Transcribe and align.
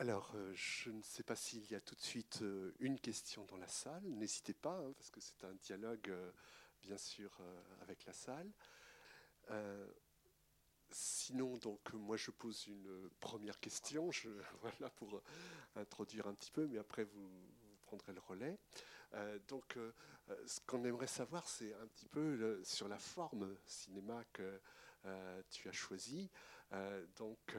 Alors, 0.00 0.30
euh, 0.36 0.52
je 0.54 0.90
ne 0.90 1.02
sais 1.02 1.24
pas 1.24 1.34
s'il 1.34 1.68
y 1.72 1.74
a 1.74 1.80
tout 1.80 1.96
de 1.96 2.00
suite 2.00 2.38
euh, 2.42 2.72
une 2.78 3.00
question 3.00 3.44
dans 3.46 3.56
la 3.56 3.66
salle. 3.66 4.04
N'hésitez 4.04 4.54
pas, 4.54 4.78
hein, 4.78 4.92
parce 4.96 5.10
que 5.10 5.20
c'est 5.20 5.42
un 5.42 5.54
dialogue, 5.54 6.08
euh, 6.10 6.30
bien 6.82 6.96
sûr, 6.96 7.36
avec 7.82 8.04
la 8.06 8.12
salle. 8.12 8.48
sinon, 10.90 11.56
donc, 11.56 11.92
moi, 11.94 12.16
je 12.16 12.30
pose 12.30 12.68
une 12.68 13.10
première 13.18 13.58
question, 13.58 14.12
je, 14.12 14.28
voilà, 14.62 14.88
pour 14.90 15.20
introduire 15.74 16.28
un 16.28 16.34
petit 16.34 16.52
peu, 16.52 16.68
mais 16.68 16.78
après, 16.78 17.02
vous, 17.02 17.28
prendrez 17.82 18.12
le 18.12 18.20
relais. 18.20 18.58
donc, 19.48 19.76
ce 20.46 20.60
qu'on 20.66 20.84
aimerait 20.84 21.08
savoir, 21.08 21.48
c'est 21.48 21.74
un 21.74 21.86
petit 21.88 22.06
peu 22.06 22.62
sur 22.62 22.86
la 22.86 22.98
forme 22.98 23.56
cinéma 23.66 24.22
que 24.32 24.60
tu 25.50 25.68
as 25.68 25.72
choisie. 25.72 26.30
donc, 27.16 27.56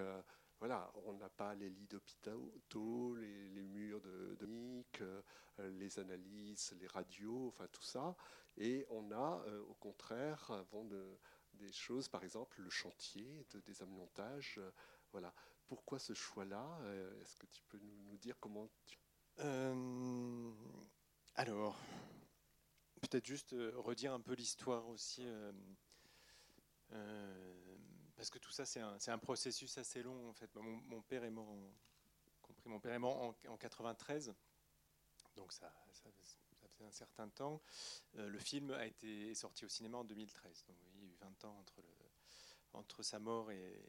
voilà, 0.59 0.91
on 1.05 1.13
n'a 1.13 1.29
pas 1.29 1.55
les 1.55 1.69
lits 1.69 1.87
d'hôpitaux, 1.87 3.15
les, 3.15 3.63
murs 3.63 4.01
de, 4.01 4.35
de 4.39 4.45
euh, 5.01 5.69
les 5.71 5.99
analyses, 5.99 6.75
les 6.79 6.87
radios, 6.87 7.47
enfin 7.47 7.67
tout 7.71 7.83
ça. 7.83 8.15
Et 8.57 8.85
on 8.89 9.11
a, 9.11 9.41
euh, 9.47 9.61
au 9.69 9.73
contraire, 9.75 10.65
des 11.53 11.71
choses, 11.71 12.09
par 12.09 12.23
exemple, 12.23 12.61
le 12.61 12.69
chantier 12.69 13.45
de 13.51 13.61
désamiantage. 13.61 14.55
Euh, 14.57 14.71
voilà. 15.13 15.33
Pourquoi 15.67 15.97
ce 15.99 16.13
choix-là 16.13 16.79
Est-ce 17.21 17.37
que 17.37 17.45
tu 17.45 17.61
peux 17.69 17.79
nous, 17.79 18.17
dire 18.17 18.39
comment 18.39 18.67
tu... 18.87 18.97
alors, 21.35 21.79
peut-être 23.01 23.25
juste 23.25 23.55
redire 23.75 24.13
un 24.13 24.19
peu 24.19 24.33
l'histoire 24.33 24.87
aussi. 24.89 25.23
Parce 28.19 28.29
que 28.29 28.37
tout 28.37 28.51
ça, 28.51 28.65
c'est 28.65 28.81
un, 28.81 29.17
processus 29.17 29.77
assez 29.77 30.03
long. 30.03 30.27
En 30.27 30.33
fait, 30.33 30.53
mon, 30.57 31.01
père 31.01 31.23
est 31.23 31.29
mort, 31.29 31.47
en, 31.47 31.71
compris, 32.41 32.67
mon 32.67 32.77
père 32.77 32.91
est 32.91 32.99
mort 32.99 33.33
en, 33.47 33.55
93, 33.55 34.33
donc 35.37 35.53
ça, 35.53 35.73
ça, 35.93 36.09
fait 36.67 36.83
un 36.83 36.91
certain 36.91 37.29
temps. 37.29 37.61
Euh, 38.17 38.27
le 38.27 38.37
film 38.37 38.71
a 38.71 38.85
été 38.85 39.33
sorti 39.35 39.63
au 39.63 39.69
cinéma 39.69 39.99
en 39.99 40.03
2013, 40.03 40.65
donc 40.67 40.75
il 40.95 40.99
y 40.99 41.05
a 41.05 41.07
eu 41.07 41.15
20 41.21 41.45
ans 41.45 41.57
entre, 41.61 41.81
entre 42.73 43.03
sa 43.03 43.19
mort 43.19 43.51
et, 43.51 43.81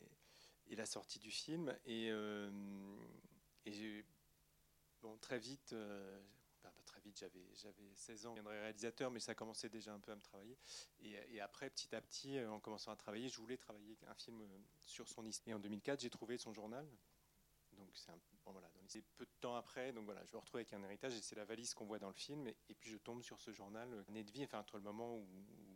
la 0.76 0.86
sortie 0.86 1.18
du 1.18 1.32
film. 1.32 1.76
Et, 1.84 2.12
euh, 2.12 2.52
bon, 5.02 5.16
très 5.16 5.40
vite, 5.40 5.72
euh, 5.72 6.20
pas 6.70 6.82
très 6.82 7.00
vite, 7.00 7.18
j'avais, 7.18 7.44
j'avais 7.54 7.94
16 7.94 8.26
ans, 8.26 8.30
je 8.30 8.40
deviendrais 8.40 8.60
réalisateur, 8.60 9.10
mais 9.10 9.20
ça 9.20 9.34
commençait 9.34 9.68
déjà 9.68 9.92
un 9.92 10.00
peu 10.00 10.12
à 10.12 10.16
me 10.16 10.20
travailler. 10.20 10.56
Et, 11.00 11.40
après, 11.40 11.70
petit 11.70 11.94
à 11.94 12.00
petit, 12.00 12.38
euh, 12.38 12.50
en 12.50 12.60
commençant 12.60 12.92
à 12.92 12.96
travailler, 12.96 13.28
je 13.28 13.38
voulais 13.38 13.56
travailler 13.56 13.96
un 14.06 14.14
film 14.14 14.40
euh, 14.40 14.58
sur 14.84 15.08
son 15.08 15.24
histoire. 15.26 15.52
Et 15.52 15.54
en 15.54 15.60
2004, 15.60 16.00
j'ai 16.00 16.10
trouvé 16.10 16.38
son 16.38 16.52
journal. 16.52 16.86
Donc 17.76 17.88
c'est 18.86 19.02
peu 19.16 19.24
de 19.24 19.30
temps 19.40 19.54
après, 19.54 19.92
donc 19.92 20.04
voilà, 20.04 20.24
je 20.24 20.32
me 20.32 20.38
retrouve 20.38 20.58
avec 20.58 20.72
un 20.72 20.82
héritage 20.82 21.14
et 21.14 21.20
c'est 21.20 21.36
la 21.36 21.44
valise 21.44 21.72
qu'on 21.74 21.86
voit 21.86 21.98
dans 21.98 22.08
le 22.08 22.14
film. 22.14 22.46
Et, 22.46 22.74
puis 22.74 22.90
je 22.90 22.98
tombe 22.98 23.22
sur 23.22 23.40
ce 23.40 23.52
journal, 23.52 24.04
année 24.08 24.24
de 24.24 24.30
vie, 24.30 24.44
enfin 24.44 24.58
entre 24.58 24.76
le 24.76 24.82
moment 24.82 25.16
où, 25.16 25.26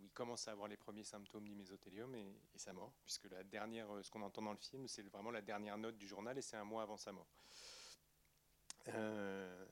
il 0.02 0.10
commence 0.10 0.46
à 0.46 0.52
avoir 0.52 0.68
les 0.68 0.76
premiers 0.76 1.02
symptômes 1.02 1.44
du 1.44 1.54
mésothélium 1.54 2.14
et, 2.14 2.36
sa 2.56 2.72
mort, 2.72 2.92
puisque 3.04 3.24
la 3.30 3.42
dernière, 3.42 3.90
euh, 3.92 4.02
ce 4.02 4.10
qu'on 4.10 4.22
entend 4.22 4.42
dans 4.42 4.52
le 4.52 4.58
film, 4.58 4.86
c'est 4.86 5.02
vraiment 5.02 5.30
la 5.30 5.42
dernière 5.42 5.76
note 5.76 5.96
du 5.96 6.06
journal 6.06 6.36
et 6.38 6.42
c'est 6.42 6.56
un 6.56 6.64
mois 6.64 6.82
avant 6.82 6.96
sa 6.96 7.10
mort. 7.12 7.26
Euh, 8.88 9.66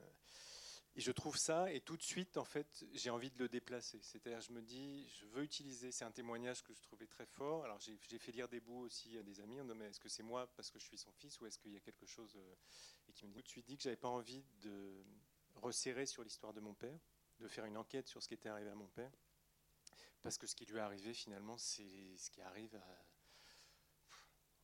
et 0.95 1.01
je 1.01 1.11
trouve 1.11 1.37
ça, 1.37 1.71
et 1.71 1.81
tout 1.81 1.97
de 1.97 2.03
suite, 2.03 2.37
en 2.37 2.45
fait, 2.45 2.85
j'ai 2.93 3.09
envie 3.09 3.31
de 3.31 3.39
le 3.39 3.49
déplacer. 3.49 3.99
C'est-à-dire, 4.03 4.41
je 4.41 4.51
me 4.51 4.61
dis, 4.61 5.07
je 5.09 5.25
veux 5.25 5.43
utiliser, 5.43 5.91
c'est 5.91 6.05
un 6.05 6.11
témoignage 6.11 6.63
que 6.63 6.71
je 6.73 6.81
trouvais 6.81 7.07
très 7.07 7.25
fort. 7.25 7.63
Alors, 7.63 7.79
j'ai 7.79 8.19
fait 8.19 8.31
lire 8.31 8.47
des 8.47 8.59
bouts 8.59 8.81
aussi 8.81 9.17
à 9.17 9.23
des 9.23 9.39
amis, 9.41 9.59
on 9.59 9.65
mais 9.73 9.85
est-ce 9.85 9.99
que 9.99 10.09
c'est 10.09 10.21
moi 10.21 10.45
parce 10.55 10.69
que 10.69 10.77
je 10.77 10.85
suis 10.85 10.99
son 10.99 11.11
fils, 11.13 11.39
ou 11.41 11.47
est-ce 11.47 11.57
qu'il 11.57 11.71
y 11.71 11.77
a 11.77 11.79
quelque 11.79 12.05
chose. 12.05 12.35
Euh, 12.35 12.55
et 13.07 13.13
qui 13.13 13.25
me 13.25 13.31
dit 13.31 13.39
tout 13.39 13.47
de 13.47 13.49
suite 13.49 13.65
dit 13.65 13.75
que 13.75 13.83
j'avais 13.83 13.95
pas 13.95 14.07
envie 14.07 14.43
de 14.61 15.03
resserrer 15.55 16.05
sur 16.05 16.23
l'histoire 16.23 16.53
de 16.53 16.59
mon 16.59 16.75
père, 16.75 16.99
de 17.39 17.47
faire 17.47 17.65
une 17.65 17.77
enquête 17.77 18.07
sur 18.07 18.21
ce 18.21 18.27
qui 18.27 18.35
était 18.35 18.49
arrivé 18.49 18.69
à 18.69 18.75
mon 18.75 18.87
père. 18.87 19.11
Parce 20.21 20.37
que 20.37 20.45
ce 20.45 20.55
qui 20.55 20.65
lui 20.65 20.77
est 20.77 20.81
arrivé, 20.81 21.13
finalement, 21.13 21.57
c'est 21.57 22.17
ce 22.17 22.29
qui 22.29 22.41
arrive 22.41 22.75
à 22.75 23.05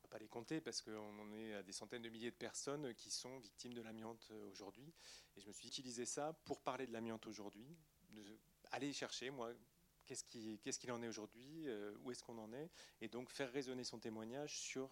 pas 0.10 0.18
les 0.18 0.28
compter 0.28 0.60
parce 0.60 0.82
qu'on 0.82 1.34
est 1.34 1.54
à 1.54 1.64
des 1.64 1.72
centaines 1.72 2.02
de 2.02 2.10
milliers 2.10 2.32
de 2.32 2.36
personnes 2.36 2.94
qui 2.96 3.12
sont 3.12 3.38
victimes 3.40 3.74
de 3.74 3.82
l'amiante 3.82 4.28
euh, 4.32 4.50
aujourd'hui. 4.52 4.94
Et 5.36 5.42
je 5.42 5.48
me 5.48 5.54
suis 5.54 5.68
utilisé 5.68 6.06
ça 6.06 6.34
pour 6.46 6.62
parler 6.62 6.88
de 6.88 6.94
l'amiante 6.94 7.28
aujourd'hui, 7.28 7.78
aller 8.72 8.92
chercher, 8.92 9.30
moi, 9.30 9.52
qu'est-ce 10.06 10.24
qu'il 10.24 10.60
qu 10.60 10.92
en 10.92 11.02
est 11.02 11.08
aujourd'hui, 11.08 11.68
euh, 11.68 11.96
où 12.02 12.12
est-ce 12.12 12.24
qu'on 12.24 12.38
en 12.40 12.52
est, 12.54 12.70
et 13.02 13.08
donc 13.08 13.30
faire 13.30 13.52
résonner 13.52 13.84
son 13.84 14.00
témoignage 14.00 14.58
sur 14.60 14.90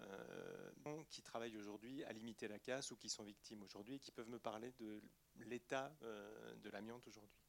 euh, 0.00 1.04
qui 1.08 1.22
travaillent 1.22 1.56
aujourd'hui 1.56 2.04
à 2.04 2.12
limiter 2.12 2.48
la 2.48 2.58
casse 2.58 2.90
ou 2.90 2.96
qui 2.96 3.08
sont 3.08 3.24
victimes 3.24 3.62
aujourd'hui 3.62 3.94
et 3.94 3.98
qui 3.98 4.12
peuvent 4.12 4.28
me 4.28 4.38
parler 4.38 4.72
de 4.78 5.00
l'état 5.36 5.96
de 6.02 6.70
l'amiante 6.70 7.06
aujourd'hui 7.08 7.40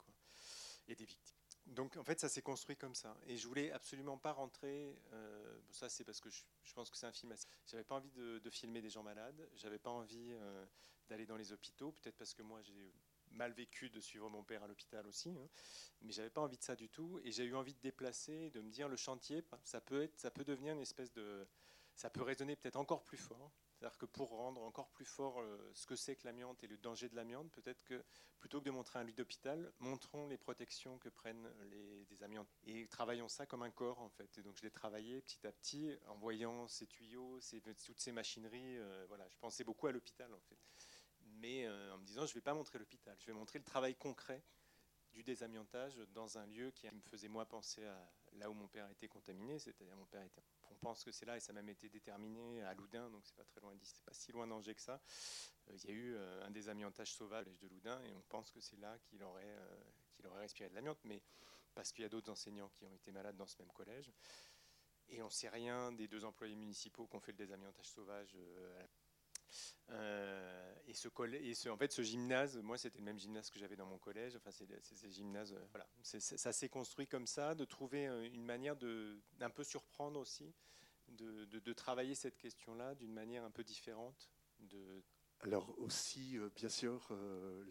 et 0.88 0.96
des 0.96 1.06
victimes 1.06 1.37
donc 1.68 1.98
en 1.98 2.04
fait, 2.04 2.20
ça 2.20 2.30
s'est 2.30 2.42
construit 2.42 2.78
comme 2.78 2.96
ça. 2.96 3.16
Et 3.28 3.38
je 3.38 3.48
voulais 3.48 3.72
absolument 3.72 4.18
pas 4.18 4.32
rentrer. 4.32 4.98
Euh, 5.14 5.60
ça, 5.72 5.90
c'est 5.90 6.04
parce 6.04 6.20
que 6.20 6.30
je, 6.30 6.74
pense 6.74 6.90
que 6.90 6.98
c'est 6.98 7.06
un 7.06 7.12
film. 7.12 7.32
Assez... 7.32 7.48
J'avais 7.66 7.84
pas 7.84 7.96
envie 7.96 8.12
de, 8.12 8.50
filmer 8.50 8.82
des 8.82 8.90
gens 8.90 9.04
malades. 9.04 9.50
J'avais 9.56 9.80
pas 9.80 9.90
envie 9.90 10.32
euh, 10.34 10.66
d'aller 11.10 11.26
dans 11.26 11.38
les 11.38 11.52
hôpitaux. 11.52 11.92
Peut-être 11.92 12.18
parce 12.18 12.34
que 12.34 12.42
moi, 12.42 12.62
j'ai 12.62 12.94
mal 13.32 13.52
vécu 13.52 13.90
de 13.90 14.00
suivre 14.00 14.30
mon 14.30 14.44
père 14.44 14.64
à 14.64 14.68
l'hôpital 14.68 15.06
aussi. 15.08 15.30
Hein. 15.30 15.50
Mais 16.02 16.12
j'avais 16.12 16.30
pas 16.30 16.42
envie 16.42 16.58
de 16.58 16.64
ça 16.64 16.76
du 16.76 16.90
tout. 16.90 17.20
Et 17.24 17.32
j'ai 17.32 17.44
eu 17.44 17.56
envie 17.56 17.74
de 17.74 17.82
déplacer, 17.82 18.50
de 18.52 18.62
me 18.62 18.70
dire 18.70 18.88
le 18.88 18.96
chantier, 18.96 19.44
ça 19.64 19.82
peut 19.82 20.04
être, 20.04 20.18
ça 20.20 20.32
peut 20.32 20.46
devenir 20.46 20.74
une 20.74 20.82
espèce 20.82 21.12
de, 21.12 21.46
ça 21.96 22.10
peut 22.10 22.22
résonner 22.22 22.56
peut-être 22.56 22.78
encore 22.78 23.04
plus 23.04 23.18
fort. 23.18 23.52
C'est-à-dire 23.78 23.98
que 23.98 24.06
pour 24.06 24.30
rendre 24.30 24.64
encore 24.64 24.90
plus 24.90 25.06
fort 25.06 25.40
euh, 25.40 25.72
ce 25.74 25.86
que 25.86 25.96
c'est 25.96 26.16
que 26.16 26.26
l'amiante 26.26 26.64
et 26.64 26.68
le 26.68 26.78
danger 26.78 27.10
de 27.10 27.16
l'amiante, 27.16 27.52
peut-être 27.52 27.84
que 27.84 28.04
plutôt 28.40 28.60
que 28.60 28.66
de 28.66 28.72
montrer 28.72 28.98
un 28.98 29.04
lit 29.04 29.14
d'hôpital, 29.14 29.72
montrons 29.80 30.28
les 30.28 30.38
protections 30.38 30.98
que 30.98 31.10
prennent 31.10 31.48
les, 31.70 32.06
des 32.06 32.24
amiantes. 32.24 32.50
Et 32.64 32.88
travaillons 32.88 33.28
ça 33.28 33.46
comme 33.46 33.62
un 33.62 33.70
corps, 33.70 34.00
en 34.00 34.10
fait. 34.10 34.36
Et 34.40 34.42
donc 34.42 34.58
je 34.58 34.64
l'ai 34.64 34.72
travaillé 34.72 35.22
petit 35.22 35.46
à 35.46 35.52
petit 35.52 35.96
en 36.08 36.16
voyant 36.16 36.68
ces 36.68 36.88
tuyaux, 36.88 37.40
toutes 37.86 38.00
ces 38.00 38.12
machineries. 38.12 38.78
Euh, 38.78 39.06
voilà, 39.08 39.28
je 39.30 39.38
pensais 39.38 39.64
beaucoup 39.64 39.86
à 39.86 39.92
l'hôpital, 39.92 40.34
en 40.34 40.42
fait. 40.42 40.58
Mais 41.22 41.68
euh, 41.68 41.94
en 41.94 42.00
me 42.00 42.06
disant, 42.06 42.26
je 42.26 42.32
ne 42.32 42.36
vais 42.36 42.42
pas 42.42 42.56
montrer 42.56 42.80
l'hôpital, 42.80 43.16
je 43.20 43.28
vais 43.28 43.34
montrer 43.34 43.60
le 43.60 43.66
travail 43.66 43.96
concret 43.96 44.44
du 45.14 45.24
désamiantage 45.24 45.98
dans 46.14 46.38
un 46.40 46.48
lieu 46.48 46.72
qui 46.72 46.90
me 46.90 47.02
faisait 47.02 47.28
moi 47.28 47.46
penser 47.46 47.86
à 47.86 48.12
là 48.34 48.50
où 48.50 48.54
mon 48.54 48.68
père 48.68 48.90
était 48.90 49.08
contaminé, 49.08 49.60
c'est-à-dire 49.60 49.96
mon 49.96 50.06
père 50.06 50.24
était 50.24 50.42
on 50.78 50.86
pense 50.86 51.04
que 51.04 51.12
c'est 51.12 51.26
là 51.26 51.36
et 51.36 51.40
ça 51.40 51.52
a 51.52 51.56
même 51.56 51.70
été 51.70 51.90
déterminé 51.90 52.62
à 52.62 52.74
Loudun, 52.76 53.10
donc 53.10 53.26
c'est 53.26 53.36
pas 53.36 53.44
très 53.44 53.60
loin 53.62 53.74
d'ici, 53.76 53.96
c'est 53.96 54.06
pas 54.06 54.14
si 54.14 54.32
loin 54.32 54.46
d'Angers 54.46 54.76
que 54.76 54.82
ça. 54.82 55.02
Euh, 55.70 55.78
il 55.84 55.90
y 55.90 55.92
a 55.92 55.96
eu 55.96 56.16
euh, 56.16 56.46
un 56.46 56.52
désamiantage 56.52 57.14
sauvage 57.14 57.48
de 57.60 57.68
Loudun 57.68 58.00
et 58.04 58.14
on 58.14 58.22
pense 58.30 58.52
que 58.52 58.62
c'est 58.62 58.78
là 58.78 58.98
qu'il 59.00 59.24
aurait, 59.24 59.44
euh, 59.44 59.80
qu'il 60.14 60.28
aurait 60.28 60.42
respiré 60.42 60.70
de 60.70 60.76
l'amiante, 60.76 61.00
mais 61.04 61.24
parce 61.74 61.92
qu'il 61.92 62.04
y 62.04 62.06
a 62.06 62.10
d'autres 62.10 62.32
enseignants 62.32 62.70
qui 62.70 62.86
ont 62.86 62.94
été 62.94 63.12
malades 63.12 63.36
dans 63.36 63.48
ce 63.48 63.58
même 63.60 63.72
collège. 63.72 64.12
Et 65.10 65.22
on 65.22 65.26
ne 65.26 65.32
sait 65.32 65.50
rien 65.50 65.92
des 65.92 66.08
deux 66.08 66.26
employés 66.26 66.56
municipaux 66.56 67.08
qui 67.08 67.16
ont 67.16 67.22
fait 67.22 67.32
le 67.32 67.38
désamiantage 67.38 67.88
sauvage 67.88 68.36
euh, 69.90 70.76
et, 70.88 70.94
ce, 70.94 71.08
et 71.34 71.54
ce, 71.54 71.70
en 71.70 71.78
fait, 71.78 71.92
ce 71.92 72.02
gymnase, 72.02 72.58
moi, 72.58 72.78
c'était 72.78 73.00
le 73.00 73.06
même 73.06 73.20
gymnase 73.20 73.50
que 73.50 73.60
j'avais 73.60 73.76
dans 73.76 73.86
mon 73.86 73.98
collège. 73.98 74.36
Enfin, 74.36 74.52
c'est 74.52 74.68
ces 74.82 75.10
gymnases. 75.10 75.54
Euh, 75.54 75.66
voilà, 75.72 75.88
ça 76.02 76.54
s'est 76.54 76.70
construit 76.70 77.08
comme 77.08 77.28
ça, 77.28 77.56
de 77.56 77.66
trouver 77.66 78.08
euh, 78.08 78.30
une 78.34 78.44
manière 78.44 78.76
de 78.76 79.22
d'un 79.38 79.50
peu 79.50 79.64
surprendre 79.64 80.20
aussi, 80.20 80.54
de, 81.10 81.46
de, 81.46 81.74
travailler 81.74 82.16
cette 82.16 82.38
question-là 82.38 82.96
d'une 82.96 83.14
manière 83.14 83.44
un 83.44 83.52
peu 83.52 83.64
différente. 83.64 84.30
De... 84.60 85.04
Alors 85.42 85.78
aussi, 85.80 86.38
bien 86.56 86.70
sûr, 86.70 87.16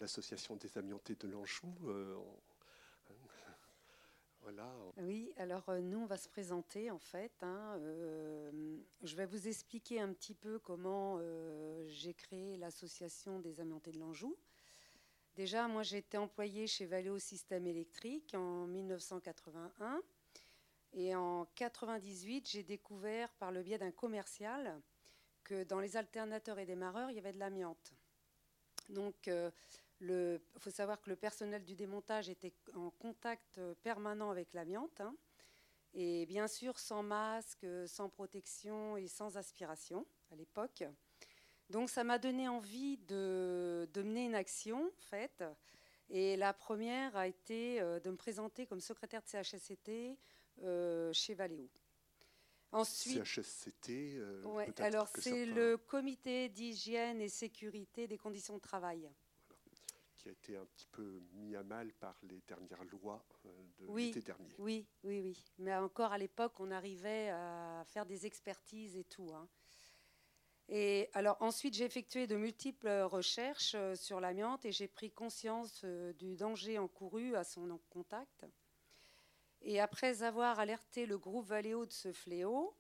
l'association 0.01 0.57
des 0.57 0.79
amiantés 0.79 1.17
de 1.17 1.29
l'Anjou. 1.29 1.75
Oui, 4.99 5.33
alors 5.37 5.69
euh, 5.69 5.81
nous, 5.81 5.99
on 5.99 6.07
va 6.07 6.17
se 6.17 6.29
présenter 6.29 6.91
en 6.91 6.99
fait. 6.99 7.33
Hein, 7.43 7.77
euh, 7.81 8.79
je 9.03 9.17
vais 9.17 9.27
vous 9.27 9.49
expliquer 9.49 10.01
un 10.01 10.13
petit 10.13 10.35
peu 10.35 10.59
comment 10.59 11.19
euh, 11.19 11.85
j'ai 11.89 12.15
créé 12.15 12.57
l'association 12.57 13.41
des 13.41 13.61
amiantés 13.61 13.93
de 13.93 13.99
l'Anjou. 13.99 14.37
Déjà, 15.35 15.69
moi, 15.69 15.83
été 15.99 16.17
employée 16.17 16.67
chez 16.67 16.87
Valeo 16.87 17.19
Système 17.19 17.67
électrique 17.67 18.35
en 18.35 18.67
1981. 18.67 20.01
Et 20.95 21.15
en 21.15 21.47
98, 21.57 22.49
j'ai 22.49 22.63
découvert 22.63 23.31
par 23.35 23.53
le 23.53 23.63
biais 23.63 23.77
d'un 23.77 23.91
commercial 23.91 24.81
que 25.45 25.65
dans 25.65 25.81
les 25.81 25.97
alternateurs 25.97 26.59
et 26.59 26.65
démarreurs, 26.65 27.11
il 27.11 27.17
y 27.17 27.19
avait 27.19 27.33
de 27.33 27.39
l'amiante. 27.39 27.93
Donc, 28.89 29.29
il 30.01 30.41
faut 30.59 30.71
savoir 30.71 31.01
que 31.01 31.11
le 31.11 31.17
personnel 31.17 31.65
du 31.65 31.75
démontage 31.75 32.29
était 32.29 32.53
en 32.75 32.91
contact 32.91 33.61
permanent 33.83 34.31
avec 34.31 34.53
l'amiante. 34.53 35.01
Hein, 35.01 35.15
et 35.95 36.27
bien 36.27 36.47
sûr, 36.47 36.79
sans 36.79 37.03
masque, 37.03 37.67
sans 37.87 38.11
protection 38.11 38.97
et 38.97 39.09
sans 39.09 39.37
aspiration 39.39 40.07
à 40.31 40.37
l'époque. 40.37 40.85
Donc 41.71 41.89
ça 41.91 42.05
m'a 42.05 42.19
donné 42.19 42.49
envie 42.49 42.99
de, 42.99 43.89
mener 43.97 44.27
une 44.27 44.35
action, 44.35 44.87
en 44.87 45.01
fait. 45.01 45.43
Et 46.11 46.37
la 46.37 46.53
première 46.53 47.17
a 47.17 47.27
été 47.27 47.81
euh, 47.81 47.99
de 47.99 48.11
me 48.11 48.17
présenter 48.17 48.67
comme 48.67 48.81
secrétaire 48.81 49.23
de 49.23 49.27
CHSCT 49.27 50.17
euh, 50.63 51.13
chez 51.13 51.35
Valeo. 51.35 51.69
Ensuite, 52.73 53.25
CHSCT. 53.25 54.21
alors 54.79 55.09
c'est 55.19 55.47
le 55.47 55.77
comité 55.77 56.49
d'hygiène 56.49 57.21
et 57.21 57.29
sécurité 57.29 58.07
des 58.07 58.19
conditions 58.19 58.55
de 58.55 58.61
travail 58.61 59.09
qui 60.27 60.31
a 60.31 60.33
été 60.33 60.57
un 60.57 60.65
petit 60.65 60.87
peu 60.91 61.23
mis 61.35 61.55
à 61.55 61.63
mal 61.63 61.93
par 61.95 62.19
les 62.25 62.41
dernières 62.49 62.85
lois 62.85 63.25
euh, 63.45 63.49
de 63.79 63.87
oui, 63.87 64.07
l'été 64.07 64.21
dernier. 64.21 64.55
Oui, 64.59 64.87
oui, 65.05 65.21
oui. 65.21 65.45
Mais 65.59 65.75
encore 65.77 66.13
à 66.13 66.19
l'époque, 66.19 66.59
on 66.59 66.71
arrivait 66.71 67.31
à 67.31 67.85
faire 67.87 68.07
des 68.07 68.27
expertises 68.27 68.97
et 68.97 69.05
tout. 69.05 69.31
Hein. 69.35 69.49
Et 70.69 71.09
alors 71.13 71.37
ensuite, 71.41 71.75
j'ai 71.75 71.85
effectué 71.85 72.27
de 72.27 72.35
multiples 72.35 72.89
recherches 73.03 73.75
euh, 73.77 73.95
sur 73.95 74.21
l'amiante 74.21 74.65
et 74.65 74.73
j'ai 74.73 74.89
pris 74.89 75.13
conscience 75.13 75.83
euh, 75.85 76.13
du 76.15 76.35
danger 76.35 76.79
encouru 76.79 77.37
à 77.37 77.45
son 77.45 77.79
contact. 77.89 78.47
Et 79.63 79.81
après 79.81 80.25
avoir 80.25 80.59
alerté 80.59 81.07
le 81.07 81.19
groupe 81.19 81.47
Valéo 81.47 81.87
de 81.87 81.93
ce 81.93 82.13
fléau, 82.13 82.77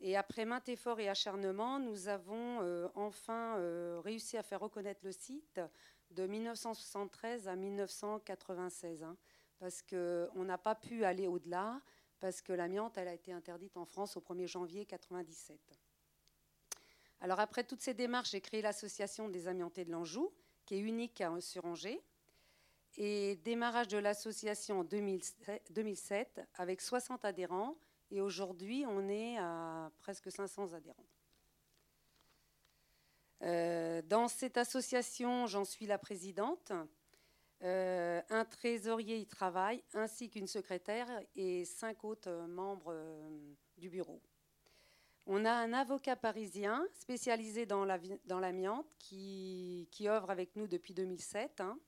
et 0.00 0.16
après 0.16 0.44
maintes 0.44 0.68
efforts 0.68 0.98
et 0.98 1.08
acharnements, 1.08 1.78
nous 1.78 2.08
avons 2.08 2.90
enfin 2.94 3.56
réussi 4.02 4.36
à 4.36 4.42
faire 4.42 4.60
reconnaître 4.60 5.00
le 5.02 5.12
site 5.12 5.60
de 6.14 6.26
1973 6.26 7.48
à 7.48 7.56
1996, 7.56 9.02
hein, 9.02 9.16
parce 9.58 9.82
qu'on 9.82 10.44
n'a 10.44 10.58
pas 10.58 10.74
pu 10.74 11.04
aller 11.04 11.26
au-delà, 11.26 11.80
parce 12.20 12.40
que 12.40 12.52
l'amiante 12.52 12.96
elle 12.96 13.08
a 13.08 13.14
été 13.14 13.32
interdite 13.32 13.76
en 13.76 13.84
France 13.84 14.16
au 14.16 14.20
1er 14.20 14.46
janvier 14.46 14.80
1997. 14.80 15.58
Alors 17.20 17.40
après 17.40 17.64
toutes 17.64 17.80
ces 17.80 17.94
démarches, 17.94 18.30
j'ai 18.30 18.40
créé 18.40 18.62
l'association 18.62 19.28
des 19.28 19.48
amiantés 19.48 19.84
de 19.84 19.90
l'Anjou, 19.90 20.32
qui 20.66 20.76
est 20.76 20.80
unique 20.80 21.22
sur 21.40 21.64
Angers, 21.64 22.02
et 22.96 23.36
démarrage 23.36 23.88
de 23.88 23.98
l'association 23.98 24.80
en 24.80 24.84
2007 24.84 26.40
avec 26.54 26.80
60 26.80 27.24
adhérents, 27.24 27.76
et 28.10 28.20
aujourd'hui 28.20 28.84
on 28.86 29.08
est 29.08 29.36
à 29.38 29.90
presque 29.98 30.30
500 30.30 30.74
adhérents. 30.74 31.06
Euh, 33.44 34.00
dans 34.02 34.28
cette 34.28 34.56
association, 34.56 35.46
j'en 35.46 35.64
suis 35.64 35.86
la 35.86 35.98
présidente. 35.98 36.72
Euh, 37.62 38.22
un 38.30 38.44
trésorier 38.44 39.18
y 39.18 39.26
travaille, 39.26 39.82
ainsi 39.92 40.30
qu'une 40.30 40.46
secrétaire 40.46 41.08
et 41.36 41.64
cinq 41.64 42.04
autres 42.04 42.46
membres 42.48 42.92
euh, 42.92 43.54
du 43.76 43.90
bureau. 43.90 44.20
On 45.26 45.44
a 45.44 45.52
un 45.52 45.72
avocat 45.72 46.16
parisien 46.16 46.86
spécialisé 46.92 47.64
dans 47.64 47.84
l'amiante 47.84 48.86
qui, 48.98 49.88
qui, 49.90 50.08
œuvre 50.08 50.30
avec 50.30 50.54
nous 50.56 50.66
depuis 50.66 50.92
2007. 50.92 51.60
Hein. 51.60 51.78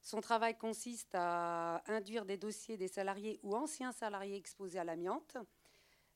Son 0.00 0.20
travail 0.20 0.56
consiste 0.56 1.10
à 1.14 1.82
induire 1.90 2.24
des 2.24 2.36
dossiers 2.36 2.76
des 2.76 2.86
salariés 2.86 3.40
ou 3.42 3.56
anciens 3.56 3.90
salariés 3.90 4.36
exposés 4.36 4.78
à 4.78 4.84
l'amiante 4.84 5.36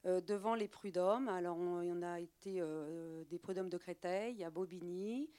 devant 0.05 0.55
les 0.55 0.69
prud'hommes. 0.69 1.29
Alors, 1.29 1.59
il 1.83 1.89
y 1.89 1.93
en 1.93 2.03
a 2.03 2.21
été 2.21 2.57
euh, 2.61 3.25
des 3.25 3.39
prud'hommes 3.39 3.69
de 3.69 3.79
Créteil, 3.79 4.43
à 4.43 4.51
Bobigny 4.51 5.31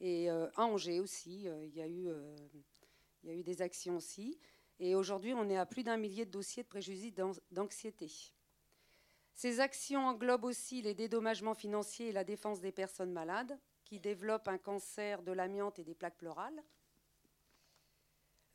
et 0.00 0.30
euh, 0.30 0.48
à 0.56 0.64
Angers 0.64 1.00
aussi. 1.00 1.44
il, 1.44 1.74
y 1.74 1.80
a 1.80 1.88
eu, 1.88 2.08
il 3.22 3.30
y 3.30 3.32
a 3.32 3.34
eu 3.34 3.42
des 3.42 3.62
actions 3.62 3.96
aussi. 3.96 4.38
Et 4.78 4.94
aujourd'hui, 4.94 5.32
on 5.34 5.48
est 5.48 5.56
à 5.56 5.66
plus 5.66 5.82
d'un 5.82 5.96
millier 5.96 6.24
de 6.24 6.30
dossiers 6.30 6.62
de 6.62 6.68
préjudice 6.68 7.14
d'anxiété. 7.50 8.10
Ces 9.32 9.60
actions 9.60 10.06
englobent 10.06 10.44
aussi 10.44 10.82
les 10.82 10.94
dédommagements 10.94 11.54
financiers 11.54 12.08
et 12.08 12.12
la 12.12 12.24
défense 12.24 12.60
des 12.60 12.72
personnes 12.72 13.12
malades 13.12 13.58
qui 13.84 14.00
développent 14.00 14.48
un 14.48 14.58
cancer 14.58 15.22
de 15.22 15.32
l'amiante 15.32 15.78
et 15.78 15.84
des 15.84 15.94
plaques 15.94 16.16
pleurales. 16.16 16.62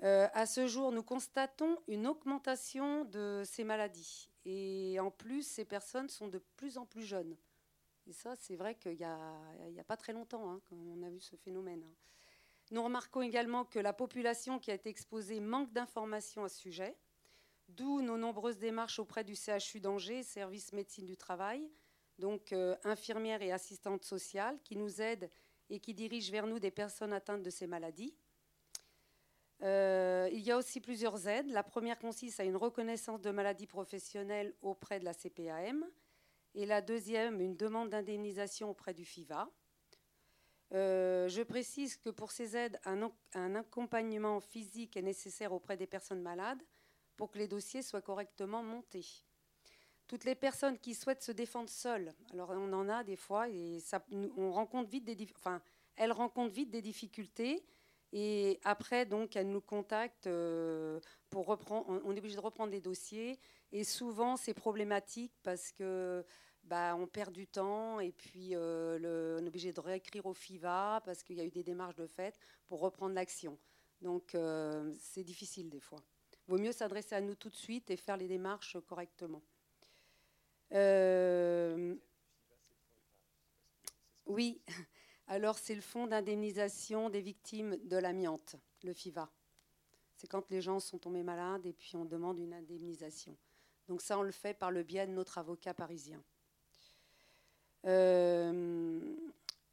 à 0.02 0.46
ce 0.46 0.68
jour, 0.68 0.92
nous 0.92 1.04
constatons 1.04 1.78
une 1.88 2.08
augmentation 2.08 3.06
de 3.06 3.44
ces 3.46 3.64
maladies 3.64 4.30
et 4.46 5.00
en 5.00 5.12
plus, 5.12 5.44
ces 5.44 5.66
personnes 5.66 6.10
sont 6.10 6.28
de 6.28 6.40
plus 6.56 6.78
en 6.78 6.86
plus 6.86 7.04
jeunes. 7.04 7.36
Et 8.08 8.14
ça, 8.14 8.36
c'est 8.36 8.56
vrai 8.56 8.76
qu'il 8.76 8.96
n'y 8.96 9.04
a, 9.04 9.84
pas 9.88 9.98
très 9.98 10.14
longtemps 10.14 10.52
hein, 10.52 10.62
qu'on 10.70 11.02
a 11.02 11.10
vu 11.10 11.20
ce 11.20 11.36
phénomène. 11.36 11.84
Hein. 11.84 11.94
Nous 12.72 12.84
remarquons 12.84 13.22
également 13.22 13.66
que 13.66 13.80
la 13.80 13.94
population 13.94 14.60
qui 14.60 14.72
a 14.72 14.76
été 14.76 14.90
exposée 14.90 15.40
manque 15.40 15.72
d'informations 15.72 16.44
à 16.44 16.50
ce 16.50 16.60
sujet, 16.60 16.96
d'où 17.70 18.02
nos 18.02 18.18
nombreuses 18.18 18.58
démarches 18.58 19.00
auprès 19.00 19.24
du 19.24 19.36
CHU 19.36 19.80
d'Angers, 19.80 20.24
service 20.24 20.74
médecine 20.74 21.06
du 21.06 21.18
travail, 21.18 21.70
donc 22.20 22.54
euh, 22.54 22.76
infirmières 22.84 23.42
et 23.42 23.52
assistantes 23.52 24.04
sociales, 24.04 24.60
qui 24.64 24.76
nous 24.76 25.02
aident 25.02 25.30
et 25.70 25.80
qui 25.80 25.94
dirigent 25.94 26.32
vers 26.32 26.48
nous 26.48 26.60
des 26.60 26.72
personnes 26.72 27.14
atteintes 27.14 27.44
de 27.44 27.50
ces 27.50 27.68
maladies. 27.68 28.16
Euh, 29.62 30.30
il 30.32 30.42
y 30.42 30.52
a 30.52 30.58
aussi 30.58 30.82
plusieurs 30.82 31.28
aides. 31.28 31.50
La 31.50 31.64
première 31.64 31.98
consiste 31.98 32.40
à 32.40 32.44
une 32.44 32.58
reconnaissance 32.58 33.22
de 33.22 33.32
maladie 33.32 33.68
professionnelle 33.68 34.54
auprès 34.62 35.00
de 35.00 35.06
la 35.06 35.14
CPAM 35.14 35.86
et 36.56 36.66
la 36.66 36.82
deuxième, 36.82 37.42
une 37.42 37.56
demande 37.56 37.90
d'indemnisation 37.90 38.70
auprès 38.70 38.94
du 38.94 39.06
FIVA. 39.06 39.50
Euh, 40.74 41.28
je 41.30 41.42
précise 41.44 41.98
que 41.98 42.10
pour 42.10 42.32
ces 42.32 42.58
aides, 42.58 42.80
un, 42.86 43.56
accompagnement 43.56 44.40
physique 44.40 44.98
est 44.98 45.02
nécessaire 45.02 45.54
auprès 45.54 45.78
des 45.78 45.88
personnes 45.88 46.22
malades 46.22 46.62
pour 47.16 47.32
que 47.32 47.38
les 47.38 47.48
dossiers 47.48 47.82
soient 47.82 48.02
correctement 48.02 48.64
montés. 48.64 49.06
Toutes 50.08 50.24
les 50.24 50.36
personnes 50.36 50.78
qui 50.78 50.94
souhaitent 50.94 51.24
se 51.24 51.32
défendre 51.32 51.70
seules, 51.70 52.14
alors 52.32 52.52
on 52.52 52.72
en 52.74 52.90
a 52.90 53.04
des 53.04 53.16
fois 53.16 53.50
et 53.50 53.80
on 54.38 54.52
rencontre 54.52 54.90
vite 54.90 55.06
des, 55.06 55.18
enfin, 55.36 55.62
elles 55.96 56.12
rencontrent 56.12 56.54
vite 56.54 56.70
des 56.70 56.82
difficultés 56.82 57.66
et 58.12 58.60
après, 58.64 59.06
donc, 59.06 59.36
elle 59.36 59.52
nous 59.52 59.62
contacte 59.62 60.28
euh, 60.28 61.00
pour 61.30 61.46
reprendre. 61.48 61.86
On 62.06 62.16
est 62.16 62.20
obligé 62.20 62.36
de 62.36 62.42
reprendre 62.42 62.72
les 62.72 62.82
dossiers. 62.82 63.40
Et 63.72 63.84
souvent, 63.84 64.38
c'est 64.38 64.54
problématique 64.54 65.34
parce 65.44 65.72
que 65.72 66.26
bah, 66.64 66.96
on 66.96 67.08
perd 67.08 67.34
du 67.34 67.48
temps 67.48 68.00
et 68.00 68.12
puis 68.12 68.56
euh, 68.56 69.38
on 69.40 69.44
est 69.44 69.48
obligé 69.48 69.74
de 69.74 69.80
réécrire 69.80 70.26
au 70.26 70.34
FIVA 70.34 71.02
parce 71.04 71.24
qu'il 71.24 71.36
y 71.38 71.42
a 71.42 71.44
eu 71.44 71.52
des 71.52 71.64
démarches 71.64 71.96
de 71.96 72.08
fait 72.08 72.40
pour 72.68 72.80
reprendre 72.80 73.14
l'action. 73.14 73.58
Donc, 74.02 74.34
euh, 74.36 74.94
c'est 75.00 75.24
difficile 75.24 75.70
des 75.70 75.80
fois. 75.80 76.00
Il 76.48 76.52
vaut 76.52 76.60
mieux 76.60 76.72
s'adresser 76.72 77.16
à 77.16 77.22
nous 77.22 77.36
tout 77.36 77.50
de 77.50 77.56
suite 77.56 77.90
et 77.90 77.98
faire 77.98 78.18
les 78.18 78.28
démarches 78.28 78.78
correctement. 78.88 79.42
oui. 84.28 84.62
Alors, 85.28 85.58
c'est 85.58 85.76
le 85.76 85.82
fonds 85.82 86.08
d'indemnisation 86.08 87.10
des 87.10 87.22
victimes 87.22 87.78
de 87.84 87.98
l'amiante, 87.98 88.56
le 88.84 88.94
FIVA. 88.94 89.32
C'est 90.16 90.28
quand 90.28 90.50
les 90.50 90.62
gens 90.62 90.80
sont 90.80 90.98
tombés 90.98 91.24
malades 91.24 91.66
et 91.66 91.74
puis 91.74 91.96
on 91.96 92.06
demande 92.06 92.40
une 92.40 92.54
indemnisation. 92.54 93.36
Donc 93.88 94.02
ça, 94.02 94.18
on 94.18 94.24
le 94.24 94.32
fait 94.32 94.54
par 94.54 94.72
le 94.72 94.84
biais 94.84 95.08
de 95.08 95.12
notre 95.12 95.38
avocat 95.38 95.74
parisien. 95.74 96.24
Euh, 97.86 99.16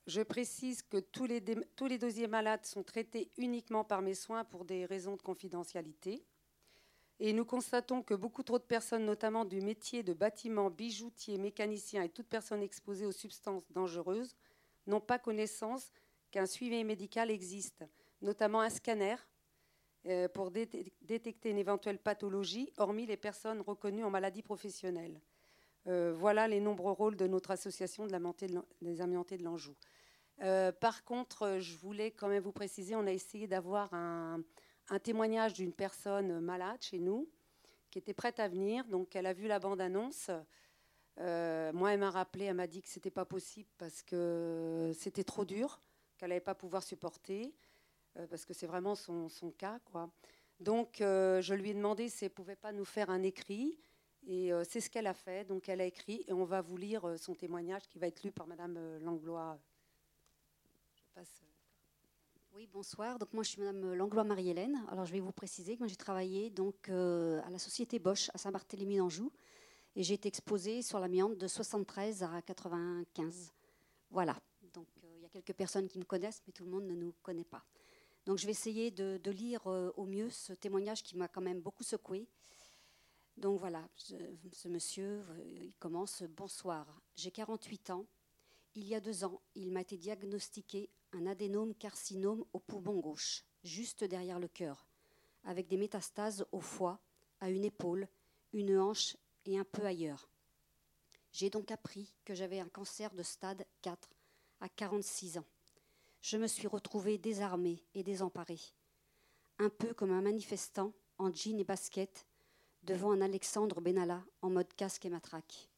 je 0.07 0.21
précise 0.23 0.83
que 0.83 0.99
tous 0.99 1.27
les, 1.27 1.43
tous 1.77 1.87
les 1.87 1.99
dossiers 1.99 2.27
malades 2.27 2.65
sont 2.65 2.83
traités 2.83 3.31
uniquement 3.37 3.85
par 3.85 4.03
mes 4.03 4.15
soins 4.15 4.45
pour 4.45 4.65
des 4.65 4.85
raisons 4.85 5.17
de 5.17 5.23
confidentialité. 5.23 6.25
Et 7.21 7.33
nous 7.33 7.45
constatons 7.45 8.03
que 8.03 8.15
beaucoup 8.15 8.43
trop 8.43 8.59
de 8.59 8.65
personnes, 8.65 9.05
notamment 9.05 9.45
du 9.45 9.61
métier 9.61 10.03
de 10.03 10.13
bâtiment, 10.13 10.71
bijoutier, 10.71 11.39
mécanicien 11.39 12.03
et 12.03 12.09
toute 12.09 12.27
personne 12.27 12.63
exposée 12.63 13.07
aux 13.07 13.13
substances 13.13 13.71
dangereuses, 13.71 14.35
n'ont 14.87 15.01
pas 15.01 15.19
connaissance 15.19 15.93
qu'un 16.31 16.47
suivi 16.47 16.83
médical 16.85 17.31
existe, 17.31 17.85
notamment 18.21 18.61
un 18.61 18.71
scanner 18.71 19.17
euh, 20.07 20.29
pour 20.29 20.51
détecter 20.51 21.51
une 21.51 21.59
éventuelle 21.59 21.99
pathologie, 21.99 22.73
hormis 22.77 23.07
les 23.07 23.17
personnes 23.17 23.61
reconnues 23.61 24.03
en 24.03 24.11
maladie 24.11 24.43
professionnelle. 24.43 25.21
Euh, 25.87 26.13
voilà 26.17 26.49
les 26.49 26.61
nombreux 26.61 26.93
rôles 26.93 27.17
de 27.17 27.27
notre 27.27 27.51
association 27.51 28.07
de 28.07 28.65
des 28.81 29.01
amiantés 29.01 29.37
de 29.37 29.45
l'Anjou. 29.45 29.77
Euh, 30.43 30.73
par 30.73 31.05
contre, 31.05 31.59
je 31.61 31.77
voulais 31.77 32.11
quand 32.11 32.29
même 32.29 32.43
vous 32.43 32.53
préciser, 32.53 32.97
on 32.97 33.07
a 33.07 33.13
essayé 33.13 33.47
d'avoir 33.47 33.93
un, 33.95 34.43
un, 34.89 34.99
témoignage 34.99 35.55
d'une 35.55 35.73
personne 35.73 36.41
malade 36.41 36.83
chez 36.83 36.99
nous 36.99 37.29
qui 37.91 37.99
était 37.99 38.15
prête 38.15 38.41
à 38.41 38.49
venir. 38.49 38.85
Donc, 38.87 39.15
elle 39.15 39.27
a 39.27 39.33
vu 39.33 39.47
la 39.47 39.61
bande-annonce. 39.61 40.31
Euh, 41.19 41.73
moi, 41.73 41.93
elle 41.93 42.01
m'a 42.01 42.11
rappelé, 42.11 42.47
elle 42.47 42.55
m'a 42.55 42.67
dit 42.67 42.83
que 42.83 42.89
c'était 42.89 43.11
pas 43.11 43.25
possible 43.25 43.69
parce 43.79 44.03
que 44.03 44.93
c'était 44.95 45.25
trop 45.25 45.45
dur, 45.45 45.81
qu'elle 46.17 46.31
n'allait 46.31 46.41
pas 46.41 46.55
pouvoir 46.55 46.83
supporter, 46.83 47.55
euh, 48.17 48.27
parce 48.27 48.45
que 48.45 48.55
c'est 48.55 48.67
vraiment 48.67 48.95
son, 48.95 49.29
cas, 49.57 49.79
quoi. 49.85 50.11
Donc, 50.61 51.01
euh, 51.01 51.41
je 51.43 51.55
lui 51.55 51.71
ai 51.71 51.75
demandé 51.75 52.09
si 52.09 52.25
elle 52.25 52.31
pouvait 52.31 52.57
pas 52.57 52.73
nous 52.73 52.85
faire 52.85 53.11
un 53.11 53.23
écrit, 53.23 53.79
et 54.27 54.53
c'est 54.69 54.81
ce 54.81 54.89
qu'elle 54.89 55.09
a 55.09 55.15
fait. 55.15 55.45
Donc, 55.45 55.69
elle 55.69 55.81
a 55.81 55.85
écrit, 55.85 56.25
et 56.29 56.33
on 56.33 56.45
va 56.45 56.61
vous 56.61 56.77
lire 56.77 57.19
son 57.19 57.35
témoignage 57.35 57.83
qui 57.89 57.99
va 57.99 58.07
être 58.07 58.23
lu 58.23 58.31
par 58.31 58.47
Madame 58.47 58.79
Langlois. 59.01 59.59
Oui, 62.55 62.69
bonsoir. 62.73 63.19
Donc 63.19 63.33
moi 63.33 63.43
je 63.43 63.49
suis 63.49 63.61
Madame 63.61 63.95
Langlois 63.95 64.25
Marie-Hélène. 64.25 64.81
Alors 64.91 65.07
je 65.07 65.13
vais 65.13 65.21
vous 65.21 65.33
préciser 65.33 65.75
que 65.75 65.81
moi 65.81 65.89
j'ai 65.89 65.97
travaillé 65.97 66.51
donc 66.51 66.89
à 66.89 67.51
la 67.51 67.59
société 67.59 67.99
Bosch 67.99 68.31
à 68.33 68.39
Saint-Barthélemy 68.39 68.99
d'Anjou 68.99 69.33
et 69.95 70.03
j'ai 70.03 70.15
été 70.15 70.29
exposée 70.29 70.83
sur 70.83 70.99
l'amiante 70.99 71.37
de 71.37 71.47
73 71.47 72.23
à 72.23 72.43
95. 72.43 73.53
Voilà. 74.11 74.41
Donc 74.73 74.87
euh, 75.05 75.09
il 75.17 75.23
y 75.23 75.27
a 75.27 75.29
quelques 75.29 75.53
personnes 75.53 75.89
qui 75.89 75.99
me 75.99 76.05
connaissent, 76.05 76.43
mais 76.47 76.53
tout 76.53 76.65
le 76.65 76.71
monde 76.71 76.85
ne 76.85 76.95
nous 76.95 77.13
connaît 77.23 77.45
pas. 77.45 77.65
Donc 78.25 78.39
je 78.39 78.47
vais 78.47 78.53
essayer 78.53 78.91
de, 78.91 79.31
lire 79.31 79.67
euh, 79.67 79.91
au 79.97 80.05
mieux 80.05 80.31
ce 80.31 80.53
témoignage 80.53 81.03
qui 81.03 81.17
m'a 81.17 81.29
quand 81.29 81.41
même 81.41 81.61
beaucoup 81.61 81.83
secoué. 81.83 82.27
Donc 83.37 83.59
voilà, 83.59 83.83
ce 83.97 84.69
monsieur, 84.69 85.25
il 85.47 85.73
commence 85.79 86.23
Bonsoir, 86.23 87.01
j'ai 87.17 87.31
48 87.31 87.91
ans. 87.91 88.07
Il 88.75 88.87
y 88.87 88.95
a 88.95 89.01
deux 89.01 89.25
ans, 89.25 89.41
il 89.55 89.73
m'a 89.73 89.81
été 89.81 89.97
diagnostiqué 89.97 90.91
un 91.13 91.27
adénome 91.27 91.75
carcinome 91.75 92.45
au 92.53 92.59
poumon 92.59 92.99
gauche, 93.01 93.45
juste 93.65 94.05
derrière 94.05 94.39
le 94.39 94.49
cœur, 94.49 94.87
avec 95.45 95.67
des 95.69 95.77
métastases 95.77 96.47
au 96.53 96.61
foie, 96.61 97.01
à 97.41 97.51
une 97.51 97.65
épaule, 97.65 98.09
une 98.53 98.79
hanche 98.79 99.17
et 99.47 99.59
un 99.59 99.65
peu 99.65 99.85
ailleurs. 99.85 100.29
J'ai 101.33 101.51
donc 101.51 101.71
appris 101.71 102.15
que 102.25 102.35
j'avais 102.35 102.61
un 102.61 102.69
cancer 102.69 103.15
de 103.15 103.23
stade 103.23 103.67
4 103.83 104.11
à 104.61 104.69
46 104.69 105.39
ans. 105.39 105.47
Je 106.21 106.37
me 106.37 106.47
suis 106.47 106.69
retrouvée 106.69 107.19
désarmée 107.19 107.83
et 107.95 108.03
désemparée, 108.03 108.61
un 109.59 109.71
peu 109.71 109.95
comme 109.95 110.13
un 110.13 110.23
manifestant 110.23 110.93
en 111.19 111.33
jean 111.33 111.59
et 111.59 111.65
basket 111.65 112.27
devant 112.83 113.13
un 113.13 113.21
Alexandre 113.21 113.81
Benalla 113.81 114.23
en 114.43 114.51
mode 114.51 114.73
casque 114.75 115.05
et 115.07 115.11
matraque. 115.11 115.69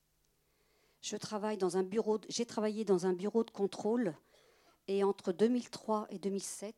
J'ai 1.01 1.19
travaillé 1.19 1.57
dans 1.57 1.77
un 1.77 1.83
bureau 1.83 2.19
de 3.45 3.51
contrôle 3.51 4.15
et 4.87 5.05
entre 5.05 5.33
2003 5.33 6.07
et 6.11 6.19
2007, 6.19 6.75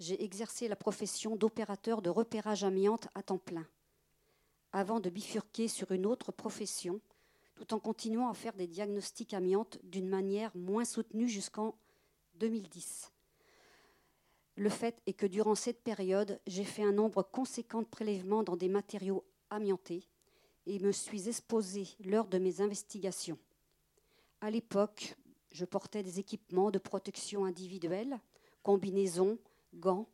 j'ai 0.00 0.22
exercé 0.22 0.68
la 0.68 0.76
profession 0.76 1.36
d'opérateur 1.36 2.02
de 2.02 2.10
repérage 2.10 2.64
amiante 2.64 3.08
à 3.14 3.22
temps 3.22 3.38
plein, 3.38 3.66
avant 4.74 4.98
de 4.98 5.08
bifurquer 5.08 5.68
sur 5.68 5.92
une 5.92 6.04
autre 6.04 6.32
profession, 6.32 7.00
tout 7.54 7.72
en 7.72 7.78
continuant 7.78 8.28
à 8.28 8.34
faire 8.34 8.54
des 8.54 8.66
diagnostics 8.66 9.32
amiantes 9.32 9.78
d'une 9.84 10.08
manière 10.08 10.54
moins 10.56 10.84
soutenue 10.84 11.28
jusqu'en 11.28 11.76
2010. 12.40 13.12
Le 14.56 14.68
fait 14.68 15.00
est 15.06 15.12
que 15.12 15.26
durant 15.26 15.54
cette 15.54 15.84
période, 15.84 16.40
j'ai 16.48 16.64
fait 16.64 16.82
un 16.82 16.90
nombre 16.90 17.22
conséquent 17.22 17.82
de 17.82 17.86
prélèvements 17.86 18.42
dans 18.42 18.56
des 18.56 18.68
matériaux 18.68 19.24
amiantés 19.48 20.08
et 20.66 20.80
me 20.80 20.90
suis 20.90 21.28
exposée 21.28 21.86
lors 22.04 22.26
de 22.26 22.38
mes 22.38 22.60
investigations. 22.60 23.38
À 24.40 24.50
l'époque, 24.50 25.14
je 25.52 25.64
portais 25.64 26.02
des 26.02 26.18
équipements 26.18 26.72
de 26.72 26.78
protection 26.78 27.44
individuelle, 27.44 28.18
combinaisons, 28.64 29.38
gants, 29.72 30.08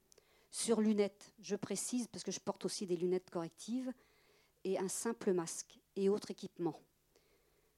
sur 0.51 0.83
lunettes, 0.83 1.33
je 1.41 1.57
précise 1.57 2.09
parce 2.09 2.25
que 2.25 2.33
je 2.33 2.41
porte 2.41 2.65
aussi 2.65 2.85
des 2.85 2.97
lunettes 2.97 3.31
correctives, 3.31 3.91
et 4.65 4.79
un 4.79 4.89
simple 4.89 5.33
masque 5.33 5.81
et 5.97 6.09
autres 6.09 6.31
équipements. 6.31 6.81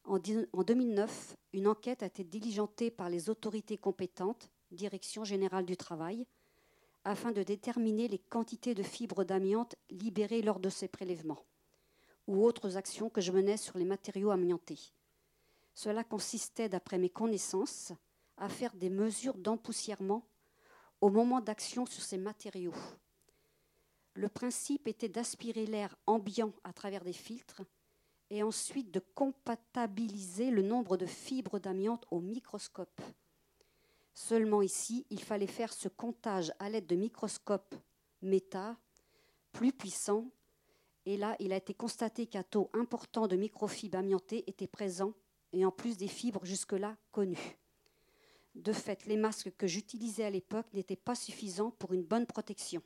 En 0.04 0.18
2009, 0.18 1.36
une 1.52 1.68
enquête 1.68 2.02
a 2.02 2.06
été 2.06 2.24
diligentée 2.24 2.90
par 2.90 3.08
les 3.08 3.30
autorités 3.30 3.78
compétentes, 3.78 4.50
Direction 4.72 5.22
générale 5.22 5.66
du 5.66 5.76
travail, 5.76 6.26
afin 7.04 7.30
de 7.30 7.42
déterminer 7.42 8.08
les 8.08 8.18
quantités 8.18 8.74
de 8.74 8.82
fibres 8.82 9.22
d'amiante 9.22 9.76
libérées 9.90 10.40
lors 10.40 10.60
de 10.60 10.70
ces 10.70 10.88
prélèvements 10.88 11.44
ou 12.26 12.44
autres 12.44 12.76
actions 12.76 13.10
que 13.10 13.20
je 13.20 13.32
menais 13.32 13.56
sur 13.56 13.76
les 13.78 13.84
matériaux 13.84 14.30
amiantés. 14.30 14.92
Cela 15.74 16.04
consistait, 16.04 16.68
d'après 16.68 16.98
mes 16.98 17.10
connaissances, 17.10 17.92
à 18.36 18.48
faire 18.48 18.74
des 18.74 18.90
mesures 18.90 19.36
d'empoussièrement 19.36 20.26
au 21.00 21.10
moment 21.10 21.40
d'action 21.40 21.86
sur 21.86 22.02
ces 22.02 22.18
matériaux. 22.18 22.74
Le 24.14 24.28
principe 24.28 24.88
était 24.88 25.08
d'aspirer 25.08 25.66
l'air 25.66 25.96
ambiant 26.06 26.52
à 26.64 26.72
travers 26.72 27.04
des 27.04 27.12
filtres 27.12 27.62
et 28.30 28.42
ensuite 28.42 28.90
de 28.90 29.00
compatibiliser 29.14 30.50
le 30.50 30.62
nombre 30.62 30.96
de 30.96 31.06
fibres 31.06 31.58
d'amiante 31.58 32.06
au 32.10 32.20
microscope. 32.20 33.00
Seulement 34.14 34.62
ici, 34.62 35.06
il 35.10 35.22
fallait 35.22 35.46
faire 35.46 35.72
ce 35.72 35.88
comptage 35.88 36.52
à 36.58 36.68
l'aide 36.68 36.86
de 36.86 36.96
microscopes 36.96 37.74
méta 38.20 38.76
plus 39.52 39.72
puissants 39.72 40.30
et 41.04 41.16
là, 41.16 41.36
il 41.40 41.52
a 41.52 41.56
été 41.56 41.74
constaté 41.74 42.26
qu'un 42.26 42.42
taux 42.42 42.70
important 42.74 43.26
de 43.26 43.36
microfibres 43.36 43.98
amiantées 43.98 44.44
était 44.46 44.68
présent, 44.68 45.12
et 45.52 45.64
en 45.64 45.72
plus 45.72 45.96
des 45.96 46.08
fibres 46.08 46.44
jusque-là 46.44 46.96
connues. 47.10 47.58
De 48.54 48.72
fait, 48.72 49.04
les 49.06 49.16
masques 49.16 49.52
que 49.56 49.66
j'utilisais 49.66 50.24
à 50.24 50.30
l'époque 50.30 50.72
n'étaient 50.72 50.96
pas 50.96 51.14
suffisants 51.14 51.72
pour 51.72 51.92
une 51.92 52.04
bonne 52.04 52.26
protection. 52.26 52.82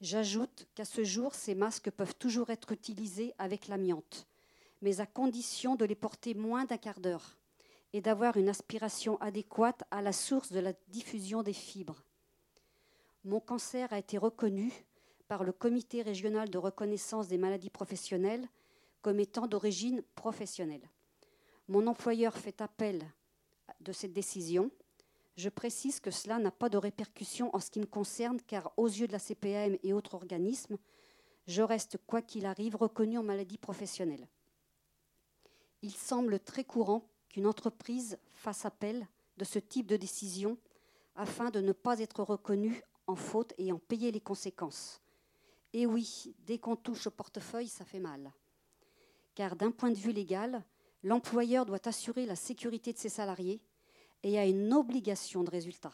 J'ajoute 0.00 0.66
qu'à 0.74 0.84
ce 0.84 1.04
jour, 1.04 1.34
ces 1.34 1.54
masques 1.54 1.90
peuvent 1.90 2.14
toujours 2.14 2.50
être 2.50 2.72
utilisés 2.72 3.34
avec 3.38 3.68
l'amiante, 3.68 4.26
mais 4.80 5.00
à 5.00 5.06
condition 5.06 5.76
de 5.76 5.84
les 5.84 5.94
porter 5.94 6.32
moins 6.34 6.64
d'un 6.64 6.78
quart 6.78 7.00
d'heure 7.00 7.36
et 7.92 8.00
d'avoir 8.00 8.36
une 8.36 8.48
aspiration 8.48 9.20
adéquate 9.20 9.82
à 9.90 10.00
la 10.00 10.12
source 10.12 10.52
de 10.52 10.60
la 10.60 10.72
diffusion 10.88 11.42
des 11.42 11.52
fibres. 11.52 12.02
Mon 13.24 13.40
cancer 13.40 13.92
a 13.92 13.98
été 13.98 14.16
reconnu 14.16 14.72
par 15.28 15.44
le 15.44 15.52
Comité 15.52 16.00
régional 16.00 16.48
de 16.48 16.58
reconnaissance 16.58 17.28
des 17.28 17.38
maladies 17.38 17.70
professionnelles 17.70 18.48
comme 19.02 19.20
étant 19.20 19.46
d'origine 19.46 20.02
professionnelle. 20.14 20.88
Mon 21.68 21.86
employeur 21.86 22.36
fait 22.36 22.60
appel 22.62 23.04
de 23.80 23.92
cette 23.92 24.12
décision. 24.12 24.70
Je 25.40 25.48
précise 25.48 26.00
que 26.00 26.10
cela 26.10 26.38
n'a 26.38 26.50
pas 26.50 26.68
de 26.68 26.76
répercussion 26.76 27.48
en 27.56 27.60
ce 27.60 27.70
qui 27.70 27.80
me 27.80 27.86
concerne, 27.86 28.38
car 28.42 28.74
aux 28.76 28.88
yeux 28.88 29.06
de 29.06 29.12
la 29.12 29.18
CPAM 29.18 29.78
et 29.82 29.94
autres 29.94 30.14
organismes, 30.14 30.76
je 31.46 31.62
reste, 31.62 31.96
quoi 32.06 32.20
qu'il 32.20 32.44
arrive, 32.44 32.76
reconnu 32.76 33.16
en 33.16 33.22
maladie 33.22 33.56
professionnelle. 33.56 34.28
Il 35.80 35.92
semble 35.92 36.40
très 36.40 36.64
courant 36.64 37.08
qu'une 37.30 37.46
entreprise 37.46 38.18
fasse 38.34 38.66
appel 38.66 39.08
de 39.38 39.44
ce 39.46 39.58
type 39.58 39.86
de 39.86 39.96
décision 39.96 40.58
afin 41.16 41.48
de 41.48 41.62
ne 41.62 41.72
pas 41.72 42.00
être 42.00 42.22
reconnue 42.22 42.82
en 43.06 43.16
faute 43.16 43.54
et 43.56 43.72
en 43.72 43.78
payer 43.78 44.12
les 44.12 44.20
conséquences. 44.20 45.00
Et 45.72 45.86
oui, 45.86 46.34
dès 46.40 46.58
qu'on 46.58 46.76
touche 46.76 47.06
au 47.06 47.10
portefeuille, 47.10 47.68
ça 47.68 47.86
fait 47.86 47.98
mal. 47.98 48.30
Car 49.34 49.56
d'un 49.56 49.70
point 49.70 49.90
de 49.90 49.96
vue 49.96 50.12
légal, 50.12 50.62
l'employeur 51.02 51.64
doit 51.64 51.88
assurer 51.88 52.26
la 52.26 52.36
sécurité 52.36 52.92
de 52.92 52.98
ses 52.98 53.08
salariés 53.08 53.62
et 54.22 54.38
a 54.38 54.46
une 54.46 54.72
obligation 54.72 55.42
de 55.42 55.50
résultat. 55.50 55.92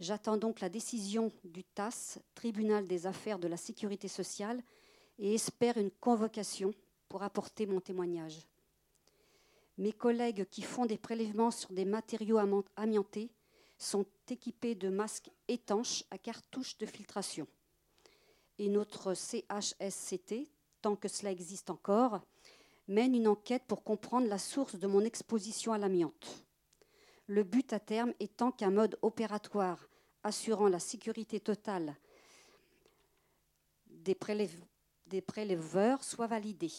J'attends 0.00 0.36
donc 0.36 0.60
la 0.60 0.68
décision 0.68 1.30
du 1.44 1.64
TAS, 1.64 2.18
Tribunal 2.34 2.86
des 2.86 3.06
affaires 3.06 3.38
de 3.38 3.48
la 3.48 3.56
sécurité 3.56 4.08
sociale, 4.08 4.62
et 5.18 5.34
espère 5.34 5.76
une 5.76 5.90
convocation 5.90 6.74
pour 7.08 7.22
apporter 7.22 7.66
mon 7.66 7.80
témoignage. 7.80 8.46
Mes 9.78 9.92
collègues 9.92 10.46
qui 10.50 10.62
font 10.62 10.86
des 10.86 10.98
prélèvements 10.98 11.50
sur 11.50 11.72
des 11.72 11.84
matériaux 11.84 12.40
amiantés 12.76 13.30
sont 13.78 14.06
équipés 14.28 14.74
de 14.74 14.88
masques 14.88 15.30
étanches 15.48 16.04
à 16.10 16.18
cartouches 16.18 16.78
de 16.78 16.86
filtration 16.86 17.46
et 18.58 18.68
notre 18.68 19.14
CHSCT, 19.14 20.48
tant 20.80 20.96
que 20.96 21.08
cela 21.08 21.30
existe 21.30 21.70
encore, 21.70 22.20
mène 22.88 23.14
une 23.14 23.28
enquête 23.28 23.64
pour 23.66 23.82
comprendre 23.82 24.28
la 24.28 24.38
source 24.38 24.76
de 24.76 24.86
mon 24.86 25.00
exposition 25.00 25.72
à 25.72 25.78
l'amiante. 25.78 26.43
Le 27.26 27.42
but 27.42 27.72
à 27.72 27.80
terme 27.80 28.12
étant 28.20 28.52
qu'un 28.52 28.70
mode 28.70 28.98
opératoire 29.02 29.88
assurant 30.22 30.68
la 30.68 30.78
sécurité 30.78 31.40
totale 31.40 31.96
des, 34.04 35.22
prélèveurs 35.22 36.04
soit 36.04 36.26
validé. 36.26 36.70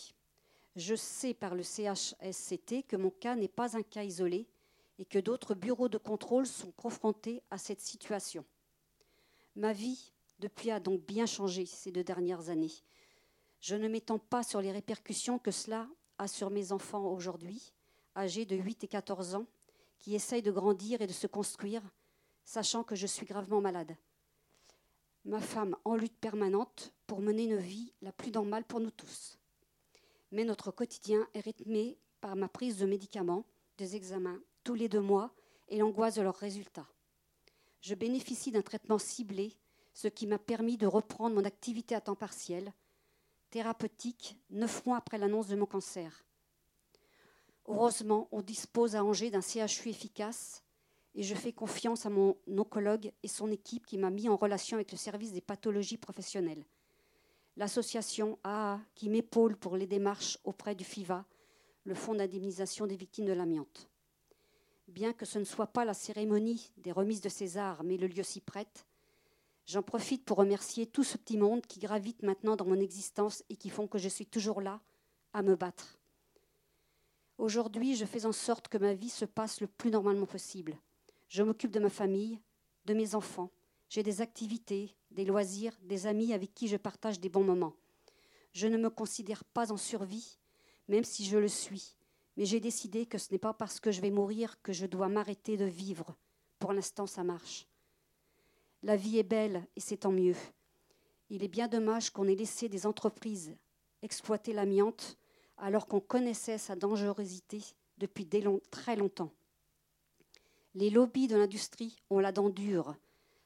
Je 0.76 0.96
sais 0.96 1.34
par 1.34 1.56
le 1.56 1.64
CHSCT 1.64 2.84
que 2.88 2.96
mon 2.96 3.10
cas 3.10 3.36
n'est 3.36 3.48
pas 3.48 3.78
un 3.78 3.84
cas 3.84 4.04
isolé 4.04 4.48
et 5.00 5.06
que 5.06 5.20
d'autres 5.20 5.56
bureaux 5.56 5.90
de 5.90 5.98
contrôle 5.98 6.46
sont 6.46 6.72
confrontés 6.72 7.42
à 7.50 7.58
cette 7.58 7.82
situation. 7.82 8.46
Ma 9.56 9.74
vie 9.74 10.12
depuis 10.40 10.72
a 10.72 10.80
donc 10.80 11.02
bien 11.02 11.26
changé 11.26 11.66
ces 11.66 11.92
deux 11.92 12.04
dernières 12.04 12.50
années. 12.50 12.74
Je 13.62 13.76
ne 13.76 13.88
m'étends 13.88 14.20
pas 14.20 14.44
sur 14.44 14.62
les 14.62 14.72
répercussions 14.72 15.40
que 15.40 15.52
cela 15.52 15.88
a 16.18 16.28
sur 16.28 16.50
mes 16.50 16.72
enfants 16.72 17.12
aujourd'hui, 17.12 17.74
âgés 18.16 18.46
de 18.46 18.56
8 18.56 18.84
et 18.84 18.88
14 18.88 19.36
ans, 19.36 19.48
qui 20.00 20.16
essayent 20.16 20.42
de 20.42 20.52
grandir 20.52 21.02
et 21.02 21.08
de 21.08 21.14
se 21.14 21.28
construire, 21.28 21.82
sachant 22.44 22.84
que 22.84 22.96
je 22.96 23.08
suis 23.08 23.26
gravement 23.26 23.62
malade. 23.62 23.96
Ma 25.26 25.42
femme 25.42 25.76
en 25.86 25.96
lutte 25.96 26.18
permanente 26.20 26.94
pour 27.08 27.20
mener 27.20 27.46
une 27.46 27.58
vie 27.58 27.94
la 28.02 28.12
plus 28.12 28.32
normale 28.32 28.64
pour 28.64 28.80
nous 28.80 28.92
tous. 28.92 29.40
Mais 30.32 30.44
notre 30.44 30.72
quotidien 30.72 31.28
est 31.34 31.40
rythmé 31.40 31.98
par 32.22 32.36
ma 32.36 32.48
prise 32.48 32.78
de 32.78 32.86
médicaments, 32.86 33.46
des 33.78 33.96
examens 33.96 34.40
tous 34.64 34.76
les 34.76 34.90
deux 34.90 35.02
mois 35.02 35.34
et 35.68 35.78
l'angoisse 35.78 36.16
de 36.16 36.22
leurs 36.22 36.36
résultats. 36.36 36.88
Je 37.82 37.96
bénéficie 37.96 38.52
d'un 38.52 38.62
traitement 38.62 38.98
ciblé 38.98 39.56
ce 39.94 40.08
qui 40.08 40.28
m'a 40.28 40.38
permis 40.38 40.78
de 40.78 40.88
reprendre 40.88 41.36
mon 41.36 41.46
activité 41.46 41.96
à 41.96 42.02
temps 42.02 42.16
partiel, 42.16 42.74
thérapeutique, 43.50 44.38
neuf 44.50 44.86
mois 44.86 44.98
après 44.98 45.18
l'annonce 45.18 45.48
de 45.48 45.56
mon 45.56 45.66
cancer. 45.66 46.25
Heureusement, 47.68 48.28
on 48.32 48.42
dispose 48.42 48.96
à 48.96 49.04
Angers 49.04 49.32
d'un 49.32 49.42
CHU 49.42 49.90
efficace 49.90 50.64
et 51.16 51.24
je 51.24 51.34
fais 51.34 51.54
confiance 51.54 52.06
à 52.06 52.10
mon 52.10 52.38
oncologue 52.48 53.12
et 53.24 53.28
son 53.28 53.52
équipe 53.52 53.86
qui 53.86 53.98
m'a 53.98 54.10
mis 54.10 54.30
en 54.30 54.36
relation 54.36 54.78
avec 54.78 54.92
le 54.92 54.98
service 54.98 55.32
des 55.32 55.42
pathologies 55.42 55.98
professionnelles. 55.98 56.66
L'association 57.58 58.38
AA 58.44 58.80
qui 58.96 59.10
m'épaule 59.10 59.56
pour 59.56 59.78
les 59.78 59.88
démarches 59.88 60.38
auprès 60.44 60.76
du 60.76 60.84
FIVA, 60.84 61.26
le 61.86 61.96
Fonds 61.96 62.16
d'indemnisation 62.16 62.86
des 62.86 62.98
victimes 62.98 63.26
de 63.26 63.34
l'amiante. 63.34 63.90
Bien 64.88 65.14
que 65.14 65.26
ce 65.26 65.40
ne 65.40 65.46
soit 65.46 65.68
pas 65.68 65.86
la 65.86 65.94
cérémonie 65.94 66.72
des 66.78 66.92
remises 66.92 67.22
de 67.22 67.30
César, 67.30 67.84
mais 67.84 67.98
le 67.98 68.08
lieu 68.08 68.24
s'y 68.24 68.42
prête, 68.42 68.86
J'en 69.66 69.82
profite 69.82 70.24
pour 70.24 70.38
remercier 70.38 70.86
tout 70.86 71.04
ce 71.04 71.18
petit 71.18 71.38
monde 71.38 71.66
qui 71.66 71.80
gravite 71.80 72.22
maintenant 72.22 72.56
dans 72.56 72.66
mon 72.66 72.80
existence 72.80 73.44
et 73.50 73.56
qui 73.56 73.70
font 73.70 73.88
que 73.88 73.98
je 73.98 74.10
suis 74.10 74.28
toujours 74.28 74.62
là 74.62 74.80
à 75.34 75.42
me 75.42 75.56
battre. 75.56 75.95
Aujourd'hui, 77.38 77.96
je 77.96 78.06
fais 78.06 78.26
en 78.26 78.32
sorte 78.32 78.68
que 78.68 78.78
ma 78.78 78.94
vie 78.94 79.10
se 79.10 79.26
passe 79.26 79.62
le 79.62 79.68
plus 79.68 79.92
normalement 79.92 80.26
possible. 80.26 80.78
Je 81.28 81.44
m'occupe 81.44 81.72
de 81.72 81.80
ma 81.80 81.90
famille, 81.90 82.40
de 82.86 82.94
mes 82.94 83.16
enfants. 83.16 83.52
J'ai 83.90 84.04
des 84.04 84.22
activités, 84.22 84.96
des 85.12 85.26
loisirs, 85.26 85.78
des 85.84 86.08
amis 86.08 86.34
avec 86.34 86.54
qui 86.54 86.68
je 86.68 86.78
partage 86.78 87.20
des 87.20 87.30
bons 87.30 87.44
moments. 87.44 87.76
Je 88.54 88.68
ne 88.68 88.78
me 88.78 88.90
considère 88.90 89.44
pas 89.44 89.72
en 89.72 89.78
survie, 89.78 90.38
même 90.88 91.04
si 91.04 91.26
je 91.26 91.38
le 91.38 91.48
suis, 91.48 91.98
mais 92.38 92.46
j'ai 92.46 92.60
décidé 92.60 93.06
que 93.06 93.18
ce 93.18 93.32
n'est 93.32 93.40
pas 93.40 93.54
parce 93.54 93.80
que 93.80 93.92
je 93.92 94.02
vais 94.02 94.12
mourir 94.12 94.62
que 94.62 94.74
je 94.74 94.86
dois 94.86 95.10
m'arrêter 95.10 95.58
de 95.58 95.66
vivre. 95.66 96.16
Pour 96.60 96.72
l'instant, 96.72 97.06
ça 97.06 97.24
marche. 97.24 97.68
La 98.82 98.96
vie 98.96 99.18
est 99.18 99.24
belle 99.24 99.68
et 99.76 99.82
c'est 99.82 99.98
tant 99.98 100.12
mieux. 100.12 100.36
Il 101.30 101.44
est 101.44 101.50
bien 101.50 101.68
dommage 101.68 102.12
qu'on 102.12 102.28
ait 102.28 102.36
laissé 102.36 102.70
des 102.70 102.86
entreprises 102.86 103.56
exploiter 104.06 104.54
l'amiante 104.54 105.18
alors 105.58 105.88
qu'on 105.88 106.00
connaissait 106.00 106.58
sa 106.58 106.76
dangerosité 106.76 107.62
depuis 107.98 108.28
très 108.72 108.96
longtemps. 108.96 109.32
Les 110.74 110.90
lobbies 110.90 111.28
de 111.28 111.38
l'industrie 111.38 111.96
ont 112.10 112.20
la 112.20 112.32
dent 112.32 112.50
dure. 112.50 112.96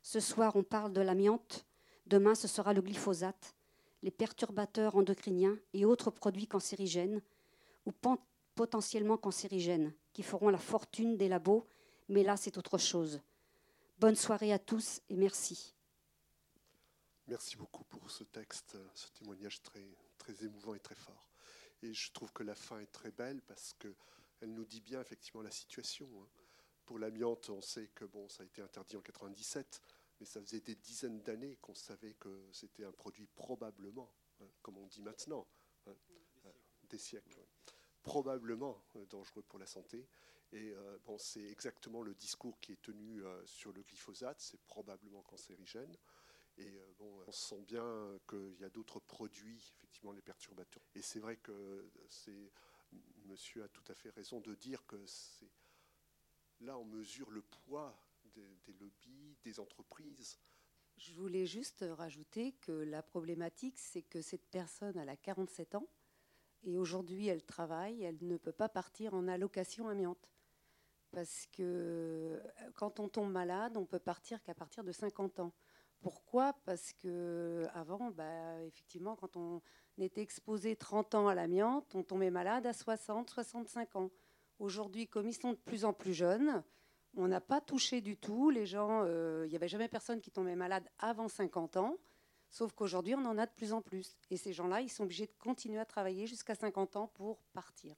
Ce 0.01 0.19
soir, 0.19 0.55
on 0.55 0.63
parle 0.63 0.93
de 0.93 1.01
l'amiante. 1.01 1.65
Demain, 2.07 2.33
ce 2.33 2.47
sera 2.47 2.73
le 2.73 2.81
glyphosate, 2.81 3.55
les 4.01 4.11
perturbateurs 4.11 4.95
endocriniens 4.95 5.57
et 5.73 5.85
autres 5.85 6.09
produits 6.09 6.47
cancérigènes 6.47 7.21
ou 7.85 7.93
potentiellement 8.55 9.17
cancérigènes 9.17 9.93
qui 10.13 10.23
feront 10.23 10.49
la 10.49 10.57
fortune 10.57 11.17
des 11.17 11.27
labos, 11.27 11.67
mais 12.07 12.23
là, 12.23 12.35
c'est 12.35 12.57
autre 12.57 12.77
chose. 12.77 13.21
Bonne 13.99 14.15
soirée 14.15 14.53
à 14.53 14.59
tous 14.59 15.01
et 15.09 15.15
merci. 15.15 15.75
Merci 17.27 17.57
beaucoup 17.57 17.83
pour 17.83 18.09
ce 18.09 18.23
texte, 18.23 18.75
ce 18.95 19.07
témoignage 19.19 19.61
très, 19.61 19.83
émouvant 20.43 20.73
et 20.73 20.79
très 20.79 20.95
fort. 20.95 21.28
Et 21.81 21.93
je 21.93 22.11
trouve 22.11 22.31
que 22.33 22.43
la 22.43 22.55
fin 22.55 22.79
est 22.79 22.91
très 22.91 23.11
belle 23.11 23.41
parce 23.41 23.73
qu'elle 23.73 24.53
nous 24.53 24.65
dit 24.65 24.81
bien 24.81 25.01
effectivement 25.01 25.41
la 25.41 25.51
situation. 25.51 26.07
Hein. 26.21 26.27
Pour 26.85 26.99
l'amiante, 26.99 27.49
on 27.49 27.61
sait 27.61 27.87
que 27.89 28.05
bon, 28.05 28.27
ça 28.29 28.43
a 28.43 28.45
été 28.45 28.61
interdit 28.61 28.97
en 28.97 29.01
97, 29.01 29.81
mais 30.19 30.25
ça 30.25 30.41
faisait 30.41 30.59
des 30.59 30.75
dizaines 30.75 31.21
d'années 31.21 31.57
qu'on 31.61 31.75
savait 31.75 32.15
que 32.15 32.49
c'était 32.51 32.83
un 32.83 32.91
produit 32.91 33.27
probablement, 33.27 34.11
hein, 34.41 34.47
comme 34.61 34.77
on 34.77 34.87
dit 34.87 35.01
maintenant, 35.01 35.47
hein, 35.85 35.95
des 36.89 36.97
siècles, 36.97 37.45
probablement 38.01 38.83
euh, 38.95 39.05
dangereux 39.05 39.43
pour 39.43 39.59
la 39.59 39.67
santé. 39.67 40.07
Et 40.51 40.71
euh, 40.71 40.97
bon, 41.05 41.17
c'est 41.19 41.45
exactement 41.45 42.01
le 42.01 42.15
discours 42.15 42.59
qui 42.59 42.71
est 42.71 42.81
tenu 42.81 43.23
euh, 43.23 43.45
sur 43.45 43.71
le 43.71 43.83
glyphosate, 43.83 44.41
c'est 44.41 44.59
probablement 44.61 45.21
cancérigène. 45.21 45.95
Et 46.59 46.77
euh, 46.77 46.93
on 47.27 47.31
sent 47.31 47.61
bien 47.67 48.19
qu'il 48.27 48.59
y 48.59 48.63
a 48.63 48.69
d'autres 48.69 48.99
produits, 48.99 49.71
effectivement, 49.77 50.11
les 50.11 50.21
perturbateurs. 50.21 50.83
Et 50.95 51.01
c'est 51.01 51.19
vrai 51.19 51.37
que 51.37 51.89
c'est, 52.07 52.51
monsieur 53.25 53.63
a 53.63 53.67
tout 53.69 53.83
à 53.87 53.95
fait 53.95 54.09
raison 54.09 54.39
de 54.41 54.53
dire 54.55 54.85
que 54.85 55.03
c'est, 55.05 55.49
là, 56.61 56.77
on 56.77 56.85
mesure 56.85 57.31
le 57.31 57.41
poids 57.41 57.99
des, 58.33 58.57
des 58.65 58.73
lobbies, 58.73 59.37
des 59.43 59.59
entreprises. 59.59 60.37
Je 60.97 61.13
voulais 61.13 61.45
juste 61.45 61.85
rajouter 61.89 62.51
que 62.53 62.71
la 62.71 63.01
problématique, 63.01 63.79
c'est 63.79 64.01
que 64.01 64.21
cette 64.21 64.45
personne, 64.47 64.97
elle 64.97 65.09
a 65.09 65.15
47 65.15 65.75
ans, 65.75 65.87
et 66.63 66.77
aujourd'hui, 66.77 67.27
elle 67.27 67.43
travaille, 67.43 68.03
elle 68.03 68.17
ne 68.21 68.37
peut 68.37 68.51
pas 68.51 68.69
partir 68.69 69.13
en 69.13 69.27
allocation 69.27 69.87
amiante. 69.87 70.29
Parce 71.11 71.47
que 71.47 71.63
euh, 71.63 72.71
quand 72.75 72.99
on 72.99 73.07
tombe 73.09 73.31
malade, 73.31 73.77
on 73.77 73.85
peut 73.85 73.99
partir 73.99 74.43
qu'à 74.43 74.53
partir 74.53 74.83
de 74.83 74.91
50 74.91 75.39
ans. 75.39 75.53
Pourquoi? 76.01 76.53
Parce 76.65 76.93
que 76.93 77.67
avant, 77.73 78.11
bah, 78.11 78.63
effectivement, 78.63 79.15
quand 79.15 79.35
on 79.35 79.61
était 79.97 80.21
exposé 80.21 80.75
30 80.75 81.15
ans 81.15 81.27
à 81.27 81.35
l'amiante, 81.35 81.93
on 81.95 82.03
tombait 82.03 82.31
malade 82.31 82.65
à 82.65 82.73
60, 82.73 83.29
65 83.29 83.95
ans. 83.95 84.09
Aujourd'hui, 84.59 85.07
comme 85.07 85.27
ils 85.27 85.33
sont 85.33 85.51
de 85.51 85.57
plus 85.57 85.85
en 85.85 85.93
plus 85.93 86.13
jeunes, 86.13 86.63
on 87.15 87.27
n'a 87.27 87.41
pas 87.41 87.61
touché 87.61 88.01
du 88.01 88.17
tout. 88.17 88.49
Les 88.49 88.65
gens, 88.65 89.03
euh, 89.03 89.43
il 89.45 89.49
n'y 89.49 89.55
avait 89.55 89.67
jamais 89.67 89.87
personne 89.87 90.21
qui 90.21 90.31
tombait 90.31 90.55
malade 90.55 90.87
avant 90.99 91.27
50 91.27 91.77
ans. 91.77 91.97
Sauf 92.49 92.73
qu'aujourd'hui, 92.73 93.15
on 93.15 93.25
en 93.25 93.37
a 93.37 93.45
de 93.45 93.51
plus 93.51 93.73
en 93.73 93.81
plus. 93.81 94.17
Et 94.29 94.37
ces 94.37 94.53
gens-là, 94.53 94.81
ils 94.81 94.89
sont 94.89 95.03
obligés 95.03 95.27
de 95.27 95.33
continuer 95.39 95.79
à 95.79 95.85
travailler 95.85 96.27
jusqu'à 96.27 96.55
50 96.55 96.95
ans 96.95 97.07
pour 97.07 97.39
partir. 97.53 97.95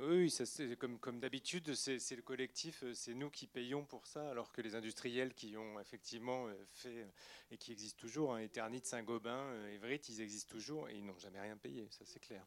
Oui, 0.00 0.28
ça, 0.28 0.44
comme, 0.76 1.20
d'habitude, 1.20 1.72
c'est 1.74 2.16
le 2.16 2.22
collectif, 2.22 2.82
euh, 2.82 2.94
c'est 2.94 3.14
nous 3.14 3.30
qui 3.30 3.46
payons 3.46 3.84
pour 3.84 4.08
ça, 4.08 4.28
alors 4.28 4.50
que 4.50 4.60
les 4.60 4.74
industriels 4.74 5.34
qui 5.34 5.56
ont 5.56 5.78
effectivement 5.78 6.48
euh, 6.48 6.54
fait, 6.72 7.02
euh, 7.02 7.08
et 7.52 7.58
qui 7.58 7.70
existent 7.70 8.00
toujours, 8.00 8.34
hein, 8.34 8.38
Eternit, 8.40 8.80
Saint-Gobain, 8.82 9.54
Everett, 9.68 10.08
ils 10.08 10.20
existent 10.20 10.50
toujours 10.50 10.88
et 10.88 10.96
ils 10.96 11.06
n'ont 11.06 11.18
jamais 11.18 11.40
rien 11.40 11.56
payé, 11.56 11.86
ça 11.92 12.04
c'est 12.04 12.18
clair. 12.18 12.44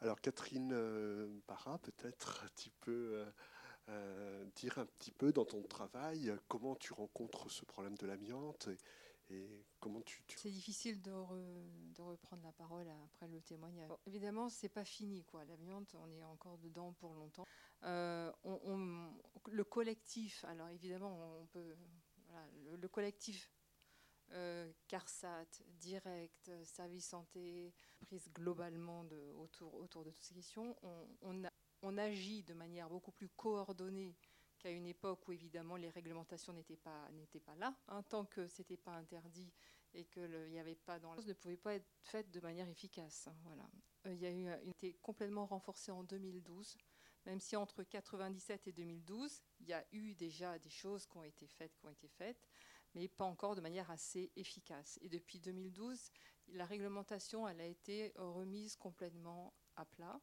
Alors 0.00 0.22
Catherine 0.22 1.42
Parra, 1.46 1.78
peut-être 1.78 2.44
tu 2.56 2.70
peux 2.80 3.24
dire 4.54 4.78
un 4.78 4.86
petit 4.86 5.12
peu 5.12 5.32
dans 5.32 5.44
ton 5.44 5.62
travail 5.62 6.34
comment 6.48 6.74
tu 6.74 6.92
rencontres 6.92 7.50
ce 7.50 7.64
problème 7.64 7.96
de 7.96 8.06
l'amiante 8.06 8.68
C'est 10.36 10.50
difficile 10.50 11.00
de, 11.00 11.10
reprendre 11.98 12.42
la 12.42 12.52
parole 12.52 12.86
après 13.04 13.28
le 13.28 13.40
témoignage. 13.40 13.90
évidemment, 14.06 14.48
c'est 14.48 14.68
pas 14.68 14.84
fini, 14.84 15.24
quoi. 15.24 15.44
L'amiante, 15.44 15.94
on 15.94 16.10
est 16.10 16.24
encore 16.24 16.58
dedans 16.58 16.92
pour 16.92 17.14
longtemps. 17.14 17.46
Euh, 17.84 18.30
le 19.50 19.64
collectif, 19.64 20.44
alors 20.44 20.68
évidemment, 20.68 21.40
on 21.40 21.46
peut, 21.46 21.76
le, 22.80 22.88
collectif 22.88 23.50
euh, 24.32 24.70
CARSAT, 24.88 25.62
Direct, 25.80 26.50
Service 26.64 27.06
Santé, 27.06 27.72
prise 28.00 28.30
globalement 28.32 29.04
autour, 29.38 30.04
de 30.04 30.10
toutes 30.10 30.22
ces 30.22 30.34
questions, 30.34 30.76
on, 30.82 31.06
on, 31.22 31.42
on 31.82 31.98
agit 31.98 32.42
de 32.42 32.54
manière 32.54 32.88
beaucoup 32.88 33.12
plus 33.12 33.28
coordonnée 33.28 34.16
à 34.66 34.70
une 34.70 34.86
époque 34.86 35.26
où 35.28 35.32
évidemment 35.32 35.76
les 35.76 35.90
réglementations 35.90 36.52
n'étaient 36.52 36.76
pas, 36.76 37.08
pas 37.44 37.54
là, 37.56 37.74
hein, 37.88 38.02
tant 38.02 38.24
que 38.24 38.48
ce 38.48 38.62
n'était 38.62 38.76
pas 38.76 38.92
interdit 38.92 39.52
et 39.94 40.04
qu'il 40.04 40.48
n'y 40.50 40.58
avait 40.58 40.74
pas 40.74 40.98
dans 40.98 41.14
ne 41.14 41.32
pouvait 41.32 41.56
pas 41.56 41.74
être 41.74 41.88
faite 42.00 42.30
de 42.30 42.40
manière 42.40 42.68
efficace. 42.68 43.28
Hein, 43.28 43.36
voilà. 43.44 43.68
Euh, 44.06 44.14
il 44.14 44.20
y 44.20 44.26
a 44.26 44.30
eu 44.30 44.48
une 44.64 44.70
été 44.70 44.94
complètement 44.94 45.46
renforcée 45.46 45.92
en 45.92 46.02
2012, 46.04 46.76
même 47.26 47.40
si 47.40 47.56
entre 47.56 47.82
97 47.84 48.66
et 48.66 48.72
2012, 48.72 49.42
il 49.60 49.68
y 49.68 49.72
a 49.72 49.84
eu 49.92 50.14
déjà 50.14 50.58
des 50.58 50.70
choses 50.70 51.06
qui 51.06 51.16
ont 51.16 51.24
été 51.24 51.46
faites, 51.46 51.76
qui 51.76 51.86
ont 51.86 51.90
été 51.90 52.08
faites, 52.08 52.48
mais 52.94 53.08
pas 53.08 53.24
encore 53.24 53.54
de 53.54 53.60
manière 53.60 53.90
assez 53.90 54.30
efficace. 54.36 54.98
Et 55.00 55.08
depuis 55.08 55.40
2012, 55.40 56.10
la 56.48 56.66
réglementation 56.66 57.48
elle 57.48 57.60
a 57.60 57.66
été 57.66 58.12
remise 58.16 58.76
complètement 58.76 59.54
à 59.76 59.84
plat. 59.84 60.20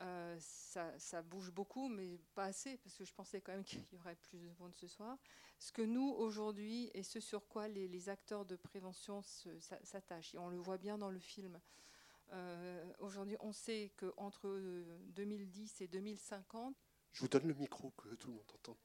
Euh, 0.00 0.36
ça, 0.38 1.22
bouge 1.22 1.50
beaucoup, 1.50 1.88
mais 1.88 2.18
pas 2.34 2.44
assez, 2.44 2.78
parce 2.78 2.96
que 2.96 3.04
je 3.04 3.12
pensais 3.12 3.40
quand 3.40 3.52
même 3.52 3.64
qu'il 3.64 3.84
y 3.92 3.96
aurait 3.96 4.16
plus 4.16 4.38
de 4.38 4.50
monde 4.58 4.74
ce 4.74 4.86
soir. 4.86 5.18
Ce 5.58 5.72
que 5.72 5.82
nous, 5.82 6.08
aujourd'hui, 6.16 6.90
et 6.94 7.02
ce 7.02 7.20
sur 7.20 7.46
quoi 7.48 7.68
les, 7.68 8.08
acteurs 8.08 8.46
de 8.46 8.56
prévention 8.56 9.22
s'attachent, 9.82 10.34
et 10.34 10.38
on 10.38 10.48
le 10.48 10.56
voit 10.56 10.78
bien 10.78 10.96
dans 10.96 11.10
le 11.10 11.18
film, 11.18 11.60
euh, 12.32 12.92
aujourd'hui, 13.00 13.36
on 13.40 13.52
sait 13.52 13.92
qu'entre 13.96 14.48
2010 15.14 15.82
et 15.82 15.88
2050... 15.88 16.76
Je 17.12 17.20
vous 17.20 17.28
donne 17.28 17.48
le 17.48 17.54
micro, 17.54 17.90
que 17.90 18.14
tout 18.14 18.28
le 18.28 18.34
monde 18.34 18.50
entende. 18.54 18.78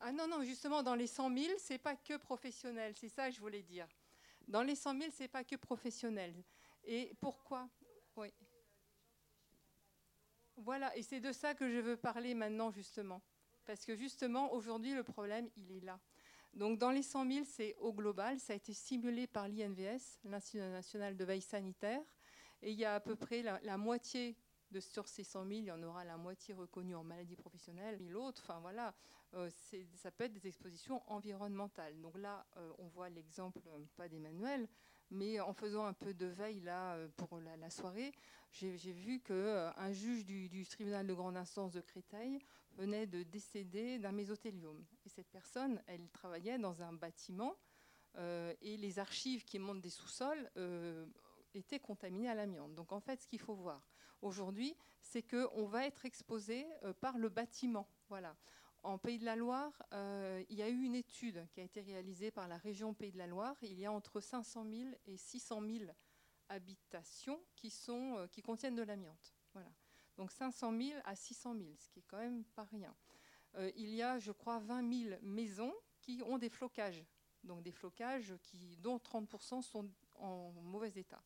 Ah 0.00 0.10
non, 0.10 0.26
non, 0.26 0.42
justement, 0.42 0.82
dans 0.82 0.96
les 0.96 1.06
100 1.06 1.36
000, 1.36 1.52
c'est 1.58 1.78
pas 1.78 1.94
que 1.94 2.16
professionnel, 2.16 2.94
c'est 2.96 3.10
ça 3.10 3.28
que 3.28 3.36
je 3.36 3.40
voulais 3.40 3.62
dire. 3.62 3.86
Dans 4.48 4.62
les 4.62 4.74
100 4.74 4.98
000, 4.98 5.12
c'est 5.14 5.28
pas 5.28 5.44
que 5.44 5.54
professionnel. 5.54 6.34
Et 6.82 7.14
pourquoi? 7.20 7.68
Oui. 8.16 8.32
Voilà, 10.64 10.96
et 10.96 11.02
c'est 11.02 11.18
de 11.18 11.32
ça 11.32 11.54
que 11.54 11.68
je 11.68 11.78
veux 11.78 11.96
parler 11.96 12.34
maintenant, 12.34 12.70
justement. 12.70 13.20
Parce 13.64 13.84
que 13.84 13.96
justement, 13.96 14.52
aujourd'hui, 14.52 14.94
le 14.94 15.02
problème, 15.02 15.48
il 15.56 15.72
est 15.72 15.80
là. 15.80 15.98
Donc, 16.54 16.78
dans 16.78 16.90
les 16.90 17.02
100 17.02 17.30
000, 17.30 17.44
c'est 17.44 17.74
au 17.78 17.92
global. 17.92 18.38
Ça 18.38 18.52
a 18.52 18.56
été 18.56 18.72
simulé 18.72 19.26
par 19.26 19.48
l'INVS, 19.48 20.20
l'Institut 20.24 20.58
national 20.58 21.16
de 21.16 21.24
veille 21.24 21.40
sanitaire. 21.40 22.02
Et 22.62 22.70
il 22.70 22.78
y 22.78 22.84
a 22.84 22.94
à 22.94 23.00
peu 23.00 23.16
près 23.16 23.42
la, 23.42 23.76
moitié 23.76 24.36
sur 24.80 25.08
ces 25.08 25.24
100 25.24 25.46
000, 25.46 25.50
il 25.60 25.64
y 25.66 25.70
en 25.70 25.82
aura 25.82 26.04
la 26.04 26.16
moitié 26.16 26.54
reconnue 26.54 26.94
en 26.94 27.04
maladie 27.04 27.36
professionnelle. 27.36 28.00
Et 28.00 28.08
l'autre, 28.08 28.42
enfin 28.44 28.60
voilà, 28.60 28.94
euh, 29.34 29.48
ça 29.94 30.10
peut 30.10 30.24
être 30.24 30.32
des 30.32 30.46
expositions 30.46 31.02
environnementales. 31.10 31.98
Donc 32.00 32.18
là, 32.18 32.46
euh, 32.56 32.70
on 32.78 32.88
voit 32.88 33.08
l'exemple, 33.08 33.60
euh, 33.68 33.78
pas 33.96 34.08
d'Emmanuel, 34.08 34.68
mais 35.10 35.40
en 35.40 35.54
faisant 35.54 35.84
un 35.84 35.94
peu 35.94 36.12
de 36.12 36.26
veille 36.26 36.60
là 36.60 36.96
pour 37.16 37.38
la 37.38 37.68
soirée, 37.68 38.12
j'ai 38.50 38.92
vu 38.92 39.20
qu'un 39.20 39.92
juge 39.92 40.24
du, 40.24 40.66
tribunal 40.66 41.06
de 41.06 41.12
grande 41.12 41.36
instance 41.36 41.72
de 41.72 41.82
Créteil 41.82 42.38
venait 42.76 43.06
de 43.06 43.22
décéder 43.22 43.98
d'un 43.98 44.12
mésothéliome. 44.12 44.82
Et 45.04 45.10
cette 45.10 45.28
personne, 45.28 45.82
elle 45.86 46.08
travaillait 46.08 46.58
dans 46.58 46.80
un 46.80 46.94
bâtiment 46.94 47.54
et 48.16 48.76
les 48.78 48.98
archives 48.98 49.44
qui 49.44 49.58
montent 49.58 49.82
des 49.82 49.90
sous-sols 49.90 50.50
étaient 51.52 51.80
contaminées 51.80 52.30
à 52.30 52.34
l'amiante. 52.34 52.74
Donc 52.74 52.92
en 52.92 53.00
fait, 53.00 53.20
ce 53.20 53.26
qu'il 53.26 53.40
faut 53.40 53.54
voir, 53.54 53.91
aujourd'hui, 54.22 54.74
c'est 55.00 55.22
qu'on 55.22 55.66
va 55.66 55.86
être 55.86 56.06
exposé 56.06 56.66
par 57.00 57.18
le 57.18 57.28
bâtiment. 57.28 57.88
Voilà. 58.08 58.36
En 58.82 58.98
Pays 58.98 59.18
de 59.18 59.24
la 59.24 59.36
Loire, 59.36 59.72
il 59.92 60.56
y 60.56 60.62
a 60.62 60.68
eu 60.68 60.82
une 60.82 60.94
étude 60.94 61.46
qui 61.52 61.60
a 61.60 61.64
été 61.64 61.80
réalisée 61.80 62.30
par 62.30 62.48
la 62.48 62.56
région 62.56 62.94
Pays 62.94 63.12
de 63.12 63.18
la 63.18 63.26
Loire. 63.26 63.56
Il 63.62 63.78
y 63.78 63.86
a 63.86 63.92
entre 63.92 64.20
500 64.20 64.64
000 64.68 64.90
et 65.06 65.16
600 65.16 65.60
000 65.60 65.90
habitations 66.48 67.40
qui, 67.54 67.70
sont, 67.70 68.26
qui 68.32 68.42
contiennent 68.42 68.74
de 68.74 68.82
l'amiante. 68.82 69.34
Voilà. 69.52 69.70
Donc 70.16 70.32
500 70.32 70.76
000 70.76 71.00
à 71.04 71.14
600 71.14 71.54
000, 71.54 71.68
ce 71.78 71.88
qui 71.90 72.00
est 72.00 72.04
quand 72.06 72.18
même 72.18 72.44
pas 72.56 72.64
rien. 72.64 72.94
il 73.76 73.94
y 73.94 74.02
a, 74.02 74.18
je 74.18 74.32
crois, 74.32 74.58
20 74.58 75.08
000 75.10 75.20
maisons 75.22 75.72
qui 76.00 76.22
ont 76.24 76.38
des 76.38 76.48
flocages 76.48 77.04
donc 77.44 77.62
des 77.62 77.72
flocages 77.72 78.34
qui, 78.42 78.76
dont 78.78 78.98
30% 78.98 79.62
sont 79.62 79.88
en 80.16 80.52
mauvais 80.62 80.92
état. 80.96 81.22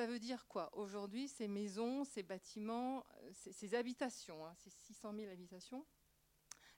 Ça 0.00 0.06
veut 0.06 0.18
dire 0.18 0.46
quoi 0.48 0.74
Aujourd'hui, 0.78 1.28
ces 1.28 1.46
maisons, 1.46 2.06
ces 2.06 2.22
bâtiments, 2.22 3.04
euh, 3.18 3.30
ces, 3.34 3.74
habitations, 3.74 4.46
hein, 4.46 4.54
ces 4.56 4.70
600 4.70 5.12
000 5.14 5.30
habitations, 5.30 5.84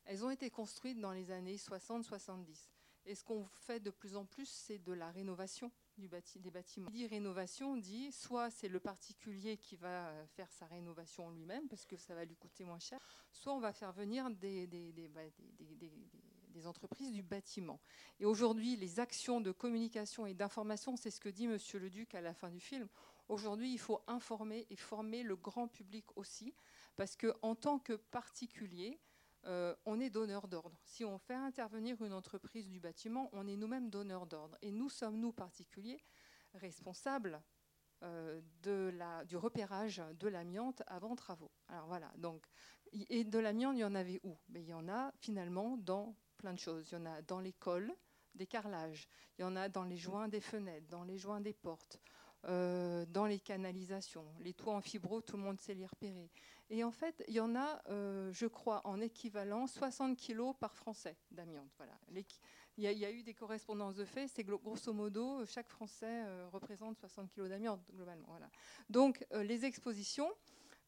elles 0.06 0.24
ont 0.24 0.30
été 0.30 0.50
construites 0.50 0.98
dans 0.98 1.12
les 1.12 1.30
années 1.30 1.54
60-70. 1.54 2.72
Et 3.04 3.14
ce 3.14 3.22
qu'on 3.22 3.44
fait 3.44 3.78
de 3.78 3.90
plus 3.90 4.16
en 4.16 4.24
plus, 4.24 4.46
c'est 4.46 4.80
de 4.80 4.92
la 4.92 5.12
rénovation 5.12 5.70
des 5.96 6.08
bâtiments. 6.50 6.90
Dit 6.90 7.06
rénovation, 7.06 7.76
dit 7.76 8.10
soit 8.10 8.50
c'est 8.50 8.66
le 8.66 8.80
particulier 8.80 9.56
qui 9.56 9.76
va 9.76 10.08
euh, 10.08 10.26
faire 10.26 10.50
sa 10.50 10.66
rénovation 10.66 11.30
lui-même 11.30 11.68
parce 11.68 11.86
que 11.86 11.96
ça 11.96 12.16
va 12.16 12.24
lui 12.24 12.34
coûter 12.34 12.64
moins 12.64 12.80
cher, 12.80 12.98
soit 13.30 13.54
on 13.54 13.60
va 13.60 13.72
faire 13.72 13.92
venir 13.92 14.28
des, 14.30 14.66
des, 14.66 15.08
bah, 15.10 15.20
entreprises 16.66 17.12
du 17.12 17.22
bâtiment. 17.22 17.80
Et 18.20 18.24
aujourd'hui, 18.24 18.76
les 18.76 19.00
actions 19.00 19.40
de 19.40 19.52
communication 19.52 20.26
et 20.26 20.34
d'information, 20.34 20.96
c'est 20.96 21.10
ce 21.10 21.20
que 21.20 21.28
dit 21.28 21.46
Monsieur 21.46 21.78
le 21.78 21.88
Duc 21.88 22.14
à 22.14 22.20
la 22.20 22.34
fin 22.34 22.50
du 22.50 22.60
film. 22.60 22.88
Aujourd'hui, 23.32 23.72
il 23.72 23.78
faut 23.78 24.02
informer 24.08 24.66
et 24.68 24.76
former 24.76 25.22
le 25.22 25.36
grand 25.36 25.66
public 25.66 26.04
aussi, 26.16 26.54
parce 26.96 27.16
qu'en 27.16 27.54
tant 27.54 27.78
que 27.78 27.94
particulier, 27.94 29.00
euh, 29.46 29.74
on 29.86 30.00
est 30.00 30.10
donneur 30.10 30.48
d'ordre. 30.48 30.76
Si 30.84 31.02
on 31.02 31.18
fait 31.18 31.32
intervenir 31.34 32.02
une 32.02 32.12
entreprise 32.12 32.68
du 32.68 32.78
bâtiment, 32.78 33.30
on 33.32 33.48
est 33.48 33.56
nous-mêmes 33.56 33.88
donneurs 33.88 34.26
d'ordre. 34.26 34.58
Et 34.60 34.70
nous 34.70 34.90
sommes, 34.90 35.18
nous, 35.18 35.32
particuliers, 35.32 36.04
responsables 36.52 37.42
euh, 38.02 38.42
du 39.24 39.36
repérage 39.38 40.02
de 40.20 40.28
l'amiante 40.28 40.82
avant 40.86 41.16
travaux. 41.16 41.50
Alors 41.68 41.86
voilà, 41.86 42.12
donc, 42.18 42.44
et 42.92 43.24
de 43.24 43.38
l'amiante, 43.38 43.76
il 43.76 43.80
y 43.80 43.84
en 43.84 43.94
avait 43.94 44.20
où? 44.24 44.36
Mais 44.50 44.60
Il 44.60 44.68
y 44.68 44.74
en 44.74 44.90
a 44.90 45.10
finalement 45.20 45.78
dans 45.78 46.14
plein 46.36 46.52
de 46.52 46.58
choses. 46.58 46.90
Il 46.90 46.96
y 46.96 46.98
en 46.98 47.06
a 47.06 47.22
dans 47.22 47.40
l'école, 47.40 47.96
des 48.34 48.46
carrelages. 48.46 49.08
Il 49.38 49.40
y 49.40 49.44
en 49.44 49.56
a 49.56 49.70
dans 49.70 49.84
les 49.84 49.96
joints 49.96 50.28
des 50.28 50.42
fenêtres, 50.42 50.88
dans 50.88 51.04
les 51.04 51.16
joints 51.16 51.40
des 51.40 51.54
portes, 51.54 51.98
euh, 52.48 53.06
dans 53.06 53.26
les 53.26 53.38
canalisations. 53.38 54.26
Les 54.40 54.52
toits 54.52 54.74
en 54.74 54.80
fibro, 54.80 55.20
tout 55.20 55.36
le 55.36 55.42
monde 55.44 55.60
sait 55.60 55.74
les 55.74 55.86
repérer. 55.86 56.28
Et 56.70 56.82
en 56.82 56.90
fait, 56.90 57.22
il 57.28 57.34
y 57.34 57.40
en 57.40 57.54
a, 57.54 57.80
euh, 57.88 58.32
je 58.32 58.46
crois, 58.46 58.80
en 58.84 59.00
équivalent 59.00 59.68
60 59.68 60.16
kilos 60.16 60.56
par 60.58 60.74
Français 60.74 61.16
d'amiante. 61.30 61.70
Voilà. 61.76 61.92
Il 62.76 62.84
y, 62.84 63.04
a, 63.04 63.12
eu 63.12 63.22
des 63.22 63.34
correspondances 63.34 63.94
de 63.94 64.04
fait. 64.04 64.26
C'est 64.26 64.42
grosso 64.42 64.92
modo, 64.92 65.46
chaque 65.46 65.68
Français 65.68 66.24
euh, 66.26 66.48
représente 66.50 66.98
60 66.98 67.30
kilos 67.30 67.48
d'amiante, 67.48 67.80
globalement. 67.94 68.26
Voilà. 68.26 68.50
Donc, 68.88 69.24
les 69.42 69.64
expositions, 69.64 70.30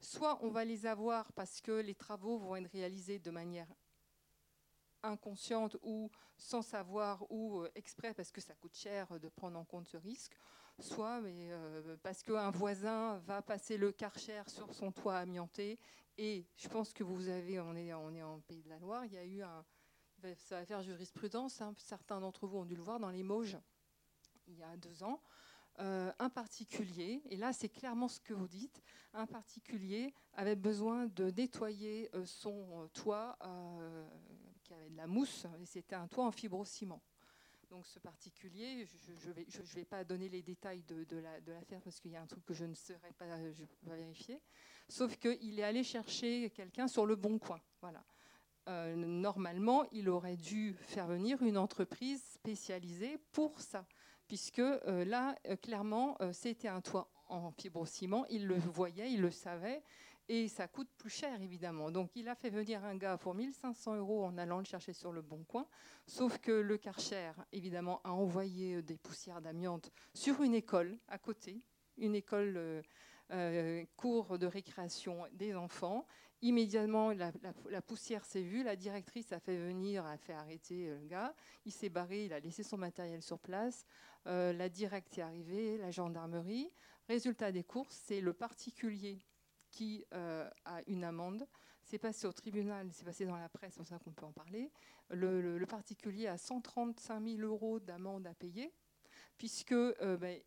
soit 0.01 0.39
on 0.43 0.51
va 0.51 0.65
les 0.65 0.87
avoir 0.87 1.33
parce 1.35 1.61
que 1.61 1.71
les 1.71 1.95
travaux 1.95 2.37
vont 2.37 2.57
être 2.57 2.73
réalisés 2.73 3.21
de 3.21 3.31
manière 3.31 3.69
inconsciente 5.05 5.77
ou 5.83 6.11
sans 6.37 6.63
savoir 6.63 7.31
ou 7.31 7.65
exprès 7.77 8.13
parce 8.13 8.33
que 8.33 8.41
ça 8.41 8.55
coûte 8.55 8.75
cher 8.75 9.21
de 9.21 9.29
prendre 9.29 9.59
en 9.59 9.65
compte 9.65 9.87
ce 9.87 9.97
risque, 9.97 10.37
soit 10.81 11.21
euh, 11.23 11.97
parce 12.03 12.23
qu'un 12.23 12.51
voisin 12.51 13.19
va 13.27 13.43
passer 13.43 13.77
le 13.77 13.93
karcher 13.93 14.43
sur 14.47 14.73
son 14.75 14.93
toit 14.93 15.17
amianté. 15.17 15.79
Et 16.17 16.47
je 16.57 16.69
pense 16.69 16.93
que 16.93 17.03
vous 17.03 17.29
avez, 17.29 17.59
on 17.61 17.75
est, 17.75 17.93
en 17.93 18.41
Pays 18.41 18.63
de 18.63 18.69
la 18.69 18.79
Loire, 18.79 19.05
il 19.05 19.13
y 19.13 19.19
a 19.19 19.25
eu 19.25 19.43
un, 19.43 19.65
ça 20.37 20.61
va 20.61 20.65
faire 20.65 20.83
jurisprudence, 20.83 21.61
hein, 21.61 21.75
certains 21.77 22.21
d'entre 22.21 22.47
vous 22.47 22.59
ont 22.59 22.65
dû 22.65 22.77
le 22.77 22.83
voir 22.83 23.01
dans 23.01 23.11
les 23.11 23.23
Mauges 23.23 23.59
il 24.47 24.57
y 24.57 24.63
a 24.63 24.77
deux 24.77 25.03
ans. 25.03 25.21
Euh, 25.81 26.13
un 26.21 26.31
particulier, 26.31 27.21
et 27.31 27.37
là 27.37 27.53
c'est 27.53 27.69
clairement 27.69 28.07
ce 28.07 28.21
que 28.21 28.33
vous 28.33 28.47
dites, 28.47 28.81
un 29.13 29.27
particulier 29.27 30.15
avait 30.35 30.55
besoin 30.55 31.07
de 31.07 31.31
nettoyer 31.31 32.09
son 32.27 32.89
toit 32.93 33.37
qui 34.63 34.73
avait 34.73 34.91
de 34.91 34.97
la 34.97 35.09
mousse, 35.09 35.47
et 35.61 35.67
c'était 35.67 35.97
un 35.97 36.07
toit 36.07 36.27
en 36.27 36.31
fibrociment. 36.31 37.03
Donc 37.71 37.87
ce 37.87 37.99
particulier, 37.99 38.87
je 38.87 39.29
ne 39.29 39.75
vais, 39.75 39.85
pas 39.85 40.05
donner 40.05 40.29
les 40.29 40.43
détails 40.43 40.83
de, 40.83 41.19
l'affaire 41.47 41.81
parce 41.83 42.01
qu'il 42.01 42.11
y 42.11 42.17
a 42.17 42.23
un 42.23 42.27
truc 42.27 42.45
que 42.45 42.55
je 42.55 42.65
ne 42.65 42.75
saurais 42.75 43.13
pas 43.19 43.27
vérifier. 43.83 44.41
Sauf 44.89 45.17
qu'il 45.17 45.59
est 45.59 45.63
allé 45.63 45.83
chercher 45.83 46.51
quelqu'un 46.51 46.89
sur 46.89 47.07
le 47.07 47.17
bon 47.17 47.39
coin. 47.39 47.61
Voilà. 47.81 48.05
Euh, 48.69 48.95
normalement, 48.97 49.85
il 49.93 50.09
aurait 50.09 50.37
dû 50.37 50.75
faire 50.81 51.07
venir 51.07 51.43
une 51.43 51.59
entreprise 51.59 52.23
spécialisée 52.35 53.19
pour 53.33 53.61
ça, 53.61 53.87
puisque 54.27 54.59
euh, 54.59 55.05
là, 55.05 55.37
euh, 55.47 55.57
clairement, 55.57 56.17
c'était 56.33 56.69
un 56.69 56.81
toit 56.81 57.11
en 57.29 57.51
fibrociment. 57.51 58.25
Il 58.31 58.47
le 58.47 58.57
voyait, 58.57 59.13
il 59.13 59.21
le 59.21 59.31
savait, 59.31 59.83
et 60.29 60.49
ça 60.49 60.69
coûte 60.69 60.89
plus 60.97 61.11
cher, 61.11 61.41
évidemment. 61.43 61.91
Donc, 61.91 62.11
il 62.15 62.29
a 62.29 62.35
fait 62.35 62.49
venir 62.49 62.83
un 62.85 62.97
gars 62.97 63.19
pour 63.19 63.35
1500 63.35 63.97
euros 63.97 64.25
en 64.25 64.39
allant 64.39 64.59
le 64.59 64.65
chercher 64.65 64.95
sur 64.95 65.13
le 65.13 65.21
bon 65.21 65.45
coin. 65.45 65.67
Sauf 66.07 66.39
que 66.39 66.53
le 66.53 66.79
Karcher, 66.79 67.33
évidemment, 67.53 68.01
a 68.05 68.13
envoyé 68.13 68.77
euh, 68.77 68.83
des 68.83 68.97
poussières 68.97 69.43
d'amiante 69.43 69.91
sur 70.15 70.43
une 70.43 70.55
école 70.55 70.99
à 71.09 71.19
côté, 71.19 71.63
une 71.99 72.15
école 72.15 72.57
euh, 72.57 72.83
euh, 73.33 73.85
cours 73.97 74.39
de 74.39 74.47
récréation 74.47 75.27
des 75.33 75.55
enfants. 75.55 76.07
Immédiatement, 76.41 77.13
la, 77.13 77.83
poussière 77.83 78.25
s'est 78.25 78.43
vue, 78.43 78.63
la 78.63 78.77
directrice 78.77 79.33
a 79.33 79.41
fait 79.41 79.57
venir, 79.57 80.05
a 80.05 80.17
fait 80.17 80.35
arrêter 80.35 80.89
le 80.89 81.07
gars. 81.07 81.35
Il 81.65 81.73
s'est 81.73 81.89
barré, 81.89 82.27
il 82.27 82.35
a 82.35 82.41
laissé 82.41 82.63
son 82.63 82.77
matériel 82.77 83.23
sur 83.23 83.39
place. 83.39 83.87
la 84.27 84.69
directe 84.69 85.17
est 85.17 85.23
arrivée, 85.23 85.79
la 85.79 85.91
gendarmerie. 85.91 86.71
Résultat 87.09 87.51
des 87.51 87.65
courses, 87.65 87.99
c'est 88.05 88.21
le 88.21 88.35
particulier 88.35 89.23
qui 89.75 90.05
euh, 90.15 90.49
a 90.65 90.81
une 90.87 91.03
amende. 91.03 91.47
C'est 91.83 91.99
passé 91.99 92.27
au 92.29 92.33
tribunal, 92.33 92.89
c'est 92.93 93.05
passé 93.05 93.27
dans 93.27 93.37
la 93.37 93.49
presse, 93.49 93.73
c'est 93.75 93.79
pour 93.79 93.87
ça 93.87 93.99
qu'on 93.99 94.13
peut 94.13 94.25
en 94.25 94.33
parler. 94.33 94.71
Le, 95.11 95.63
particulier 95.67 96.29
a 96.29 96.39
135 96.39 97.23
000 97.23 97.41
euros 97.41 97.81
d'amende 97.81 98.27
à 98.27 98.35
payer, 98.35 98.73
puisque 99.37 99.73
euh, 99.73 100.17
ben, 100.17 100.41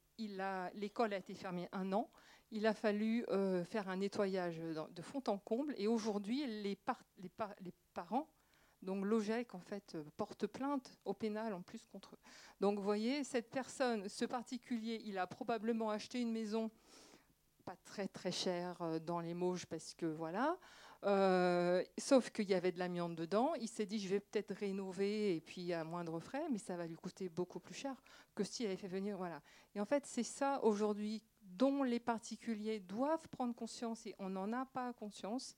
l'école 0.73 1.13
a 1.13 1.17
été 1.17 1.35
fermée 1.35 1.67
un 1.73 1.91
an. 1.91 2.09
Il 2.51 2.65
a 2.65 2.73
fallu 2.73 3.25
euh, 3.27 3.65
faire 3.65 3.89
un 3.89 3.97
nettoyage 3.97 4.57
de 4.57 5.01
fond 5.01 5.21
en 5.27 5.37
comble. 5.37 5.75
Et 5.77 5.87
aujourd'hui, 5.87 6.47
les, 6.47 6.77
parents, 7.93 8.29
donc 8.81 9.03
l'OGEC, 9.05 9.53
en 9.53 9.59
fait, 9.59 9.97
porte 10.15 10.47
plainte 10.47 10.97
au 11.03 11.13
pénal 11.13 11.53
en 11.53 11.61
plus 11.61 11.85
contre 11.87 12.15
eux. 12.15 12.19
Donc 12.61 12.77
vous 12.77 12.85
voyez, 12.85 13.25
cette 13.25 13.49
personne, 13.49 14.07
ce 14.07 14.23
particulier, 14.23 15.01
il 15.03 15.17
a 15.17 15.27
probablement 15.27 15.89
acheté 15.89 16.21
une 16.21 16.31
maison 16.31 16.71
pas 17.67 17.75
très 17.84 18.08
très 18.08 18.32
cher 18.32 18.77
euh, 18.82 18.97
dans 18.97 19.19
les 19.19 19.34
Mauges 19.34 19.65
parce 19.65 19.93
que 19.93 20.06
voilà. 20.06 20.58
Euh, 21.03 21.84
sauf 21.97 22.30
qu'il 22.30 22.49
y 22.49 22.53
avait 22.53 22.71
de 22.71 22.80
l'amiante 22.80 23.13
dedans. 23.13 23.56
Il 23.56 23.67
s'est 23.67 23.86
dit, 23.86 23.99
je 23.99 24.08
vais 24.08 24.21
peut-être 24.21 24.56
rénover 24.56 25.36
et 25.36 25.41
puis 25.41 25.73
à 25.73 25.84
moindre 25.84 26.17
frais, 26.21 26.45
mais 26.49 26.60
ça 26.60 26.77
va 26.77 26.88
lui 26.88 26.95
coûter 26.95 27.27
beaucoup 27.27 27.60
plus 27.60 27.75
cher 27.75 27.93
que 28.36 28.45
s'il 28.45 28.67
avait 28.67 28.77
fait 28.77 28.88
venir. 28.88 29.17
Voilà. 29.17 29.41
Et 29.75 29.82
en 29.82 29.86
fait, 29.86 30.06
c'est 30.06 30.23
ça 30.23 30.63
aujourd'hui 30.63 31.21
dont 31.41 31.84
les 31.84 31.99
particuliers 31.99 32.80
doivent 32.80 33.27
prendre 33.27 33.53
conscience 33.53 34.08
et 34.08 34.15
on 34.17 34.30
n'en 34.30 34.53
a 34.53 34.65
pas 34.65 34.93
conscience. 34.93 35.53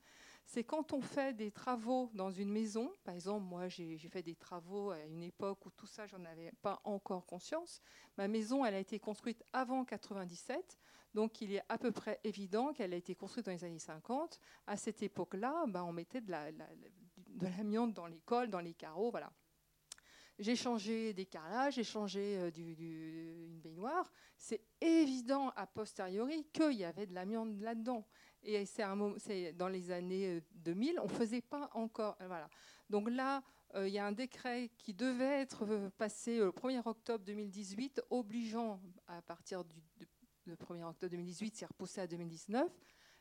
C'est 0.46 0.64
quand 0.64 0.94
on 0.94 1.02
fait 1.02 1.36
des 1.36 1.52
travaux 1.52 2.10
dans 2.16 2.32
une 2.32 2.50
maison, 2.50 2.92
par 3.04 3.14
exemple, 3.14 3.46
moi 3.46 3.68
j'ai 3.68 4.00
fait 4.00 4.24
des 4.24 4.34
travaux 4.34 4.90
à 4.90 5.00
une 5.04 5.22
époque 5.22 5.64
où 5.68 5.70
tout 5.70 5.86
ça, 5.86 6.08
j'en 6.08 6.26
avais 6.26 6.52
pas 6.64 6.82
encore 6.86 7.28
conscience. 7.28 7.84
Ma 8.18 8.28
maison, 8.28 8.66
elle 8.66 8.74
a 8.74 8.80
été 8.80 8.98
construite 8.98 9.44
avant 9.54 9.86
97. 9.86 10.80
Donc 11.14 11.42
il 11.42 11.54
est 11.54 11.64
à 11.70 11.78
peu 11.78 11.92
près 11.92 12.20
évident 12.24 12.74
qu'elle 12.74 12.94
a 12.94 12.98
été 12.98 13.16
construite 13.16 13.46
dans 13.46 13.52
les 13.52 13.64
années 13.64 13.80
50. 13.80 14.40
À 14.68 14.78
cette 14.78 15.02
époque-là, 15.02 15.66
ben, 15.68 15.84
on 15.84 15.92
mettait 15.92 16.22
de 16.22 16.32
l'amiante 17.42 17.94
dans 17.94 18.08
les 18.08 18.20
cols, 18.20 18.50
dans 18.50 18.60
les 18.60 18.74
carreaux, 18.74 19.12
voilà. 19.12 19.32
J'ai 20.40 20.56
changé 20.56 21.14
des 21.14 21.26
carrelages, 21.26 21.74
j'ai 21.74 21.84
changé 21.84 22.38
euh, 22.38 22.50
une 22.56 23.60
baignoire. 23.60 24.10
C'est 24.38 24.62
évident 24.80 25.50
a 25.50 25.68
posteriori 25.68 26.48
qu'il 26.54 26.78
y 26.78 26.86
avait 26.86 27.06
de 27.06 27.14
l'amiante 27.14 27.60
là-dedans. 27.60 28.08
Et 28.42 28.66
c'est 28.66 28.86
dans 29.54 29.68
les 29.68 29.92
années 29.92 30.42
2000, 30.54 30.98
euh, 30.98 31.02
on 31.02 31.08
ne 31.08 31.10
faisait 31.10 31.42
pas 31.42 31.70
encore. 31.74 32.16
Euh, 32.22 32.28
voilà. 32.28 32.50
Donc 32.90 33.10
là, 33.10 33.44
il 33.76 33.90
y 33.90 34.00
a 34.00 34.06
un 34.06 34.14
décret 34.14 34.72
qui 34.78 34.96
devait 34.96 35.42
être 35.42 35.92
passé 35.98 36.40
le 36.40 36.50
1er 36.50 36.82
octobre 36.88 37.24
2018, 37.24 38.02
obligeant 38.10 38.82
à 39.06 39.22
partir 39.22 39.64
du, 39.64 39.80
le 40.50 40.56
1er 40.56 40.84
octobre 40.84 41.12
2018, 41.12 41.56
c'est 41.56 41.66
repoussé 41.66 42.02
à 42.02 42.08
2019, 42.08 42.70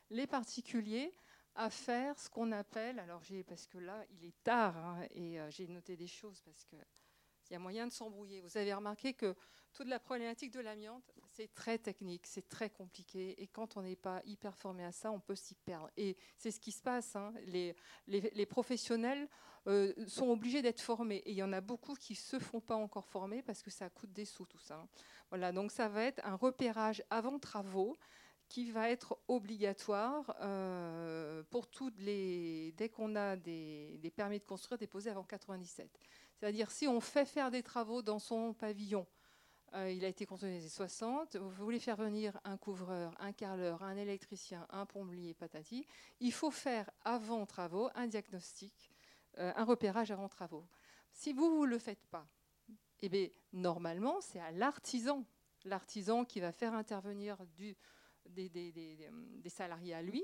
les 0.09 0.27
particuliers 0.27 1.13
à 1.55 1.69
faire 1.69 2.19
ce 2.19 2.29
qu'on 2.29 2.51
appelle, 2.51 2.99
alors 2.99 3.23
j'ai, 3.23 3.43
parce 3.43 3.67
que 3.67 3.77
là, 3.77 4.05
il 4.11 4.25
est 4.25 4.43
tard, 4.43 4.77
hein, 4.77 5.05
et 5.11 5.39
euh, 5.39 5.49
j'ai 5.49 5.67
noté 5.67 5.95
des 5.95 6.07
choses 6.07 6.41
parce 6.41 6.65
que 6.65 6.75
il 7.49 7.53
y 7.53 7.55
a 7.55 7.59
moyen 7.59 7.87
de 7.87 7.91
s'embrouiller. 7.91 8.41
Vous 8.41 8.57
avez 8.57 8.73
remarqué 8.73 9.13
que 9.13 9.35
toute 9.73 9.87
la 9.87 9.99
problématique 9.99 10.51
de 10.51 10.59
l'amiante, 10.59 11.03
c'est 11.31 11.53
très 11.53 11.77
technique, 11.77 12.25
c'est 12.25 12.47
très 12.47 12.69
compliqué. 12.69 13.41
Et 13.41 13.47
quand 13.47 13.77
on 13.77 13.81
n'est 13.81 13.95
pas 13.95 14.21
hyper 14.25 14.57
formé 14.57 14.83
à 14.83 14.91
ça, 14.91 15.11
on 15.11 15.19
peut 15.19 15.35
s'y 15.35 15.55
perdre. 15.55 15.89
Et 15.95 16.17
c'est 16.37 16.51
ce 16.51 16.59
qui 16.59 16.71
se 16.71 16.81
passe. 16.81 17.15
Hein. 17.15 17.33
Les, 17.45 18.45
professionnels 18.45 19.27
euh, 19.67 19.93
sont 20.07 20.29
obligés 20.29 20.61
d'être 20.61 20.81
formés. 20.81 21.17
Et 21.25 21.31
il 21.31 21.37
y 21.37 21.43
en 21.43 21.53
a 21.53 21.61
beaucoup 21.61 21.95
qui 21.95 22.13
ne 22.13 22.17
se 22.17 22.39
font 22.39 22.59
pas 22.59 22.75
encore 22.75 23.07
former 23.07 23.41
parce 23.41 23.61
que 23.61 23.69
ça 23.71 23.89
coûte 23.89 24.11
des 24.11 24.25
sous, 24.25 24.45
tout 24.45 24.59
ça. 24.59 24.75
Hein. 24.75 24.89
Voilà, 25.29 25.51
donc 25.51 25.71
ça 25.71 25.87
va 25.87 26.03
être 26.03 26.25
un 26.25 26.35
repérage 26.35 27.03
avant 27.09 27.39
travaux 27.39 27.95
qui 28.49 28.71
va 28.71 28.89
être 28.89 29.19
obligatoire 29.27 30.35
euh, 30.41 31.43
pour 31.51 31.67
toutes 31.67 31.99
les. 31.99 32.73
dès 32.75 32.89
qu'on 32.89 33.15
a 33.15 33.35
des, 33.35 33.99
des, 33.99 34.09
permis 34.09 34.39
de 34.39 34.43
construire 34.43 34.79
déposés 34.79 35.11
avant 35.11 35.23
97. 35.23 35.87
C'est-à-dire, 36.39 36.71
si 36.71 36.87
on 36.87 36.99
fait 36.99 37.25
faire 37.25 37.51
des 37.51 37.61
travaux 37.61 38.01
dans 38.01 38.17
son 38.17 38.53
pavillon, 38.53 39.05
euh, 39.75 39.91
il 39.91 40.03
a 40.05 40.07
été 40.07 40.25
construit 40.25 40.49
dans 40.49 40.55
les 40.55 40.61
années 40.61 40.69
60, 40.69 41.35
vous 41.35 41.49
voulez 41.49 41.79
faire 41.79 41.95
venir 41.95 42.39
un 42.43 42.57
couvreur, 42.57 43.13
un 43.19 43.31
carreleur, 43.31 43.83
un 43.83 43.97
électricien, 43.97 44.65
un 44.69 44.85
plombier, 44.85 45.33
patati, 45.33 45.85
il 46.19 46.31
faut 46.31 46.51
faire 46.51 46.89
avant 47.03 47.45
travaux 47.45 47.89
un 47.95 48.07
diagnostic, 48.07 48.91
euh, 49.37 49.51
un 49.55 49.63
repérage 49.63 50.11
avant 50.11 50.27
travaux. 50.27 50.65
Si 51.11 51.33
vous 51.33 51.65
ne 51.65 51.69
le 51.69 51.79
faites 51.79 52.05
pas, 52.07 52.27
eh 53.01 53.09
bien, 53.09 53.27
normalement, 53.53 54.21
c'est 54.21 54.39
à 54.39 54.51
l'artisan, 54.51 55.25
l'artisan 55.65 56.25
qui 56.25 56.39
va 56.39 56.51
faire 56.51 56.73
intervenir 56.73 57.37
des 58.25 58.59
salariés 59.47 59.93
à 59.93 60.01
lui, 60.01 60.23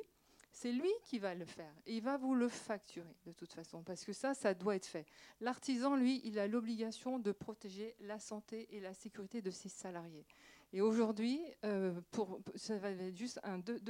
c'est 0.56 0.72
lui 0.72 0.92
qui 1.04 1.20
va 1.20 1.36
le 1.36 1.44
faire. 1.44 1.74
Et 1.86 1.98
il 1.98 2.02
va 2.02 2.16
vous 2.16 2.34
le 2.34 2.48
facturer 2.48 3.14
de 3.26 3.34
toute 3.34 3.52
façon, 3.52 3.84
parce 3.84 4.06
que 4.06 4.14
ça, 4.14 4.34
ça 4.34 4.54
doit 4.54 4.78
être 4.78 4.86
fait. 4.86 5.06
L'artisan, 5.42 5.98
lui, 5.98 6.22
il 6.24 6.40
a 6.40 6.48
l'obligation 6.48 7.20
de 7.20 7.34
protéger 7.34 7.94
la 8.00 8.20
santé 8.20 8.74
et 8.74 8.80
la 8.80 8.94
sécurité 8.94 9.42
de 9.42 9.52
ses 9.52 9.68
salariés. 9.68 10.26
Et 10.72 10.80
aujourd'hui, 10.80 11.42
euh, 11.66 12.00
pour, 12.10 12.40
ça 12.56 12.78
va 12.78 12.92
être 12.92 13.18
juste 13.18 13.42
un, 13.44 13.60
deux, 13.60 13.82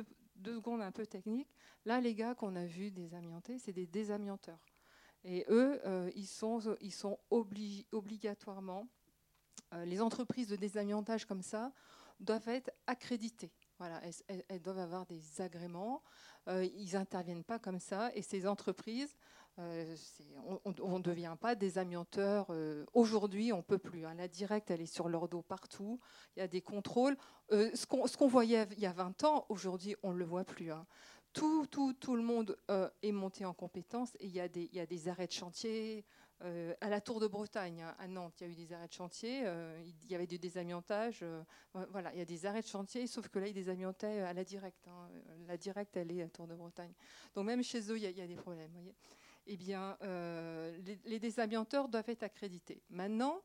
secondes 0.44 0.82
un 0.82 0.92
peu 0.92 1.06
techniques. 1.06 1.54
Là, 1.86 2.02
les 2.02 2.16
gars 2.16 2.34
qu'on 2.34 2.56
a 2.56 2.66
vus 2.66 2.90
désamiantés, 2.90 3.60
c'est 3.60 3.74
des 3.74 3.86
désamianteurs. 3.86 4.66
Et 5.24 5.46
eux, 5.50 5.80
euh, 5.86 6.10
ils 6.16 6.26
sont, 6.26 6.76
ils 6.82 6.92
sont 6.92 7.20
obligatoirement, 7.30 8.88
euh, 9.76 9.86
les 9.86 10.02
entreprises 10.02 10.48
de 10.48 10.56
désamiantage 10.56 11.26
comme 11.26 11.44
ça 11.44 11.72
doivent 12.20 12.50
être 12.50 12.72
accréditées. 12.88 13.52
Voilà, 13.78 14.02
elles, 14.28 14.62
doivent 14.62 14.80
avoir 14.80 15.06
des 15.06 15.42
agréments. 15.42 16.02
Euh, 16.48 16.66
ils 16.78 16.94
n'interviennent 16.94 17.44
pas 17.44 17.60
comme 17.60 17.80
ça. 17.80 18.10
Et 18.16 18.22
ces 18.22 18.48
entreprises, 18.48 19.18
euh, 19.60 19.96
on 20.46 20.98
ne 20.98 21.04
devient 21.04 21.36
pas 21.40 21.56
des 21.56 21.78
amianteurs. 21.78 22.48
Euh, 22.52 22.86
aujourd'hui, 22.94 23.52
on 23.52 23.58
ne 23.58 23.62
peut 23.62 23.78
plus. 23.78 24.06
Hein. 24.06 24.14
La 24.16 24.30
directe, 24.30 24.72
elle 24.72 24.82
est 24.82 24.86
sur 24.86 25.10
leur 25.10 25.28
dos 25.28 25.42
partout. 25.42 26.00
Il 26.36 26.40
y 26.40 26.44
a 26.44 26.48
des 26.48 26.62
contrôles. 26.62 27.18
ce 27.50 27.86
qu'on 27.86 28.28
voyait 28.28 28.66
il 28.72 28.80
y 28.80 28.86
a 28.86 28.94
20 28.94 29.24
ans, 29.26 29.46
aujourd'hui, 29.50 29.96
on 30.04 30.14
ne 30.14 30.18
le 30.18 30.26
voit 30.26 30.46
plus. 30.46 30.72
Hein. 30.72 30.86
Tout, 31.34 31.68
tout, 31.68 31.92
tout, 31.92 32.16
le 32.16 32.24
monde 32.24 32.58
est 33.02 33.12
monté 33.12 33.44
en 33.44 33.54
compétence 33.54 34.16
et 34.22 34.28
il 34.28 34.36
y, 34.36 34.40
il 34.40 34.74
y 34.74 34.80
a 34.80 34.86
des 34.86 35.10
arrêts 35.10 35.28
de 35.28 35.34
chantier. 35.34 36.06
Euh, 36.44 36.74
à 36.82 36.90
la 36.90 37.00
Tour 37.00 37.22
de 37.22 37.28
Bretagne, 37.28 37.82
hein, 37.82 37.96
à 37.98 38.08
Nantes, 38.08 38.42
il 38.42 38.48
y 38.48 38.50
a 38.50 38.52
eu 38.52 38.56
des 38.56 38.74
arrêts 38.74 38.88
de 38.88 38.94
chantier, 38.94 39.44
euh, 39.46 39.82
il 40.04 40.12
y 40.12 40.16
avait 40.16 40.28
du 40.28 40.38
désamiantage. 40.38 41.20
Euh, 41.22 41.42
voilà, 41.90 42.12
il 42.14 42.20
y 42.20 42.22
a 42.22 42.26
des 42.26 42.46
arrêts 42.46 42.62
de 42.62 42.68
chantier, 42.68 43.08
sauf 43.08 43.30
que 43.30 43.40
là, 43.40 43.48
ils 43.48 43.54
désamiantaient 43.54 44.20
à 44.20 44.34
la 44.34 44.44
directe. 44.44 44.86
Hein. 44.88 45.10
La 45.48 45.56
directe, 45.56 45.96
elle 45.96 46.12
est 46.12 46.24
à 46.24 46.30
Tour 46.30 46.48
de 46.48 46.56
Bretagne. 46.56 46.94
Donc 47.34 47.46
même 47.46 47.64
chez 47.64 47.90
eux, 47.90 47.98
il 47.98 48.04
y 48.04 48.22
a, 48.22 48.28
des 48.28 48.36
problèmes. 48.36 48.72
Eh 49.48 49.56
bien, 49.56 49.98
les, 51.06 51.20
désamianteurs 51.20 51.88
doivent 51.88 52.10
être 52.10 52.24
accrédités. 52.24 52.84
Maintenant, 52.90 53.42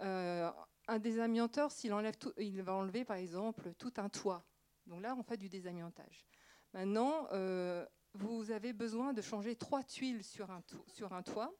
un 0.00 0.98
désamianteur, 0.98 1.70
s'il 1.70 1.92
enlève 1.92 2.16
tout, 2.16 2.32
il 2.38 2.60
va 2.62 2.74
enlever 2.74 3.04
par 3.04 3.18
exemple 3.18 3.72
tout 3.74 3.92
un 3.98 4.08
toit. 4.08 4.44
Donc 4.86 5.02
là, 5.02 5.14
on 5.16 5.22
fait 5.22 5.36
du 5.36 5.48
désamiantage. 5.48 6.26
Maintenant, 6.72 7.28
vous 8.14 8.50
avez 8.50 8.72
besoin 8.72 9.12
de 9.12 9.22
changer 9.22 9.54
trois 9.54 9.84
tuiles 9.84 10.24
sur 10.24 10.50
un, 10.50 10.62
sur 10.88 11.12
un 11.12 11.22
toit 11.22 11.54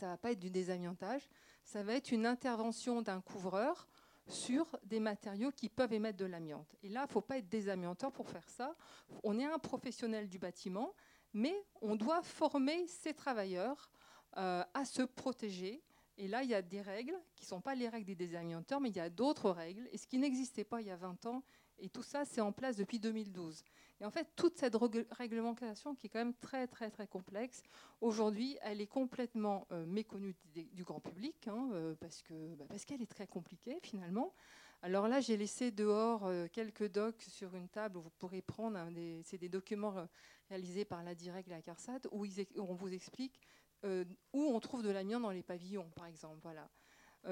ça 0.00 0.06
ne 0.06 0.12
va 0.12 0.16
pas 0.16 0.32
être 0.32 0.38
du 0.38 0.50
désamiantage, 0.50 1.28
ça 1.62 1.82
va 1.82 1.92
être 1.94 2.10
une 2.10 2.24
intervention 2.24 3.02
d'un 3.02 3.20
couvreur 3.20 3.86
sur 4.26 4.78
des 4.84 5.00
matériaux 5.00 5.50
qui 5.50 5.68
peuvent 5.68 5.92
émettre 5.92 6.16
de 6.16 6.24
l'amiante. 6.24 6.74
Et 6.82 6.88
là, 6.88 7.00
il 7.00 7.08
ne 7.08 7.12
faut 7.12 7.20
pas 7.20 7.36
être 7.36 7.48
désamianteur 7.48 8.10
pour 8.10 8.28
faire 8.28 8.48
ça. 8.48 8.74
On 9.22 9.38
est 9.38 9.44
un 9.44 9.58
professionnel 9.58 10.28
du 10.28 10.38
bâtiment, 10.38 10.94
mais 11.34 11.54
on 11.82 11.96
doit 11.96 12.22
former 12.22 12.86
ces 12.86 13.12
travailleurs 13.12 13.90
euh, 14.38 14.64
à 14.72 14.84
se 14.84 15.02
protéger. 15.02 15.82
Et 16.16 16.28
là, 16.28 16.42
il 16.42 16.50
y 16.50 16.54
a 16.54 16.62
des 16.62 16.80
règles 16.80 17.18
qui 17.36 17.44
ne 17.44 17.48
sont 17.48 17.60
pas 17.60 17.74
les 17.74 17.88
règles 17.88 18.06
des 18.06 18.14
désamianteurs, 18.14 18.80
mais 18.80 18.88
il 18.88 18.96
y 18.96 19.00
a 19.00 19.10
d'autres 19.10 19.50
règles. 19.50 19.86
Et 19.92 19.98
ce 19.98 20.06
qui 20.06 20.18
n'existait 20.18 20.64
pas 20.64 20.80
il 20.80 20.86
y 20.86 20.90
a 20.90 20.96
20 20.96 21.26
ans, 21.26 21.42
et 21.80 21.88
tout 21.88 22.02
ça, 22.02 22.24
c'est 22.24 22.40
en 22.40 22.52
place 22.52 22.76
depuis 22.76 23.00
2012. 23.00 23.64
Et 24.00 24.04
en 24.04 24.10
fait, 24.10 24.26
toute 24.34 24.56
cette 24.56 24.76
réglementation, 25.10 25.94
qui 25.94 26.06
est 26.06 26.10
quand 26.10 26.20
même 26.20 26.34
très, 26.34 26.66
très, 26.66 26.90
très 26.90 27.06
complexe, 27.06 27.62
aujourd'hui, 28.00 28.56
elle 28.62 28.80
est 28.80 28.86
complètement 28.86 29.66
euh, 29.72 29.84
méconnue 29.84 30.34
du, 30.54 30.84
grand 30.84 31.00
public, 31.00 31.48
hein, 31.48 31.70
euh, 31.72 31.94
parce 32.00 32.22
qu'elle 32.22 32.56
bah, 32.56 32.64
parce 32.68 32.84
qu'elle 32.84 33.02
est 33.02 33.10
très 33.10 33.26
compliquée, 33.26 33.78
finalement. 33.82 34.34
Alors 34.82 35.06
là, 35.08 35.20
j'ai 35.20 35.36
laissé 35.36 35.70
dehors 35.70 36.26
euh, 36.26 36.46
quelques 36.50 36.90
docs 36.90 37.20
sur 37.20 37.54
une 37.54 37.68
table 37.68 37.98
où 37.98 38.00
vous 38.02 38.12
pourrez 38.18 38.40
prendre. 38.40 38.78
c'est 39.22 39.36
des 39.36 39.50
documents 39.50 40.08
réalisés 40.48 40.86
par 40.86 41.02
la 41.02 41.14
Direct 41.14 41.48
et 41.48 41.50
la 41.50 41.60
CARSAT, 41.60 42.00
où, 42.10 42.24
on 42.56 42.74
vous 42.74 42.92
explique 42.92 43.38
où 43.82 44.42
on 44.42 44.60
trouve 44.60 44.82
de 44.82 44.90
l'amiante 44.90 45.22
dans 45.22 45.30
les 45.30 45.42
pavillons, 45.42 45.90
par 45.96 46.04
exemple. 46.06 46.38
Voilà. 46.42 46.68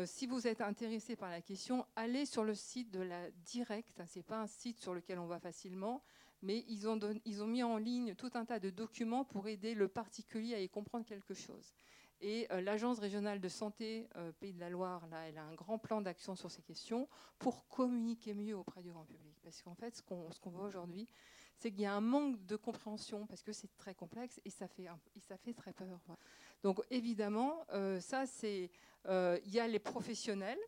Si 0.04 0.26
vous 0.26 0.46
êtes 0.46 0.60
intéressé 0.60 1.16
par 1.16 1.30
la 1.30 1.40
question, 1.40 1.86
allez 1.96 2.26
sur 2.26 2.44
le 2.44 2.54
site 2.54 2.90
de 2.90 3.00
la 3.00 3.30
Direct. 3.30 4.02
Ce 4.06 4.18
n'est 4.18 4.22
pas 4.22 4.40
un 4.40 4.46
site 4.46 4.78
sur 4.80 4.94
lequel 4.94 5.18
on 5.18 5.26
va 5.26 5.38
facilement 5.38 6.02
mais 6.42 6.64
ils 6.68 6.88
ont, 6.88 6.98
ils 7.24 7.42
ont 7.42 7.46
mis 7.46 7.62
en 7.62 7.76
ligne 7.76 8.14
tout 8.14 8.30
un 8.34 8.44
tas 8.44 8.58
de 8.58 8.70
documents 8.70 9.24
pour 9.24 9.48
aider 9.48 9.74
le 9.74 9.88
particulier 9.88 10.54
à 10.54 10.60
y 10.60 10.68
comprendre 10.68 11.04
quelque 11.04 11.34
chose. 11.34 11.72
Et 12.20 12.48
euh, 12.50 12.60
l'Agence 12.60 12.98
régionale 12.98 13.40
de 13.40 13.48
santé 13.48 14.08
euh, 14.16 14.32
Pays 14.32 14.52
de 14.52 14.58
la 14.58 14.70
Loire, 14.70 15.06
là, 15.08 15.28
elle 15.28 15.38
a 15.38 15.44
un 15.44 15.54
grand 15.54 15.78
plan 15.78 16.00
d'action 16.00 16.34
sur 16.34 16.50
ces 16.50 16.62
questions 16.62 17.08
pour 17.38 17.68
communiquer 17.68 18.34
mieux 18.34 18.56
auprès 18.56 18.82
du 18.82 18.90
grand 18.90 19.04
public. 19.04 19.36
Parce 19.42 19.62
qu'en 19.62 19.74
fait, 19.74 19.96
ce 19.96 20.02
qu'on 20.02 20.50
voit 20.50 20.64
aujourd'hui, 20.64 21.08
c'est 21.58 21.70
qu'il 21.70 21.82
y 21.82 21.86
a 21.86 21.92
un 21.92 22.00
manque 22.00 22.44
de 22.46 22.56
compréhension 22.56 23.26
parce 23.26 23.42
que 23.42 23.52
c'est 23.52 23.76
très 23.76 23.94
complexe 23.94 24.40
et 24.44 24.50
ça 24.50 24.68
fait, 24.68 24.86
ça 25.28 25.36
fait 25.36 25.54
très 25.54 25.72
peur. 25.72 26.00
Donc 26.62 26.80
évidemment, 26.90 27.64
euh, 27.72 28.00
ça 28.00 28.26
c'est, 28.26 28.70
il 29.06 29.50
y 29.50 29.60
a 29.60 29.66
les 29.66 29.78
professionnels, 29.78 30.58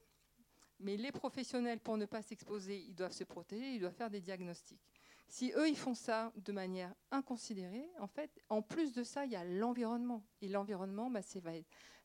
mais 0.80 0.96
les 0.96 1.12
professionnels, 1.12 1.78
pour 1.78 1.96
ne 1.96 2.06
pas 2.06 2.22
s'exposer, 2.22 2.84
ils 2.88 2.94
doivent 2.94 3.12
se 3.12 3.24
protéger, 3.24 3.74
ils 3.74 3.80
doivent 3.80 3.94
faire 3.94 4.10
des 4.10 4.20
diagnostics. 4.20 4.80
Si 5.28 5.52
eux, 5.56 5.68
ils 5.68 5.76
font 5.76 5.94
ça 5.94 6.32
de 6.36 6.50
manière 6.50 6.92
inconsidérée, 7.12 7.88
en 8.00 8.08
fait, 8.08 8.30
en 8.48 8.62
plus 8.62 8.92
de 8.92 9.04
ça, 9.04 9.26
il 9.26 9.30
y 9.30 9.36
a 9.36 9.44
l'environnement. 9.44 10.24
Et 10.42 10.48
l'environnement, 10.48 11.08
bah, 11.08 11.22
c'est 11.22 11.40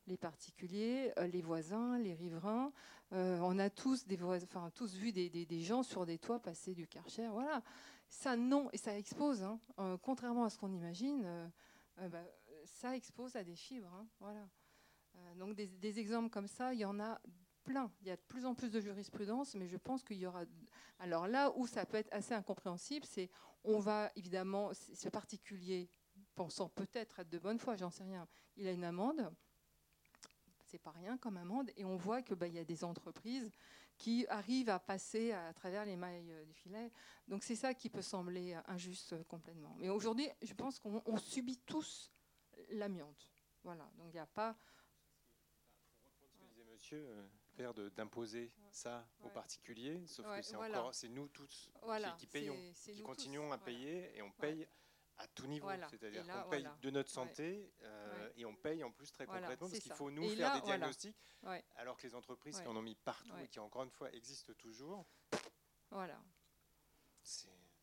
les 0.06 0.18
particuliers, 0.18 1.12
euh, 1.18 1.26
les 1.26 1.42
voisins, 1.42 1.98
les 1.98 2.14
riverains. 2.14 2.72
Euh, 3.14 3.40
on 3.42 3.58
a 3.58 3.72
tous, 3.72 4.06
des 4.06 4.16
vu 4.16 5.12
des, 5.12 5.62
gens 5.62 5.82
sur 5.82 6.06
des 6.06 6.20
toits 6.20 6.40
passer 6.40 6.76
du 6.76 6.88
karcher. 6.88 7.28
Voilà. 7.30 7.64
Ça, 8.10 8.36
non. 8.36 8.70
Et 8.72 8.78
ça 8.78 8.98
expose, 8.98 9.44
hein. 9.44 9.60
euh, 9.80 9.98
contrairement 9.98 10.46
à 10.46 10.50
ce 10.50 10.58
qu'on 10.58 10.72
imagine, 10.72 11.52
bah, 11.98 12.24
ça 12.66 12.96
expose 12.96 13.36
à 13.36 13.44
des 13.44 13.56
fibres. 13.56 13.94
Hein. 13.94 14.08
voilà. 14.20 14.48
donc 15.36 15.56
des, 15.56 15.68
des, 15.68 16.00
exemples 16.00 16.30
comme 16.30 16.48
ça, 16.48 16.74
il 16.74 16.80
y 16.80 16.86
en 16.86 17.00
a 17.00 17.20
plein. 17.64 17.92
Il 18.02 18.08
y 18.08 18.12
a 18.12 18.16
de 18.16 18.22
plus 18.22 18.46
en 18.46 18.56
plus 18.56 18.72
de 18.72 18.80
jurisprudence, 18.80 19.56
mais 19.56 19.68
je 19.68 19.78
pense 19.78 20.04
qu'il 20.04 20.18
y 20.18 20.26
aura 20.26 20.44
alors 21.00 21.28
là 21.28 21.52
où 21.58 21.68
ça 21.68 21.86
peut 21.86 21.98
être 21.98 22.14
assez 22.14 22.34
incompréhensible, 22.34 23.06
c'est 23.06 23.30
on 23.64 23.80
va 23.80 24.12
évidemment, 24.16 24.72
ce 24.74 25.10
particulier, 25.10 25.90
pensant 26.36 26.70
peut-être 26.70 27.20
être 27.20 27.30
de 27.30 27.40
bonne 27.40 27.60
foi, 27.60 27.76
j'en 27.76 27.90
sais 27.90 28.04
rien, 28.04 28.28
il 28.56 28.68
a 28.68 28.72
une 28.72 28.84
amende, 28.84 29.34
c'est 30.66 30.80
pas 30.80 30.92
rien 30.92 31.18
comme 31.18 31.38
amende, 31.38 31.72
et 31.76 31.84
on 31.84 31.98
voit 31.98 32.22
qu'il 32.22 32.36
bah, 32.36 32.48
y 32.48 32.60
a 32.60 32.64
des 32.64 32.84
entreprises 32.84 33.50
qui 33.98 34.26
arrivent 34.28 34.70
à 34.70 34.80
passer 34.80 35.32
à 35.32 35.54
travers 35.54 35.86
les 35.86 35.96
mailles 35.96 36.32
euh, 36.32 36.46
du 36.46 36.54
filet. 36.54 36.92
Donc 37.28 37.44
c'est 37.44 37.56
ça 37.56 37.74
qui 37.74 37.90
peut 37.90 38.02
sembler 38.02 38.58
injuste 38.68 39.14
euh, 39.14 39.24
complètement. 39.24 39.76
Mais 39.80 39.90
aujourd'hui, 39.90 40.28
je 40.42 40.54
pense 40.54 40.80
qu'on 40.80 41.18
subit 41.18 41.58
tous 41.66 42.12
l'amiante. 42.70 43.32
Voilà, 43.64 43.90
donc 43.98 44.08
il 44.10 44.14
n'y 44.14 44.20
a 44.20 44.26
pas... 44.26 44.56
Monsieur, 46.72 47.06
euh, 47.08 47.90
d'imposer 47.96 48.52
ça 48.70 49.08
aux 49.24 49.30
particuliers, 49.30 50.06
sauf 50.08 50.26
que 50.26 50.42
c'est 50.42 50.58
encore 50.58 50.94
c'est 50.94 51.08
nous 51.08 51.30
tous 51.30 51.72
qui, 52.18 52.28
payons, 52.28 52.58
qui 52.74 53.02
continuons 53.02 53.52
à 53.54 53.58
payer 53.58 54.12
et 54.18 54.22
on 54.22 54.32
paye 54.32 54.68
à 55.18 55.28
tout 55.28 55.48
niveau. 55.48 55.70
C'est-à-dire 55.90 56.26
qu'on 56.26 56.50
paye 56.50 56.68
de 56.82 56.90
notre 56.90 57.10
santé 57.10 57.72
euh, 57.84 58.30
et 58.36 58.46
on 58.46 58.56
paye 58.56 58.84
en 58.84 58.92
plus 58.92 59.12
très 59.12 59.26
concrètement 59.26 59.70
parce 59.70 59.80
qu'il 59.80 59.94
faut 59.94 60.12
nous 60.12 60.30
faire 60.36 60.54
des 60.56 60.62
diagnostics, 60.62 61.18
alors 61.76 61.98
que 61.98 62.08
les 62.08 62.16
entreprises 62.16 62.60
qui 62.60 62.68
en 62.68 62.76
ont 62.76 62.82
mis 62.82 62.96
partout 62.96 63.38
et 63.42 63.48
qui 63.48 63.60
encore 63.60 63.84
une 63.84 63.92
fois 63.92 64.12
existent 64.14 64.54
toujours. 64.54 65.06
Voilà. 65.92 66.20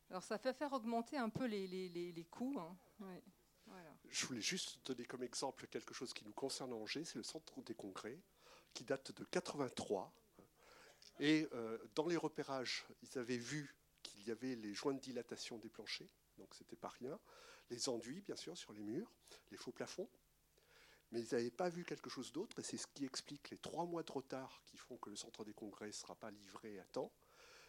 Alors 0.09 0.23
ça 0.23 0.37
fait 0.37 0.53
faire 0.53 0.71
augmenter 0.73 1.17
un 1.17 1.29
peu 1.29 1.45
les, 1.45 1.67
les, 1.67 1.89
les, 1.89 2.25
coûts. 2.25 2.59
Hein. 2.59 2.77
Je 4.09 4.25
voulais 4.27 4.41
juste 4.41 4.85
donner 4.85 5.05
comme 5.05 5.23
exemple 5.23 5.67
quelque 5.67 5.93
chose 5.93 6.13
qui 6.13 6.23
nous 6.23 6.33
concerne 6.33 6.71
à 6.71 6.75
Angers, 6.75 7.05
c'est 7.05 7.17
le 7.17 7.23
centre 7.23 7.61
des 7.63 7.73
congrès 7.73 8.19
qui 8.73 8.83
date 8.83 9.11
de 9.11 9.23
83. 9.25 10.13
Et 11.19 11.47
dans 11.95 12.07
les 12.07 12.17
repérages, 12.17 12.85
ils 13.01 13.17
avaient 13.17 13.37
vu 13.37 13.75
qu'il 14.03 14.27
y 14.27 14.31
avait 14.31 14.55
les 14.55 14.73
joints 14.73 14.93
de 14.93 14.99
dilatation 14.99 15.57
des 15.57 15.69
planchers, 15.69 16.09
donc 16.37 16.53
c'était 16.55 16.75
pas 16.75 16.89
rien, 16.89 17.19
les 17.69 17.89
enduits 17.89 18.21
bien 18.21 18.35
sûr 18.35 18.57
sur 18.57 18.73
les 18.73 18.83
murs, 18.83 19.11
les 19.51 19.57
faux 19.57 19.71
plafonds, 19.71 20.09
mais 21.11 21.21
ils 21.21 21.35
n'avaient 21.35 21.51
pas 21.51 21.69
vu 21.69 21.85
quelque 21.85 22.09
chose 22.09 22.31
d'autre, 22.31 22.59
et 22.59 22.63
c'est 22.63 22.77
ce 22.77 22.87
qui 22.87 23.05
explique 23.05 23.49
les 23.51 23.57
trois 23.57 23.85
mois 23.85 24.03
de 24.03 24.11
retard 24.11 24.61
qui 24.65 24.77
font 24.77 24.97
que 24.97 25.09
le 25.09 25.15
centre 25.15 25.45
des 25.45 25.53
congrès 25.53 25.87
ne 25.87 25.91
sera 25.91 26.15
pas 26.15 26.31
livré 26.31 26.79
à 26.79 26.85
temps, 26.85 27.11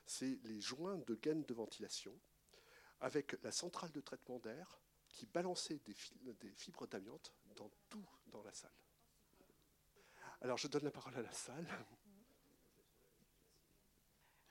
c'est 0.06 0.38
les 0.44 0.60
joints 0.60 0.98
de 1.06 1.14
gaines 1.14 1.44
de 1.44 1.54
ventilation, 1.54 2.18
avec 3.00 3.36
la 3.42 3.52
centrale 3.52 3.92
de 3.92 4.00
traitement 4.00 4.38
d'air 4.38 4.80
qui 5.08 5.26
balançait 5.26 5.80
des, 5.84 5.94
fibres 6.54 6.86
d'amiante 6.86 7.32
dans 7.54 7.70
tout 7.88 8.06
dans 8.26 8.42
la 8.42 8.52
salle. 8.52 8.72
Alors 10.40 10.58
je 10.58 10.68
donne 10.68 10.84
la 10.84 10.90
parole 10.90 11.14
à 11.16 11.22
la 11.22 11.32
salle. 11.32 11.66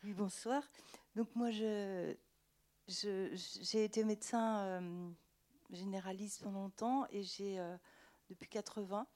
Oui, 0.03 0.13
bonsoir. 0.13 0.69
Donc 1.15 1.33
moi, 1.33 1.49
je, 1.51 2.13
j'ai 2.93 3.83
été 3.83 4.03
médecin 4.03 4.59
euh, 4.59 5.09
généraliste 5.71 6.43
pendant 6.43 6.61
longtemps 6.61 7.05
et 7.09 7.23
j'ai 7.23 7.59
euh, 7.59 7.75
depuis 8.29 8.49
80 8.49 9.07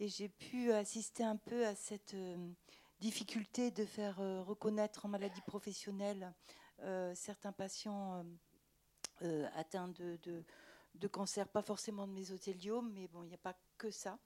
et 0.00 0.08
j'ai 0.08 0.28
pu 0.28 0.72
assister 0.72 1.22
un 1.22 1.36
peu 1.36 1.66
à 1.66 1.74
cette 1.74 2.14
euh, 2.14 2.36
difficulté 3.00 3.70
de 3.70 3.84
faire 3.84 4.16
reconnaître 4.46 5.06
en 5.06 5.08
maladie 5.08 5.40
professionnelle 5.42 6.32
certains 7.14 7.52
patients 7.52 8.24
atteints 9.56 9.88
de, 9.88 10.18
de, 10.94 11.08
cancer, 11.08 11.48
pas 11.48 11.62
forcément 11.62 12.06
de 12.06 12.12
mésothéliome, 12.12 12.92
mais 12.92 13.08
bon, 13.08 13.24
il 13.24 13.28
n'y 13.28 13.34
a 13.34 13.38
pas 13.38 13.56
que 13.76 13.90
ça 13.90 14.18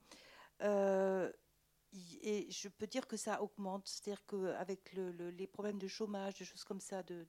et 2.23 2.51
je 2.51 2.69
peux 2.69 2.87
dire 2.87 3.07
que 3.07 3.17
ça 3.17 3.43
augmente, 3.43 3.87
c'est-à-dire 3.87 4.25
qu'avec 4.27 4.93
le, 4.93 5.31
les 5.31 5.47
problèmes 5.47 5.79
de 5.79 5.89
chômage, 5.89 6.39
des 6.39 6.45
choses 6.45 6.65
comme 6.65 6.81
ça, 6.81 7.03
de, 7.03 7.27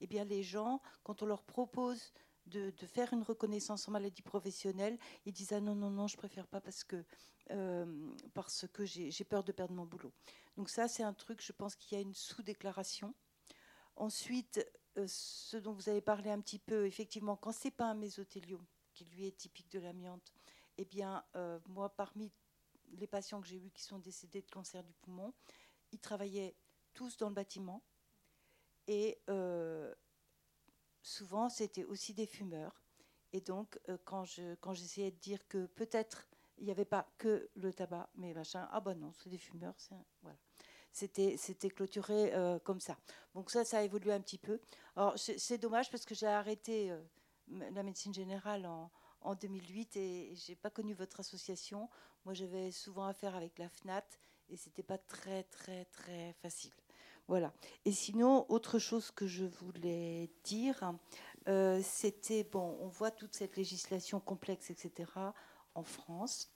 eh 0.00 0.06
bien 0.06 0.24
les 0.24 0.42
gens, 0.42 0.80
quand 1.04 1.22
on 1.22 1.26
leur 1.26 1.42
propose 1.42 2.12
de, 2.46 2.72
faire 2.86 3.12
une 3.12 3.22
reconnaissance 3.22 3.88
en 3.88 3.92
maladie 3.92 4.22
professionnelle, 4.22 4.98
ils 5.24 5.32
disent 5.32 5.52
ah 5.52 5.60
non 5.60 5.74
non 5.74 5.90
non, 5.90 6.06
je 6.08 6.16
préfère 6.16 6.46
pas 6.46 6.60
parce 6.60 6.84
que 6.84 7.04
euh, 7.50 8.10
parce 8.34 8.66
que 8.72 8.84
j'ai 8.84 9.24
peur 9.24 9.44
de 9.44 9.52
perdre 9.52 9.74
mon 9.74 9.84
boulot. 9.84 10.12
Donc 10.56 10.68
ça 10.68 10.88
c'est 10.88 11.02
un 11.02 11.14
truc, 11.14 11.42
je 11.42 11.52
pense 11.52 11.76
qu'il 11.76 11.96
y 11.96 12.00
a 12.00 12.02
une 12.02 12.14
sous-déclaration. 12.14 13.14
Ensuite, 13.96 14.66
euh, 14.96 15.04
ce 15.06 15.56
dont 15.56 15.72
vous 15.72 15.88
avez 15.88 16.00
parlé 16.00 16.30
un 16.30 16.40
petit 16.40 16.58
peu, 16.58 16.86
effectivement, 16.86 17.36
quand 17.36 17.52
c'est 17.52 17.70
pas 17.70 17.86
un 17.86 17.94
mésothéliome 17.94 18.64
qui 18.94 19.04
lui 19.04 19.26
est 19.26 19.36
typique 19.36 19.70
de 19.70 19.78
l'amiante, 19.78 20.32
eh 20.78 20.84
bien 20.84 21.24
euh, 21.36 21.58
moi 21.68 21.90
parmi 21.90 22.32
les 22.92 23.06
patients 23.06 23.40
que 23.40 23.46
j'ai 23.46 23.56
eus 23.56 23.70
qui 23.70 23.82
sont 23.82 23.98
décédés 23.98 24.42
de 24.42 24.50
cancer 24.50 24.82
du 24.82 24.92
poumon, 24.94 25.32
ils 25.92 25.98
travaillaient 25.98 26.54
tous 26.94 27.16
dans 27.16 27.28
le 27.28 27.34
bâtiment. 27.34 27.82
Et 28.86 29.18
euh, 29.28 29.94
souvent, 31.02 31.48
c'était 31.48 31.84
aussi 31.84 32.14
des 32.14 32.26
fumeurs. 32.26 32.82
Et 33.32 33.40
donc, 33.40 33.78
euh, 33.88 33.96
quand, 34.04 34.24
je, 34.24 34.54
quand 34.56 34.74
j'essayais 34.74 35.10
de 35.10 35.18
dire 35.18 35.46
que 35.48 35.66
peut-être 35.66 36.26
il 36.58 36.66
n'y 36.66 36.70
avait 36.70 36.84
pas 36.84 37.08
que 37.18 37.48
le 37.56 37.72
tabac, 37.72 38.08
mais 38.14 38.34
machin, 38.34 38.68
ah 38.70 38.80
ben 38.80 38.94
non, 38.94 39.12
c'est 39.14 39.30
des 39.30 39.38
fumeurs. 39.38 39.74
C'était, 40.92 41.36
c'était 41.38 41.70
clôturé 41.70 42.34
euh, 42.34 42.58
comme 42.58 42.78
ça. 42.78 42.96
Donc 43.34 43.50
ça, 43.50 43.64
ça 43.64 43.78
a 43.78 43.82
évolué 43.82 44.12
un 44.12 44.20
petit 44.20 44.38
peu. 44.38 44.60
Alors, 44.94 45.18
c'est, 45.18 45.58
dommage 45.58 45.90
parce 45.90 46.04
que 46.04 46.14
j'ai 46.14 46.26
arrêté 46.26 46.94
la 47.48 47.82
médecine 47.82 48.12
générale 48.12 48.66
en, 48.66 48.90
en 49.24 49.34
2008 49.34 49.96
et 49.96 50.34
j'ai 50.34 50.56
pas 50.56 50.70
connu 50.70 50.94
votre 50.94 51.20
association. 51.20 51.88
Moi, 52.24 52.34
j'avais 52.34 52.70
souvent 52.70 53.06
affaire 53.06 53.34
avec 53.34 53.58
la 53.58 53.68
FNAT 53.68 54.04
et 54.48 54.56
c'était 54.56 54.82
pas 54.82 54.98
très, 54.98 55.44
très, 55.44 55.84
très 55.86 56.34
facile. 56.42 56.72
Voilà. 57.28 57.52
Et 57.84 57.92
sinon, 57.92 58.46
autre 58.48 58.78
chose 58.78 59.10
que 59.10 59.26
je 59.26 59.44
voulais 59.44 60.30
dire, 60.44 60.92
euh, 61.48 61.80
c'était, 61.82 62.44
bon, 62.44 62.76
on 62.80 62.88
voit 62.88 63.10
toute 63.10 63.34
cette 63.34 63.56
législation 63.56 64.20
complexe, 64.20 64.70
etc., 64.70 65.10
en 65.74 65.82
France. 65.82 66.50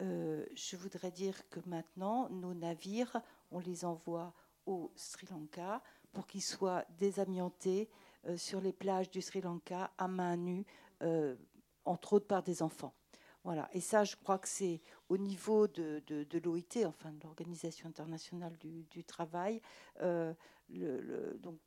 Euh, 0.00 0.46
je 0.54 0.76
voudrais 0.76 1.10
dire 1.10 1.48
que 1.50 1.60
maintenant, 1.66 2.28
nos 2.28 2.54
navires, 2.54 3.20
on 3.50 3.58
les 3.58 3.84
envoie 3.84 4.32
au 4.66 4.92
Sri 4.94 5.26
Lanka 5.30 5.82
pour 6.12 6.26
qu'ils 6.26 6.42
soient 6.42 6.84
désamiantés 6.98 7.88
euh, 8.26 8.36
sur 8.36 8.60
les 8.60 8.72
plages 8.72 9.10
du 9.10 9.22
Sri 9.22 9.40
Lanka 9.40 9.90
à 9.98 10.06
main 10.06 10.36
nue, 10.36 10.64
entre 11.88 12.14
autres 12.14 12.26
par 12.26 12.42
des 12.42 12.62
enfants. 12.62 12.94
Voilà. 13.44 13.68
Et 13.72 13.80
ça, 13.80 14.04
je 14.04 14.16
crois 14.16 14.38
que 14.38 14.48
c'est 14.48 14.80
au 15.08 15.16
niveau 15.16 15.68
de, 15.68 16.02
de, 16.06 16.38
l'OIT, 16.38 16.84
enfin 16.86 17.12
de 17.12 17.22
l'Organisation 17.24 17.88
internationale 17.88 18.56
du, 18.58 19.04
travail. 19.04 19.62
Euh, 20.00 20.34
donc, 21.38 21.58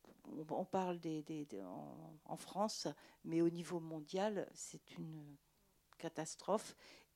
on, 0.49 0.65
parle 0.65 0.99
des, 0.99 1.23
des, 1.23 1.47
en, 2.25 2.37
France, 2.37 2.87
mais 3.23 3.41
au 3.41 3.49
niveau 3.49 3.79
mondial, 3.79 4.47
c'est 4.53 4.97
une 4.97 5.37
catastrophe. 5.97 6.75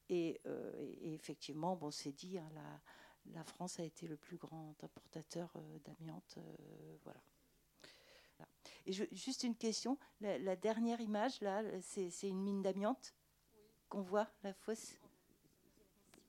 Et, 0.10 0.42
euh, 0.46 0.94
effectivement, 1.02 1.76
bon, 1.76 1.92
c'est 1.92 2.12
dit, 2.12 2.38
hein, 2.38 2.50
la, 2.54 3.34
la, 3.34 3.44
France 3.44 3.80
a 3.80 3.84
été 3.84 4.08
le 4.08 4.18
plus 4.18 4.38
grand 4.38 4.76
importateur 4.82 5.52
euh, 5.58 5.80
d'amiante. 5.84 6.38
voilà. 7.04 7.22
Et 8.86 8.94
juste 8.94 9.44
une 9.44 9.56
question, 9.56 9.98
la, 10.22 10.56
dernière 10.56 11.02
image, 11.02 11.42
là, 11.42 11.64
c'est 11.82 12.30
une 12.30 12.44
mine 12.44 12.62
d'amiante 12.62 13.16
qu'on 13.90 14.02
voit, 14.02 14.30
la 14.44 14.54
fosse? 14.54 14.94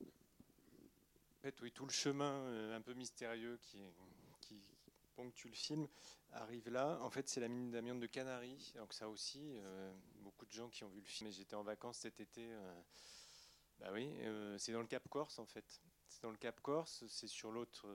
En 0.00 1.42
fait, 1.42 1.60
oui, 1.60 1.70
tout 1.70 1.84
le 1.84 1.92
chemin 1.92 2.32
euh, 2.32 2.76
un 2.76 2.80
peu 2.80 2.94
mystérieux 2.94 3.58
qui, 3.60 3.78
qui 4.40 4.62
ponctue 5.14 5.48
le 5.48 5.54
film 5.54 5.86
arrive 6.32 6.70
là. 6.70 6.98
En 7.02 7.10
fait, 7.10 7.28
c'est 7.28 7.40
la 7.40 7.48
mine 7.48 7.70
d'amiante 7.70 8.00
de 8.00 8.06
Canaries. 8.06 8.72
Donc 8.76 8.94
ça 8.94 9.08
aussi, 9.08 9.58
euh, 9.58 9.94
beaucoup 10.20 10.46
de 10.46 10.52
gens 10.52 10.68
qui 10.70 10.82
ont 10.82 10.88
vu 10.88 11.00
le 11.00 11.06
film. 11.06 11.30
J'étais 11.30 11.54
en 11.54 11.62
vacances 11.62 11.98
cet 11.98 12.20
été. 12.20 12.50
Euh, 12.50 12.82
bah 13.78 13.90
oui, 13.92 14.10
c'est 14.56 14.72
dans 14.72 14.80
le 14.80 14.86
Cap 14.86 15.06
Corse 15.08 15.38
en 15.38 15.44
fait. 15.44 15.82
C'est 16.08 16.22
dans 16.22 16.30
le 16.30 16.38
Cap 16.38 16.58
Corse, 16.62 17.04
c'est 17.08 17.26
sur 17.26 17.52
l'autre, 17.52 17.86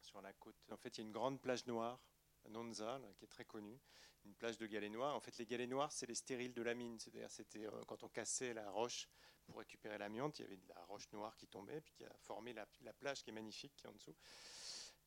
sur 0.00 0.20
la 0.20 0.32
côte. 0.32 0.56
En 0.72 0.76
fait, 0.76 0.98
il 0.98 1.02
y 1.02 1.04
a 1.04 1.06
une 1.06 1.12
grande 1.12 1.40
plage 1.40 1.64
noire 1.66 2.00
Nonza, 2.48 3.00
qui 3.16 3.24
est 3.24 3.28
très 3.28 3.44
connue, 3.44 3.78
une 4.26 4.34
plage 4.34 4.58
de 4.58 4.66
galets 4.66 4.90
noirs. 4.90 5.14
En 5.14 5.20
fait, 5.20 5.36
les 5.38 5.46
galets 5.46 5.68
noirs, 5.68 5.92
c'est 5.92 6.06
les 6.06 6.14
stériles 6.14 6.52
de 6.52 6.62
la 6.62 6.74
mine. 6.74 6.98
C'est-à-dire, 6.98 7.30
c'était 7.30 7.66
euh, 7.66 7.84
quand 7.86 8.02
on 8.02 8.08
cassait 8.08 8.52
la 8.52 8.68
roche 8.70 9.08
pour 9.44 9.58
récupérer 9.58 9.96
l'amiante, 9.98 10.38
il 10.38 10.42
y 10.42 10.44
avait 10.44 10.56
de 10.56 10.68
la 10.68 10.84
roche 10.84 11.10
noire 11.12 11.36
qui 11.36 11.46
tombait, 11.46 11.80
puis 11.80 11.94
qui 11.94 12.04
a 12.04 12.12
formé 12.18 12.52
la, 12.52 12.66
plage 12.94 13.22
qui 13.22 13.30
est 13.30 13.32
magnifique, 13.32 13.74
qui 13.76 13.86
est 13.86 13.88
en 13.88 13.92
dessous. 13.92 14.16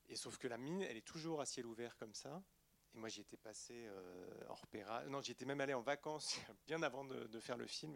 Et 0.07 0.15
sauf 0.15 0.37
que 0.37 0.47
la 0.47 0.57
mine, 0.57 0.81
elle 0.81 0.97
est 0.97 1.05
toujours 1.05 1.41
à 1.41 1.45
ciel 1.45 1.65
ouvert 1.65 1.95
comme 1.97 2.13
ça. 2.13 2.41
Et 2.93 2.97
moi, 2.97 3.09
j'y 3.09 3.21
étais 3.21 3.37
passé 3.37 3.85
euh, 3.87 4.47
en 4.47 4.55
repérage. 4.55 5.07
Non, 5.09 5.21
j'y 5.21 5.33
étais 5.33 5.45
même 5.45 5.61
allé 5.61 5.73
en 5.73 5.81
vacances 5.81 6.39
bien 6.67 6.81
avant 6.81 7.03
de, 7.03 7.39
faire 7.39 7.57
le 7.57 7.67
film. 7.67 7.95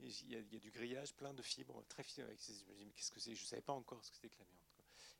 Il 0.00 0.32
y, 0.32 0.36
a 0.36 0.42
du 0.42 0.70
grillage, 0.70 1.14
plein 1.14 1.34
de 1.34 1.42
fibres, 1.42 1.84
très 1.88 2.02
fines. 2.02 2.24
Je 2.24 2.64
me 2.70 2.74
dis, 2.74 2.86
mais 2.86 2.92
qu'est-ce 2.92 3.10
que 3.10 3.20
c'est? 3.20 3.34
Je 3.34 3.42
ne 3.42 3.46
savais 3.46 3.62
pas 3.62 3.72
encore 3.72 4.04
ce 4.04 4.10
que 4.10 4.16
c'était 4.16 4.30
que 4.30 4.38
l'amiante. 4.38 4.58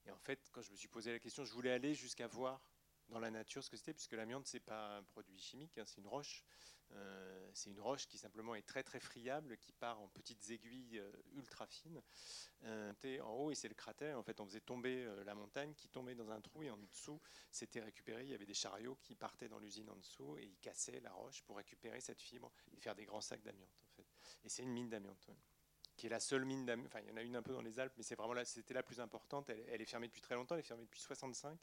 Et 0.07 0.11
en 0.11 0.19
fait, 0.19 0.49
quand 0.53 0.63
je 0.63 0.71
me 0.71 0.77
suis 0.77 0.89
posé 0.89 1.13
la 1.13 1.19
question, 1.19 1.45
je 1.45 1.53
voulais 1.53 1.73
aller 1.73 1.95
jusqu'à 1.95 2.27
voir 2.27 2.61
dans 3.09 3.19
la 3.19 3.31
nature 3.31 3.63
ce 3.63 3.71
que 3.71 3.77
c'était, 3.77 3.95
puisque 3.95 4.13
l'amiante, 4.13 4.47
c'est 4.47 4.61
pas 4.61 4.99
un 4.99 5.03
produit 5.03 5.39
chimique, 5.39 5.79
hein, 5.79 5.85
c'est 5.87 6.01
une 6.01 6.07
roche. 6.07 6.45
Euh, 6.93 7.51
c'est 7.53 7.71
une 7.71 7.81
roche 7.81 8.07
qui 8.07 8.17
simplement 8.17 8.55
est 8.55 8.67
très 8.67 8.83
très 8.83 9.01
friable, 9.01 9.59
qui 9.59 9.73
part 9.73 10.01
en 10.01 10.09
petites 10.09 10.51
aiguilles 10.51 10.99
euh, 10.99 11.13
ultra 11.33 11.67
fines. 11.67 12.03
Euh, 12.65 12.93
en 13.21 13.33
haut, 13.33 13.51
et 13.51 13.55
c'est 13.55 13.69
le 13.69 13.75
cratère. 13.75 14.19
En 14.19 14.23
fait, 14.23 14.41
on 14.41 14.47
faisait 14.47 14.61
tomber 14.61 15.07
la 15.25 15.35
montagne, 15.35 15.75
qui 15.75 15.89
tombait 15.89 16.15
dans 16.15 16.31
un 16.31 16.41
trou, 16.41 16.63
et 16.63 16.71
en 16.71 16.77
dessous, 16.77 17.21
c'était 17.51 17.81
récupéré. 17.81 18.25
Il 18.25 18.31
y 18.31 18.35
avait 18.35 18.47
des 18.47 18.55
chariots 18.55 18.97
qui 19.03 19.15
partaient 19.15 19.49
dans 19.49 19.59
l'usine 19.59 19.89
en 19.91 19.97
dessous, 19.97 20.37
et 20.39 20.45
ils 20.45 20.59
cassaient 20.59 21.01
la 21.01 21.13
roche 21.13 21.43
pour 21.43 21.57
récupérer 21.57 22.01
cette 22.01 22.23
fibre 22.23 22.51
et 22.73 22.77
faire 22.77 22.95
des 22.95 23.05
grands 23.05 23.21
sacs 23.21 23.43
d'amiante. 23.43 23.71
En 23.87 23.97
fait. 23.97 24.07
Et 24.45 24.49
c'est 24.49 24.63
une 24.63 24.73
mine 24.73 24.89
d'amiante. 24.89 25.31
qui 25.97 26.07
est 26.07 26.11
la 26.11 26.21
seule 26.21 26.45
mine 26.45 26.65
d'amiante. 26.65 26.89
Enfin, 26.89 27.01
il 27.01 27.09
y 27.09 27.13
en 27.13 27.17
a 27.17 27.23
une 27.23 27.37
un 27.37 27.43
peu 27.43 27.53
dans 27.53 27.63
les 27.63 27.79
Alpes, 27.79 27.95
mais 27.97 28.03
c'était 28.03 28.75
la 28.75 28.83
plus 28.83 29.01
importante. 29.01 29.51
Elle, 29.51 29.65
elle, 29.69 29.83
est 29.83 29.87
fermée 29.87 30.09
depuis 30.09 30.23
très 30.23 30.35
longtemps, 30.35 30.55
elle 30.55 30.61
est 30.61 30.65
fermée 30.65 30.85
depuis 30.85 31.01
65. 31.01 31.59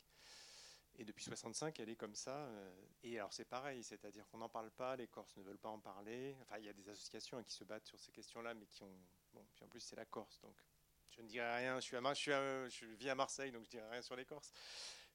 Et 0.97 1.03
depuis 1.03 1.25
65, 1.25 1.79
elle 1.79 1.89
est 1.89 1.95
comme 1.95 2.15
ça. 2.15 2.35
Euh, 2.35 2.71
et 3.03 3.17
alors 3.17 3.33
c'est 3.33 3.45
pareil, 3.45 3.83
c'est-à-dire 3.83 4.25
qu'on 4.27 4.37
n'en 4.37 4.49
parle 4.49 4.71
pas, 4.71 4.95
les 4.95 5.07
Corses 5.07 5.35
ne 5.35 5.43
veulent 5.43 5.59
pas 5.59 5.69
en 5.69 5.79
parler. 5.79 6.35
Enfin, 6.41 6.57
il 6.57 6.65
y 6.65 6.69
a 6.69 6.73
des 6.73 6.87
associations 6.89 7.37
hein, 7.37 7.43
qui 7.43 7.53
se 7.53 7.63
battent 7.63 7.87
sur 7.87 7.99
ces 7.99 8.11
questions-là, 8.11 8.53
mais 8.53 8.65
qui 8.67 8.83
ont. 8.83 8.97
Bon, 9.33 9.45
puis 9.53 9.65
en 9.65 9.67
plus 9.67 9.81
c'est 9.81 9.97
la 9.97 10.05
Corse, 10.05 10.39
donc 10.39 10.55
je 11.09 11.21
ne 11.21 11.27
dirai 11.27 11.57
rien. 11.57 11.79
Je 11.79 11.85
suis 11.85 11.97
à, 11.97 12.13
je 12.13 12.69
suis 12.69 12.87
je 12.87 12.93
vis 12.95 13.09
à 13.09 13.15
Marseille, 13.15 13.51
donc 13.51 13.65
je 13.65 13.69
dirai 13.69 13.89
rien 13.89 14.01
sur 14.01 14.15
les 14.15 14.25
Corses. 14.25 14.53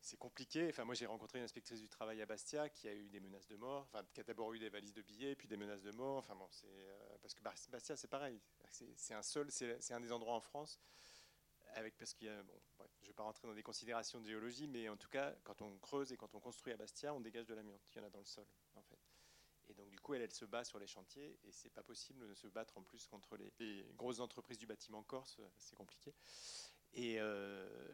C'est 0.02 0.18
compliqué. 0.18 0.68
Enfin, 0.68 0.84
moi 0.84 0.94
j'ai 0.94 1.06
rencontré 1.06 1.38
une 1.38 1.44
inspectrice 1.44 1.80
du 1.80 1.88
travail 1.88 2.20
à 2.20 2.26
Bastia 2.26 2.68
qui 2.68 2.88
a 2.88 2.94
eu 2.94 3.08
des 3.08 3.20
menaces 3.20 3.46
de 3.48 3.56
mort, 3.56 3.82
enfin 3.82 4.04
qui 4.12 4.20
a 4.20 4.24
d'abord 4.24 4.52
eu 4.52 4.58
des 4.58 4.68
valises 4.68 4.94
de 4.94 5.02
billets, 5.02 5.34
puis 5.34 5.48
des 5.48 5.56
menaces 5.56 5.82
de 5.82 5.92
mort. 5.92 6.18
Enfin 6.18 6.34
bon, 6.34 6.48
c'est 6.50 6.66
euh, 6.68 7.18
parce 7.22 7.34
que 7.34 7.42
Bastia 7.42 7.96
c'est 7.96 8.08
pareil. 8.08 8.40
C'est 8.68 9.14
un 9.14 9.22
seul, 9.22 9.50
c'est 9.50 9.92
un 9.92 10.00
des 10.00 10.12
endroits 10.12 10.34
en 10.34 10.40
France 10.40 10.78
avec 11.74 11.96
parce 11.96 12.14
qu'il 12.14 12.26
y 12.28 12.30
a 12.30 12.42
bon, 12.42 12.60
je 13.00 13.06
ne 13.06 13.08
vais 13.08 13.14
pas 13.14 13.22
rentrer 13.22 13.48
dans 13.48 13.54
des 13.54 13.62
considérations 13.62 14.20
de 14.20 14.26
géologie, 14.26 14.66
mais 14.66 14.88
en 14.88 14.96
tout 14.96 15.08
cas, 15.08 15.34
quand 15.44 15.62
on 15.62 15.78
creuse 15.78 16.12
et 16.12 16.16
quand 16.16 16.34
on 16.34 16.40
construit 16.40 16.72
à 16.72 16.76
Bastia, 16.76 17.14
on 17.14 17.20
dégage 17.20 17.46
de 17.46 17.54
l'amiante. 17.54 17.80
Il 17.94 17.98
y 17.98 18.00
en 18.00 18.06
a 18.06 18.10
dans 18.10 18.18
le 18.18 18.24
sol, 18.24 18.46
en 18.74 18.82
fait. 18.82 18.98
Et 19.68 19.74
donc, 19.74 19.88
du 19.88 20.00
coup, 20.00 20.14
elle, 20.14 20.30
se 20.32 20.44
bat 20.44 20.64
sur 20.64 20.78
les 20.78 20.86
chantiers, 20.86 21.38
et 21.44 21.52
c'est 21.52 21.70
pas 21.70 21.82
possible 21.82 22.28
de 22.28 22.34
se 22.34 22.48
battre 22.48 22.76
en 22.76 22.82
plus 22.82 23.06
contre 23.06 23.36
les, 23.36 23.86
grosses 23.96 24.20
entreprises 24.20 24.58
du 24.58 24.66
bâtiment 24.66 25.02
corse, 25.02 25.40
c'est 25.56 25.76
compliqué. 25.76 26.14
Et 26.92 27.18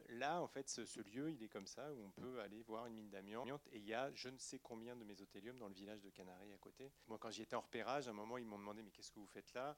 là, 0.09 0.41
en 0.41 0.47
fait, 0.47 0.69
ce, 0.69 1.01
lieu, 1.01 1.31
il 1.31 1.43
est 1.43 1.49
comme 1.49 1.67
ça, 1.67 1.93
où 1.93 2.03
on 2.03 2.11
peut 2.11 2.41
aller 2.41 2.63
voir 2.63 2.87
une 2.87 2.95
mine 2.95 3.11
d'amiante. 3.11 3.69
Et 3.73 3.79
il 3.79 3.85
y 3.85 3.95
a 3.95 4.11
je 4.15 4.29
ne 4.29 4.39
sais 4.39 4.59
combien 4.59 4.97
de 4.97 5.05
mésothélium 5.05 5.59
dans 5.59 5.69
le 5.69 5.75
village 5.75 6.01
de 6.01 6.11
Canaries 6.11 6.53
à 6.53 6.59
côté. 6.59 6.91
Moi, 7.07 7.19
quand 7.19 7.31
j'y 7.31 7.43
étais 7.43 7.57
en 7.57 7.61
repérage, 7.61 8.09
à 8.09 8.11
un 8.11 8.15
moment, 8.15 8.39
ils 8.39 8.47
m'ont 8.47 8.59
demandé 8.59 8.83
Mais 8.83 8.91
qu'est-ce 8.91 9.11
que 9.11 9.21
vous 9.21 9.27
faites 9.27 9.53
là? 9.53 9.77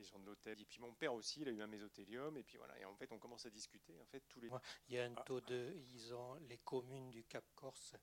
Les 0.00 0.06
gens 0.06 0.18
de 0.18 0.26
l'hôtel. 0.26 0.60
Et 0.60 0.64
puis 0.64 0.80
mon 0.80 0.92
père 0.94 1.14
aussi, 1.14 1.40
il 1.40 1.48
a 1.48 1.52
eu 1.52 1.62
un 1.62 1.66
mésothélium. 1.66 2.36
Et 2.36 2.42
puis 2.42 2.56
voilà. 2.56 2.78
Et 2.78 2.84
en 2.84 2.94
fait, 2.94 3.12
on 3.12 3.18
commence 3.18 3.46
à 3.46 3.50
discuter. 3.50 3.98
En 4.00 4.06
fait, 4.06 4.22
tous 4.28 4.40
les. 4.40 4.50
Il 4.88 4.94
y 4.94 4.98
a 4.98 5.04
un 5.04 5.14
taux 5.14 5.40
de. 5.40 5.74
Ils 5.92 6.14
ont 6.14 6.34
les 6.48 6.58
communes 6.58 7.10
du 7.10 7.24
Cap 7.24 7.44
Corse. 7.54 7.94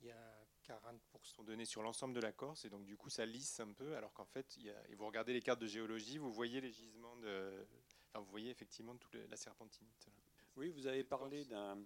Il 0.00 0.06
y 0.06 0.10
a 0.10 0.46
40%. 0.66 0.98
sont 1.22 1.42
donnés 1.42 1.64
sur 1.64 1.82
l'ensemble 1.82 2.14
de 2.14 2.20
la 2.20 2.32
Corse 2.32 2.64
et 2.64 2.70
donc 2.70 2.84
du 2.84 2.96
coup 2.96 3.10
ça 3.10 3.26
lisse 3.26 3.60
un 3.60 3.72
peu 3.72 3.96
alors 3.96 4.12
qu'en 4.12 4.24
fait 4.24 4.56
il 4.56 4.64
y 4.64 4.70
a, 4.70 4.88
et 4.88 4.94
vous 4.94 5.06
regardez 5.06 5.32
les 5.32 5.40
cartes 5.40 5.60
de 5.60 5.66
géologie 5.66 6.18
vous 6.18 6.32
voyez 6.32 6.60
les 6.60 6.70
gisements 6.70 7.16
de 7.16 7.66
enfin, 8.08 8.20
vous 8.20 8.30
voyez 8.30 8.50
effectivement 8.50 8.96
toute 8.96 9.14
la 9.14 9.36
serpentinite 9.36 10.08
oui 10.56 10.70
vous 10.70 10.86
avez 10.86 11.04
parlé 11.04 11.44
d'un 11.44 11.78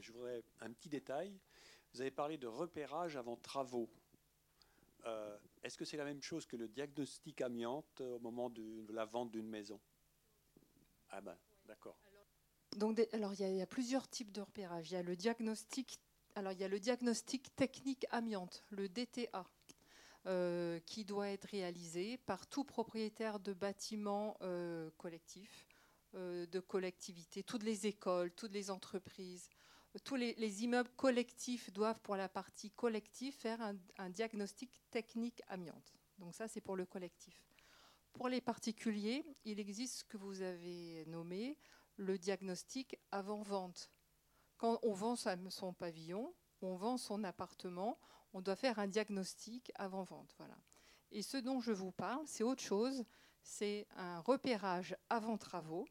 je 0.00 0.12
voudrais 0.12 0.42
un 0.60 0.72
petit 0.72 0.88
détail 0.88 1.38
vous 1.92 2.00
avez 2.00 2.10
parlé 2.10 2.36
de 2.36 2.46
repérage 2.46 3.16
avant 3.16 3.36
travaux 3.36 3.88
euh, 5.06 5.36
est-ce 5.62 5.78
que 5.78 5.84
c'est 5.84 5.96
la 5.96 6.04
même 6.04 6.22
chose 6.22 6.46
que 6.46 6.56
le 6.56 6.68
diagnostic 6.68 7.40
amiante 7.40 8.00
au 8.00 8.18
moment 8.18 8.50
de 8.50 8.92
la 8.92 9.04
vente 9.04 9.30
d'une 9.30 9.48
maison? 9.48 9.80
Ah 11.10 11.20
ben, 11.20 11.36
d'accord. 11.66 11.96
Donc, 12.76 13.00
alors, 13.12 13.34
il 13.34 13.56
y, 13.56 13.62
a, 13.62 13.66
plusieurs 13.66 14.08
types 14.08 14.30
de 14.30 14.40
repérage. 14.40 14.90
Il 14.90 14.94
y 14.94 14.96
a 14.96 15.02
le 15.02 15.16
diagnostic, 15.16 15.98
alors 16.36 16.52
il 16.52 16.60
y 16.60 16.64
a 16.64 16.68
le 16.68 16.78
diagnostic 16.78 17.54
technique 17.56 18.06
amiante, 18.10 18.62
le 18.70 18.88
DTA, 18.88 19.44
euh, 20.26 20.78
qui 20.86 21.04
doit 21.04 21.28
être 21.28 21.46
réalisé 21.46 22.18
par 22.18 22.46
tout 22.46 22.64
propriétaire 22.64 23.40
de 23.40 23.52
bâtiments 23.52 24.36
euh, 24.42 24.90
collectifs, 24.98 25.66
de 26.12 26.58
collectivités, 26.58 27.44
toutes 27.44 27.62
les 27.62 27.86
écoles, 27.86 28.32
toutes 28.32 28.52
les 28.52 28.72
entreprises, 28.72 29.48
tous 29.98 30.16
les, 30.16 30.64
immeubles 30.64 30.90
collectifs 30.96 31.72
doivent, 31.72 32.00
pour 32.00 32.16
la 32.16 32.28
partie 32.28 32.70
collective, 32.70 33.34
faire 33.34 33.60
un, 33.98 34.10
diagnostic 34.10 34.70
technique 34.90 35.42
amiante. 35.48 35.94
Donc 36.18 36.34
ça, 36.34 36.48
c'est 36.48 36.60
pour 36.60 36.76
le 36.76 36.86
collectif. 36.86 37.42
Pour 38.12 38.28
les 38.28 38.40
particuliers, 38.40 39.24
il 39.44 39.58
existe 39.58 40.00
ce 40.00 40.04
que 40.04 40.16
vous 40.16 40.42
avez 40.42 41.04
nommé 41.06 41.56
le 41.96 42.18
diagnostic 42.18 42.96
avant-vente. 43.10 43.90
Quand 44.58 44.78
on 44.82 44.92
vend 44.92 45.16
son 45.16 45.72
pavillon, 45.72 46.34
on 46.62 46.76
vend 46.76 46.96
son 46.96 47.24
appartement, 47.24 47.98
on 48.32 48.40
doit 48.40 48.56
faire 48.56 48.78
un 48.78 48.86
diagnostic 48.86 49.72
avant-vente. 49.74 50.34
Voilà. 50.38 50.56
Et 51.10 51.22
ce 51.22 51.36
dont 51.36 51.60
je 51.60 51.72
vous 51.72 51.92
parle, 51.92 52.26
c'est 52.26 52.44
autre 52.44 52.62
chose, 52.62 53.04
c'est 53.42 53.86
un 53.96 54.20
repérage 54.20 54.96
avant 55.08 55.38
travaux 55.38 55.86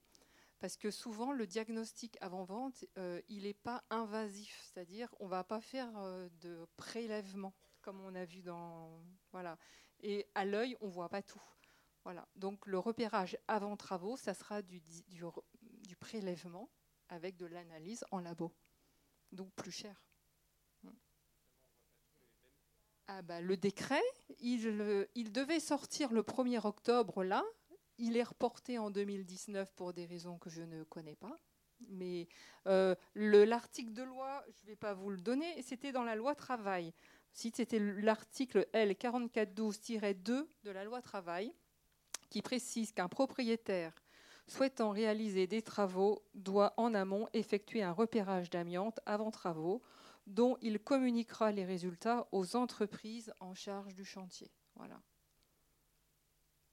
parce 0.60 0.78
que 0.78 0.92
souvent 0.92 1.32
le 1.32 1.48
diagnostic 1.48 2.18
avant-vente, 2.22 2.86
euh, 2.98 3.22
il 3.30 3.44
n'est 3.44 3.54
pas 3.54 3.84
invasif, 3.90 4.62
c'est-à-dire 4.64 5.14
on 5.20 5.26
ne 5.26 5.30
va 5.30 5.44
pas 5.44 5.62
faire 5.62 5.90
euh, 5.98 6.30
de 6.42 6.68
prélèvement 6.76 7.54
comme 7.82 8.02
on 8.02 8.14
a 8.16 8.26
vu 8.26 8.42
dans... 8.42 9.02
Voilà. 9.32 9.58
Et 10.02 10.28
à 10.36 10.46
l'œil, 10.46 10.76
on 10.82 10.88
ne 10.88 10.92
voit 10.92 11.10
pas 11.10 11.22
tout. 11.22 11.42
Voilà. 12.04 12.28
Donc 12.36 12.66
le 12.68 12.78
repérage 12.78 13.38
avant 13.48 13.78
travaux, 13.78 14.18
ça 14.18 14.34
sera 14.34 14.62
du, 14.62 14.82
du, 15.08 15.96
prélèvement 15.96 16.70
avec 17.10 17.36
de 17.38 17.46
l'analyse 17.46 18.04
en 18.12 18.20
labo. 18.20 18.54
Donc 19.32 19.52
plus 19.54 19.72
cher. 19.72 20.04
Ah 23.08 23.24
bah, 23.24 23.42
le 23.42 23.58
décret, 23.58 24.04
il, 24.40 25.08
il 25.16 25.32
devait 25.32 25.60
sortir 25.60 26.12
le 26.12 26.22
1er 26.22 26.64
octobre 26.66 27.24
là, 27.24 27.44
il 28.00 28.18
est 28.18 28.24
reporté 28.24 28.80
en 28.80 28.90
2019 28.90 29.72
pour 29.74 29.94
des 29.94 30.06
raisons 30.06 30.38
que 30.38 30.50
je 30.50 30.64
ne 30.64 30.84
connais 30.84 31.16
pas. 31.16 31.38
Mais 31.90 32.28
euh, 32.68 32.96
l'article 33.16 33.94
de 33.94 34.04
loi, 34.04 34.44
je 34.50 34.64
ne 34.64 34.68
vais 34.68 34.76
pas 34.76 34.94
vous 34.94 35.10
le 35.10 35.22
donner, 35.22 35.62
c'était 35.62 35.92
dans 35.92 36.04
la 36.04 36.16
loi 36.16 36.36
travail. 36.36 36.94
C'était 37.32 37.80
l'article 37.80 38.68
L4412-2 38.74 40.24
de 40.64 40.72
la 40.72 40.84
loi 40.84 41.02
travail 41.02 41.54
qui 42.30 42.42
précise 42.42 42.92
qu'un 42.92 43.08
propriétaire 43.08 43.94
souhaitant 44.48 44.90
réaliser 44.90 45.48
des 45.48 45.62
travaux 45.62 46.24
doit 46.34 46.74
en 46.78 46.94
amont 46.96 47.28
effectuer 47.34 47.84
un 47.84 47.92
repérage 47.92 48.50
d'amiante 48.50 49.00
avant 49.06 49.32
travaux 49.32 49.82
dont 50.26 50.58
il 50.62 50.80
communiquera 50.80 51.52
les 51.52 51.66
résultats 51.66 52.28
aux 52.32 52.56
entreprises 52.56 53.34
en 53.40 53.54
charge 53.54 53.94
du 53.96 54.06
chantier. 54.06 54.52
Voilà. 54.76 55.00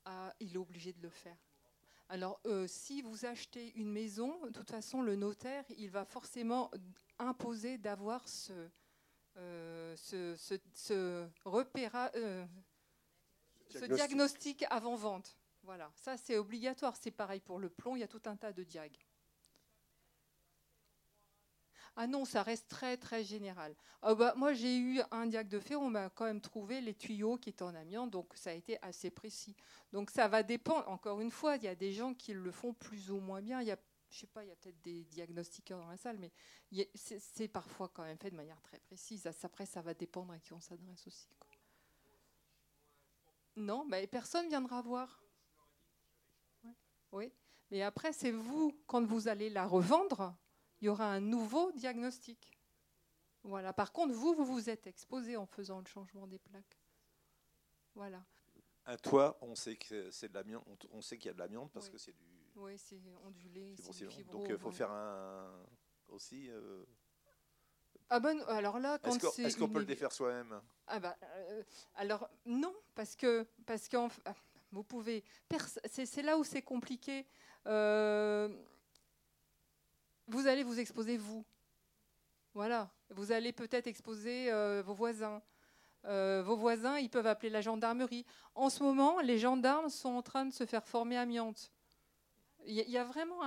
Ah, 0.07 0.33
il 0.39 0.55
est 0.55 0.59
obligé 0.59 0.93
de 0.93 1.03
le 1.03 1.11
faire. 1.11 1.37
Alors, 2.09 2.41
euh, 2.47 2.67
si 2.69 3.03
vous 3.03 3.27
achetez 3.27 3.73
une 3.75 3.91
maison, 3.91 4.39
de 4.47 4.51
toute 4.51 4.71
façon, 4.71 5.03
le 5.03 5.17
notaire, 5.17 5.65
il 5.77 5.91
va 5.91 6.05
forcément 6.05 6.71
imposer 7.19 7.77
d'avoir 7.77 8.29
ce, 8.29 8.53
euh, 9.37 9.97
ce, 9.97 10.37
ce, 10.37 10.61
euh, 10.93 12.47
diagnostic 13.89 14.65
avant-vente. 14.71 15.37
Voilà, 15.65 15.91
ça 15.97 16.17
c'est 16.17 16.39
obligatoire. 16.39 16.95
C'est 16.97 17.11
pareil 17.11 17.41
pour 17.41 17.59
le 17.59 17.69
plomb, 17.69 17.97
il 17.97 18.01
y 18.01 18.05
a 18.05 18.09
tout 18.09 18.23
un 18.27 18.37
tas 18.37 18.53
de 18.53 18.63
diag. 18.63 18.97
Ah 21.99 22.07
non, 22.07 22.27
ça 22.27 22.43
reste 22.43 22.69
très 22.69 22.99
très 22.99 23.25
général. 23.25 23.75
Ah 24.03 24.15
bah, 24.15 24.35
moi 24.37 24.53
j'ai 24.53 24.77
eu 24.77 25.01
un 25.11 25.27
diag 25.27 25.49
de 25.49 25.59
fait, 25.59 25.77
on 25.77 25.89
m'a 25.89 26.11
quand 26.11 26.27
même 26.27 26.43
trouvé 26.43 26.83
les 26.83 26.95
tuyaux 26.95 27.39
qui 27.39 27.49
étaient 27.49 27.63
en 27.63 27.75
amiante, 27.75 28.11
donc 28.11 28.33
ça 28.35 28.51
a 28.51 28.53
été 28.53 28.79
assez 28.83 29.11
précis. 29.11 29.57
Donc 29.93 30.11
ça 30.11 30.29
va 30.29 30.43
dépendre, 30.43 30.87
encore 30.91 31.21
une 31.23 31.31
fois, 31.31 31.57
il 31.57 31.63
y 31.63 31.69
a 31.69 31.75
des 31.75 31.93
gens 31.93 32.13
qui 32.13 32.35
le 32.35 32.53
font 32.53 32.75
plus 32.75 33.11
ou 33.11 33.19
moins 33.19 33.41
bien. 33.41 33.63
Il 33.63 33.69
y 33.69 33.71
a, 33.71 33.79
je 34.11 34.19
sais 34.19 34.27
pas, 34.27 34.45
il 34.45 34.49
y 34.49 34.53
a 34.53 34.57
peut-être 34.57 34.81
des 34.83 35.05
diagnostiqueurs 35.05 35.81
dans 35.81 35.89
la 35.89 35.97
salle, 35.97 36.19
mais 36.19 36.31
c'est 36.95 37.49
parfois 37.49 37.89
quand 37.89 38.03
même 38.03 38.19
fait 38.19 38.31
de 38.31 38.37
manière 38.37 38.61
très 38.61 38.79
précise. 38.79 39.27
Après, 39.43 39.65
ça 39.65 39.81
va 39.81 39.95
dépendre 39.95 40.35
à 40.35 40.39
qui 40.39 40.53
on 40.53 40.61
s'adresse 40.61 41.07
aussi. 41.07 41.29
Non, 43.57 43.87
mais 43.87 44.07
personne 44.07 44.49
viendra 44.49 44.83
voir. 44.83 45.23
Oui, 47.13 47.33
mais 47.71 47.81
après, 47.81 48.13
c'est 48.13 48.33
vous, 48.33 48.79
quand 48.87 49.03
vous 49.03 49.29
allez 49.29 49.49
la 49.49 49.67
revendre, 49.67 50.37
il 50.81 50.87
y 50.87 50.89
aura 50.89 51.07
un 51.07 51.21
nouveau 51.21 51.73
diagnostic. 51.73 52.53
Voilà. 53.43 53.73
Par 53.73 53.93
contre, 53.93 54.13
vous, 54.15 54.35
vous 54.35 54.45
vous 54.45 54.71
êtes 54.71 54.87
exposé 54.87 55.37
en 55.37 55.47
faisant 55.47 55.79
le 55.79 55.87
changement 55.87 56.27
des 56.27 56.39
plaques. 56.39 56.79
Voilà. 57.95 58.25
Un 58.87 58.97
toit, 58.97 59.39
on 59.41 59.55
sait 59.55 59.77
que 59.77 60.11
c'est 60.11 60.29
de 60.29 60.35
l'amiante, 60.35 60.87
on 60.93 61.01
sait 61.01 61.17
qu'il 61.17 61.27
y 61.27 61.31
a 61.31 61.35
de 61.35 61.39
l'amiante 61.39 61.73
parce 61.73 61.89
que 61.89 61.99
c'est 61.99 62.13
du. 62.13 62.25
Oui, 62.57 62.79
c'est 62.79 63.01
ondulé, 63.25 63.75
c'est 63.77 64.07
du 64.07 64.25
Donc 64.25 64.47
il 64.49 64.59
faut 64.59 64.71
faire 64.71 64.91
un 64.91 65.51
aussi. 66.09 66.49
Euh, 66.51 66.85
ah 68.09 68.21
ben, 68.21 68.41
alors 68.47 68.79
là, 68.79 68.99
quand 68.99 69.17
est-ce 69.39 69.57
qu'on 69.57 69.69
peut 69.69 69.81
le 69.81 69.85
défaire 69.85 70.13
soi-même? 70.13 70.61
Ah 70.87 71.01
ben, 71.01 71.15
euh, 71.23 71.63
alors 71.97 72.29
non, 72.45 72.75
parce 72.95 73.17
que 73.17 73.47
parce 73.67 73.89
que 73.89 73.97
ah, 74.25 74.35
vous 74.71 74.85
pouvez. 74.85 75.25
C'est 75.89 76.23
là 76.23 76.39
où 76.39 76.45
c'est 76.45 76.63
compliqué. 76.63 77.27
Euh, 77.67 78.49
vous 80.29 80.47
allez 80.47 80.63
vous 80.63 80.79
exposer 80.79 81.17
vous. 81.17 81.45
Voilà. 82.55 82.91
Vous 83.11 83.33
allez 83.33 83.53
peut-être 83.53 83.87
exposer 83.87 84.51
euh, 84.51 84.83
vos 84.85 84.95
voisins. 84.95 85.43
Euh, 86.07 86.43
vos 86.45 86.57
voisins, 86.57 86.99
ils 86.99 87.11
peuvent 87.11 87.27
appeler 87.27 87.51
la 87.51 87.61
gendarmerie. 87.61 88.25
En 88.55 88.71
ce 88.71 88.83
moment, 88.83 89.21
les 89.21 89.39
gendarmes 89.39 89.89
sont 89.89 90.11
en 90.11 90.23
train 90.23 90.47
de 90.47 90.53
se 90.53 90.65
faire 90.65 90.87
former 90.87 91.17
amiante. 91.17 91.71
Il 92.65 92.75
y, 92.75 92.99
a 92.99 93.05
vraiment 93.05 93.43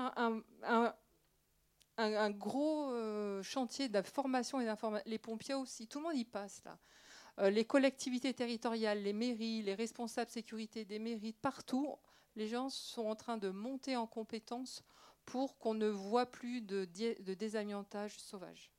un, 1.98 2.30
gros 2.30 2.92
euh, 2.92 3.44
chantier 3.44 3.90
de 3.90 4.02
formation 4.02 4.62
et 4.62 4.66
d'information. 4.66 5.10
Les 5.10 5.18
pompiers 5.18 5.56
aussi, 5.56 5.88
tout 5.88 6.00
le 6.00 6.06
monde 6.06 6.16
y 6.16 6.24
passe 6.24 6.64
là. 6.64 7.50
les 7.50 7.66
collectivités 7.66 8.34
territoriales, 8.34 9.04
les 9.04 9.12
mairies, 9.12 9.62
les 9.62 9.74
responsables 9.74 10.32
sécurité 10.32 10.86
des 10.86 11.00
mairies, 11.00 11.34
partout, 11.34 11.98
les 12.38 12.48
gens 12.48 12.70
sont 12.70 13.08
en 13.08 13.16
train 13.16 13.38
de 13.38 13.50
monter 13.50 13.98
en 13.98 14.08
compétences 14.08 14.84
pour 15.30 15.58
qu'on 15.60 15.76
ne 15.76 15.88
voit 15.88 16.26
plus 16.26 16.62
de, 16.62 16.86
de 16.86 17.34
désamiantage 17.34 18.18
sauvage. 18.20 18.72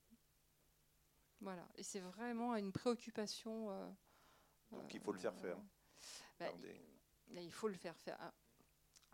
Voilà, 1.40 1.66
et 1.76 1.82
c'est 1.82 2.00
vraiment 2.00 2.54
une 2.56 2.72
préoccupation. 2.72 3.70
Euh, 3.70 3.88
Donc 4.72 4.92
il 4.92 5.00
faut 5.00 5.12
le 5.12 5.18
faire 5.18 5.34
faire. 5.34 5.56
Il 7.32 7.52
faut 7.52 7.68
le 7.68 7.74
faire 7.74 7.96
faire. 7.96 8.18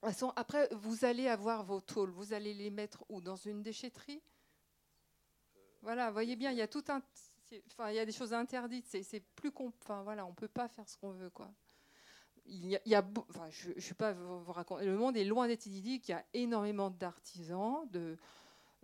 Façon, 0.00 0.32
après, 0.36 0.68
vous 0.72 1.04
allez 1.04 1.28
avoir 1.28 1.62
vos 1.62 1.80
tôles, 1.80 2.10
vous 2.10 2.32
allez 2.32 2.54
les 2.54 2.70
mettre 2.70 3.04
où? 3.08 3.20
Dans 3.20 3.36
une 3.36 3.62
déchetterie? 3.62 4.22
Voilà, 5.82 6.10
voyez 6.10 6.36
bien, 6.36 6.50
il 6.50 6.58
y 6.58 6.62
a 6.62 6.68
tout 6.68 6.84
un. 6.88 7.02
Enfin, 7.68 7.90
il 7.90 7.96
y 7.96 7.98
a 7.98 8.06
des 8.06 8.12
choses 8.12 8.32
interdites. 8.32 8.86
C'est 8.86 9.20
plus. 9.20 9.52
Enfin, 9.56 10.02
voilà, 10.02 10.24
on 10.26 10.30
ne 10.30 10.34
peut 10.34 10.48
pas 10.48 10.68
faire 10.68 10.88
ce 10.88 10.96
qu'on 10.96 11.12
veut, 11.12 11.30
quoi 11.30 11.52
il 12.48 12.80
y 12.84 12.94
a, 12.94 13.04
je 13.50 13.80
suis 13.80 13.94
pas 13.94 14.12
vous 14.12 14.52
raconter, 14.52 14.84
le 14.84 14.96
monde 14.96 15.16
est 15.16 15.24
loin 15.24 15.48
d'être 15.48 15.66
idyllique. 15.66 16.08
Il 16.08 16.12
y 16.12 16.14
a 16.14 16.24
énormément 16.34 16.90
d'artisans, 16.90 17.88
de, 17.90 18.16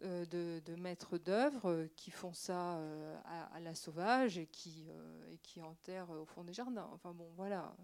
euh, 0.04 0.26
de, 0.26 0.74
maîtres 0.74 1.16
d'œuvre 1.16 1.70
euh, 1.70 1.86
qui 1.94 2.10
font 2.10 2.32
ça 2.32 2.76
euh, 2.78 3.16
à, 3.24 3.60
la 3.60 3.74
sauvage 3.74 4.36
et 4.36 4.48
qui, 4.48 4.88
et 5.30 5.38
qui 5.38 5.62
enterrent 5.62 6.10
au 6.10 6.24
fond 6.24 6.42
des 6.42 6.52
jardins. 6.52 6.88
Enfin 6.92 7.12
bon, 7.12 7.30
voilà. 7.36 7.76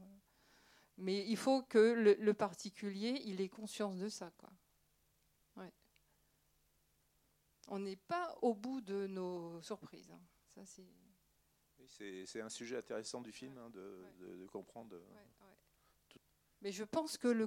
Mais 0.96 1.24
il 1.28 1.36
faut 1.36 1.62
que 1.62 1.78
le, 1.78 2.34
particulier, 2.34 3.22
il 3.24 3.40
ait 3.40 3.48
conscience 3.48 3.98
de 3.98 4.08
ça, 4.08 4.32
quoi. 4.36 4.50
on 7.68 7.78
n'est 7.78 7.96
pas 7.96 8.36
au 8.42 8.54
bout 8.54 8.80
de 8.80 9.06
nos 9.06 9.60
surprises. 9.62 10.10
Hein. 10.10 10.20
Ça, 10.54 10.64
c'est... 11.86 12.26
c'est 12.26 12.40
un 12.40 12.48
sujet 12.48 12.78
intéressant 12.78 13.20
du 13.20 13.30
film 13.30 13.56
hein, 13.58 13.70
de, 13.70 14.46
comprendre. 14.46 14.96
Mais 16.62 16.72
je 16.72 16.82
pense 16.82 17.16
que 17.16 17.28
le, 17.28 17.46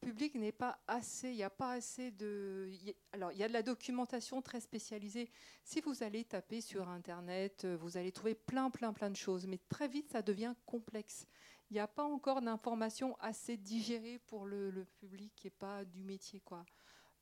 public 0.00 0.36
n'est 0.36 0.52
pas 0.52 0.78
assez, 0.86 1.30
il 1.30 1.36
n'y 1.36 1.42
a 1.42 1.50
pas 1.50 1.72
assez 1.72 2.12
de... 2.12 2.70
alors, 3.12 3.32
il 3.32 3.38
y 3.38 3.42
a 3.42 3.48
de 3.48 3.52
la 3.52 3.62
documentation 3.62 4.40
très 4.40 4.60
spécialisée. 4.60 5.30
Si 5.64 5.80
vous 5.80 6.04
allez 6.04 6.24
taper 6.24 6.60
sur 6.60 6.88
Internet, 6.88 7.64
euh, 7.64 7.76
vous 7.76 7.96
allez 7.96 8.12
trouver 8.12 8.36
plein, 8.36 8.70
plein, 8.70 8.92
plein 8.92 9.10
de 9.10 9.16
choses. 9.16 9.46
Mais 9.46 9.58
très 9.68 9.88
vite, 9.88 10.10
ça 10.10 10.22
devient 10.22 10.54
complexe. 10.64 11.26
Il 11.70 11.74
n'y 11.74 11.80
a 11.80 11.88
pas 11.88 12.04
encore 12.04 12.40
d'informations 12.40 13.16
assez 13.20 13.56
digérées 13.56 14.20
pour 14.26 14.46
le, 14.46 14.86
public 15.00 15.32
qui 15.34 15.46
n'est 15.46 15.52
pas 15.52 15.84
du 15.84 16.04
métier. 16.04 16.40
quoi. 16.40 16.64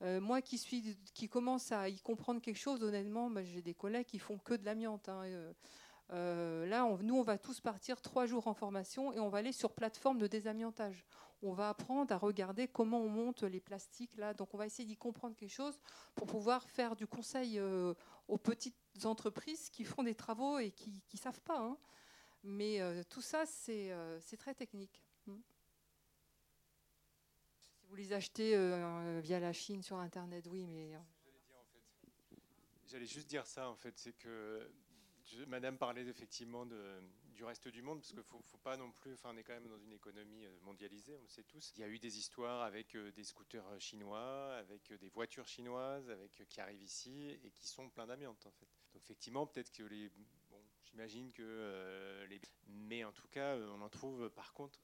Euh, 0.01 0.21
moi 0.21 0.41
qui, 0.41 0.57
suis, 0.57 0.95
qui 1.13 1.27
commence 1.27 1.71
à 1.71 1.89
y 1.89 1.99
comprendre 1.99 2.39
quelque 2.39 2.59
chose, 2.59 2.83
honnêtement, 2.83 3.31
j'ai 3.43 3.61
des 3.61 3.73
collègues 3.73 4.05
qui 4.05 4.19
font 4.19 4.37
que 4.37 4.53
de 4.53 4.63
l'amiante. 4.63 5.09
Hein, 5.09 5.23
euh, 5.25 5.53
euh, 6.11 6.65
là, 6.65 6.87
nous, 7.01 7.15
on 7.15 7.23
va 7.23 7.37
tous 7.37 7.61
partir 7.61 8.01
trois 8.01 8.25
jours 8.25 8.47
en 8.47 8.53
formation 8.53 9.13
et 9.13 9.19
on 9.19 9.29
va 9.29 9.39
aller 9.39 9.51
sur 9.51 9.73
plateforme 9.73 10.17
de 10.17 10.27
désamiantage. 10.27 11.05
On 11.41 11.53
va 11.53 11.69
apprendre 11.69 12.11
à 12.11 12.17
regarder 12.17 12.67
comment 12.67 12.99
on 12.99 13.09
monte 13.09 13.43
les 13.43 13.59
plastiques 13.59 14.15
là. 14.17 14.33
Donc, 14.33 14.53
on 14.53 14.57
va 14.57 14.65
essayer 14.65 14.87
d'y 14.87 14.97
comprendre 14.97 15.35
quelque 15.35 15.53
chose 15.53 15.79
pour 16.15 16.27
pouvoir 16.27 16.67
faire 16.69 16.95
du 16.95 17.05
conseil 17.05 17.59
euh, 17.59 17.93
aux 18.27 18.37
petites 18.37 18.75
entreprises 19.05 19.69
qui 19.69 19.83
font 19.83 20.03
des 20.03 20.15
travaux 20.15 20.57
et 20.57 20.71
qui 20.71 20.91
ne 21.13 21.17
savent 21.17 21.41
pas. 21.41 21.59
Hein. 21.59 21.77
Mais 22.43 22.81
euh, 22.81 23.03
tout 23.07 23.21
ça, 23.21 23.45
c'est 23.45 23.93
très 24.37 24.55
technique. 24.55 25.03
Hmm. 25.27 25.39
Si 27.75 27.85
vous 27.85 27.95
les 27.95 28.13
achetez 28.13 28.55
via 29.21 29.39
la 29.39 29.53
Chine 29.53 29.83
sur 29.83 29.97
Internet, 29.97 30.47
oui, 30.49 30.65
mais. 30.65 30.93
J'allais 32.87 33.05
juste 33.05 33.27
dire 33.27 33.45
ça, 33.45 33.69
en 33.69 33.75
fait, 33.75 33.97
c'est 33.99 34.13
que 34.13 34.67
Madame 35.47 35.77
parlait 35.77 36.05
effectivement 36.05 36.65
du 36.65 37.43
reste 37.43 37.67
du 37.67 37.81
monde, 37.81 37.99
parce 37.99 38.09
qu'il 38.09 38.17
ne 38.17 38.23
faut, 38.23 38.57
pas 38.63 38.77
non 38.77 38.91
plus, 38.91 39.13
enfin 39.13 39.31
on 39.33 39.37
est 39.37 39.43
quand 39.43 39.53
même 39.53 39.67
dans 39.67 39.79
une 39.79 39.93
économie 39.93 40.45
euh, 40.45 40.59
mondialisée, 40.61 41.15
on 41.17 41.21
le 41.21 41.27
sait 41.29 41.43
tous. 41.43 41.71
Il 41.75 41.81
y 41.81 41.83
a 41.83 41.87
eu 41.87 41.99
des 41.99 42.17
histoires 42.17 42.63
avec 42.63 42.95
euh, 42.95 43.11
des 43.11 43.23
scooters 43.23 43.63
chinois, 43.79 44.55
avec 44.57 44.91
euh, 44.91 44.97
des 44.97 45.09
voitures 45.09 45.47
chinoises, 45.47 46.09
avec 46.09 46.43
qui 46.49 46.59
arrivent 46.59 46.83
ici 46.83 47.29
et 47.43 47.51
qui 47.51 47.67
sont 47.67 47.89
pleins 47.89 48.07
d'amiante 48.07 48.45
en 48.45 48.51
fait. 48.51 48.67
Donc 48.93 49.03
effectivement, 49.03 49.47
peut-être 49.47 49.71
que 49.71 49.83
les, 49.83 50.09
bon, 50.49 50.61
j'imagine 50.83 51.31
que 51.31 52.25
les, 52.29 52.41
mais 52.67 53.03
en 53.03 53.11
tout 53.11 53.27
cas, 53.29 53.55
on 53.55 53.81
en 53.81 53.89
trouve 53.89 54.29
par 54.31 54.53
contre 54.53 54.79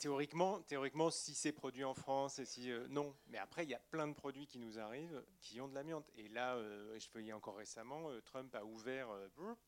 théoriquement, 0.00 0.62
théoriquement, 0.62 1.10
si 1.10 1.34
c'est 1.34 1.52
produit 1.52 1.84
en 1.84 1.94
France, 1.94 2.38
et 2.38 2.46
si 2.46 2.72
euh, 2.72 2.86
non, 2.88 3.14
mais 3.28 3.38
après 3.38 3.64
il 3.64 3.70
y 3.70 3.74
a 3.74 3.78
plein 3.78 4.08
de 4.08 4.14
produits 4.14 4.46
qui 4.46 4.58
nous 4.58 4.78
arrivent 4.78 5.22
qui 5.40 5.60
ont 5.60 5.68
de 5.68 5.74
l'amiante. 5.74 6.10
Et 6.16 6.28
là, 6.28 6.56
euh, 6.56 6.98
je 6.98 7.06
voyais 7.12 7.32
encore 7.32 7.56
récemment, 7.56 8.10
euh, 8.10 8.20
Trump 8.22 8.52
a 8.54 8.64
ouvert, 8.64 9.08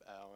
a 0.06 0.28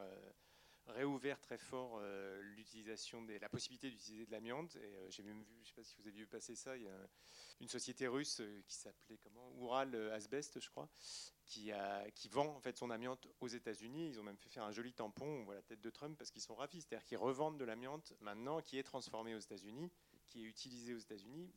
réouvert 0.89 1.41
très 1.41 1.59
fort 1.59 2.01
l'utilisation 2.41 3.23
des, 3.23 3.39
la 3.39 3.49
possibilité 3.49 3.91
d'utiliser 3.91 4.27
de 4.27 4.33
l'amiante. 4.33 4.77
Et 4.77 5.11
j'ai 5.11 5.23
même 5.23 5.43
vu, 5.43 5.55
je 5.57 5.61
ne 5.61 5.65
sais 5.67 5.75
pas 5.75 5.85
si 5.85 5.97
vous 5.97 6.07
avez 6.07 6.17
vu 6.17 6.27
passer 6.27 6.55
ça, 6.55 6.77
il 6.77 6.85
y 6.85 6.89
a 6.89 7.09
une 7.61 7.69
société 7.69 8.07
russe 8.07 8.43
qui 8.67 8.75
s'appelait 8.75 9.19
comment? 9.19 9.51
Ural 9.59 9.95
Asbest, 10.13 10.61
je 10.61 10.69
crois, 10.71 10.89
qui, 11.47 11.71
vend 12.31 12.55
en 12.55 12.61
fait 12.61 12.77
son 12.77 12.91
amiante 12.91 13.29
aux 13.41 13.49
États-Unis. 13.49 14.09
Ils 14.11 14.21
ont 14.21 14.23
même 14.23 14.37
fait 14.37 14.49
faire 14.49 14.65
un 14.65 14.73
joli 14.73 14.93
tampon, 14.93 15.45
on 15.47 15.51
la 15.51 15.63
tête 15.63 15.81
de 15.81 15.91
Trump 15.91 16.17
parce 16.19 16.31
qu'ils 16.31 16.43
sont 16.43 16.55
ravis. 16.55 16.83
C'est-à-dire 16.83 17.05
qu'ils 17.05 17.19
revendent 17.19 17.59
de 17.59 17.65
l'amiante 17.65 18.13
maintenant 18.21 18.61
qui 18.61 18.79
est 18.79 18.83
transformée 18.83 19.35
aux 19.35 19.41
États-Unis, 19.41 19.91
qui 20.27 20.45
est 20.45 20.47
utilisée 20.47 20.95
aux 20.95 20.99
États-Unis. 20.99 21.51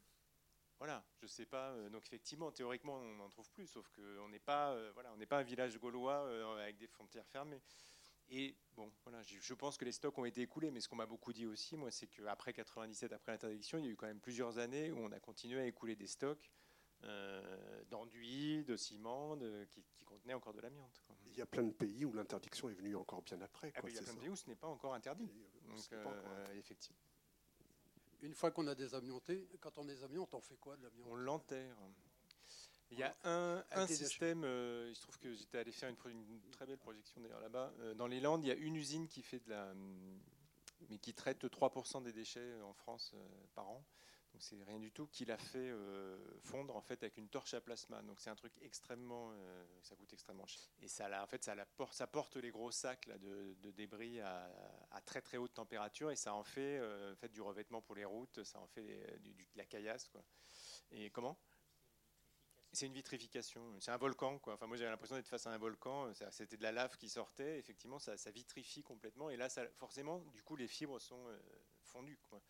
Voilà, 0.80 1.04
je 1.22 1.28
sais 1.28 1.46
pas. 1.46 1.72
Euh, 1.72 1.90
donc 1.90 2.06
effectivement, 2.06 2.52
théoriquement, 2.52 2.96
on 2.96 3.16
n'en 3.16 3.30
trouve 3.30 3.50
plus, 3.52 3.68
sauf 3.68 3.90
qu'on 3.90 4.30
n'est 4.30 4.40
pas, 4.40 4.72
euh, 4.72 4.92
voilà, 4.94 5.12
on 5.14 5.18
n'est 5.18 5.26
pas 5.26 5.40
un 5.40 5.44
village 5.44 5.78
gaulois 5.78 6.24
euh, 6.26 6.62
avec 6.62 6.78
des 6.78 6.88
frontières 6.88 7.28
fermées. 7.28 7.62
Et 8.32 8.56
bon, 8.76 8.92
voilà, 9.04 9.22
je 9.24 9.54
pense 9.54 9.78
que 9.78 9.86
les 9.86 9.92
stocks 9.92 10.18
ont 10.18 10.26
été 10.26 10.42
écoulés, 10.42 10.70
mais 10.70 10.82
ce 10.82 10.88
qu'on 10.88 10.96
m'a 10.96 11.08
beaucoup 11.08 11.34
dit 11.34 11.48
aussi, 11.48 11.76
moi, 11.76 11.90
c'est 11.90 12.08
qu'après 12.08 12.54
97, 12.54 13.12
après 13.12 13.32
l'interdiction, 13.32 13.80
il 13.80 13.86
y 13.86 13.88
a 13.88 13.92
eu 13.92 13.96
quand 13.96 14.06
même 14.06 14.20
plusieurs 14.20 14.60
années 14.60 14.92
où 14.92 15.00
on 15.00 15.12
a 15.12 15.20
continué 15.20 15.60
à 15.60 15.66
écouler 15.66 15.96
des 15.96 16.08
stocks 16.08 16.52
euh, 17.06 17.84
d'enduit, 17.90 18.64
de 18.66 18.76
ciment, 18.76 19.38
qui, 19.70 19.84
qui, 19.96 20.04
contenait 20.04 20.34
encore 20.34 20.54
de 20.54 20.62
l'amiante. 20.62 21.02
Il 21.28 21.38
y 21.38 21.42
a 21.42 21.46
plein 21.46 21.64
de 21.64 21.72
pays 21.72 22.06
où 22.06 22.14
l'interdiction 22.14 22.70
est 22.70 22.74
venue 22.74 22.96
encore 22.96 23.22
bien 23.22 23.40
après. 23.42 23.72
Ah, 23.76 23.82
il 23.88 23.96
y 23.96 23.98
a 23.98 24.02
plein 24.02 24.14
de 24.14 24.20
pays 24.20 24.30
où 24.30 24.36
ce 24.36 24.48
n'est 24.48 24.56
pas 24.56 24.68
encore 24.68 24.94
interdit. 24.94 25.32
Donc, 25.68 25.94
euh, 25.94 26.46
effectivement. 26.56 27.00
Une 28.22 28.34
fois 28.34 28.52
qu'on 28.52 28.68
a 28.68 28.76
désamianté, 28.76 29.48
quand 29.62 29.78
on 29.78 29.86
désamiante, 29.86 30.34
on 30.34 30.42
fait 30.42 30.58
quoi 30.58 30.76
de 30.76 30.84
l'amiante? 30.84 31.08
On 31.10 31.16
l'enterre. 31.16 31.78
Il 32.92 33.00
y 33.00 33.04
a 33.04 33.16
un, 33.24 33.64
un 33.72 33.88
système, 33.88 34.44
euh, 34.44 34.88
il 34.90 34.96
se 34.96 35.02
trouve 35.02 35.20
que 35.20 35.34
j'étais 35.34 35.60
allé 35.60 35.72
faire 35.72 35.90
une, 35.90 36.42
très 36.52 36.66
belle 36.66 36.78
projection 36.78 37.22
d'ailleurs 37.22 37.42
là-bas. 37.42 37.72
dans 37.96 38.08
les 38.08 38.20
Landes, 38.20 38.44
il 38.44 38.48
y 38.48 38.52
a 38.52 38.56
une 38.56 38.76
usine 38.76 39.08
qui 39.08 39.22
fait 39.22 39.40
de 39.40 39.50
la. 39.50 39.74
mais 40.90 40.98
qui 40.98 41.14
traite 41.14 41.44
3% 41.44 42.04
des 42.04 42.14
déchets 42.14 42.62
en 42.62 42.74
France 42.74 43.14
par 43.54 43.70
an 43.70 43.86
donc 44.34 44.44
c'est 44.44 44.64
rien 44.64 44.80
du 44.80 44.92
tout, 44.92 45.08
qu'il 45.08 45.32
a 45.32 45.38
fait 45.38 45.58
euh, 45.58 46.18
fondre 46.42 46.76
en 46.76 46.82
fait 46.82 47.02
avec 47.04 47.18
une 47.18 47.30
torche 47.30 47.54
à 47.54 47.62
plasma. 47.62 48.02
Donc 48.04 48.20
c'est 48.20 48.30
un 48.30 48.36
truc 48.36 48.54
extrêmement, 48.62 49.32
euh, 49.32 49.66
ça 49.82 49.96
coûte 49.96 50.14
extrêmement 50.14 50.46
cher. 50.46 50.62
Et 50.82 50.88
ça, 50.88 51.10
en 51.24 51.28
fait, 51.28 51.44
ça, 51.44 51.56
la 51.56 51.66
porte, 51.66 51.94
ça 51.94 52.08
porte 52.08 52.36
les 52.38 52.52
gros 52.52 52.72
sacs 52.72 53.08
là, 53.08 53.18
de, 53.18 53.72
débris 53.72 54.20
à, 54.22 54.50
très 55.06 55.22
très 55.22 55.38
haute 55.38 55.54
température 55.54 56.12
et 56.12 56.16
ça 56.16 56.34
en 56.34 56.44
fait, 56.44 56.80
euh, 56.80 57.16
fait 57.16 57.30
du 57.30 57.42
revêtement 57.42 57.82
pour 57.82 57.96
les 57.96 58.06
routes, 58.06 58.44
ça 58.44 58.60
en 58.60 58.68
fait 58.68 59.20
du, 59.22 59.34
de 59.34 59.58
la 59.58 59.66
caillasse 59.66 60.08
quoi. 60.10 60.24
Et 60.92 61.10
comment? 61.10 61.38
C'est 62.72 62.86
une 62.86 62.93
vitrification, 62.93 63.61
c'est 63.80 63.91
un 63.91 63.97
volcan. 63.97 64.39
Quoi. 64.39 64.53
Enfin, 64.53 64.67
moi 64.67 64.78
j'avais 64.78 64.91
l'impression 64.91 65.15
d'être 65.15 65.28
face 65.28 65.47
à 65.47 65.51
un 65.51 65.57
volcan, 65.57 66.11
c'était 66.32 66.57
de 66.57 66.63
la 66.63 66.72
lave 66.72 66.97
qui 66.97 67.09
sortait, 67.09 67.57
effectivement 67.59 67.99
ça, 67.99 68.15
vitrifie 68.32 68.84
complètement, 68.84 69.30
et 69.30 69.38
là 69.38 69.49
forcément, 69.76 70.20
du 70.34 70.43
coup 70.43 70.55
les 70.55 70.67
fibres 70.67 70.99
sont 70.99 71.26
fondues. 71.84 72.20
Quoi. 72.30 72.41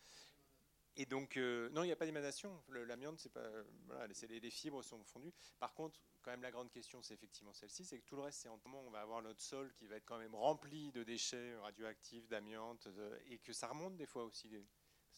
Et 0.96 1.06
donc, 1.06 1.36
euh, 1.36 1.68
non, 1.70 1.82
il 1.82 1.86
n'y 1.86 1.92
a 1.92 1.96
pas 1.96 2.04
d'émanation. 2.04 2.62
L'amiante, 2.68 3.18
c'est 3.20 3.32
pas, 3.32 3.48
voilà, 3.86 4.06
les, 4.06 4.50
fibres 4.50 4.82
sont 4.82 5.02
fondues. 5.04 5.32
Par 5.58 5.72
contre, 5.72 6.00
quand 6.22 6.30
même, 6.30 6.42
la 6.42 6.50
grande 6.50 6.70
question, 6.70 7.02
c'est 7.02 7.14
effectivement 7.14 7.52
celle-ci, 7.52 7.84
c'est 7.84 7.98
que 7.98 8.04
tout 8.04 8.16
le 8.16 8.22
reste, 8.22 8.40
c'est 8.40 8.48
en 8.48 8.60
moment 8.64 8.82
on 8.86 8.90
va 8.90 9.00
avoir 9.00 9.22
notre 9.22 9.40
sol 9.40 9.72
qui 9.74 9.86
va 9.86 9.96
être 9.96 10.04
quand 10.04 10.18
même 10.18 10.34
rempli 10.34 10.92
de 10.92 11.02
déchets 11.02 11.56
radioactifs, 11.56 12.28
d'amiante, 12.28 12.88
et 13.26 13.38
que 13.38 13.52
ça 13.52 13.68
remonte 13.68 13.96
des 13.96 14.06
fois 14.06 14.24
aussi. 14.24 14.50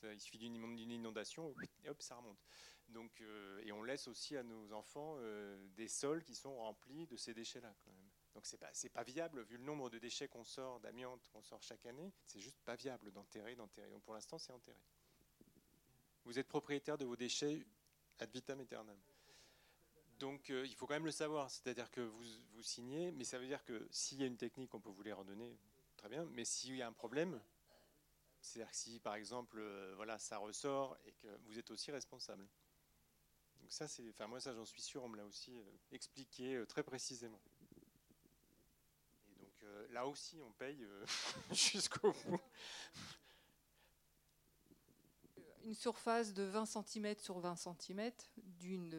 il 0.05 0.21
suffit 0.21 0.39
d'une 0.39 0.55
inondation, 0.79 1.55
et 1.83 1.89
hop, 1.89 2.01
ça 2.01 2.17
remonte. 2.17 2.39
Donc, 2.93 3.21
euh, 3.21 3.63
et 3.65 3.73
on 3.73 3.83
laisse 3.83 4.09
aussi 4.09 4.37
à 4.37 4.43
nos 4.43 4.73
enfants 4.73 5.17
euh, 5.19 5.59
des 5.77 5.89
sols 5.89 6.23
qui 6.23 6.35
sont 6.35 6.55
remplis 6.57 7.07
de 7.07 7.17
ces 7.17 7.35
déchets-là, 7.35 7.75
quand 7.85 7.93
même. 7.93 8.11
Donc 8.35 8.47
c'est 8.47 8.59
pas 8.59 8.71
pas 8.95 9.03
viable 9.03 9.43
vu 9.43 9.57
le 9.59 9.65
nombre 9.65 9.91
de 9.91 9.99
déchets 9.99 10.29
qu'on 10.29 10.45
sort 10.45 10.81
d'amiante 10.81 11.29
qu'on 11.33 11.43
sort 11.43 11.63
chaque 11.63 11.85
année, 11.87 12.13
c'est 12.25 12.41
juste 12.41 12.61
pas 12.63 12.75
viable 12.75 13.13
d'enterrer 13.13 13.55
d'enterrer. 13.55 13.91
Donc 13.91 14.03
pour 14.03 14.15
l'instant 14.15 14.39
c'est 14.39 14.53
enterré. 14.53 14.79
Vous 16.25 16.39
êtes 16.39 16.49
propriétaire 16.49 16.97
de 16.97 17.05
vos 17.05 17.17
déchets 17.17 17.67
ad 18.19 18.31
vitam 18.33 18.61
aeternam. 18.61 18.97
Donc 20.19 20.51
euh, 20.51 20.67
il 20.67 20.75
faut 20.75 20.87
quand 20.87 20.95
même 20.95 21.05
le 21.05 21.11
savoir, 21.11 21.51
c'est-à-dire 21.51 21.91
que 21.91 22.01
vous, 22.01 22.25
vous 22.55 22.63
signez, 22.63 23.13
mais 23.13 23.25
ça 23.25 23.39
veut 23.39 23.47
dire 23.47 23.65
que 23.65 23.87
s'il 23.91 24.21
y 24.21 24.23
a 24.23 24.27
une 24.27 24.37
technique, 24.37 24.73
on 24.75 24.81
peut 24.81 24.91
vous 24.91 25.03
les 25.03 25.13
redonner, 25.13 25.59
très 25.97 26.09
bien, 26.09 26.25
mais 26.33 26.45
s'il 26.45 26.77
y 26.77 26.83
a 26.83 26.87
un 26.87 26.93
problème, 26.93 27.41
c'est-à-dire 28.41 28.71
que 28.71 28.77
si 28.77 28.99
par 28.99 29.15
exemple 29.15 29.63
voilà, 29.97 30.19
ça 30.19 30.39
ressort 30.39 30.97
et 31.05 31.13
que 31.13 31.29
vous 31.45 31.59
êtes 31.59 31.71
aussi 31.71 31.91
responsable. 31.91 32.49
Donc 33.63 33.73
ça, 33.73 33.89
c'est, 33.89 34.07
enfin 34.11 34.27
moi 34.27 34.41
ça 34.41 34.53
j'en 34.53 34.67
suis 34.67 34.83
sûr, 34.83 35.03
on 35.03 35.09
me 35.09 35.17
l'a 35.17 35.25
aussi 35.25 35.57
euh, 35.57 35.65
expliqué 35.93 36.63
très 36.69 36.83
précisément. 36.83 37.41
Et 39.31 39.35
donc 39.37 39.65
là 39.91 40.07
aussi 40.07 40.41
on 40.43 40.53
paye 40.53 40.87
jusqu'au 41.53 42.13
bout 42.13 42.41
une 45.65 45.75
surface 45.75 46.33
de 46.33 46.43
20 46.43 46.67
cm 46.67 47.15
sur 47.19 47.39
20 47.39 47.57
cm 47.57 48.11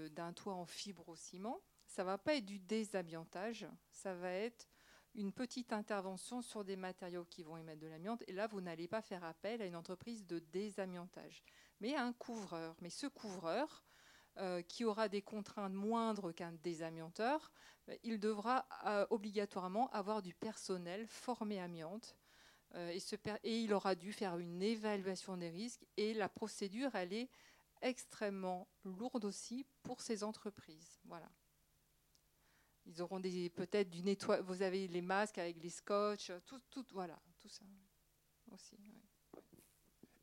d'un 0.09 0.33
toit 0.33 0.53
en 0.53 0.65
fibre 0.65 1.07
au 1.09 1.15
ciment. 1.15 1.61
Ça 1.87 2.03
va 2.03 2.17
pas 2.17 2.35
être 2.35 2.45
du 2.45 2.59
désamiantage, 2.59 3.67
ça 3.91 4.15
va 4.15 4.31
être 4.31 4.67
une 5.15 5.31
petite 5.31 5.73
intervention 5.73 6.41
sur 6.41 6.63
des 6.63 6.75
matériaux 6.75 7.25
qui 7.25 7.43
vont 7.43 7.57
émettre 7.57 7.81
de 7.81 7.87
l'amiante. 7.87 8.23
Et 8.27 8.31
là, 8.31 8.47
vous 8.47 8.61
n'allez 8.61 8.87
pas 8.87 9.01
faire 9.01 9.23
appel 9.23 9.61
à 9.61 9.65
une 9.65 9.75
entreprise 9.75 10.25
de 10.25 10.39
désamiantage, 10.39 11.43
mais 11.79 11.93
à 11.93 12.03
un 12.03 12.13
couvreur. 12.13 12.75
Mais 12.81 12.89
ce 12.89 13.05
couvreur, 13.05 13.67
euh, 13.69 13.92
qui 14.67 14.83
aura 14.83 15.09
des 15.09 15.21
contraintes 15.21 15.73
moindres 15.73 16.33
qu'un 16.33 16.51
désamianteur, 16.63 17.51
euh, 17.89 17.97
il 18.03 18.19
devra 18.19 18.67
euh, 18.85 19.05
obligatoirement 19.09 19.89
avoir 19.91 20.21
du 20.21 20.33
personnel 20.33 21.07
formé 21.07 21.59
amiante 21.59 22.15
euh, 22.75 22.97
et, 23.43 23.63
il 23.63 23.73
aura 23.73 23.95
dû 23.95 24.13
faire 24.13 24.37
une 24.37 24.61
évaluation 24.61 25.37
des 25.37 25.49
risques. 25.49 25.85
Et 25.97 26.13
la 26.13 26.29
procédure, 26.29 26.95
elle 26.95 27.13
est 27.13 27.29
extrêmement 27.81 28.67
lourde 28.83 29.25
aussi 29.25 29.65
pour 29.83 30.01
ces 30.01 30.23
entreprises. 30.23 30.99
Voilà. 31.05 31.29
Ils 32.85 33.01
auront 33.01 33.21
peut-être 33.21 33.89
du 33.89 34.01
nettoyage. 34.01 34.43
Vous 34.45 34.61
avez 34.61 34.87
les 34.87 35.01
masques 35.01 35.37
avec 35.37 35.61
les 35.61 35.69
scotch, 35.69 36.31
tout, 36.45 36.59
tout 36.69 36.85
voilà, 36.91 37.19
tout 37.39 37.47
ça 37.47 37.63
aussi. 38.51 38.75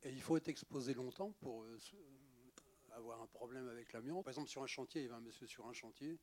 Et 0.03 0.11
il 0.11 0.21
faut 0.21 0.35
être 0.35 0.47
exposé 0.47 0.93
longtemps 0.93 1.31
pour 1.39 1.63
euh, 1.63 1.77
avoir 2.91 3.21
un 3.21 3.27
problème 3.27 3.67
avec 3.69 3.93
l'amiante. 3.93 4.23
Par 4.23 4.31
exemple, 4.31 4.49
sur 4.49 4.63
un 4.63 4.67
chantier, 4.67 5.01
il 5.01 5.07
y 5.07 5.11
a 5.11 5.15
un 5.15 5.21
monsieur 5.21 5.47
sur 5.47 5.67
un 5.67 5.73
chantier. 5.73 6.19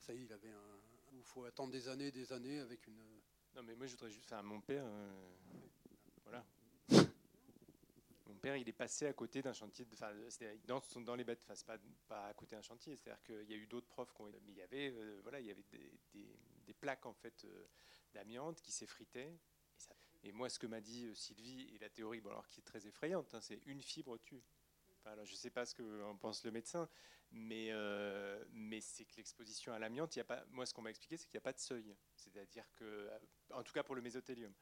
ça 0.00 0.12
y 0.12 0.18
est, 0.18 0.24
il 0.24 0.32
avait 0.32 0.50
un. 0.50 0.80
Il 1.12 1.22
faut 1.22 1.44
attendre 1.44 1.72
des 1.72 1.88
années, 1.88 2.10
des 2.10 2.32
années 2.32 2.58
avec 2.58 2.86
une. 2.86 3.00
Non, 3.54 3.62
mais 3.62 3.74
moi, 3.74 3.86
je 3.86 3.92
voudrais 3.92 4.10
juste. 4.10 4.32
Enfin, 4.32 4.42
mon 4.42 4.60
père. 4.60 4.84
euh, 4.84 5.12
voilà. 6.24 6.44
Mon 8.26 8.34
père, 8.36 8.56
il 8.56 8.68
est 8.68 8.72
passé 8.72 9.06
à 9.06 9.12
côté 9.12 9.42
d'un 9.42 9.52
chantier. 9.52 9.84
de- 9.84 9.94
Enfin, 9.94 10.12
dans, 10.66 10.82
dans 11.02 11.14
les 11.14 11.24
bêtes. 11.24 11.46
Pas, 12.08 12.26
à 12.26 12.34
côté 12.34 12.56
d'un 12.56 12.62
chantier. 12.62 12.96
C'est-à-dire 12.96 13.22
qu'il 13.22 13.50
y 13.50 13.54
a 13.54 13.56
eu 13.56 13.66
d'autres 13.66 13.86
profs 13.86 14.12
qui 14.12 14.22
ont. 14.22 14.30
Mais 14.44 14.52
il 14.52 14.56
y 14.56 14.62
avait, 14.62 14.90
euh, 14.90 15.20
voilà, 15.22 15.40
il 15.40 15.46
y 15.46 15.50
avait 15.50 15.64
des, 15.70 16.74
plaques, 16.74 17.06
en 17.06 17.14
fait, 17.14 17.44
euh, 17.44 17.66
d'amiante 18.12 18.60
qui 18.60 18.72
s'effritaient. 18.72 19.38
Et 20.24 20.32
moi, 20.32 20.48
ce 20.48 20.58
que 20.58 20.66
m'a 20.66 20.80
dit 20.80 21.04
euh, 21.04 21.14
Sylvie, 21.14 21.68
et 21.74 21.78
la 21.78 21.90
théorie, 21.90 22.20
bon, 22.20 22.30
alors 22.30 22.48
qui 22.48 22.60
est 22.60 22.64
très 22.64 22.86
effrayante, 22.86 23.32
hein, 23.34 23.40
c'est 23.40 23.60
une 23.66 23.82
fibre 23.82 24.18
tue. 24.18 24.42
Alors, 25.06 25.26
je 25.26 25.32
ne 25.32 25.36
sais 25.36 25.50
pas 25.50 25.66
ce 25.66 25.74
qu'en 25.74 26.16
pense 26.16 26.44
le 26.44 26.50
médecin, 26.50 26.88
mais, 27.30 27.68
euh, 27.70 28.42
mais 28.52 28.80
c'est 28.80 29.04
que 29.04 29.16
l'exposition 29.16 29.72
à 29.72 29.78
l'amiante, 29.78 30.18
moi, 30.50 30.64
ce 30.64 30.72
qu'on 30.72 30.82
m'a 30.82 30.90
expliqué, 30.90 31.16
c'est 31.16 31.26
qu'il 31.26 31.36
n'y 31.36 31.42
a 31.42 31.48
pas 31.48 31.52
de 31.52 31.58
seuil. 31.58 31.94
C'est-à-dire 32.16 32.64
que, 32.76 32.84
euh, 32.84 33.18
en 33.52 33.62
tout 33.62 33.72
cas 33.72 33.82
pour 33.82 33.94
le 33.94 34.02
mésothélium, 34.02 34.52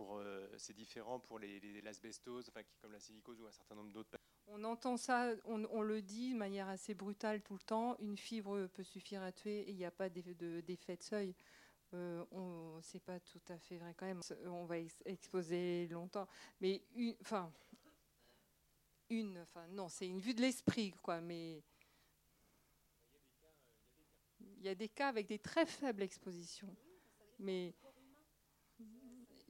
euh, 0.00 0.48
c'est 0.56 0.72
différent 0.74 1.20
pour 1.20 1.38
les, 1.38 1.60
les- 1.60 1.82
l'asbestose, 1.82 2.48
enfin, 2.48 2.62
comme 2.80 2.92
la 2.92 3.00
silicose 3.00 3.40
ou 3.40 3.46
un 3.46 3.52
certain 3.52 3.74
nombre 3.74 3.92
d'autres. 3.92 4.10
On 4.46 4.64
entend 4.64 4.96
ça, 4.96 5.32
on, 5.44 5.82
le 5.82 6.02
dit 6.02 6.32
de 6.32 6.38
manière 6.38 6.68
assez 6.68 6.94
brutale 6.94 7.42
tout 7.42 7.54
le 7.54 7.60
temps. 7.60 7.96
Une 7.98 8.16
fibre 8.16 8.66
peut 8.66 8.82
suffire 8.82 9.22
à 9.22 9.32
tuer 9.32 9.60
et 9.60 9.70
il 9.70 9.76
n'y 9.76 9.84
a 9.84 9.90
pas 9.90 10.08
d'eff- 10.08 10.36
de- 10.36 10.60
d'effet 10.60 10.96
de 10.96 11.02
seuil. 11.02 11.34
Euh, 11.92 12.24
on 12.32 12.80
c'est 12.82 13.02
pas 13.02 13.20
tout 13.20 13.40
à 13.48 13.58
fait 13.58 13.76
vrai 13.78 13.94
quand 13.96 14.06
même. 14.06 14.20
On 14.46 14.64
va 14.64 14.78
ex- 14.78 15.02
exposer 15.04 15.86
longtemps, 15.88 16.26
mais 16.60 16.82
enfin, 17.20 17.52
non, 19.22 19.88
c'est 19.88 20.06
une 20.06 20.20
vue 20.20 20.34
de 20.34 20.40
l'esprit 20.40 20.92
quoi. 21.02 21.20
Mais 21.20 21.62
il 24.40 24.64
y 24.64 24.68
a 24.68 24.74
des 24.74 24.88
cas 24.88 25.08
avec 25.08 25.26
des 25.26 25.38
très 25.38 25.66
faibles 25.66 26.02
expositions, 26.02 26.74
mais 27.38 27.74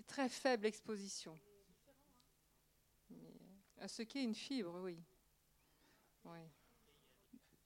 très 0.06 0.28
faible 0.28 0.66
exposition. 0.66 1.38
Mais, 3.10 3.38
à 3.78 3.88
ce 3.88 4.02
qu'est 4.02 4.22
une 4.22 4.34
fibre, 4.34 4.80
oui. 4.80 4.98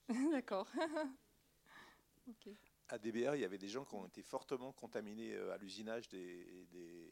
D'accord. 0.33 0.69
À 2.91 2.99
DBR, 2.99 3.35
il 3.35 3.41
y 3.41 3.45
avait 3.45 3.59
des 3.59 3.69
gens 3.69 3.85
qui 3.85 3.95
ont 3.95 4.07
été 4.07 4.23
fortement 4.23 4.73
contaminés 4.73 5.35
euh, 5.35 5.53
à 5.53 5.59
l'usinage 5.59 6.09
des, 6.09 6.67
des. 6.71 7.11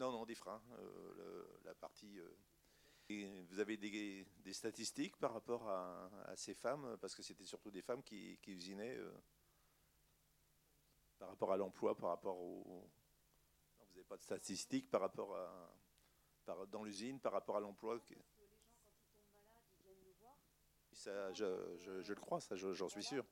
Non, 0.00 0.10
non, 0.12 0.24
des 0.24 0.34
freins. 0.34 0.62
euh, 0.78 1.14
le- 1.16 1.60
la 1.64 1.74
partie. 1.74 2.18
euh. 2.18 2.28
Et 3.10 3.42
vous 3.42 3.58
avez 3.58 3.76
des, 3.76 4.24
des 4.38 4.52
statistiques 4.52 5.16
par 5.16 5.32
rapport 5.32 5.68
à, 5.68 6.08
à 6.26 6.36
ces 6.36 6.54
femmes, 6.54 6.96
parce 7.00 7.14
que 7.14 7.22
c'était 7.22 7.44
surtout 7.44 7.70
des 7.70 7.82
femmes 7.82 8.02
qui, 8.04 8.38
qui 8.40 8.52
usinaient 8.52 8.96
euh, 8.96 9.12
par 11.18 11.28
rapport 11.28 11.52
à 11.52 11.56
l'emploi, 11.56 11.96
par 11.96 12.10
rapport 12.10 12.38
au. 12.38 12.62
Non, 13.78 13.84
vous 13.84 13.90
n'avez 13.94 14.04
pas 14.04 14.16
de 14.16 14.22
statistiques 14.22 14.88
par 14.90 15.00
rapport 15.00 15.36
à. 15.36 15.74
par- 16.46 16.66
dans 16.68 16.82
l'usine, 16.84 17.20
par 17.20 17.32
rapport 17.32 17.56
à 17.56 17.60
l'emploi. 17.60 17.98
que- 18.00 18.14
ça, 20.92 21.32
je, 21.32 21.76
je- 21.78 22.02
je 22.02 22.12
le 22.12 22.20
crois, 22.20 22.40
ça, 22.40 22.56
je- 22.56 22.72
j'en 22.74 22.88
suis 22.88 23.02
sûr. 23.02 23.24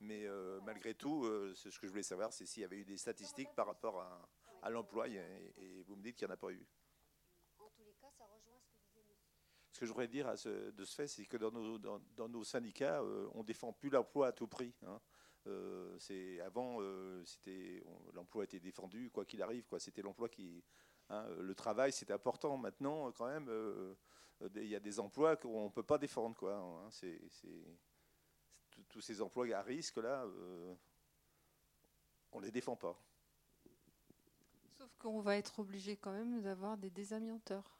Mais 0.00 0.24
euh, 0.26 0.58
malgré 0.62 0.94
tout, 0.94 1.24
euh, 1.26 1.52
ce 1.54 1.68
que 1.78 1.86
je 1.86 1.90
voulais 1.92 2.02
savoir, 2.02 2.32
c'est 2.32 2.46
s'il 2.46 2.62
y 2.62 2.64
avait 2.64 2.78
eu 2.78 2.84
des 2.84 2.96
statistiques 2.96 3.54
par 3.54 3.66
rapport 3.66 4.00
à, 4.00 4.28
à 4.62 4.70
l'emploi, 4.70 5.08
et, 5.08 5.52
et 5.56 5.82
vous 5.82 5.96
me 5.96 6.02
dites 6.02 6.16
qu'il 6.16 6.26
n'y 6.26 6.32
en 6.32 6.34
a 6.34 6.38
pas 6.38 6.50
eu. 6.50 6.66
En 7.58 7.68
tous 7.70 7.84
les 7.84 7.94
cas, 7.94 8.10
ça 8.10 8.24
rejoint 8.26 8.60
ce 8.60 8.70
que 8.72 8.78
disait 9.00 9.04
monsieur. 9.04 9.34
Ce 9.72 9.80
que 9.80 9.86
je 9.86 9.90
voudrais 9.90 10.08
dire 10.08 10.26
à 10.28 10.36
ce- 10.36 10.70
de 10.70 10.84
ce 10.84 10.94
fait, 10.94 11.06
c'est 11.06 11.26
que 11.26 11.36
dans 11.36 11.50
nos, 11.52 11.78
dans, 11.78 12.00
dans 12.16 12.28
nos 12.28 12.44
syndicats, 12.44 13.00
euh, 13.02 13.28
on 13.34 13.44
défend 13.44 13.72
plus 13.72 13.90
l'emploi 13.90 14.28
à 14.28 14.32
tout 14.32 14.48
prix. 14.48 14.74
hein. 14.86 15.00
Euh, 15.46 15.98
c'est 15.98 16.38
avant, 16.40 16.78
euh, 16.80 17.24
c'était 17.24 17.82
l'emploi 18.12 18.44
était 18.44 18.60
défendu 18.60 19.10
quoi 19.10 19.24
qu'il 19.24 19.40
arrive. 19.42 19.66
Quoi, 19.66 19.80
c'était 19.80 20.02
l'emploi 20.02 20.28
qui, 20.28 20.62
hein, 21.08 21.26
le 21.38 21.54
travail, 21.54 21.92
c'était 21.92 22.12
important. 22.12 22.58
Maintenant, 22.58 23.10
quand 23.12 23.26
même, 23.26 23.48
il 24.56 24.66
y 24.66 24.76
a 24.76 24.80
des 24.80 25.00
emplois 25.00 25.36
qu'on 25.36 25.70
peut 25.70 25.82
pas 25.82 25.96
défendre. 25.98 26.36
Quoi, 26.36 26.54
hein. 26.56 26.90
c'est, 26.90 27.20
c'est- 27.30 27.78
tous- 28.88 29.00
ces 29.00 29.20
emplois 29.22 29.46
à 29.54 29.62
risque 29.62 29.96
là, 29.96 30.26
on 32.32 32.40
les 32.40 32.50
défend 32.50 32.76
pas. 32.76 33.00
Sauf 34.80 34.96
qu'on 34.96 35.20
va 35.20 35.36
être 35.36 35.58
obligé 35.58 35.94
quand 35.94 36.10
même 36.10 36.40
d'avoir 36.40 36.78
des 36.78 36.88
désamianteurs. 36.88 37.76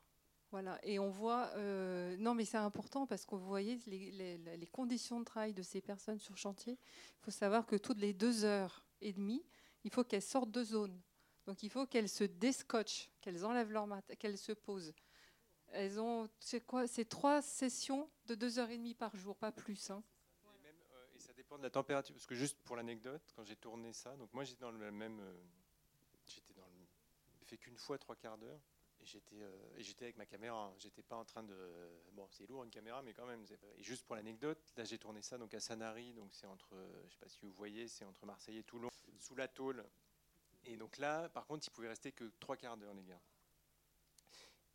Voilà. 0.50 0.78
Et 0.82 0.98
on 0.98 1.08
voit. 1.08 1.46
euh, 1.56 2.14
non, 2.18 2.34
mais 2.34 2.44
c'est 2.44 2.58
important 2.58 3.06
parce 3.06 3.24
que 3.24 3.34
vous 3.36 3.46
voyez 3.46 3.80
les, 3.86 4.68
conditions 4.70 5.18
de 5.18 5.24
travail 5.24 5.54
de 5.54 5.62
ces 5.62 5.80
personnes 5.80 6.18
sur 6.18 6.36
chantier. 6.36 6.74
Il 6.74 7.24
faut 7.24 7.30
savoir 7.30 7.64
que 7.64 7.76
toutes 7.76 8.00
les 8.00 8.12
deux 8.12 8.44
heures 8.44 8.84
et 9.00 9.14
demie, 9.14 9.42
il 9.82 9.90
faut 9.90 10.04
qu'elles 10.04 10.20
sortent 10.20 10.50
de 10.50 10.62
zone. 10.62 11.00
Donc 11.46 11.62
il 11.62 11.70
faut 11.70 11.86
qu'elles 11.86 12.10
se 12.10 12.24
déscotchent, 12.24 13.10
qu'elles 13.22 13.46
enlèvent 13.46 13.72
leur 13.72 13.86
mat, 13.86 14.04
qu'elles 14.18 14.36
se 14.36 14.52
posent. 14.52 14.92
Elles 15.68 15.98
ont, 15.98 16.28
c'est 16.38 16.60
quoi 16.60 16.86
C'est 16.86 17.06
trois 17.06 17.40
sessions 17.40 18.10
de 18.26 18.34
deux 18.34 18.58
heures 18.58 18.68
et 18.68 18.76
demie 18.76 18.94
par 18.94 19.16
jour, 19.16 19.38
pas 19.38 19.52
plus. 19.52 19.88
hein. 19.88 20.02
Et, 20.44 20.66
euh, 20.66 21.18
ça 21.18 21.32
dépend 21.32 21.56
de 21.56 21.62
la 21.62 21.70
température. 21.70 22.14
Parce 22.14 22.26
que 22.26 22.34
juste 22.34 22.58
pour 22.62 22.76
l'anecdote, 22.76 23.22
quand 23.34 23.44
j'ai 23.44 23.56
tourné 23.56 23.94
ça, 23.94 24.14
donc 24.18 24.34
moi 24.34 24.44
j'étais 24.44 24.60
dans 24.60 24.70
le 24.70 24.90
même. 24.90 25.18
euh, 25.20 25.32
j'étais 26.26 26.52
dans 26.52 26.66
le. 26.66 26.86
J'ai 27.38 27.39
fait 27.50 27.58
qu'une 27.58 27.76
fois 27.76 27.98
trois 27.98 28.16
quarts 28.16 28.38
d'heure. 28.38 28.60
Et 29.02 29.06
j'étais, 29.06 29.40
euh, 29.40 29.76
et 29.78 29.82
j'étais 29.82 30.04
avec 30.04 30.16
ma 30.18 30.26
caméra. 30.26 30.66
hein. 30.66 30.74
J'étais 30.78 31.02
pas 31.02 31.16
en 31.16 31.24
train 31.24 31.42
de. 31.42 31.56
Bon, 32.12 32.28
c'est 32.30 32.46
lourd 32.46 32.64
une 32.64 32.70
caméra, 32.70 33.02
mais 33.02 33.14
quand 33.14 33.26
même. 33.26 33.44
Et 33.78 33.82
juste 33.82 34.04
pour 34.04 34.14
l'anecdote, 34.14 34.58
là 34.76 34.84
j'ai 34.84 34.98
tourné 34.98 35.22
ça 35.22 35.38
donc 35.38 35.54
à 35.54 35.60
Sanary, 35.60 36.12
donc 36.12 36.34
c'est 36.34 36.46
entre, 36.46 36.76
je 37.08 37.12
sais 37.12 37.18
pas 37.18 37.28
si 37.28 37.40
vous 37.40 37.52
voyez, 37.52 37.88
c'est 37.88 38.04
entre 38.04 38.26
Marseille 38.26 38.58
et 38.58 38.62
Toulon, 38.62 38.90
sous 39.18 39.34
la 39.34 39.48
tôle. 39.48 39.84
Et 40.64 40.76
donc 40.76 40.98
là, 40.98 41.30
par 41.30 41.46
contre, 41.46 41.66
ils 41.66 41.70
pouvaient 41.70 41.88
rester 41.88 42.12
que 42.12 42.30
trois 42.40 42.56
quarts 42.58 42.76
d'heure, 42.76 42.92
les 42.92 43.04
gars. 43.04 43.20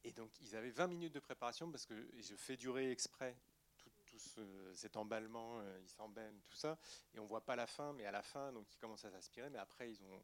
Et 0.04 0.12
donc 0.12 0.32
ils 0.42 0.56
avaient 0.56 0.72
20 0.72 0.88
minutes 0.88 1.14
de 1.14 1.20
préparation 1.20 1.70
parce 1.72 1.86
que 1.86 1.94
je 2.18 2.36
fais 2.36 2.58
durer 2.58 2.92
exprès 2.92 3.36
tout, 3.78 3.90
tout 4.08 4.18
ce- 4.20 4.74
cet 4.76 4.98
emballement, 4.98 5.60
euh, 5.60 5.80
ils 5.82 5.90
s'emballent, 5.90 6.40
tout 6.46 6.56
ça, 6.56 6.78
et 7.14 7.20
on 7.20 7.26
voit 7.26 7.46
pas 7.46 7.56
la 7.56 7.68
fin, 7.68 7.94
mais 7.94 8.06
à 8.08 8.12
la 8.12 8.24
fin, 8.24 8.52
donc 8.54 8.72
ils 8.74 8.78
commencent 8.78 9.06
à 9.06 9.12
s'aspirer, 9.12 9.50
mais 9.52 9.60
après 9.60 9.90
ils 9.92 10.02
ont 10.04 10.24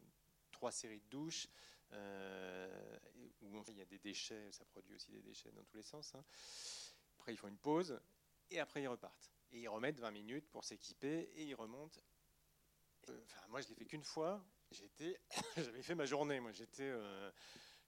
trois 0.51 0.71
séries 0.71 0.99
de 1.01 1.09
douches, 1.09 1.47
euh, 1.93 2.99
où 3.41 3.63
il 3.67 3.77
y 3.77 3.81
a 3.81 3.85
des 3.85 3.99
déchets, 3.99 4.51
ça 4.51 4.65
produit 4.65 4.95
aussi 4.95 5.11
des 5.11 5.21
déchets 5.21 5.51
dans 5.51 5.63
tous 5.63 5.77
les 5.77 5.83
sens. 5.83 6.13
hein. 6.15 6.23
Après 7.19 7.33
ils 7.33 7.37
font 7.37 7.47
une 7.47 7.57
pause, 7.57 7.99
et 8.49 8.59
après 8.59 8.81
ils 8.81 8.87
repartent. 8.87 9.31
Et 9.51 9.59
ils 9.59 9.67
remettent 9.67 9.99
20 9.99 10.11
minutes 10.11 10.47
pour 10.49 10.63
s'équiper, 10.63 11.29
et 11.35 11.43
ils 11.43 11.55
remontent. 11.55 11.99
Euh, 13.09 13.19
Enfin, 13.25 13.47
moi 13.49 13.61
je 13.61 13.67
l'ai 13.67 13.75
fait 13.75 13.85
qu'une 13.85 14.03
fois, 14.03 14.43
j'avais 15.57 15.81
fait 15.83 15.95
ma 15.95 16.05
journée, 16.05 16.39
moi 16.39 16.51
j'étais... 16.51 16.83
euh, 16.89 17.31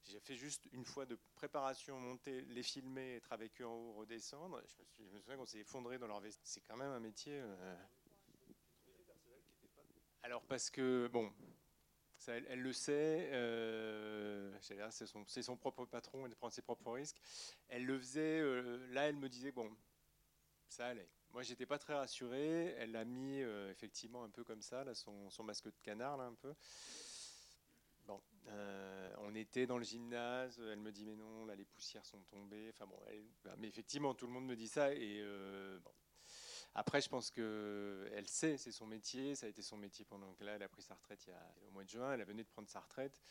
j'ai 0.05 0.19
fait 0.19 0.35
juste 0.35 0.67
une 0.73 0.83
fois 0.83 1.05
de 1.05 1.17
préparation, 1.35 1.97
monter, 1.97 2.41
les 2.41 2.61
filmer, 2.63 3.15
être 3.15 3.31
avec 3.31 3.61
eux 3.61 3.65
en 3.65 3.73
haut, 3.73 3.93
redescendre. 3.93 4.61
Je 4.67 4.75
me, 4.81 4.85
suis, 4.85 5.07
je 5.07 5.13
me 5.15 5.19
souviens 5.21 5.37
qu'on 5.37 5.45
s'est 5.45 5.59
effondré 5.59 5.97
dans 5.97 6.07
leur 6.07 6.19
veste. 6.19 6.41
C'est 6.43 6.59
quand 6.59 6.75
même 6.75 6.91
un 6.91 6.99
métier. 6.99 7.39
euh, 7.39 7.75
Alors 10.23 10.43
parce 10.43 10.69
que 10.69 11.07
bon, 11.07 11.31
elle, 12.27 12.61
le 12.61 12.73
sait. 12.73 13.29
euh, 13.33 14.51
c'est 14.59 15.41
son, 15.41 15.57
propre 15.57 15.85
patron, 15.85 16.25
elle 16.25 16.35
prend 16.35 16.49
ses 16.49 16.61
propres 16.61 16.91
risques. 16.91 17.21
Elle 17.69 17.85
le 17.85 17.97
faisait. 17.99 18.39
euh, 18.39 18.85
là, 18.91 19.07
elle 19.09 19.15
me 19.15 19.29
disait 19.29 19.51
bon, 19.51 19.69
ça 20.67 20.87
allait. 20.87 21.09
Moi, 21.31 21.43
j'étais 21.43 21.65
pas 21.65 21.79
très 21.79 21.93
rassuré. 21.93 22.75
Elle 22.77 22.91
l'a 22.91 23.05
mis 23.05 23.41
euh, 23.41 23.71
effectivement 23.71 24.23
un 24.23 24.29
peu 24.29 24.43
comme 24.43 24.61
ça, 24.61 24.85
son, 24.93 25.29
masque 25.43 25.65
de 25.65 25.79
canard, 25.81 26.17
là, 26.17 26.25
un 26.25 26.35
peu. 26.35 26.53
Bon, 28.05 28.21
on 29.19 29.33
était 29.35 29.65
dans 29.65 29.77
le 29.77 29.85
gymnase, 29.85 30.59
elle 30.59 30.79
me 30.79 30.91
dit 30.91 31.05
mais 31.05 31.15
non, 31.15 31.45
là 31.45 31.55
les 31.55 31.63
poussières 31.63 32.05
sont 32.05 32.21
tombées. 32.23 32.69
Enfin 32.73 32.85
bon, 32.85 32.99
bah, 33.45 33.55
mais 33.57 33.69
effectivement 33.69 34.13
tout 34.13 34.27
le 34.27 34.33
monde 34.33 34.45
me 34.45 34.57
dit 34.57 34.67
ça 34.67 34.93
et 34.93 35.23
bon. 35.81 35.91
Après, 36.75 37.01
je 37.01 37.09
pense 37.09 37.29
que 37.29 38.09
elle 38.13 38.27
sait, 38.27 38.57
c'est 38.57 38.71
son 38.71 38.87
métier, 38.87 39.35
ça 39.35 39.45
a 39.45 39.49
été 39.49 39.61
son 39.61 39.77
métier 39.77 40.05
pendant 40.05 40.33
que 40.33 40.43
là, 40.43 40.55
elle 40.55 40.63
a 40.63 40.69
pris 40.69 40.81
sa 40.81 40.95
retraite 40.95 41.23
il 41.27 41.29
y 41.29 41.33
a, 41.33 41.55
au 41.67 41.71
mois 41.71 41.83
de 41.83 41.89
juin, 41.89 42.13
elle 42.13 42.23
venait 42.23 42.43
de 42.43 42.49
prendre 42.49 42.67
sa 42.67 42.79
retraite. 42.79 43.21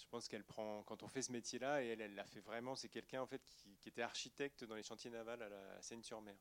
Je 0.00 0.06
pense 0.06 0.28
qu'elle 0.28 0.44
prend, 0.44 0.82
quand 0.84 1.02
on 1.02 1.08
fait 1.08 1.22
ce 1.22 1.32
métier-là, 1.32 1.82
et 1.82 1.88
elle, 1.88 2.14
l'a 2.14 2.24
fait 2.24 2.40
vraiment, 2.40 2.74
c'est 2.74 2.88
quelqu'un 2.88 3.20
en 3.20 3.26
fait 3.26 3.44
qui, 3.44 3.76
était 3.86 4.02
architecte 4.02 4.64
dans 4.64 4.74
les 4.74 4.82
chantiers 4.82 5.10
navals 5.10 5.42
à 5.42 5.48
la 5.48 5.82
Seine-sur-Mer. 5.82 6.36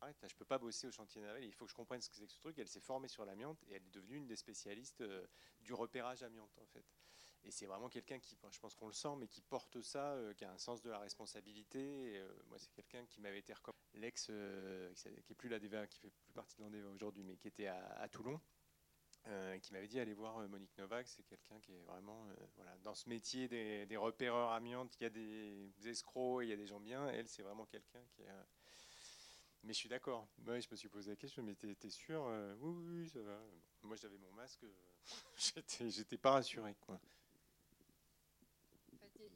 Arrête, 0.00 0.20
là, 0.20 0.28
je 0.28 0.34
peux 0.34 0.44
pas 0.44 0.58
bosser 0.58 0.86
au 0.86 0.90
chantier 0.90 1.20
naval, 1.20 1.44
il 1.44 1.52
faut 1.52 1.64
que 1.64 1.70
je 1.70 1.76
comprenne 1.76 2.00
ce 2.00 2.08
que 2.10 2.16
c'est 2.16 2.26
que 2.26 2.32
ce 2.32 2.38
truc. 2.38 2.58
Elle 2.58 2.68
s'est 2.68 2.80
formée 2.80 3.08
sur 3.08 3.24
l'amiante 3.24 3.62
et 3.68 3.74
elle 3.74 3.82
est 3.82 3.94
devenue 3.94 4.16
une 4.16 4.26
des 4.26 4.36
spécialistes 4.36 5.00
euh, 5.00 5.26
du 5.60 5.72
repérage 5.72 6.22
amiante 6.22 6.58
en 6.58 6.66
fait. 6.66 6.84
Et 7.46 7.50
c'est 7.50 7.66
vraiment 7.66 7.90
quelqu'un 7.90 8.18
qui, 8.18 8.38
je 8.50 8.58
pense 8.58 8.74
qu'on 8.74 8.86
le 8.86 8.94
sent, 8.94 9.16
mais 9.18 9.28
qui 9.28 9.42
porte 9.42 9.80
ça, 9.82 10.12
euh, 10.14 10.32
qui 10.32 10.44
a 10.44 10.50
un 10.50 10.58
sens 10.58 10.80
de 10.80 10.88
la 10.90 10.98
responsabilité. 10.98 12.16
Euh, 12.16 12.28
moi, 12.46 12.58
c'est 12.58 12.72
quelqu'un 12.72 13.04
qui 13.04 13.20
m'avait 13.20 13.38
été 13.40 13.52
recommandé, 13.52 13.78
l'ex, 13.94 14.28
euh, 14.30 14.92
qui 14.94 15.08
est- 15.08 15.30
est 15.30 15.34
plus 15.34 15.50
la 15.50 15.58
DVA, 15.58 15.86
qui 15.86 15.98
fait 15.98 16.10
plus 16.10 16.32
partie 16.32 16.56
de 16.56 16.62
l'Andeva 16.62 16.88
aujourd'hui, 16.88 17.22
mais 17.22 17.36
qui 17.36 17.48
était 17.48 17.66
à, 17.66 18.08
Toulon, 18.08 18.40
qui 19.62 19.72
m'avait 19.72 19.88
dit 19.88 20.00
allez 20.00 20.14
voir 20.14 20.38
Monique 20.48 20.76
Novak. 20.78 21.06
C'est 21.08 21.22
quelqu'un 21.22 21.58
qui 21.60 21.72
est 21.72 21.82
vraiment, 21.82 22.26
voilà, 22.56 22.76
dans 22.78 22.94
ce 22.94 23.08
métier 23.08 23.48
des, 23.48 23.86
des 23.86 23.96
repéreurs 23.96 24.52
amiantes, 24.52 24.94
il 25.00 25.02
y 25.02 25.06
a 25.06 25.10
des 25.10 25.72
escrocs, 25.84 26.42
et 26.42 26.46
il 26.46 26.50
y 26.50 26.52
a 26.52 26.56
des 26.56 26.66
gens 26.66 26.80
bien. 26.80 27.08
Elle, 27.08 27.28
c'est 27.28 27.42
vraiment 27.42 27.66
quelqu'un 27.66 28.02
qui 28.10 28.24
a 28.26 28.46
Mais 29.62 29.72
je 29.72 29.78
suis 29.78 29.88
d'accord. 29.88 30.28
Moi, 30.38 30.60
je 30.60 30.68
me 30.70 30.76
suis 30.76 30.88
posé 30.88 31.10
la 31.10 31.16
question, 31.16 31.42
mais 31.42 31.54
t'es 31.54 31.90
sûr 31.90 32.22
Oui, 32.60 33.00
oui, 33.00 33.08
ça 33.08 33.20
va. 33.22 33.40
Moi, 33.82 33.96
j'avais 33.96 34.18
mon 34.18 34.32
masque, 34.32 34.64
j'étais 35.80 36.18
pas 36.18 36.32
rassuré. 36.32 36.74
Quoi. 36.80 37.00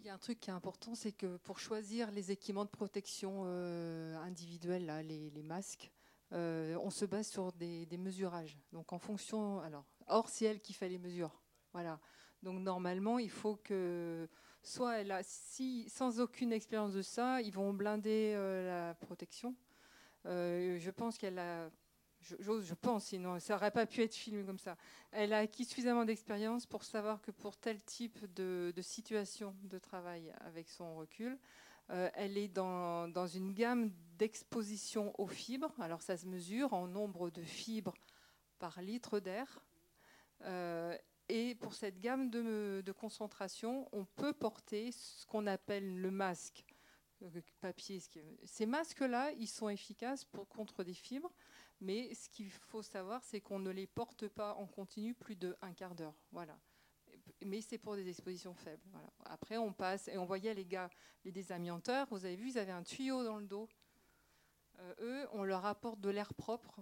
Il 0.01 0.07
y 0.07 0.09
a 0.09 0.15
un 0.15 0.19
truc 0.19 0.41
qui 0.41 0.51
est 0.51 0.53
important, 0.53 0.95
c'est 0.95 1.13
que 1.13 1.37
pour 1.39 1.59
choisir 1.59 2.11
les 2.11 2.31
équipements 2.31 2.65
de 2.65 2.71
protection 2.71 3.43
euh, 3.47 4.17
individuels, 4.19 4.87
là, 4.87 5.03
les, 5.03 5.43
masques, 5.43 5.91
euh, 6.33 6.77
on 6.83 6.91
se 6.91 7.05
base 7.05 7.29
sur 7.29 7.53
des, 7.53 7.87
mesurages. 7.99 8.59
Donc 8.73 8.93
en 8.93 8.99
fonction, 8.99 9.61
alors, 9.61 9.85
or 10.07 10.29
c'est 10.29 10.45
elle 10.45 10.61
qui 10.61 10.73
fait 10.73 10.89
les 10.89 10.99
mesures. 10.99 11.41
Voilà. 11.73 12.01
Donc 12.43 12.61
normalement, 12.61 13.19
il 13.19 13.31
faut 13.31 13.57
que 13.57 14.29
soit 14.63 14.99
elle 14.99 15.11
a, 15.11 15.23
si 15.23 15.89
sans 15.89 16.21
aucune 16.21 16.53
expérience 16.53 16.93
de 16.93 17.03
ça, 17.03 17.41
ils 17.43 17.53
vont 17.53 17.73
blinder 17.73 18.35
la 18.35 18.95
protection. 18.95 19.55
Euh, 20.27 20.79
je 20.79 20.91
pense 20.91 21.17
qu'elle 21.19 21.39
a, 21.39 21.71
je 22.21 22.75
pense, 22.75 23.07
sinon 23.07 23.39
ça 23.39 23.55
n'aurait 23.55 23.71
pas 23.71 23.87
pu 23.87 24.03
être 24.03 24.15
filmé 24.15 24.45
comme 24.45 24.59
ça. 24.59 24.77
Elle 25.11 25.33
a 25.33 25.39
acquis 25.39 25.65
suffisamment 25.65 26.05
d'expérience 26.05 26.67
pour 26.67 26.85
savoir 26.85 27.21
que 27.21 27.31
pour 27.31 27.57
tel 27.57 27.83
type 27.83 28.33
de, 28.35 28.73
situation 28.81 29.55
de 29.63 29.79
travail 29.79 30.33
avec 30.41 30.69
son 30.69 30.97
recul, 30.97 31.39
euh, 31.91 32.11
elle 32.15 32.37
est 32.37 32.49
dans, 32.49 33.27
une 33.27 33.55
gamme 33.55 33.91
d'exposition 34.19 35.19
aux 35.19 35.27
fibres. 35.27 35.73
Alors 35.81 36.03
ça 36.03 36.17
se 36.17 36.27
mesure 36.27 36.75
en 36.75 36.87
nombre 36.87 37.31
de 37.31 37.43
fibres 37.43 37.95
par 38.59 38.81
litre 38.83 39.21
d'air. 39.21 39.61
Euh, 40.43 40.97
et 41.29 41.55
pour 41.57 41.75
cette 41.75 42.01
gamme 42.01 42.31
de, 42.31 42.93
concentration, 42.93 43.89
on 43.93 44.05
peut 44.05 44.33
porter 44.33 44.93
ce 44.93 45.27
qu'on 45.27 45.47
appelle 45.47 46.01
le 46.01 46.11
masque 46.11 46.65
papier. 47.61 48.01
Ces 48.45 48.67
masques-là, 48.67 49.33
ils 49.33 49.49
sont 49.49 49.69
efficaces 49.69 50.25
pour, 50.25 50.49
contre 50.49 50.85
des 50.85 50.95
fibres, 50.95 51.33
mais 51.81 52.13
ce 52.15 52.29
qu'il 52.29 52.51
faut 52.51 52.83
savoir, 52.83 53.23
c'est 53.25 53.41
qu'on 53.41 53.59
ne 53.59 53.71
les 53.71 53.87
porte 53.87 54.29
pas 54.29 54.55
en 54.55 54.67
continu 54.67 55.15
plus 55.15 55.37
d'un 55.37 55.73
quart 55.77 55.95
d'heure. 55.95 56.15
Voilà. 56.33 56.59
Mais 57.45 57.61
c'est 57.61 57.79
pour 57.79 57.95
des 57.95 58.09
expositions 58.09 58.55
faibles. 58.55 58.83
Après, 59.25 59.57
on 59.59 59.73
passe, 59.73 60.09
et 60.09 60.19
on 60.19 60.25
voyait 60.25 60.55
les 60.55 60.67
gars, 60.67 60.91
les 61.25 61.33
désamianteurs, 61.33 62.09
vous 62.11 62.25
avez 62.25 62.37
vu, 62.37 62.51
ils 62.51 62.59
avaient 62.59 62.73
un 62.73 62.83
tuyau 62.83 63.23
dans 63.23 63.39
le 63.39 63.47
dos. 63.47 63.69
Euh, 64.81 64.95
eux, 65.01 65.29
on 65.33 65.45
leur 65.45 65.65
apporte 65.67 66.01
de 66.01 66.11
l'air 66.11 66.35
propre 66.35 66.81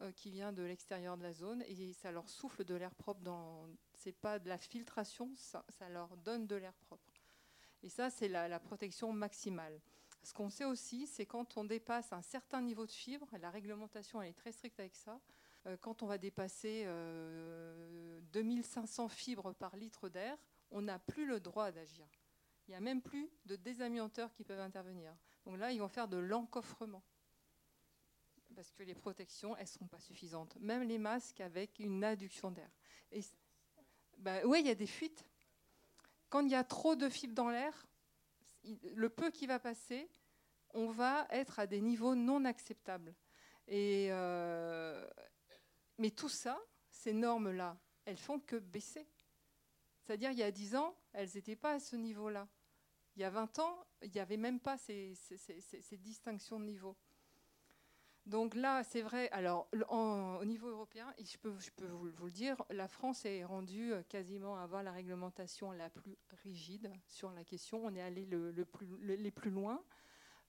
euh, 0.00 0.12
qui 0.12 0.30
vient 0.30 0.52
de 0.52 0.62
l'extérieur 0.62 1.16
de 1.16 1.22
la 1.22 1.32
zone 1.32 1.62
et 1.66 1.92
ça 1.92 2.12
leur 2.12 2.28
souffle 2.28 2.64
de 2.64 2.74
l'air 2.74 2.94
propre. 2.94 3.20
Dans, 3.20 3.68
c'est 3.94 4.12
pas 4.12 4.38
de 4.38 4.48
la 4.48 4.58
filtration, 4.58 5.32
ça, 5.36 5.64
ça 5.68 5.88
leur 5.88 6.16
donne 6.18 6.46
de 6.46 6.56
l'air 6.56 6.74
propre. 6.74 7.12
Et 7.82 7.88
ça, 7.88 8.10
c'est 8.10 8.28
la, 8.28 8.60
protection 8.60 9.12
maximale. 9.12 9.80
Ce 10.22 10.32
qu'on 10.34 10.50
sait 10.50 10.64
aussi, 10.64 11.06
c'est 11.06 11.26
quand 11.26 11.56
on 11.56 11.64
dépasse 11.64 12.12
un 12.12 12.22
certain 12.22 12.60
niveau 12.60 12.86
de 12.86 12.90
fibre, 12.90 13.28
la 13.40 13.50
réglementation 13.50 14.20
elle 14.20 14.30
est 14.30 14.34
très 14.34 14.52
stricte 14.52 14.78
avec 14.78 14.94
ça, 14.94 15.20
euh, 15.66 15.76
quand 15.80 16.02
on 16.02 16.06
va 16.06 16.18
dépasser 16.18 16.84
2500 18.32 19.04
euh, 19.04 19.08
fibres 19.08 19.52
par 19.54 19.76
litre 19.76 20.08
d'air, 20.08 20.36
on 20.70 20.82
n'a 20.82 20.98
plus 20.98 21.26
le 21.26 21.40
droit 21.40 21.70
d'agir. 21.72 22.06
Il 22.66 22.72
n'y 22.72 22.76
a 22.76 22.80
même 22.80 23.00
plus 23.00 23.30
de 23.46 23.56
désamianteurs 23.56 24.32
qui 24.34 24.44
peuvent 24.44 24.60
intervenir. 24.60 25.16
Donc 25.46 25.58
là, 25.58 25.72
ils 25.72 25.80
vont 25.80 25.88
faire 25.88 26.08
de 26.08 26.18
l'encoffrement. 26.18 27.02
Parce 28.54 28.70
que 28.72 28.82
les 28.82 28.94
protections, 28.94 29.56
elles 29.56 29.62
ne 29.62 29.68
seront 29.68 29.86
pas 29.86 30.00
suffisantes. 30.00 30.56
Même 30.60 30.82
les 30.82 30.98
masques 30.98 31.40
avec 31.40 31.78
une 31.78 32.04
adduction 32.04 32.50
d'air. 32.50 32.70
Ben, 34.18 34.44
oui, 34.44 34.60
il 34.60 34.66
y 34.66 34.70
a 34.70 34.74
des 34.74 34.86
fuites 34.86 35.24
quand 36.28 36.40
il 36.40 36.50
y 36.50 36.54
a 36.54 36.64
trop 36.64 36.96
de 36.96 37.08
fibres 37.08 37.34
dans 37.34 37.48
l'air, 37.48 37.86
le 38.94 39.08
peu 39.08 39.30
qui 39.30 39.46
va 39.46 39.58
passer, 39.58 40.08
on 40.74 40.90
va 40.90 41.26
être 41.30 41.58
à 41.58 41.66
des 41.66 41.80
niveaux 41.80 42.14
non 42.14 42.44
acceptables. 42.44 43.14
Et, 43.66 44.08
euh, 44.10 45.06
mais 45.98 46.10
tout 46.10 46.28
ça, 46.28 46.58
ces 46.90 47.12
normes-là, 47.12 47.78
elles 48.04 48.16
font 48.16 48.40
que 48.40 48.56
baisser. 48.56 49.06
C'est-à-dire, 50.00 50.30
il 50.30 50.38
y 50.38 50.42
a 50.42 50.50
10 50.50 50.76
ans, 50.76 50.96
elles 51.12 51.30
n'étaient 51.34 51.56
pas 51.56 51.72
à 51.72 51.80
ce 51.80 51.96
niveau-là. 51.96 52.48
Il 53.16 53.22
y 53.22 53.24
a 53.24 53.30
20 53.30 53.58
ans, 53.58 53.86
il 54.02 54.10
n'y 54.10 54.20
avait 54.20 54.36
même 54.36 54.60
pas 54.60 54.78
ces, 54.78 55.14
ces 55.14 55.96
distinctions 55.96 56.60
de 56.60 56.64
niveau. 56.64 56.96
Donc 58.28 58.54
là, 58.54 58.84
c'est 58.84 59.00
vrai. 59.00 59.30
Alors, 59.30 59.68
au 59.90 60.44
niveau 60.44 60.68
européen, 60.68 61.06
je 61.18 61.38
peux, 61.38 61.48
vous, 61.48 62.26
le 62.26 62.30
dire, 62.30 62.62
la 62.68 62.86
France 62.86 63.24
est 63.24 63.42
rendue 63.42 63.94
euh, 63.94 64.02
quasiment 64.02 64.58
avoir 64.58 64.82
la 64.82 64.92
réglementation 64.92 65.72
la 65.72 65.88
plus 65.88 66.18
rigide 66.42 66.92
sur 67.06 67.32
la 67.32 67.42
question. 67.42 67.82
On 67.82 67.94
est 67.94 68.02
allé 68.02 68.28
les 69.00 69.30
plus 69.30 69.50
loin, 69.50 69.82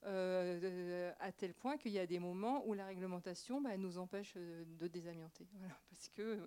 euh, 0.06 1.14
à 1.22 1.32
tel 1.32 1.54
point 1.54 1.78
qu'il 1.78 1.94
y 1.94 2.00
a 2.00 2.06
des 2.06 2.20
moments 2.20 2.68
où 2.68 2.74
la 2.74 2.86
réglementation 2.86 3.62
bah, 3.62 3.78
nous 3.78 3.98
empêche 3.98 4.34
euh, 4.36 4.66
de 4.78 4.88
désamianter. 4.90 5.48
parce 5.90 6.10
que, 6.10 6.38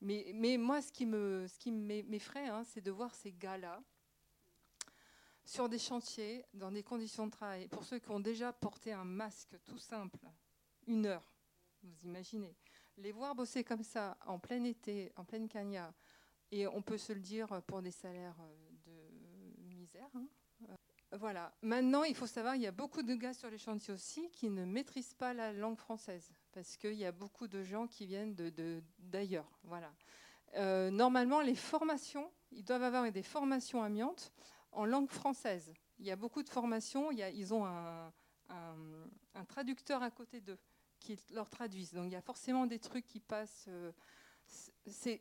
mais, 0.00 0.30
mais, 0.34 0.56
moi, 0.56 0.80
ce 0.82 0.92
qui 0.92 1.04
me, 1.04 1.48
ce 1.48 1.58
qui 1.58 1.72
m'effraie, 1.72 2.46
hein, 2.46 2.62
c'est 2.62 2.80
de 2.80 2.92
voir 2.92 3.12
ces 3.12 3.32
gars-là 3.32 3.82
sur 5.44 5.68
des 5.68 5.80
chantiers, 5.80 6.44
dans 6.54 6.70
des 6.70 6.84
conditions 6.84 7.26
de 7.26 7.32
travail. 7.32 7.66
Pour 7.66 7.82
ceux 7.82 7.98
qui 7.98 8.10
ont 8.10 8.20
déjà 8.20 8.52
porté 8.52 8.92
un 8.92 9.04
masque 9.04 9.56
tout 9.64 9.78
simple, 9.78 10.20
une 10.86 11.06
heure. 11.06 11.34
Vous 11.82 12.04
imaginez. 12.04 12.54
Les 12.96 13.12
voir 13.12 13.34
bosser 13.34 13.64
comme 13.64 13.82
ça, 13.82 14.16
en 14.26 14.38
plein 14.38 14.62
été, 14.64 15.12
en 15.16 15.24
pleine 15.24 15.48
cagna, 15.48 15.92
et 16.50 16.66
on 16.66 16.82
peut 16.82 16.98
se 16.98 17.12
le 17.12 17.20
dire 17.20 17.62
pour 17.66 17.82
des 17.82 17.90
salaires 17.90 18.36
euh, 18.40 18.70
de 18.86 19.74
misère. 19.74 20.08
Hein. 20.14 20.26
Euh, 20.68 21.16
voilà. 21.18 21.52
Maintenant, 21.62 22.04
il 22.04 22.14
faut 22.14 22.26
savoir, 22.26 22.54
il 22.54 22.62
y 22.62 22.66
a 22.66 22.72
beaucoup 22.72 23.02
de 23.02 23.14
gars 23.14 23.34
sur 23.34 23.50
les 23.50 23.58
chantiers 23.58 23.92
aussi 23.92 24.30
qui 24.30 24.48
ne 24.50 24.64
maîtrisent 24.64 25.14
pas 25.14 25.34
la 25.34 25.52
langue 25.52 25.78
française, 25.78 26.32
parce 26.52 26.76
qu'il 26.76 26.94
y 26.94 27.04
a 27.04 27.12
beaucoup 27.12 27.48
de 27.48 27.62
gens 27.62 27.86
qui 27.86 28.06
viennent 28.06 28.34
d'ailleurs. 28.98 29.50
Voilà. 29.64 29.92
Euh, 30.54 30.90
normalement, 30.90 31.40
les 31.40 31.56
formations, 31.56 32.30
ils 32.52 32.64
doivent 32.64 32.84
avoir 32.84 33.10
des 33.10 33.22
formations 33.24 33.82
amiantes 33.82 34.32
en 34.70 34.84
langue 34.84 35.10
française. 35.10 35.72
Il 35.98 36.06
y 36.06 36.12
a 36.12 36.16
beaucoup 36.16 36.42
de 36.42 36.48
formations, 36.48 37.10
ils 37.10 37.52
ont 37.52 37.64
un 37.64 38.12
traducteur 39.48 40.02
à 40.02 40.10
côté 40.10 40.40
d'eux 40.40 40.58
qui 41.04 41.18
leur 41.32 41.50
traduisent. 41.50 41.92
Donc 41.92 42.06
il 42.06 42.12
y 42.12 42.16
a 42.16 42.22
forcément 42.22 42.66
des 42.66 42.78
trucs 42.78 43.06
qui 43.06 43.20
passent. 43.20 43.66
Euh, 43.68 43.92
c'est 44.86 45.20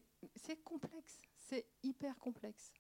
complexe, 0.64 1.22
c'est 1.36 1.66
hyper 1.84 2.18
complexe. 2.18 2.74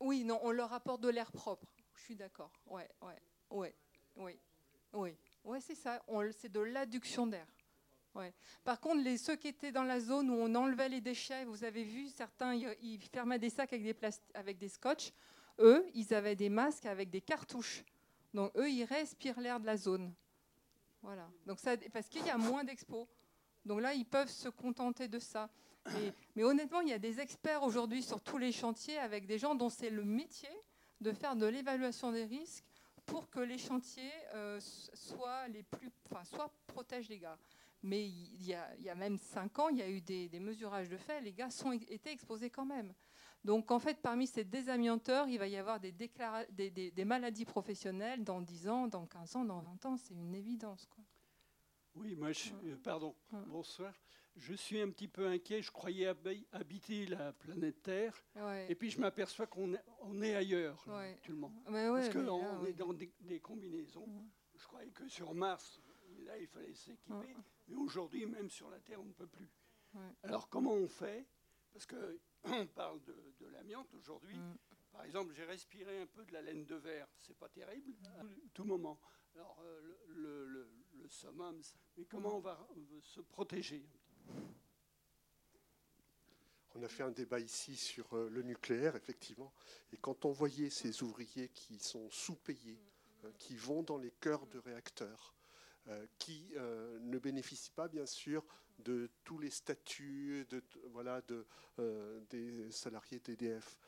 Oui, 0.00 0.24
non, 0.24 0.38
on 0.42 0.50
leur 0.50 0.72
apporte 0.72 1.00
de 1.00 1.08
l'air 1.08 1.30
propre. 1.32 1.66
Je 1.94 2.02
suis 2.02 2.16
d'accord. 2.16 2.52
Ouais, 2.66 2.88
ouais, 3.02 3.20
ouais, 3.50 3.74
oui, 4.92 5.14
ouais, 5.44 5.60
c'est 5.60 5.74
ça. 5.74 6.02
C'est 6.32 6.50
de 6.50 6.60
l'adduction 6.60 7.26
d'air. 7.26 7.46
Ouais. 8.14 8.32
Par 8.64 8.80
contre, 8.80 9.02
les, 9.02 9.18
ceux 9.18 9.36
qui 9.36 9.48
étaient 9.48 9.72
dans 9.72 9.82
la 9.84 10.00
zone 10.00 10.30
où 10.30 10.34
on 10.34 10.54
enlevait 10.54 10.88
les 10.88 11.00
déchets, 11.00 11.44
vous 11.44 11.64
avez 11.64 11.84
vu, 11.84 12.08
certains, 12.08 12.54
ils, 12.54 13.00
fermaient 13.12 13.38
des 13.38 13.50
sacs 13.50 13.72
avec 13.72 13.84
des, 13.84 14.08
avec 14.34 14.58
des 14.58 14.68
scotch. 14.68 15.12
Eux, 15.58 15.86
ils 15.94 16.14
avaient 16.14 16.36
des 16.36 16.48
masques 16.48 16.86
avec 16.86 17.10
des 17.10 17.20
cartouches. 17.20 17.84
Donc 18.34 18.52
eux, 18.56 18.70
ils 18.70 18.84
respirent 18.84 19.40
l'air 19.40 19.60
de 19.60 19.66
la 19.66 19.76
zone. 19.76 20.12
Voilà. 21.02 21.28
Donc 21.46 21.58
ça, 21.58 21.76
parce 21.92 22.08
qu'il 22.08 22.24
y 22.26 22.30
a 22.30 22.36
moins 22.36 22.64
d'expos. 22.64 23.06
Donc 23.64 23.80
là, 23.80 23.94
ils 23.94 24.06
peuvent 24.06 24.30
se 24.30 24.48
contenter 24.48 25.08
de 25.08 25.18
ça. 25.18 25.48
mais 26.34 26.42
honnêtement, 26.42 26.80
il 26.80 26.88
y 26.88 26.92
a 26.92 26.98
des 26.98 27.20
experts 27.20 27.62
aujourd'hui 27.62 28.02
sur 28.02 28.20
tous 28.20 28.38
les 28.38 28.52
chantiers 28.52 28.98
avec 28.98 29.26
des 29.26 29.38
gens 29.38 29.54
dont 29.54 29.70
c'est 29.70 29.90
le 29.90 30.04
métier 30.04 30.50
de 31.00 31.12
faire 31.12 31.36
de 31.36 31.46
l'évaluation 31.46 32.12
des 32.12 32.24
risques 32.24 32.64
pour 33.06 33.30
que 33.30 33.40
les 33.40 33.58
chantiers 33.58 34.12
euh, 34.34 34.60
soient 34.60 35.48
les 35.48 35.62
plus, 35.62 35.90
enfin, 36.10 36.24
soit 36.24 36.52
protègent 36.66 37.08
les 37.08 37.18
gars. 37.18 37.38
Mais 37.82 38.06
il 38.06 38.44
y, 38.44 38.54
a, 38.54 38.74
y 38.76 38.90
a 38.90 38.94
même 38.94 39.16
cinq 39.18 39.58
ans, 39.58 39.68
il 39.68 39.78
y 39.78 39.82
a 39.82 39.88
eu 39.88 40.00
des, 40.00 40.28
mesurages 40.40 40.88
de 40.88 40.96
fait. 40.96 41.20
Les 41.20 41.32
gars 41.32 41.50
sont 41.50 41.72
étaient 41.72 42.12
exposés 42.12 42.50
quand 42.50 42.66
même. 42.66 42.92
Donc 43.44 43.70
en 43.70 43.78
fait, 43.78 44.00
parmi 44.02 44.26
ces 44.26 44.44
désamianteurs, 44.44 45.28
il 45.28 45.38
va 45.38 45.46
y 45.46 45.56
avoir 45.56 45.80
des, 45.80 45.92
des, 45.92 47.04
maladies 47.04 47.44
professionnelles 47.44 48.24
dans 48.24 48.40
10 48.40 48.68
ans, 48.68 48.88
dans 48.88 49.06
15 49.06 49.36
ans, 49.36 49.44
dans 49.44 49.60
20 49.60 49.86
ans, 49.86 49.96
c'est 49.96 50.14
une 50.14 50.34
évidence. 50.34 50.86
Quoi. 50.86 51.04
Oui, 51.94 52.14
moi, 52.14 52.32
je, 52.32 52.50
euh, 52.64 52.76
pardon, 52.82 53.14
bonsoir. 53.46 53.92
Je 54.36 54.54
suis 54.54 54.80
un 54.80 54.90
petit 54.90 55.08
peu 55.08 55.26
inquiet, 55.26 55.62
je 55.62 55.72
croyais 55.72 56.06
habiter 56.52 57.06
la 57.06 57.32
planète 57.32 57.82
Terre, 57.82 58.24
et 58.68 58.74
puis 58.76 58.88
je 58.88 59.00
m'aperçois 59.00 59.48
qu'on 59.48 59.72
est, 60.22 60.34
ailleurs, 60.34 60.88
actuellement. 60.88 61.52
Parce 61.64 62.10
qu'on 62.10 62.42
ah 62.44 62.68
est 62.68 62.72
dans 62.72 62.92
des, 62.92 63.40
combinaisons. 63.40 64.06
Je 64.54 64.64
croyais 64.66 64.90
que 64.90 65.08
sur 65.08 65.34
Mars, 65.34 65.80
là, 66.24 66.38
il 66.38 66.46
fallait 66.46 66.74
s'équiper, 66.74 67.34
mais 67.66 67.74
aujourd'hui, 67.74 68.26
même 68.26 68.48
sur 68.48 68.70
la 68.70 68.78
Terre, 68.78 69.00
on 69.00 69.06
ne 69.06 69.12
peut 69.12 69.26
plus. 69.26 69.50
Alors 70.22 70.48
comment 70.48 70.74
on 70.74 70.86
fait 70.86 71.26
Parce 71.72 71.86
que 71.86 72.18
on 72.44 72.66
parle 72.66 73.02
de, 73.04 73.46
l'amiante 73.52 73.92
aujourd'hui. 73.94 74.36
Mm. 74.36 74.56
Par 74.92 75.04
exemple, 75.04 75.32
j'ai 75.34 75.44
respiré 75.44 76.00
un 76.00 76.06
peu 76.06 76.24
de 76.24 76.32
la 76.32 76.42
laine 76.42 76.64
de 76.64 76.74
verre, 76.74 77.08
c'est 77.18 77.36
pas 77.36 77.48
terrible, 77.48 77.94
à 78.18 78.22
tout 78.52 78.64
moment. 78.64 78.98
Alors, 79.34 79.60
euh, 79.62 79.96
le, 80.08 80.70
summum, 81.08 81.60
mais 81.96 82.04
comment 82.04 82.36
on 82.36 82.40
va 82.40 82.68
se 83.02 83.20
protéger 83.20 83.86
on 86.74 86.82
a 86.82 86.88
fait 86.88 87.02
un 87.02 87.10
débat 87.10 87.40
ici 87.40 87.76
sur 87.76 88.14
euh, 88.14 88.28
le 88.28 88.42
nucléaire, 88.42 88.94
effectivement, 88.94 89.52
et 89.92 89.96
quand 89.96 90.26
on 90.26 90.32
voyait 90.32 90.70
ces 90.70 91.02
ouvriers 91.02 91.48
qui 91.48 91.78
sont 91.78 92.08
sous-payés 92.10 92.78
hein, 93.24 93.30
qui 93.38 93.56
vont 93.56 93.82
dans 93.82 93.96
les 93.96 94.12
cœurs 94.12 94.46
de 94.46 94.58
réacteurs, 94.58 95.34
qui 96.18 96.52
ne 97.00 97.18
bénéficient 97.18 97.70
pas, 97.70 97.88
bien 97.88 98.04
sûr, 98.04 98.44
de 98.78 99.10
tous 99.24 99.38
les 99.38 99.50
statuts 99.50 100.46
de, 100.50 100.62
voilà, 100.92 101.20
de, 101.22 101.46
des 102.30 102.70
salariés 102.70 103.20
d'EDF 103.20 103.78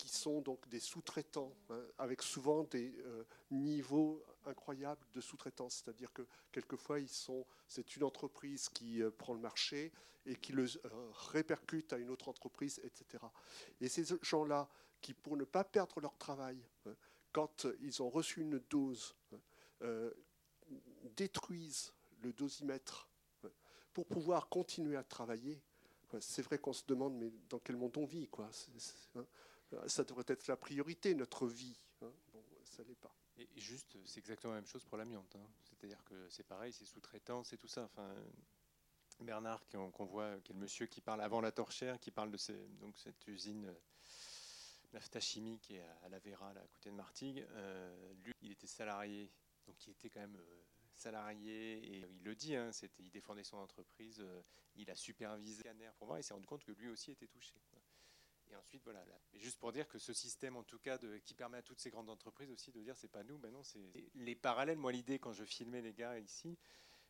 qui 0.00 0.08
sont 0.08 0.40
donc 0.40 0.66
des 0.68 0.80
sous-traitants, 0.80 1.54
hein, 1.68 1.82
avec 1.98 2.22
souvent 2.22 2.64
des 2.64 2.94
euh, 3.04 3.22
niveaux 3.50 4.24
incroyables 4.46 5.06
de 5.12 5.20
sous-traitance. 5.20 5.82
C'est-à-dire 5.84 6.10
que 6.14 6.22
quelquefois, 6.52 7.00
ils 7.00 7.08
sont, 7.08 7.44
c'est 7.68 7.96
une 7.96 8.04
entreprise 8.04 8.70
qui 8.70 9.02
euh, 9.02 9.10
prend 9.10 9.34
le 9.34 9.40
marché 9.40 9.92
et 10.24 10.36
qui 10.36 10.52
le 10.52 10.64
euh, 10.64 11.10
répercute 11.12 11.92
à 11.92 11.98
une 11.98 12.08
autre 12.08 12.28
entreprise, 12.28 12.80
etc. 12.82 13.22
Et 13.82 13.88
ces 13.88 14.04
gens-là, 14.22 14.70
qui 15.02 15.12
pour 15.12 15.36
ne 15.36 15.44
pas 15.44 15.64
perdre 15.64 16.00
leur 16.00 16.16
travail, 16.16 16.64
hein, 16.86 16.94
quand 17.30 17.66
ils 17.80 18.02
ont 18.02 18.08
reçu 18.08 18.40
une 18.40 18.58
dose, 18.70 19.14
hein, 19.32 20.10
détruisent 21.14 21.92
le 22.22 22.32
dosimètre 22.32 23.09
pour 23.92 24.06
pouvoir 24.06 24.48
continuer 24.48 24.96
à 24.96 25.02
travailler. 25.02 25.60
C'est 26.20 26.42
vrai 26.42 26.58
qu'on 26.58 26.72
se 26.72 26.84
demande, 26.86 27.14
mais 27.14 27.32
dans 27.48 27.58
quel 27.58 27.76
monde 27.76 27.96
on 27.96 28.04
vit 28.04 28.26
quoi 28.28 28.50
ça 29.86 30.04
devrait 30.04 30.24
être 30.26 30.46
la 30.46 30.56
priorité, 30.56 31.14
notre 31.14 31.46
vie. 31.46 31.78
Hein. 32.02 32.12
Bon, 32.32 32.42
ça 32.64 32.82
l'est 32.82 32.94
pas. 32.94 33.14
Et 33.38 33.48
juste, 33.56 33.96
c'est 34.04 34.18
exactement 34.18 34.52
la 34.52 34.60
même 34.60 34.66
chose 34.66 34.84
pour 34.84 34.98
l'amiante. 34.98 35.34
Hein. 35.36 35.46
C'est-à-dire 35.64 36.02
que 36.04 36.28
c'est 36.28 36.42
pareil, 36.42 36.72
c'est 36.72 36.84
sous-traitant, 36.84 37.42
c'est 37.42 37.56
tout 37.56 37.68
ça. 37.68 37.84
Enfin, 37.84 38.14
Bernard, 39.20 39.62
qu'on 39.68 40.04
voit, 40.04 40.38
qui 40.40 40.52
est 40.52 40.54
le 40.54 40.60
monsieur 40.60 40.86
qui 40.86 41.00
parle 41.00 41.22
avant 41.22 41.40
la 41.40 41.52
torchère, 41.52 41.98
qui 42.00 42.10
parle 42.10 42.30
de 42.30 42.36
cette 42.36 43.26
usine 43.28 43.66
euh, 43.66 43.74
Nafta 44.92 45.20
Chimique 45.20 45.72
à 46.02 46.08
la 46.08 46.18
Vera, 46.18 46.52
là, 46.52 46.60
à 46.60 46.66
côté 46.66 46.90
de 46.90 46.94
Martigues. 46.94 47.46
Euh, 47.52 48.12
lui, 48.24 48.32
il 48.42 48.52
était 48.52 48.66
salarié, 48.66 49.30
donc 49.66 49.86
il 49.86 49.92
était 49.92 50.10
quand 50.10 50.20
même 50.20 50.36
euh, 50.36 50.62
salarié, 51.00 51.78
et 51.78 51.98
il 51.98 52.22
le 52.22 52.34
dit, 52.34 52.54
hein, 52.54 52.70
il 52.98 53.10
défendait 53.10 53.44
son 53.44 53.56
entreprise, 53.56 54.24
il 54.76 54.90
a 54.90 54.94
supervisé 54.94 55.60
Scanner 55.60 55.90
pour 55.96 56.06
voir, 56.06 56.18
et 56.18 56.22
s'est 56.22 56.34
rendu 56.34 56.46
compte 56.46 56.64
que 56.64 56.72
lui 56.72 56.88
aussi 56.88 57.10
était 57.10 57.26
touché. 57.26 57.54
Et 58.50 58.56
ensuite, 58.56 58.82
voilà. 58.82 59.04
juste 59.34 59.58
pour 59.58 59.72
dire 59.72 59.86
que 59.88 59.98
ce 59.98 60.12
système, 60.12 60.56
en 60.56 60.64
tout 60.64 60.78
cas, 60.78 60.98
de, 60.98 61.18
qui 61.18 61.34
permet 61.34 61.58
à 61.58 61.62
toutes 61.62 61.78
ces 61.78 61.90
grandes 61.90 62.10
entreprises 62.10 62.50
aussi 62.50 62.72
de 62.72 62.80
dire 62.80 62.96
c'est 62.96 63.08
pas 63.08 63.22
nous, 63.22 63.38
ben 63.38 63.52
non, 63.52 63.62
c'est 63.62 63.92
les 64.14 64.34
parallèles. 64.34 64.78
Moi, 64.78 64.92
l'idée 64.92 65.18
quand 65.18 65.32
je 65.32 65.44
filmais 65.44 65.80
les 65.80 65.92
gars 65.92 66.18
ici, 66.18 66.58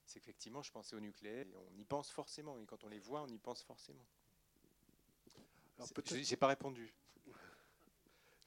c'est 0.05 0.21
qu'effectivement, 0.21 0.63
je 0.63 0.71
pensais 0.71 0.97
au 0.97 1.01
nucléaire. 1.01 1.47
Et 1.47 1.57
on 1.57 1.79
y 1.79 1.85
pense 1.85 2.11
forcément. 2.11 2.59
Et 2.59 2.67
quand 2.67 2.85
on 2.85 2.89
les 2.89 2.99
voit, 2.99 3.23
on 3.23 3.29
y 3.29 3.39
pense 3.39 3.63
forcément. 3.63 4.07
J'ai 6.11 6.37
pas 6.37 6.49
répondu. 6.49 6.93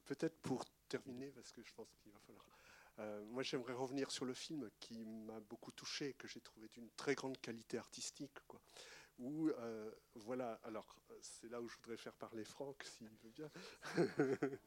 Peut-être 0.06 0.38
pour 0.42 0.64
terminer, 0.88 1.32
parce 1.32 1.52
que 1.52 1.64
je 1.64 1.74
pense 1.74 1.92
qu'il 1.96 2.12
va 2.12 2.20
falloir. 2.20 2.46
Euh, 3.00 3.24
moi, 3.26 3.44
j'aimerais 3.44 3.74
revenir 3.74 4.12
sur 4.12 4.26
le 4.26 4.34
film 4.34 4.70
qui 4.80 5.06
m'a 5.06 5.40
beaucoup 5.40 5.72
touché, 5.72 6.14
que 6.14 6.28
j'ai 6.28 6.42
trouvé 6.42 6.68
d'une 6.70 6.90
très 6.92 7.16
grande 7.16 7.38
qualité 7.40 7.78
artistique. 7.78 8.40
Quoi 8.48 8.62
euh, 9.22 9.92
voilà, 10.16 10.60
alors 10.64 10.98
c'est 11.22 11.50
là 11.50 11.62
où 11.62 11.68
je 11.68 11.76
voudrais 11.78 11.98
faire 11.98 12.16
parler 12.16 12.44
Franck, 12.44 12.84
s'il 12.84 13.10
veut 13.10 13.30
bien, 13.30 13.50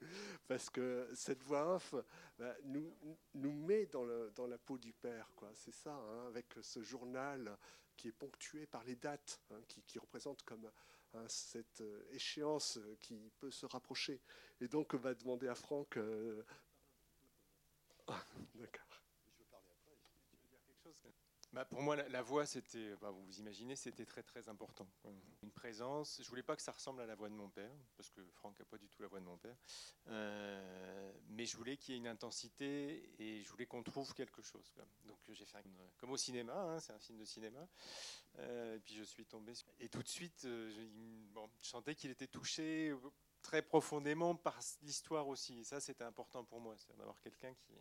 parce 0.49 0.70
que 0.70 1.09
cette 1.14 1.43
voix 1.43 1.74
off 1.74 1.95
bah, 2.39 2.57
nous, 2.62 2.95
met 3.35 3.87
dans, 3.87 4.05
la 4.05 4.59
peau 4.59 4.79
du 4.79 4.93
père. 4.93 5.29
C'est 5.55 5.74
ça, 5.74 5.95
hein, 5.95 6.27
avec 6.29 6.55
ce 6.62 6.83
journal 6.83 7.59
qui 7.97 8.09
est 8.09 8.12
ponctué 8.12 8.66
par 8.66 8.85
les 8.85 8.97
dates, 8.97 9.41
hein, 9.51 9.61
qui, 9.68 9.83
qui 9.83 9.99
représente 9.99 10.43
comme 10.45 10.70
hein, 11.14 11.24
cette 11.29 11.83
échéance 12.11 12.79
qui 13.01 13.31
peut 13.39 13.51
se 13.51 13.66
rapprocher. 13.66 14.22
Et 14.61 14.68
donc, 14.68 14.95
on 14.95 14.99
va 14.99 15.14
demander 15.14 15.49
à 15.49 15.55
Franck. 15.55 15.99
Euh, 18.11 18.13
d'accord. 18.55 18.87
Bah, 21.57 21.65
pour 21.65 21.81
moi, 21.81 21.97
la, 21.97 22.21
voix, 22.21 22.45
c'était, 22.45 22.95
bah, 23.01 23.11
vous 23.11 23.39
imaginez, 23.39 23.77
c'était 23.77 24.05
très 24.05 24.23
très 24.23 24.47
important. 24.51 24.87
Une 25.43 25.51
présence. 25.51 26.21
Je 26.23 26.29
voulais 26.29 26.43
pas 26.43 26.55
que 26.55 26.61
ça 26.61 26.71
ressemble 26.71 27.01
à 27.01 27.07
la 27.07 27.15
voix 27.15 27.31
de 27.31 27.35
mon 27.35 27.49
père, 27.49 27.73
parce 27.97 28.11
que 28.11 28.21
Franck 28.35 28.59
n'a 28.59 28.67
pas 28.67 28.77
du 28.77 28.91
tout 28.91 29.01
la 29.01 29.09
voix 29.09 29.21
de 29.21 29.25
mon 29.25 29.39
père. 29.39 29.57
Euh, 30.09 31.13
mais 31.31 31.47
je 31.47 31.57
voulais 31.57 31.79
qu'il 31.79 31.95
y 31.95 31.97
ait 31.97 32.01
une 32.01 32.09
intensité 32.09 33.11
et 33.19 33.43
je 33.43 33.49
voulais 33.49 33.65
qu'on 33.65 33.83
trouve 33.83 34.13
quelque 34.13 34.43
chose. 34.43 34.71
Donc 35.07 35.17
j'ai 35.31 35.47
fait 35.47 35.65
comme 35.97 36.11
au 36.11 36.19
cinéma, 36.19 36.53
hein, 36.53 36.79
c'est 36.79 36.93
un 36.93 36.99
film 36.99 37.17
de 37.17 37.25
cinéma. 37.25 37.67
Euh, 38.39 38.77
et 38.77 38.81
puis 38.81 38.95
je 38.95 39.05
suis 39.05 39.25
tombé. 39.25 39.55
Et 39.81 39.89
tout 39.89 40.03
de 40.03 40.09
suite, 40.09 40.45
euh, 40.45 40.71
je, 40.71 41.67
sentais 41.67 41.95
qu'il 41.95 42.11
était 42.11 42.27
touché 42.27 42.93
très 43.47 43.63
profondément 43.63 44.35
par 44.35 44.59
l'histoire 44.83 45.29
aussi. 45.29 45.61
Et 45.61 45.65
ça, 45.65 45.79
c'était 45.79 46.03
important 46.03 46.45
pour 46.45 46.61
moi, 46.61 46.75
c'est 46.77 46.97
d'avoir 46.97 47.21
quelqu'un 47.21 47.55
qui. 47.55 47.73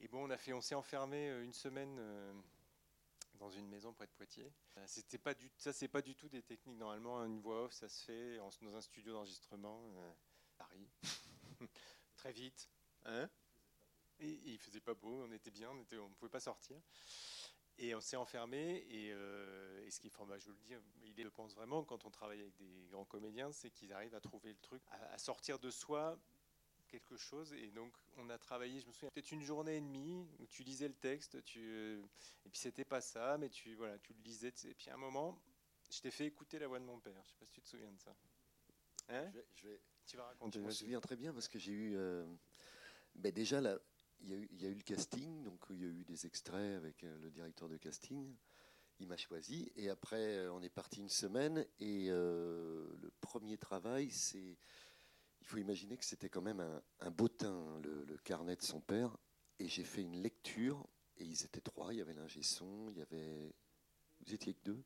Et 0.00 0.08
bon, 0.08 0.26
on 0.26 0.30
a 0.30 0.38
fait, 0.38 0.54
on 0.54 0.62
s'est 0.62 0.74
enfermé 0.74 1.28
une 1.42 1.52
semaine 1.52 1.98
dans 3.38 3.50
une 3.50 3.68
maison 3.68 3.92
près 3.92 4.06
de 4.06 4.12
Poitiers. 4.12 4.50
Euh, 4.78 4.84
c'était 4.86 5.18
pas 5.18 5.34
du, 5.34 5.50
ça, 5.58 5.72
c'est 5.72 5.88
pas 5.88 6.02
du 6.02 6.14
tout 6.14 6.28
des 6.28 6.42
techniques. 6.42 6.78
Normalement, 6.78 7.22
une 7.24 7.40
voix 7.40 7.64
off, 7.64 7.72
ça 7.72 7.88
se 7.88 8.04
fait 8.04 8.38
dans 8.62 8.74
un 8.74 8.80
studio 8.80 9.12
d'enregistrement, 9.12 9.92
euh, 9.96 10.12
Paris, 10.56 10.88
très 12.16 12.32
vite. 12.32 12.68
Hein? 13.04 13.28
Et, 14.20 14.40
il 14.46 14.58
faisait 14.58 14.80
pas 14.80 14.94
beau, 14.94 15.24
on 15.26 15.32
était 15.32 15.50
bien, 15.50 15.70
on 15.70 15.98
on 15.98 16.10
pouvait 16.14 16.30
pas 16.30 16.40
sortir. 16.40 16.80
Et 17.78 17.94
on 17.94 18.00
s'est 18.00 18.16
enfermé. 18.16 18.86
Et, 18.90 19.12
euh, 19.12 19.90
ce 19.90 20.00
qui 20.00 20.08
est 20.08 20.12
bah, 20.26 20.38
je 20.38 20.46
vous 20.46 20.52
le 20.52 20.58
dis, 20.58 20.74
il 21.16 21.24
le 21.24 21.30
pense 21.30 21.54
vraiment 21.54 21.84
quand 21.84 22.04
on 22.04 22.10
travaille 22.10 22.40
avec 22.40 22.56
des 22.56 22.88
grands 22.90 23.04
comédiens, 23.04 23.52
c'est 23.52 23.70
qu'ils 23.70 23.92
arrivent 23.92 24.14
à 24.14 24.20
trouver 24.20 24.50
le 24.50 24.58
truc, 24.58 24.82
à 24.90 25.18
sortir 25.18 25.58
de 25.58 25.70
soi 25.70 26.18
quelque 26.86 27.16
chose. 27.16 27.52
Et 27.52 27.70
donc, 27.70 27.92
on 28.16 28.30
a 28.30 28.38
travaillé, 28.38 28.80
je 28.80 28.86
me 28.86 28.92
souviens, 28.92 29.10
peut-être 29.10 29.32
une 29.32 29.42
journée 29.42 29.76
et 29.76 29.80
demie 29.80 30.26
où 30.38 30.46
tu 30.46 30.62
lisais 30.62 30.88
le 30.88 30.94
texte, 30.94 31.42
tu, 31.44 31.60
euh, 31.60 32.02
et 32.44 32.48
puis 32.48 32.58
c'était 32.58 32.84
pas 32.84 33.00
ça, 33.00 33.36
mais 33.38 33.48
tu, 33.48 33.74
voilà, 33.74 33.98
tu 33.98 34.12
le 34.12 34.22
lisais. 34.22 34.52
Et 34.64 34.74
puis 34.74 34.90
à 34.90 34.94
un 34.94 34.98
moment, 34.98 35.40
je 35.90 36.00
t'ai 36.00 36.10
fait 36.10 36.26
écouter 36.26 36.58
la 36.58 36.68
voix 36.68 36.78
de 36.78 36.84
mon 36.84 36.98
père. 36.98 37.22
Je 37.24 37.30
sais 37.30 37.36
pas 37.38 37.44
si 37.44 37.52
tu 37.52 37.62
te 37.62 37.68
souviens 37.68 37.92
de 37.92 37.98
ça. 37.98 38.14
Hein? 39.08 39.30
Je, 39.54 39.68
vais, 39.68 39.80
tu 40.06 40.16
vas 40.16 40.24
raconter. 40.24 40.58
Je 40.58 40.64
me 40.64 40.70
souviens 40.70 41.00
très 41.00 41.16
bien 41.16 41.32
parce 41.32 41.48
que 41.48 41.58
j'ai 41.58 41.72
eu. 41.72 41.96
Euh, 41.96 42.26
ben 43.14 43.32
déjà, 43.32 43.60
là, 43.60 43.78
il 44.20 44.60
y, 44.60 44.66
a 44.66 44.68
eu 44.68 44.74
le 44.74 44.82
casting, 44.82 45.44
donc 45.44 45.60
il 45.70 45.80
y 45.80 45.84
a 45.84 45.88
eu 45.88 46.04
des 46.04 46.26
extraits 46.26 46.76
avec 46.76 47.04
euh, 47.04 47.16
le 47.18 47.30
directeur 47.30 47.68
de 47.68 47.76
casting. 47.76 48.34
Il 48.98 49.08
m'a 49.08 49.16
choisi 49.16 49.70
et 49.76 49.90
après 49.90 50.48
on 50.48 50.62
est 50.62 50.70
parti 50.70 51.00
une 51.00 51.10
semaine 51.10 51.66
et 51.80 52.08
le 52.08 53.12
premier 53.20 53.58
travail 53.58 54.10
c'est 54.10 54.56
il 55.46 55.50
faut 55.50 55.58
imaginer 55.58 55.96
que 55.96 56.04
c'était 56.04 56.28
quand 56.28 56.42
même 56.42 56.58
un, 56.58 56.82
un 56.98 57.10
bottin, 57.12 57.80
le, 57.84 58.16
carnet 58.24 58.56
de 58.56 58.62
son 58.62 58.80
père. 58.80 59.16
Et 59.60 59.68
j'ai 59.68 59.84
fait 59.84 60.02
une 60.02 60.20
lecture, 60.20 60.84
et 61.18 61.24
ils 61.24 61.44
étaient 61.44 61.60
trois. 61.60 61.94
Il 61.94 61.98
y 61.98 62.00
avait 62.00 62.14
l'ingé 62.14 62.42
son, 62.42 62.90
il 62.90 62.98
y 62.98 63.00
avait. 63.00 63.54
Vous 64.26 64.34
étiez 64.34 64.54
que 64.54 64.64
deux 64.64 64.82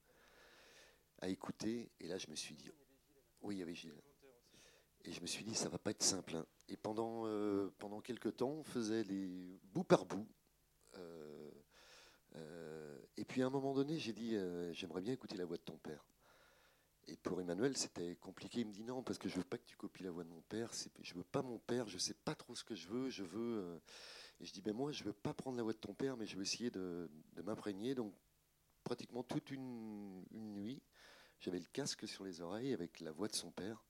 à 1.23 1.31
écouter. 1.31 1.91
Et 1.99 2.09
là, 2.09 2.19
je 2.19 2.29
me 2.29 2.37
suis 2.37 2.55
dit. 2.55 2.71
Oui, 3.41 3.57
il 3.57 3.59
y 3.61 3.63
avait 3.63 3.75
Gilles. 3.75 4.03
Et 5.05 5.13
je 5.13 5.23
me 5.23 5.27
suis 5.27 5.45
dit, 5.45 5.55
ça 5.55 5.71
va 5.71 5.79
pas 5.79 5.93
être 5.93 6.03
simple. 6.03 6.37
Hein. 6.37 6.47
Et 6.71 6.77
pendant, 6.77 7.27
euh, 7.27 7.69
pendant 7.79 8.01
quelques 8.01 8.37
temps, 8.37 8.51
on 8.51 8.65
faisait 8.65 9.03
les 9.03 9.59
bout 9.73 9.85
par 9.85 10.05
bout. 10.05 10.27
Euh, 10.97 11.51
euh, 12.37 12.99
et 13.17 13.25
puis 13.25 13.43
à 13.43 13.47
un 13.47 13.51
moment 13.51 13.75
donné, 13.75 13.99
j'ai 13.99 14.13
dit, 14.13 14.37
j'aimerais 14.73 15.01
bien 15.01 15.13
écouter 15.13 15.37
la 15.37 15.45
voix 15.45 15.57
de 15.57 15.63
ton 15.63 15.79
père. 15.79 16.07
Et 17.09 17.17
pour 17.17 17.41
Emmanuel, 17.41 17.77
c'était 17.77 18.15
compliqué. 18.17 18.61
Il 18.61 18.69
me 18.69 18.73
dit 18.73 18.85
non, 18.85 19.03
parce 19.03 19.19
que 19.19 19.29
je 19.29 19.37
veux 19.37 19.45
pas 19.45 19.59
que 19.59 19.67
tu 19.67 19.77
copies 19.77 20.05
la 20.05 20.13
voix 20.13 20.23
de 20.23 20.29
mon 20.29 20.43
père. 20.43 20.71
Je 21.03 21.15
veux 21.15 21.25
pas 21.25 21.43
mon 21.43 21.59
père. 21.59 21.89
Je 21.89 21.99
sais 21.99 22.15
pas 22.15 22.37
trop 22.37 22.55
ce 22.55 22.63
que 22.63 22.77
je 22.77 22.89
veux. 22.89 23.11
Je 23.11 23.25
veux. 23.25 23.81
Et 24.41 24.47
je 24.47 24.53
dis 24.53 24.63
ben 24.63 24.75
moi, 24.75 24.93
je 24.93 25.03
veux 25.03 25.13
pas 25.13 25.35
prendre 25.35 25.57
la 25.57 25.63
voix 25.63 25.73
de 25.73 25.79
ton 25.79 25.93
père, 25.93 26.17
mais 26.17 26.27
je 26.27 26.37
veux 26.37 26.43
essayer 26.43 26.71
de, 26.71 27.11
m'imprégner. 27.45 27.95
Donc 27.97 28.15
pratiquement 28.85 29.23
toute 29.23 29.51
une, 29.51 30.25
nuit, 30.33 30.83
j'avais 31.41 31.59
le 31.59 31.67
casque 31.73 32.07
sur 32.07 32.25
les 32.25 32.41
oreilles 32.41 32.73
avec 32.73 33.01
la 33.01 33.13
voix 33.13 33.29
de 33.29 33.35
son 33.35 33.51
père. 33.51 33.85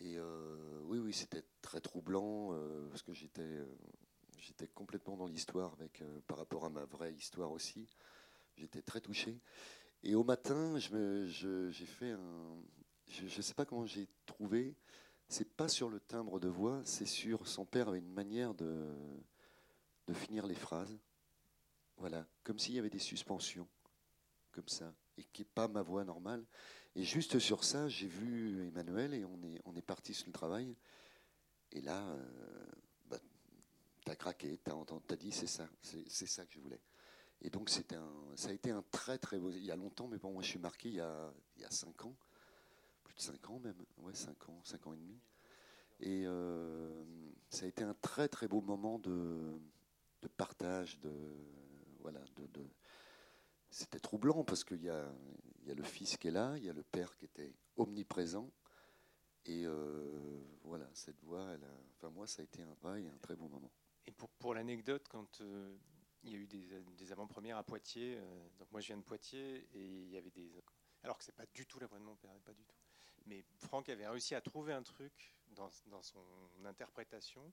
Et 0.00 0.18
euh, 0.18 0.80
oui, 0.84 0.98
oui, 0.98 1.12
c'était 1.12 1.44
très 1.62 1.80
troublant 1.80 2.52
euh, 2.52 2.88
parce 2.88 3.02
que 3.02 3.12
j'étais, 3.12 3.58
j'étais 4.38 4.68
complètement 4.68 5.16
dans 5.16 5.26
l'histoire 5.26 5.72
avec 5.72 6.02
par 6.26 6.36
rapport 6.36 6.64
à 6.64 6.70
ma 6.70 6.84
vraie 6.84 7.14
histoire 7.14 7.50
aussi. 7.52 7.88
J'étais 8.56 8.82
très 8.82 9.00
touché. 9.00 9.40
Et 10.02 10.14
au 10.14 10.24
matin, 10.24 10.78
j'ai 10.78 11.86
fait 11.86 12.10
un. 12.10 12.56
Je 13.08 13.24
ne 13.24 13.42
sais 13.42 13.54
pas 13.54 13.64
comment 13.64 13.86
j'ai 13.86 14.08
trouvé. 14.26 14.74
C'est 15.28 15.56
pas 15.56 15.68
sur 15.68 15.88
le 15.88 15.98
timbre 15.98 16.38
de 16.38 16.48
voix, 16.48 16.80
c'est 16.84 17.06
sur 17.06 17.48
son 17.48 17.64
père 17.64 17.88
avait 17.88 17.98
une 17.98 18.12
manière 18.12 18.54
de, 18.54 18.94
de 20.06 20.14
finir 20.14 20.46
les 20.46 20.54
phrases. 20.54 20.96
Voilà, 21.96 22.26
comme 22.44 22.58
s'il 22.58 22.74
y 22.74 22.78
avait 22.78 22.90
des 22.90 23.00
suspensions, 23.00 23.66
comme 24.52 24.68
ça, 24.68 24.94
et 25.16 25.24
qui 25.24 25.42
n'est 25.42 25.48
pas 25.54 25.66
ma 25.66 25.82
voix 25.82 26.04
normale. 26.04 26.44
Et 26.96 27.04
juste 27.04 27.38
sur 27.38 27.62
ça, 27.62 27.88
j'ai 27.88 28.06
vu 28.06 28.66
Emmanuel 28.68 29.12
et 29.12 29.22
on 29.26 29.42
est, 29.42 29.60
on 29.66 29.76
est 29.76 29.82
parti 29.82 30.14
sur 30.14 30.28
le 30.28 30.32
travail. 30.32 30.74
Et 31.72 31.82
là, 31.82 32.08
euh, 32.08 32.66
bah, 33.10 33.18
tu 34.02 34.10
as 34.10 34.16
craqué, 34.16 34.58
tu 34.64 34.70
as, 34.70 35.12
as, 35.12 35.16
dit 35.16 35.30
c'est 35.30 35.46
ça, 35.46 35.68
c'est 35.82 36.26
ça 36.26 36.46
que 36.46 36.54
je 36.54 36.58
voulais. 36.58 36.80
Et 37.42 37.50
donc, 37.50 37.70
un, 37.92 38.12
ça 38.34 38.48
a 38.48 38.52
été 38.52 38.70
un 38.70 38.82
très, 38.90 39.18
très 39.18 39.38
beau. 39.38 39.50
Il 39.50 39.62
y 39.62 39.70
a 39.70 39.76
longtemps, 39.76 40.08
mais 40.08 40.16
bon, 40.16 40.32
moi, 40.32 40.42
je 40.42 40.48
suis 40.48 40.58
marqué 40.58 40.88
il 40.88 40.94
y 40.94 41.00
a, 41.00 41.34
il 41.56 41.62
y 41.62 41.64
a 41.66 41.70
5 41.70 42.06
ans. 42.06 42.16
Plus 43.04 43.14
de 43.14 43.20
5 43.20 43.50
ans 43.50 43.58
même. 43.58 43.76
Ouais, 43.98 44.14
5 44.14 44.48
ans, 44.48 44.60
5 44.64 44.86
ans 44.86 44.94
et 44.94 44.96
demi. 44.96 45.20
Et 46.00 46.22
euh, 46.24 47.04
ça 47.50 47.66
a 47.66 47.68
été 47.68 47.84
un 47.84 47.94
très, 48.00 48.28
très 48.28 48.48
beau 48.48 48.62
moment 48.62 48.98
de, 48.98 49.60
partage, 50.38 50.98
de 51.00 51.12
voilà, 52.00 52.20
de, 52.36 52.66
c'était 53.70 54.00
troublant 54.00 54.44
parce 54.44 54.64
qu'il 54.64 54.82
y 54.82 54.90
a, 54.90 55.12
y 55.64 55.70
a 55.70 55.74
le 55.74 55.82
fils 55.82 56.16
qui 56.16 56.28
est 56.28 56.32
là, 56.32 56.56
il 56.56 56.64
y 56.64 56.70
a 56.70 56.72
le 56.72 56.82
père 56.82 57.16
qui 57.16 57.24
était 57.24 57.52
omniprésent. 57.76 58.50
Et 59.44 59.64
euh, 59.64 60.42
voilà, 60.64 60.88
cette 60.92 61.22
voix, 61.22 61.56
enfin 61.96 62.10
moi, 62.10 62.26
ça 62.26 62.42
a 62.42 62.44
été 62.44 62.62
un 62.62 62.74
vrai, 62.80 63.06
un 63.06 63.18
très 63.18 63.36
bon 63.36 63.48
moment. 63.48 63.70
Et 64.06 64.12
pour, 64.12 64.28
pour 64.30 64.54
l'anecdote, 64.54 65.06
quand 65.08 65.40
euh, 65.40 65.76
il 66.24 66.30
y 66.30 66.34
a 66.34 66.38
eu 66.38 66.46
des, 66.46 66.68
des 66.96 67.12
avant-premières 67.12 67.56
à 67.56 67.62
Poitiers, 67.62 68.18
donc 68.58 68.70
moi 68.72 68.80
je 68.80 68.88
viens 68.88 68.96
de 68.96 69.04
Poitiers, 69.04 69.68
et 69.72 70.02
il 70.02 70.10
y 70.10 70.16
avait 70.16 70.30
des. 70.30 70.50
Alors 71.04 71.18
que 71.18 71.24
c'est 71.24 71.36
pas 71.36 71.46
du 71.54 71.66
tout 71.66 71.78
la 71.78 71.86
voix 71.86 71.98
de 71.98 72.04
mon 72.04 72.16
père, 72.16 72.32
pas 72.44 72.52
du 72.52 72.64
tout. 72.64 72.76
Mais 73.26 73.44
Franck 73.58 73.88
avait 73.88 74.08
réussi 74.08 74.34
à 74.34 74.40
trouver 74.40 74.72
un 74.72 74.82
truc 74.82 75.12
dans, 75.48 75.70
dans 75.86 76.02
son 76.02 76.24
interprétation 76.64 77.52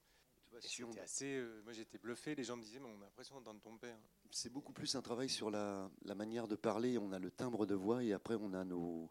c'était 0.62 0.99
assez. 0.99 1.36
Euh, 1.38 1.62
moi, 1.64 1.74
j'étais 1.74 1.97
bluffé. 1.97 2.36
Les 2.36 2.43
gens 2.43 2.58
me 2.58 2.64
disaient, 2.64 2.80
mais 2.80 2.89
on 2.89 3.01
a 3.01 3.06
l'impression 3.06 3.36
d'entendre 3.36 3.62
ton 3.62 3.78
père. 3.78 3.97
C'est 4.32 4.51
beaucoup 4.51 4.74
plus 4.74 4.95
un 4.95 5.01
travail 5.01 5.30
sur 5.30 5.51
la, 5.51 5.89
la, 6.04 6.16
manière 6.16 6.47
de 6.47 6.56
parler. 6.56 6.97
On 6.97 7.12
a 7.12 7.20
le 7.20 7.32
timbre 7.32 7.66
de 7.66 7.76
voix 7.76 8.04
et 8.04 8.14
après, 8.14 8.36
on 8.36 8.54
a 8.54 8.64
nos. 8.64 9.10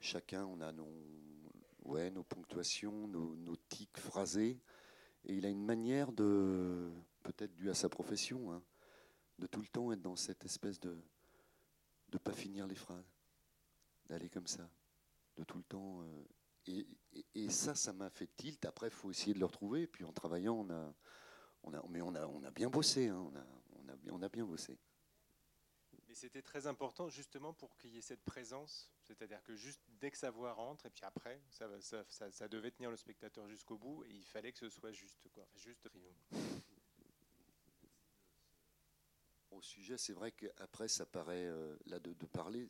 Chacun, 0.00 0.46
on 0.46 0.60
a 0.60 0.72
nos, 0.72 0.90
ouais, 1.84 2.10
nos 2.10 2.22
ponctuations, 2.22 3.06
nos, 3.08 3.36
nos 3.36 3.56
tics 3.68 3.98
phrasés. 3.98 4.58
Et 5.24 5.34
il 5.34 5.46
a 5.46 5.48
une 5.48 5.64
manière 5.64 6.12
de. 6.12 6.90
Peut-être 7.22 7.54
dû 7.54 7.68
à 7.68 7.74
sa 7.74 7.88
profession, 7.88 8.50
hein, 8.50 8.62
de 9.38 9.46
tout 9.46 9.60
le 9.60 9.68
temps 9.68 9.92
être 9.92 10.02
dans 10.02 10.16
cette 10.16 10.44
espèce 10.44 10.80
de. 10.80 10.96
de 12.08 12.18
pas 12.18 12.32
finir 12.32 12.66
les 12.66 12.74
phrases. 12.74 13.12
D'aller 14.08 14.28
comme 14.28 14.46
ça. 14.46 14.68
De 15.36 15.44
tout 15.44 15.58
le 15.58 15.64
temps. 15.64 16.02
Euh, 16.02 16.24
et, 17.34 17.50
ça, 17.50 17.74
ça 17.74 17.92
m'a 17.92 18.10
fait 18.10 18.28
tilt. 18.36 18.64
Après, 18.64 18.88
il 18.88 18.92
faut 18.92 19.10
essayer 19.10 19.34
de 19.34 19.38
le 19.38 19.46
retrouver. 19.46 19.86
Puis 19.86 20.04
en 20.04 20.12
travaillant, 20.12 20.54
on 20.54 20.70
a, 20.70 20.94
on 21.62 21.74
a, 21.74 21.82
mais 21.88 22.00
on 22.02 22.14
a, 22.14 22.26
on 22.26 22.42
a 22.44 22.50
bien 22.50 22.68
bossé. 22.68 23.08
Hein. 23.08 23.18
On, 23.18 23.36
a, 23.36 23.44
on, 23.76 23.88
a, 23.88 23.96
on 24.12 24.22
a 24.22 24.28
bien 24.28 24.44
bossé. 24.44 24.78
Mais 26.08 26.14
c'était 26.14 26.42
très 26.42 26.66
important 26.66 27.08
justement 27.08 27.52
pour 27.52 27.76
qu'il 27.76 27.94
y 27.94 27.98
ait 27.98 28.02
cette 28.02 28.24
présence. 28.24 28.90
C'est-à-dire 29.02 29.42
que 29.42 29.54
juste 29.54 29.80
dès 30.00 30.10
que 30.10 30.18
sa 30.18 30.30
voix 30.30 30.52
rentre, 30.52 30.86
et 30.86 30.90
puis 30.90 31.04
après, 31.04 31.40
ça, 31.50 31.68
ça, 31.80 32.04
ça, 32.08 32.30
ça 32.30 32.48
devait 32.48 32.70
tenir 32.70 32.90
le 32.90 32.96
spectateur 32.96 33.46
jusqu'au 33.48 33.78
bout. 33.78 34.04
Et 34.04 34.10
il 34.10 34.24
fallait 34.24 34.52
que 34.52 34.58
ce 34.58 34.68
soit 34.68 34.92
juste. 34.92 35.28
Quoi. 35.32 35.46
Juste 35.54 35.88
Au 39.50 39.62
sujet, 39.62 39.98
c'est 39.98 40.12
vrai 40.12 40.32
qu'après, 40.32 40.88
ça 40.88 41.04
paraît, 41.06 41.46
euh, 41.46 41.76
là, 41.86 41.98
de, 41.98 42.12
de 42.12 42.26
parler, 42.26 42.68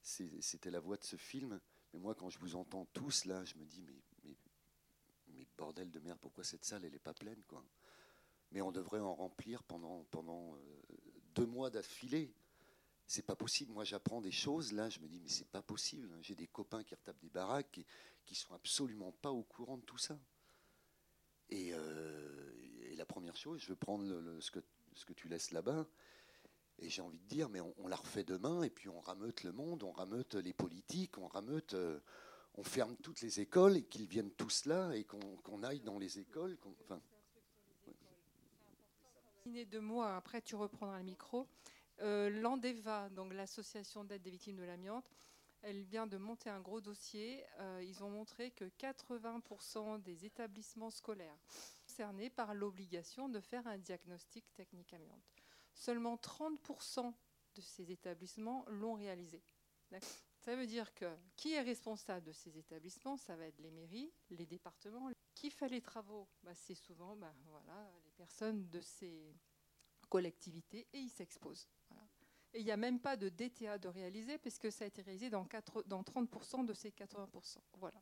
c'était 0.00 0.70
la 0.70 0.80
voix 0.80 0.96
de 0.96 1.04
ce 1.04 1.16
film. 1.16 1.60
Mais 1.94 2.00
moi, 2.00 2.16
quand 2.16 2.28
je 2.28 2.40
vous 2.40 2.56
entends 2.56 2.86
tous 2.86 3.24
là, 3.24 3.44
je 3.44 3.54
me 3.54 3.64
dis, 3.64 3.86
mais, 4.24 5.46
bordel 5.56 5.92
de 5.92 6.00
merde, 6.00 6.18
pourquoi 6.20 6.42
cette 6.42 6.64
salle, 6.64 6.84
elle 6.84 6.92
n'est 6.92 6.98
pas 6.98 7.14
pleine 7.14 7.40
quoi? 7.44 7.64
Mais 8.50 8.60
on 8.60 8.72
devrait 8.72 8.98
en 8.98 9.14
remplir 9.14 9.62
pendant, 9.62 10.02
pendant 10.10 10.56
euh, 10.56 10.58
deux 11.36 11.46
mois 11.46 11.70
d'affilée. 11.70 12.34
C'est 13.06 13.22
pas 13.22 13.36
possible. 13.36 13.72
Moi, 13.72 13.84
j'apprends 13.84 14.20
des 14.20 14.32
choses 14.32 14.72
là, 14.72 14.90
je 14.90 14.98
me 14.98 15.06
dis, 15.06 15.20
mais 15.20 15.28
c'est 15.28 15.48
pas 15.48 15.62
possible. 15.62 16.10
J'ai 16.20 16.34
des 16.34 16.48
copains 16.48 16.82
qui 16.82 16.96
retapent 16.96 17.20
des 17.20 17.30
baraques 17.30 17.78
et 17.78 17.86
qui 18.24 18.34
sont 18.34 18.54
absolument 18.54 19.12
pas 19.12 19.30
au 19.30 19.44
courant 19.44 19.78
de 19.78 19.84
tout 19.84 19.98
ça. 19.98 20.18
Et, 21.48 21.72
euh, 21.74 22.94
la 22.96 23.06
première 23.06 23.36
chose, 23.36 23.60
je 23.60 23.68
veux 23.68 23.76
prendre 23.76 24.40
ce, 24.40 24.50
que, 24.50 24.60
ce 24.94 25.04
que 25.04 25.12
tu 25.12 25.28
laisses 25.28 25.52
là-bas. 25.52 25.86
Et 26.78 26.88
j'ai 26.88 27.02
envie 27.02 27.18
de 27.18 27.28
dire, 27.28 27.48
mais 27.48 27.60
on, 27.60 27.86
la 27.86 27.96
refait 27.96 28.24
demain, 28.24 28.62
et 28.62 28.70
puis 28.70 28.88
on 28.88 29.00
rameute 29.00 29.42
le 29.44 29.52
monde, 29.52 29.82
on 29.82 29.92
rameute 29.92 30.34
les 30.34 30.52
politiques, 30.52 31.18
on 31.18 31.28
rameute, 31.28 31.74
euh, 31.74 32.00
on 32.56 32.64
ferme 32.64 32.96
toutes 32.96 33.20
les 33.20 33.40
écoles, 33.40 33.76
et 33.76 33.84
qu'ils 33.84 34.06
viennent 34.06 34.32
tous 34.32 34.66
là, 34.66 34.92
et 34.92 35.04
qu'on 35.04 35.62
aille 35.62 35.80
dans 35.80 35.98
les 35.98 36.18
écoles. 36.18 36.58
Enfin, 36.82 37.00
Deux 39.46 39.80
mois 39.80 40.16
après, 40.16 40.42
tu 40.42 40.56
reprendras 40.56 40.98
le 40.98 41.04
micro. 41.04 41.46
Euh, 42.00 42.28
L'Andeva, 42.28 43.08
donc 43.10 43.32
l'association 43.32 44.04
d'aide 44.04 44.22
des 44.22 44.30
victimes 44.30 44.56
de 44.56 44.64
l'amiante, 44.64 45.08
elle 45.62 45.82
vient 45.82 46.06
de 46.06 46.18
monter 46.18 46.50
un 46.50 46.60
gros 46.60 46.80
dossier. 46.80 47.44
Euh, 47.60 47.82
ils 47.82 48.02
ont 48.02 48.10
montré 48.10 48.50
que 48.50 48.64
80% 48.64 50.02
des 50.02 50.26
établissements 50.26 50.90
scolaires 50.90 51.38
concernés 51.86 52.28
par 52.28 52.54
l'obligation 52.54 53.28
de 53.28 53.40
faire 53.40 53.66
un 53.66 53.78
diagnostic 53.78 54.44
technique 54.54 54.92
amiante 54.92 55.43
seulement 55.74 56.16
30% 56.16 57.12
de 57.54 57.60
ces 57.60 57.90
établissements 57.90 58.64
l'ont 58.68 58.94
réalisé. 58.94 59.42
Ça 60.38 60.56
veut 60.56 60.66
dire 60.66 60.92
que 60.94 61.06
qui 61.36 61.52
est 61.52 61.60
responsable 61.60 62.26
de 62.26 62.32
ces 62.32 62.58
établissements 62.58 63.16
Ça 63.16 63.36
va 63.36 63.46
être 63.46 63.58
les 63.60 63.70
mairies, 63.70 64.12
les 64.30 64.46
départements. 64.46 65.10
Qui 65.34 65.50
fait 65.50 65.68
les 65.68 65.80
travaux 65.80 66.28
bah, 66.42 66.54
C'est 66.54 66.74
souvent 66.74 67.16
bah, 67.16 67.34
voilà, 67.46 67.90
les 68.04 68.10
personnes 68.12 68.68
de 68.70 68.80
ces 68.80 69.34
collectivités 70.08 70.86
et 70.92 70.98
ils 70.98 71.10
s'exposent. 71.10 71.68
Et 72.52 72.60
il 72.60 72.64
n'y 72.64 72.70
a 72.70 72.76
même 72.76 73.00
pas 73.00 73.16
de 73.16 73.28
DTA 73.28 73.78
de 73.78 73.88
réaliser 73.88 74.38
puisque 74.38 74.70
ça 74.70 74.84
a 74.84 74.86
été 74.86 75.02
réalisé 75.02 75.28
dans, 75.28 75.44
4, 75.44 75.84
dans 75.86 76.02
30% 76.02 76.64
de 76.64 76.72
ces 76.72 76.90
80%. 76.90 77.58
Voilà. 77.78 78.00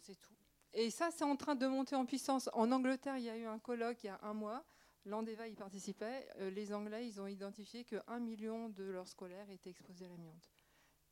C'est 0.00 0.18
tout. 0.20 0.34
Et 0.72 0.90
ça, 0.90 1.10
c'est 1.10 1.24
en 1.24 1.36
train 1.36 1.54
de 1.54 1.66
monter 1.66 1.94
en 1.94 2.06
puissance. 2.06 2.48
En 2.54 2.72
Angleterre, 2.72 3.18
il 3.18 3.24
y 3.24 3.28
a 3.28 3.36
eu 3.36 3.44
un 3.44 3.58
colloque 3.58 4.02
il 4.04 4.06
y 4.06 4.10
a 4.10 4.18
un 4.22 4.32
mois 4.32 4.64
L'Andeva 5.04 5.48
y 5.48 5.54
participait. 5.54 6.28
Euh, 6.36 6.50
les 6.50 6.72
Anglais, 6.72 7.06
ils 7.06 7.20
ont 7.20 7.26
identifié 7.26 7.84
que 7.84 7.96
1 8.06 8.20
million 8.20 8.68
de 8.68 8.84
leurs 8.84 9.08
scolaires 9.08 9.50
étaient 9.50 9.70
exposés 9.70 10.06
à 10.06 10.08
l'amiante. 10.08 10.50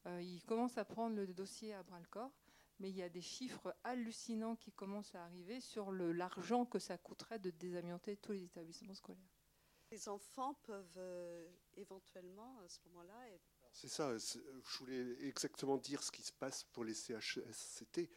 Euh, 0.07 0.23
ils 0.23 0.45
commencent 0.45 0.79
à 0.79 0.85
prendre 0.85 1.17
le 1.17 1.27
dossier 1.27 1.75
à 1.75 1.83
bras 1.83 1.99
le 1.99 2.07
corps, 2.07 2.33
mais 2.79 2.89
il 2.89 2.97
y 2.97 3.03
a 3.03 3.09
des 3.09 3.21
chiffres 3.21 3.75
hallucinants 3.85 4.57
qui 4.57 4.73
commencent 4.73 5.15
à 5.15 5.25
arriver 5.25 5.61
sur 5.61 5.93
l'argent 5.93 6.65
que 6.65 6.79
ça 6.79 6.97
coûterait 6.97 7.39
de 7.39 7.51
désamianter 7.51 8.17
tous 8.17 8.33
les 8.33 8.45
établissements 8.45 8.95
scolaires. 8.95 9.37
Les 9.91 10.09
enfants 10.09 10.55
peuvent 10.63 10.97
euh, 10.99 11.49
éventuellement, 11.77 12.61
à 12.61 12.69
ce 12.69 12.79
moment-là, 12.87 13.27
c'est 13.73 13.89
ça, 13.89 14.17
je 14.19 14.79
voulais 14.79 15.17
exactement 15.27 15.77
dire 15.77 16.03
ce 16.03 16.11
qui 16.11 16.23
se 16.23 16.33
passe 16.33 16.65
pour 16.65 16.85
les 16.85 16.95
CHSCT. 16.95 18.11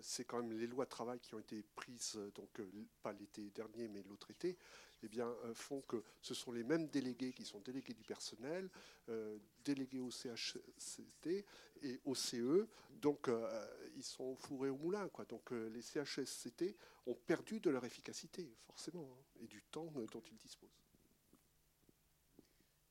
C'est 0.00 0.24
quand 0.24 0.42
même 0.42 0.58
les 0.58 0.66
lois 0.66 0.84
de 0.84 0.90
travail 0.90 1.20
qui 1.20 1.34
ont 1.34 1.38
été 1.38 1.62
prises, 1.74 2.18
donc 2.34 2.60
pas 3.02 3.12
l'été 3.12 3.50
dernier, 3.50 3.88
mais 3.88 4.02
l'autre 4.02 4.30
été, 4.30 4.56
eh 5.04 5.20
euh, 5.20 5.54
font 5.54 5.82
que 5.82 6.02
ce 6.20 6.34
sont 6.34 6.52
les 6.52 6.64
mêmes 6.64 6.88
délégués 6.88 7.32
qui 7.32 7.44
sont 7.44 7.60
délégués 7.60 7.92
du 7.92 8.04
personnel, 8.04 8.70
euh, 9.08 9.38
délégués 9.64 10.00
au 10.00 10.10
CHCT 10.10 11.44
et 11.82 12.00
au 12.04 12.14
CE. 12.14 12.66
Donc, 13.02 13.28
euh, 13.28 13.66
ils 13.96 14.02
sont 14.02 14.34
fourrés 14.36 14.70
au 14.70 14.76
moulin. 14.76 15.08
Quoi. 15.08 15.24
Donc, 15.26 15.50
les 15.50 15.82
CHSCT 15.82 16.76
ont 17.06 17.14
perdu 17.14 17.60
de 17.60 17.70
leur 17.70 17.84
efficacité, 17.84 18.50
forcément, 18.66 19.08
hein, 19.12 19.24
et 19.42 19.46
du 19.46 19.62
temps 19.62 19.92
dont 20.10 20.22
ils 20.30 20.38
disposent. 20.38 20.73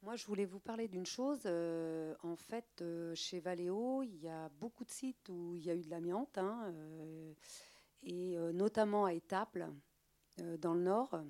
Moi, 0.04 0.18
je 0.18 0.26
voulais 0.26 0.43
vous 0.43 0.60
parler 0.60 0.89
d'une 0.89 1.06
chose. 1.06 1.47
en 1.47 2.36
fait, 2.36 2.84
chez 3.16 3.39
Valeo, 3.39 4.04
il 4.04 4.18
y 4.18 4.28
a 4.28 4.49
beaucoup 4.60 4.84
de 4.84 4.91
sites 4.91 5.30
où 5.30 5.56
il 5.56 5.64
y 5.64 5.70
a 5.70 5.76
eu 5.76 5.82
de 5.82 5.89
l'amiante, 5.89 6.38
hein, 6.38 6.74
et 8.04 8.38
notamment 8.54 9.06
à 9.06 9.14
Étaples, 9.14 9.66
dans 10.60 10.74
le 10.74 10.82
Nord 10.82 11.24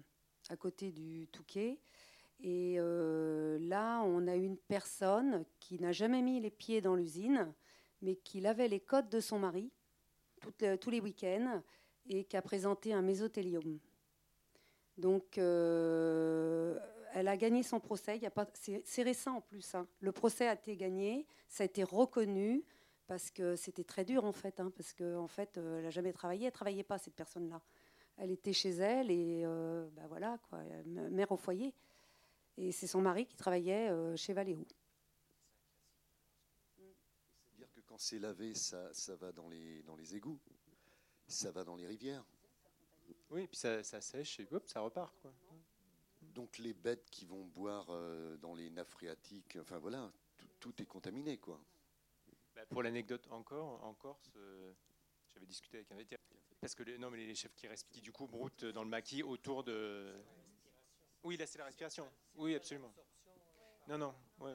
à 0.50 0.58
côté 0.58 0.92
du 0.92 1.28
Touquet. 1.28 1.80
Et 2.42 2.76
euh, 2.78 3.58
là, 3.60 4.02
on 4.02 4.28
a 4.28 4.36
une 4.36 4.58
personne 4.58 5.46
qui 5.60 5.80
n'a 5.80 5.92
jamais 5.92 6.22
mis 6.22 6.40
les 6.40 6.52
pieds 6.52 6.82
dans 6.82 6.96
l'usine, 6.96 7.54
mais 8.02 8.16
qui 8.16 8.42
lavait 8.42 8.68
les 8.68 8.82
côtes 8.82 9.10
de 9.10 9.20
son 9.20 9.40
mari 9.40 9.72
tous 10.82 10.90
les 10.90 11.00
week-ends 11.00 11.62
et 12.08 12.26
qui 12.26 12.36
a 12.36 12.42
présenté 12.42 12.92
un 12.92 13.02
mésothélium. 13.02 13.80
Donc, 14.98 15.38
euh, 15.38 16.78
elle 17.14 17.28
a 17.28 17.38
gagné 17.38 17.64
son 17.64 17.80
procès. 17.80 18.20
C'est 18.84 19.04
récent 19.04 19.38
en 19.38 19.42
plus. 19.42 19.76
Hein. 19.76 19.88
Le 20.02 20.12
procès 20.12 20.48
a 20.48 20.54
été 20.54 20.76
gagné, 20.76 21.26
ça 21.48 21.64
a 21.64 21.66
été 21.66 21.84
reconnu 21.84 22.64
parce 23.08 23.32
que 23.32 23.56
c'était 23.56 23.84
très 23.84 24.06
dur 24.06 24.26
en 24.26 24.32
fait, 24.32 24.60
hein, 24.60 24.72
parce 24.76 24.94
qu'en 24.94 25.24
en 25.24 25.28
fait, 25.28 25.58
euh, 25.58 25.78
elle 25.78 25.84
n'a 25.84 25.90
jamais 25.90 26.14
travaillé, 26.14 26.44
elle 26.44 26.48
ne 26.48 26.54
travaillait 26.54 26.84
pas 26.84 26.98
cette 26.98 27.16
personne-là 27.16 27.62
elle 28.18 28.32
était 28.32 28.54
chez 28.54 28.70
elle 28.70 29.12
et 29.12 29.44
euh, 29.46 29.88
bah 29.92 30.08
voilà, 30.08 30.38
quoi, 30.50 30.60
mère 30.86 31.32
au 31.32 31.38
foyer. 31.38 31.74
Et 32.58 32.72
c'est 32.72 32.88
son 32.88 33.02
mari 33.02 33.26
qui 33.26 33.36
travaillait 33.36 33.90
euh, 33.90 34.16
chez 34.16 34.34
Valéo. 34.34 34.66
C'est-à-dire 36.78 37.72
que 37.74 37.80
quand 37.82 37.98
c'est 37.98 38.20
lavé, 38.20 38.54
ça, 38.54 38.94
ça, 38.94 39.16
va 39.16 39.32
dans 39.32 39.50
les, 39.50 39.82
dans 39.84 39.96
les 39.96 40.16
égouts, 40.16 40.40
ça 41.28 41.52
va 41.52 41.64
dans 41.64 41.76
les 41.76 41.88
rivières. 41.88 42.24
Oui, 43.32 43.44
et 43.44 43.48
puis 43.48 43.58
ça, 43.58 43.84
ça 43.84 44.02
sèche 44.02 44.40
et 44.40 44.48
hop, 44.52 44.68
ça 44.68 44.82
repart. 44.82 45.16
Quoi. 45.22 45.34
Donc 46.34 46.58
les 46.58 46.74
bêtes 46.74 47.10
qui 47.10 47.26
vont 47.26 47.46
boire 47.46 47.88
euh, 47.90 48.38
dans 48.38 48.56
les 48.56 48.70
nappes 48.70 48.90
phréatiques, 48.90 49.58
enfin 49.62 49.78
voilà, 49.78 50.12
tout, 50.60 50.74
est 50.82 50.86
contaminé. 50.86 51.38
quoi. 51.38 51.60
Bah, 52.56 52.66
pour 52.68 52.84
l'anecdote 52.84 53.28
encore, 53.30 53.84
en 53.84 53.94
Corse, 53.94 54.32
j'avais 55.28 55.46
discuté 55.46 55.78
avec 55.78 55.92
un 55.92 55.96
vétérinaire 55.96 56.34
parce 56.64 56.76
que 56.76 56.84
les, 56.84 56.98
non, 56.98 57.12
mais 57.12 57.18
les 57.18 57.36
chefs 57.36 57.54
qui, 57.56 57.68
qui 57.92 58.00
du 58.00 58.14
coup 58.14 58.26
broutent 58.26 58.64
dans 58.64 58.84
le 58.84 58.90
maquis 58.90 59.22
autour 59.22 59.66
de. 59.66 60.14
Oui, 61.22 61.36
là 61.36 61.46
c'est 61.46 61.58
la 61.58 61.66
respiration. 61.66 62.10
Oui, 62.36 62.56
absolument. 62.56 62.94
Non, 63.90 63.98
non. 63.98 64.16
Ouais, 64.40 64.54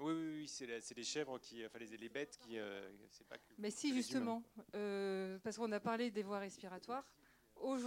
Oui, 0.00 0.12
oui, 0.12 0.38
oui 0.38 0.48
c'est 0.48 0.66
les 0.66 1.04
chèvres 1.04 1.38
qui, 1.38 1.64
enfin 1.64 1.78
les, 1.78 1.96
les 1.96 2.08
bêtes 2.08 2.36
qui. 2.36 2.58
Euh, 2.58 2.90
pas 3.28 3.38
que, 3.38 3.44
Mais 3.58 3.70
si 3.70 3.94
justement, 3.94 4.42
euh, 4.74 5.38
parce 5.44 5.56
qu'on 5.56 5.70
a 5.70 5.78
parlé 5.78 6.10
des 6.10 6.24
voies 6.24 6.40
respiratoires. 6.40 7.06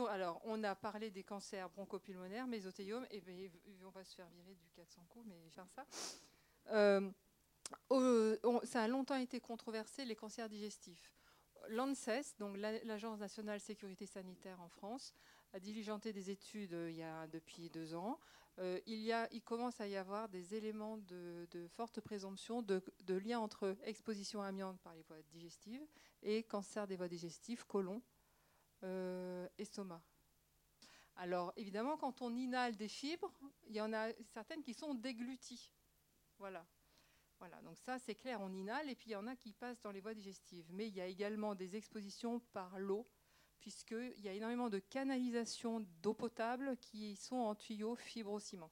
Alors, 0.10 0.42
on 0.46 0.64
a 0.64 0.76
parlé 0.76 1.12
des 1.12 1.24
cancers 1.24 1.70
bronchopulmonaires, 1.70 2.48
mésothéliome, 2.48 3.06
et 3.12 3.22
ben, 3.22 3.50
on 3.86 3.90
va 3.90 4.04
se 4.04 4.16
faire 4.16 4.30
virer 4.30 4.56
du 4.56 4.70
400 4.76 5.06
coups, 5.10 5.26
mais 5.28 5.50
faire 5.50 5.68
ça. 5.70 5.86
Euh, 6.72 7.10
ça 8.64 8.84
a 8.84 8.88
longtemps 8.88 9.16
été 9.16 9.40
controversé, 9.40 10.06
les 10.06 10.16
cancers 10.16 10.50
digestifs. 10.50 11.14
L'ANSES, 11.70 12.36
donc 12.40 12.58
l'Agence 12.58 13.20
nationale 13.20 13.60
sécurité 13.60 14.06
sanitaire 14.06 14.60
en 14.62 14.68
France, 14.68 15.14
a 15.54 15.60
diligenté 15.60 16.12
des 16.12 16.30
études 16.30 16.74
euh, 16.74 16.90
il 16.90 16.98
y 16.98 17.04
a, 17.04 17.28
depuis 17.28 17.70
deux 17.70 17.94
ans. 17.94 18.20
Euh, 18.60 18.80
il, 18.86 19.00
y 19.00 19.12
a, 19.12 19.28
il 19.32 19.42
commence 19.42 19.80
à 19.82 19.88
y 19.88 19.96
avoir 19.96 20.30
des 20.30 20.56
éléments 20.56 20.98
de, 20.98 21.48
forte 21.70 22.02
présomption 22.02 22.62
de, 22.62 22.82
lien 23.08 23.40
entre 23.40 23.76
exposition 23.84 24.42
à 24.42 24.48
amiante 24.48 24.80
par 24.82 24.94
les 24.94 25.04
voies 25.04 25.22
digestives 25.32 25.86
et 26.22 26.44
cancer 26.44 26.86
des 26.86 26.96
voies 26.96 27.08
digestives, 27.08 27.66
côlon, 27.66 28.02
euh, 28.84 29.48
estomac. 29.58 30.02
Alors 31.16 31.54
évidemment, 31.56 31.98
quand 31.98 32.22
on 32.22 32.36
inhale 32.36 32.76
des 32.76 32.88
fibres, 32.88 33.32
il 33.68 33.76
y 33.76 33.82
en 33.82 33.94
a 33.94 34.12
certaines 34.34 34.64
qui 34.64 34.74
sont 34.74 34.94
dégluties. 34.94 35.72
Voilà. 36.40 36.66
Voilà, 37.40 37.62
donc 37.62 37.78
ça 37.78 38.00
c'est 38.00 38.16
clair, 38.16 38.40
on 38.42 38.54
inhale 38.54 38.90
et 38.90 38.96
puis 38.96 39.10
il 39.10 39.14
y 39.14 39.16
en 39.18 39.28
a 39.28 39.36
qui 39.36 39.52
passent 39.52 39.82
dans 39.82 39.92
les 39.92 40.00
voies 40.00 40.14
digestives. 40.14 40.66
Mais 40.72 40.88
il 40.88 40.96
y 40.96 41.02
a 41.02 41.08
également 41.08 41.56
des 41.56 41.76
expositions 41.76 42.40
par 42.54 42.80
l'eau, 42.80 43.06
puisqu'il 43.60 44.20
y 44.22 44.30
a 44.30 44.34
énormément 44.34 44.70
de 44.70 44.80
canalisations 44.80 45.82
d'eau 46.02 46.14
potable 46.14 46.78
qui 46.78 47.16
sont 47.16 47.36
en 47.36 47.56
tuyaux 47.56 47.96
fibrociment. 47.96 48.72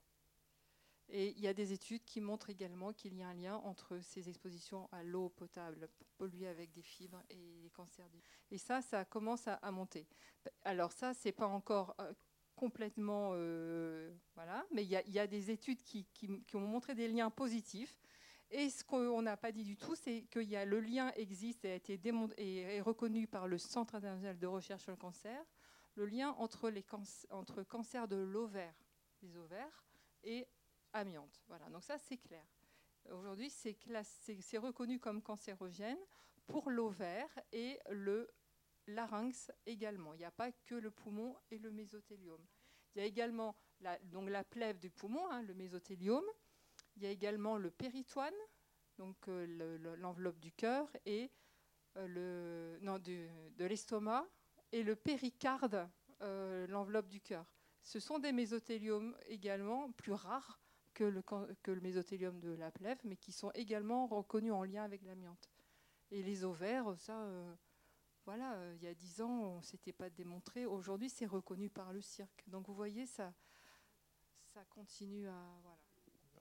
Et 1.13 1.31
il 1.31 1.41
y 1.41 1.47
a 1.47 1.53
des 1.53 1.73
études 1.73 2.05
qui 2.05 2.21
montrent 2.21 2.49
également 2.49 2.93
qu'il 2.93 3.13
y 3.15 3.21
a 3.21 3.27
un 3.27 3.33
lien 3.33 3.57
entre 3.57 3.99
ces 3.99 4.29
expositions 4.29 4.87
à 4.93 5.03
l'eau 5.03 5.27
potable 5.27 5.89
polluée 6.17 6.47
avec 6.47 6.71
des 6.71 6.81
fibres 6.81 7.21
et 7.29 7.59
les 7.61 7.69
cancers. 7.69 8.07
Et 8.49 8.57
ça, 8.57 8.81
ça 8.81 9.03
commence 9.03 9.45
à, 9.47 9.71
monter. 9.71 10.07
Alors 10.63 10.93
ça, 10.93 11.13
c'est 11.13 11.33
pas 11.33 11.47
encore 11.47 11.95
euh, 11.99 12.13
complètement... 12.55 13.31
Euh, 13.33 14.13
voilà, 14.35 14.65
mais 14.71 14.83
il 14.85 14.89
y, 14.89 15.19
a 15.19 15.27
des 15.27 15.51
études 15.51 15.83
qui, 15.83 16.07
ont 16.53 16.59
montré 16.59 16.95
des 16.95 17.09
liens 17.09 17.29
positifs. 17.29 17.99
Et 18.49 18.69
ce 18.69 18.83
qu'on 18.83 19.21
n'a 19.21 19.35
pas 19.35 19.51
dit 19.51 19.65
du 19.65 19.75
tout, 19.75 19.95
c'est 19.95 20.23
qu'il 20.31 20.49
y 20.49 20.55
a 20.55 20.63
le 20.63 20.79
lien 20.79 21.11
existe 21.15 21.65
et 21.65 21.71
a 21.71 21.75
été 21.75 21.99
et 22.37 22.57
est 22.77 22.81
reconnu 22.81 23.27
par 23.27 23.47
le 23.47 23.57
Centre 23.57 23.95
international 23.95 24.39
de 24.39 24.47
recherche 24.47 24.83
sur 24.83 24.91
le 24.91 24.97
cancer, 24.97 25.43
le 25.95 26.05
lien 26.05 26.31
entre, 26.37 26.69
les 26.69 26.85
entre 27.31 27.63
cancer 27.63 28.07
de 28.07 28.15
l'ovaire, 28.15 28.73
les 29.21 29.35
ovaires, 29.35 29.83
et 30.23 30.47
amiante. 30.93 31.41
Voilà, 31.47 31.69
donc 31.69 31.83
ça 31.83 31.97
c'est 31.97 32.17
clair. 32.17 32.45
Aujourd'hui, 33.11 33.49
c'est 33.49 34.57
reconnu 34.57 34.99
comme 34.99 35.21
cancérogène 35.21 35.97
pour 36.45 36.69
l'ovaire 36.69 37.29
et 37.51 37.79
le 37.89 38.29
larynx 38.87 39.51
également. 39.65 40.13
Il 40.13 40.17
n'y 40.17 40.25
a 40.25 40.31
pas 40.31 40.51
que 40.51 40.75
le 40.75 40.91
poumon 40.91 41.35
et 41.49 41.57
le 41.57 41.71
mésothéliome. 41.71 42.45
Il 42.93 42.99
y 42.99 43.01
a 43.01 43.05
également 43.05 43.55
la, 43.79 43.97
donc 43.99 44.29
la 44.29 44.43
plèvre 44.43 44.79
du 44.79 44.89
poumon, 44.89 45.29
hein, 45.31 45.41
le 45.43 45.53
mésothéliome, 45.53 46.25
il 46.95 47.03
y 47.03 47.05
a 47.05 47.09
également 47.09 47.57
le 47.57 47.71
péritoine, 47.71 48.33
donc 48.97 49.15
euh, 49.27 49.95
l'enveloppe 49.97 50.39
du 50.39 50.51
cœur, 50.51 50.89
et 51.05 51.31
euh, 51.97 52.07
le, 52.07 52.79
non, 52.81 52.99
de 52.99 53.65
l'estomac, 53.65 54.27
et 54.71 54.83
le 54.83 54.95
péricarde, 54.95 55.89
euh, 56.21 56.67
l'enveloppe 56.67 57.07
du 57.07 57.21
cœur. 57.21 57.45
Ce 57.81 57.99
sont 57.99 58.19
des 58.19 58.31
mésotéliomes 58.31 59.17
également 59.25 59.91
plus 59.93 60.13
rares 60.13 60.59
que 60.93 61.03
le, 61.03 61.21
que 61.21 61.71
le 61.71 61.81
mésothélium 61.81 62.39
de 62.39 62.51
la 62.51 62.71
plèvre, 62.71 63.01
mais 63.03 63.17
qui 63.17 63.31
sont 63.31 63.51
également 63.51 64.07
reconnus 64.07 64.53
en 64.53 64.63
lien 64.63 64.83
avec 64.83 65.03
l'amiante. 65.03 65.49
Et 66.11 66.21
les 66.21 66.43
ovaires, 66.43 66.93
ça, 66.97 67.27
voilà, 68.25 68.57
il 68.75 68.83
y 68.83 68.87
a 68.87 68.93
dix 68.93 69.21
ans, 69.21 69.29
on 69.29 69.57
ne 69.57 69.63
s'était 69.63 69.93
pas 69.93 70.09
démontré. 70.09 70.65
Aujourd'hui, 70.65 71.09
c'est 71.09 71.25
reconnu 71.25 71.69
par 71.69 71.93
le 71.93 72.01
cirque. 72.01 72.43
Donc 72.47 72.67
vous 72.67 72.75
voyez, 72.75 73.05
ça, 73.05 73.33
ça 74.41 74.63
continue 74.65 75.27
à... 75.27 75.59
Voilà. 75.63 75.77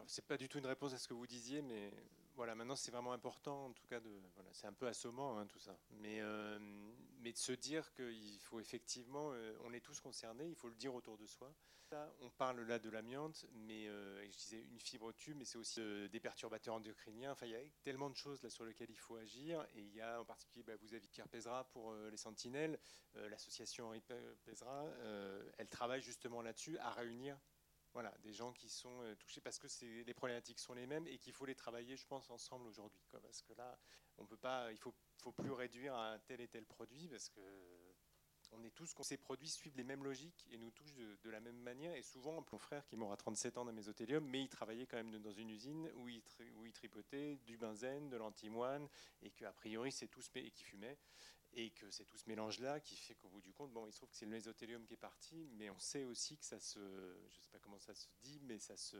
C'est 0.06 0.24
pas 0.24 0.36
du 0.36 0.48
tout 0.48 0.58
une 0.58 0.66
réponse 0.66 0.92
à 0.92 0.98
ce 0.98 1.06
que 1.06 1.14
vous 1.14 1.26
disiez, 1.26 1.62
mais 1.62 1.92
voilà, 2.34 2.54
maintenant 2.54 2.76
c'est 2.76 2.90
vraiment 2.90 3.12
important, 3.12 3.66
en 3.66 3.72
tout 3.72 3.86
cas, 3.86 4.00
c'est 4.52 4.66
un 4.66 4.72
peu 4.72 4.86
assommant 4.86 5.38
hein, 5.38 5.46
tout 5.46 5.58
ça, 5.58 5.78
mais, 5.90 6.20
euh, 6.20 6.58
mais 7.18 7.32
de 7.32 7.38
se 7.38 7.52
dire 7.52 7.92
qu'il 7.92 8.38
faut 8.40 8.60
effectivement, 8.60 9.30
euh, 9.32 9.56
on 9.64 9.72
est 9.72 9.80
tous 9.80 10.00
concernés, 10.00 10.48
il 10.48 10.54
faut 10.54 10.68
le 10.68 10.74
dire 10.74 10.94
autour 10.94 11.18
de 11.18 11.26
soi. 11.26 11.52
On 12.20 12.30
parle 12.30 12.60
là 12.60 12.78
de 12.78 12.88
l'amiante, 12.88 13.46
mais 13.52 13.88
euh, 13.88 14.24
je 14.30 14.36
disais 14.36 14.62
une 14.62 14.78
fibre 14.78 15.10
tube, 15.10 15.36
mais 15.36 15.44
c'est 15.44 15.58
aussi 15.58 15.80
des 16.08 16.20
perturbateurs 16.20 16.76
endocriniens. 16.76 17.32
Enfin, 17.32 17.46
il 17.46 17.52
y 17.52 17.56
a 17.56 17.62
tellement 17.82 18.08
de 18.08 18.14
choses 18.14 18.40
là 18.44 18.48
sur 18.48 18.64
lesquelles 18.64 18.90
il 18.90 18.98
faut 18.98 19.16
agir, 19.16 19.66
et 19.74 19.80
il 19.80 19.92
y 19.92 20.00
a 20.00 20.20
en 20.20 20.24
particulier, 20.24 20.62
bah, 20.62 20.76
vous 20.80 20.94
avez 20.94 21.08
Pierre 21.08 21.26
pour 21.72 21.92
les 21.92 22.16
Sentinelles, 22.16 22.78
l'association 23.14 23.88
Henri 23.88 24.02
Pezra, 24.44 24.86
elle 25.58 25.68
travaille 25.68 26.00
justement 26.00 26.42
là-dessus 26.42 26.78
à 26.78 26.92
réunir 26.92 27.36
voilà, 27.92 28.14
des 28.22 28.32
gens 28.32 28.52
qui 28.52 28.68
sont 28.68 29.02
euh, 29.02 29.14
touchés 29.16 29.40
parce 29.40 29.58
que 29.58 29.66
les 30.04 30.14
problématiques 30.14 30.58
sont 30.58 30.74
les 30.74 30.86
mêmes 30.86 31.06
et 31.06 31.18
qu'il 31.18 31.32
faut 31.32 31.46
les 31.46 31.54
travailler, 31.54 31.96
je 31.96 32.06
pense, 32.06 32.30
ensemble 32.30 32.66
aujourd'hui. 32.66 33.02
Parce 33.10 33.42
que 33.42 33.52
là, 33.54 33.78
on 34.18 34.26
peut 34.26 34.36
pas, 34.36 34.70
il 34.70 34.78
faut, 34.78 34.94
faut 35.18 35.32
plus 35.32 35.50
réduire 35.50 35.94
à 35.94 36.18
tel 36.20 36.40
et 36.40 36.48
tel 36.48 36.66
produit 36.66 37.08
parce 37.08 37.28
que 37.28 37.40
on 38.52 38.64
est 38.64 38.70
tous, 38.70 38.92
ces 39.02 39.16
produits 39.16 39.48
suivent 39.48 39.76
les 39.76 39.84
mêmes 39.84 40.04
logiques 40.04 40.46
et 40.50 40.58
nous 40.58 40.70
touchent 40.70 40.94
de, 40.94 41.30
la 41.30 41.40
même 41.40 41.58
manière. 41.58 41.94
Et 41.94 42.02
souvent, 42.02 42.32
mon 42.32 42.58
frère 42.58 42.84
qui 42.86 42.96
m'aura 42.96 43.16
37 43.16 43.58
ans 43.58 43.64
dans 43.64 43.72
mésothélium, 43.72 44.24
mais 44.24 44.42
il 44.42 44.48
travaillait 44.48 44.86
quand 44.86 44.96
même 44.96 45.18
dans 45.18 45.32
une 45.32 45.50
usine 45.50 45.90
où 45.94 46.08
il, 46.08 46.72
tripotait 46.72 47.36
du 47.46 47.56
benzène, 47.56 48.08
de 48.08 48.16
l'antimoine, 48.16 48.88
et 49.22 49.30
qu'a 49.30 49.52
priori, 49.52 49.92
c'est 49.92 50.08
tout, 50.08 50.22
et 50.34 50.50
qui 50.50 50.64
fumait 50.64 50.98
et 51.54 51.70
que 51.70 51.90
c'est 51.90 52.04
tout 52.04 52.16
ce 52.16 52.28
mélange-là 52.28 52.80
qui 52.80 52.96
fait 52.96 53.14
qu'au 53.14 53.28
bout 53.28 53.40
du 53.40 53.52
compte, 53.52 53.72
bon, 53.72 53.86
il 53.86 53.92
se 53.92 53.98
trouve 53.98 54.10
que 54.10 54.16
c'est 54.16 54.24
le 54.24 54.30
mésothélium 54.30 54.84
qui 54.84 54.94
est 54.94 54.98
parti, 54.98 55.48
mais 55.54 55.70
on 55.70 55.78
sait 55.78 56.04
aussi 56.04 56.36
que 56.36 56.44
ça 56.44 56.60
se, 56.60 56.78
je 56.78 57.36
ne 57.36 57.42
sais 57.42 57.50
pas 57.50 57.58
comment 57.58 57.78
ça 57.78 57.94
se 57.94 58.06
dit, 58.22 58.40
mais 58.42 58.58
ça 58.58 58.76
se, 58.76 58.96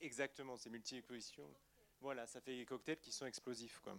exactement, 0.00 0.56
ces 0.56 0.70
multi-expositions, 0.70 1.48
voilà, 2.00 2.26
ça 2.26 2.40
fait 2.40 2.56
des 2.56 2.66
cocktails 2.66 3.00
qui 3.00 3.12
sont 3.12 3.26
explosifs, 3.26 3.80
quoi. 3.80 3.98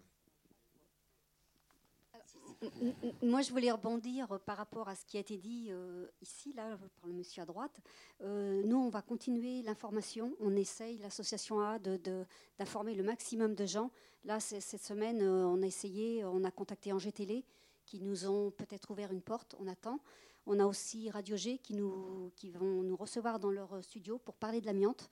moi, 3.21 3.41
je 3.41 3.51
voulais 3.51 3.71
rebondir 3.71 4.39
par 4.45 4.57
rapport 4.57 4.87
à 4.87 4.95
ce 4.95 5.05
qui 5.05 5.17
a 5.17 5.19
été 5.19 5.37
dit 5.37 5.67
euh, 5.71 6.07
ici, 6.21 6.53
là, 6.53 6.77
par 6.99 7.07
le 7.07 7.13
monsieur 7.13 7.43
à 7.43 7.45
droite. 7.45 7.79
Euh, 8.21 8.63
nous, 8.63 8.77
on 8.77 8.89
va 8.89 9.01
continuer 9.01 9.61
l'information. 9.61 10.35
On 10.39 10.55
essaye, 10.55 10.97
l'association 10.99 11.59
A, 11.59 11.79
d'informer 11.79 12.93
de, 12.93 12.97
le 12.97 13.03
maximum 13.03 13.55
de 13.55 13.65
gens. 13.65 13.91
Là, 14.23 14.39
cette 14.39 14.83
semaine, 14.83 15.21
euh, 15.21 15.45
on 15.45 15.61
a 15.61 15.65
essayé, 15.65 16.23
on 16.25 16.43
a 16.43 16.51
contacté 16.51 16.91
Angers 16.91 17.11
Télé 17.11 17.45
qui 17.87 18.01
nous 18.01 18.27
ont 18.27 18.51
peut-être 18.51 18.91
ouvert 18.91 19.11
une 19.11 19.21
porte, 19.21 19.55
on 19.59 19.67
attend. 19.67 19.99
On 20.45 20.59
a 20.59 20.65
aussi 20.65 21.09
Radio 21.09 21.35
G 21.35 21.57
qui, 21.57 21.73
nous, 21.73 22.31
qui 22.35 22.51
vont 22.51 22.83
nous 22.83 22.95
recevoir 22.95 23.39
dans 23.39 23.49
leur 23.49 23.83
studio 23.83 24.19
pour 24.19 24.35
parler 24.35 24.61
de 24.61 24.65
l'amiante. 24.65 25.09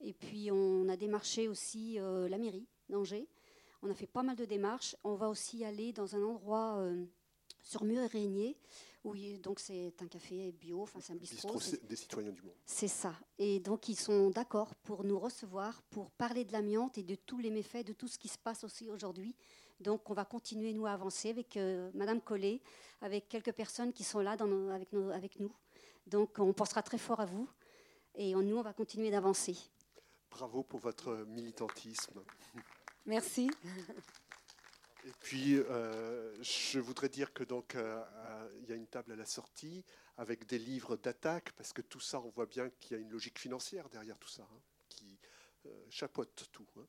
Et 0.00 0.14
puis 0.14 0.50
on 0.50 0.88
a 0.88 0.96
démarché 0.96 1.48
aussi 1.48 1.98
euh, 1.98 2.28
la 2.28 2.38
mairie 2.38 2.66
d'Angers. 2.88 3.28
On 3.82 3.90
a 3.90 3.94
fait 3.94 4.06
pas 4.06 4.22
mal 4.22 4.36
de 4.36 4.44
démarches. 4.44 4.96
On 5.04 5.14
va 5.14 5.28
aussi 5.28 5.64
aller 5.64 5.92
dans 5.92 6.14
un 6.14 6.22
endroit 6.22 6.76
euh, 6.78 7.04
sur 7.60 7.84
Mur 7.84 8.02
et 8.02 8.06
Régnier, 8.06 8.56
où 9.04 9.14
donc 9.42 9.58
c'est 9.58 9.94
un 10.00 10.06
café 10.06 10.52
bio, 10.52 10.82
enfin 10.82 11.00
c'est 11.00 11.12
un 11.12 11.16
bistrot. 11.16 11.58
des 11.82 11.96
citoyens 11.96 12.32
du 12.32 12.42
monde. 12.42 12.54
C'est 12.64 12.88
ça. 12.88 13.14
Et 13.38 13.60
donc 13.60 13.88
ils 13.88 13.98
sont 13.98 14.30
d'accord 14.30 14.74
pour 14.76 15.04
nous 15.04 15.18
recevoir, 15.18 15.82
pour 15.90 16.10
parler 16.12 16.44
de 16.44 16.52
l'amiante 16.52 16.98
et 16.98 17.02
de 17.02 17.16
tous 17.16 17.38
les 17.38 17.50
méfaits, 17.50 17.84
de 17.84 17.92
tout 17.92 18.08
ce 18.08 18.18
qui 18.18 18.28
se 18.28 18.38
passe 18.38 18.62
aussi 18.64 18.90
aujourd'hui 18.90 19.34
donc 19.82 20.08
on 20.08 20.14
va 20.14 20.24
continuer, 20.24 20.72
nous, 20.72 20.86
à 20.86 20.92
avancer 20.92 21.30
avec 21.30 21.56
euh, 21.56 21.90
Madame 21.94 22.20
Collet, 22.20 22.60
avec 23.00 23.28
quelques 23.28 23.52
personnes 23.52 23.92
qui 23.92 24.04
sont 24.04 24.20
là 24.20 24.36
avec, 24.72 25.40
nous. 25.40 25.52
Donc 26.06 26.38
on 26.38 26.52
pensera 26.52 26.82
très 26.82 26.98
fort 26.98 27.20
à 27.20 27.26
vous 27.26 27.48
et 28.14 28.34
nous, 28.34 28.56
on 28.56 28.62
va 28.62 28.72
continuer 28.72 29.10
d'avancer. 29.10 29.56
Bravo 30.30 30.62
pour 30.62 30.80
votre 30.80 31.24
militantisme. 31.26 32.22
Merci. 33.04 33.50
Et 35.04 35.12
puis, 35.20 35.56
euh, 35.56 36.32
je 36.42 36.78
voudrais 36.78 37.08
dire 37.08 37.32
que 37.32 37.42
donc 37.42 37.74
euh, 37.74 38.02
il 38.62 38.68
y 38.68 38.72
a 38.72 38.76
une 38.76 38.86
table 38.86 39.12
à 39.12 39.16
la 39.16 39.26
sortie 39.26 39.84
avec 40.16 40.46
des 40.46 40.58
livres 40.58 40.96
d'attaque, 40.96 41.52
parce 41.52 41.72
que 41.72 41.82
tout 41.82 42.00
ça, 42.00 42.20
on 42.20 42.28
voit 42.28 42.46
bien 42.46 42.70
qu'il 42.80 42.96
y 42.96 43.00
a 43.00 43.02
une 43.02 43.10
logique 43.10 43.38
financière 43.38 43.88
derrière 43.88 44.18
tout 44.18 44.28
ça, 44.28 44.42
hein, 44.42 44.60
qui 44.88 45.18
chapeaute 45.90 46.48
tout. 46.52 46.66
Hein 46.76 46.86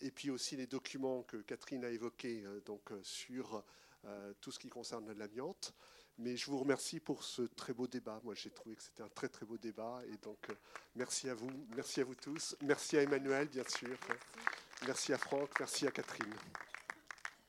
et 0.00 0.10
puis 0.10 0.30
aussi 0.30 0.56
les 0.56 0.66
documents 0.66 1.22
que 1.22 1.36
Catherine 1.38 1.84
a 1.84 1.90
évoqués 1.90 2.42
euh, 2.44 2.60
donc, 2.60 2.92
euh, 2.92 3.00
sur 3.02 3.64
euh, 4.04 4.32
tout 4.40 4.50
ce 4.50 4.58
qui 4.58 4.68
concerne 4.68 5.12
l'amiante. 5.12 5.74
Mais 6.18 6.36
je 6.36 6.48
vous 6.50 6.58
remercie 6.58 7.00
pour 7.00 7.24
ce 7.24 7.42
très 7.42 7.72
beau 7.72 7.88
débat. 7.88 8.20
Moi, 8.22 8.34
j'ai 8.34 8.50
trouvé 8.50 8.76
que 8.76 8.82
c'était 8.82 9.02
un 9.02 9.08
très 9.08 9.28
très 9.28 9.44
beau 9.46 9.58
débat. 9.58 10.00
Et 10.06 10.16
donc, 10.18 10.46
merci 10.94 11.28
à 11.28 11.34
vous, 11.34 11.50
merci 11.74 12.00
à 12.00 12.04
vous 12.04 12.14
tous. 12.14 12.56
Merci 12.62 12.96
à 12.96 13.02
Emmanuel, 13.02 13.48
bien 13.48 13.64
sûr. 13.68 13.88
Merci, 13.88 14.86
merci 14.86 15.12
à 15.12 15.18
Franck, 15.18 15.50
merci 15.58 15.86
à 15.88 15.90
Catherine. 15.90 16.34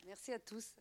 Merci 0.08 0.32
à 0.34 0.40
tous. 0.40 0.74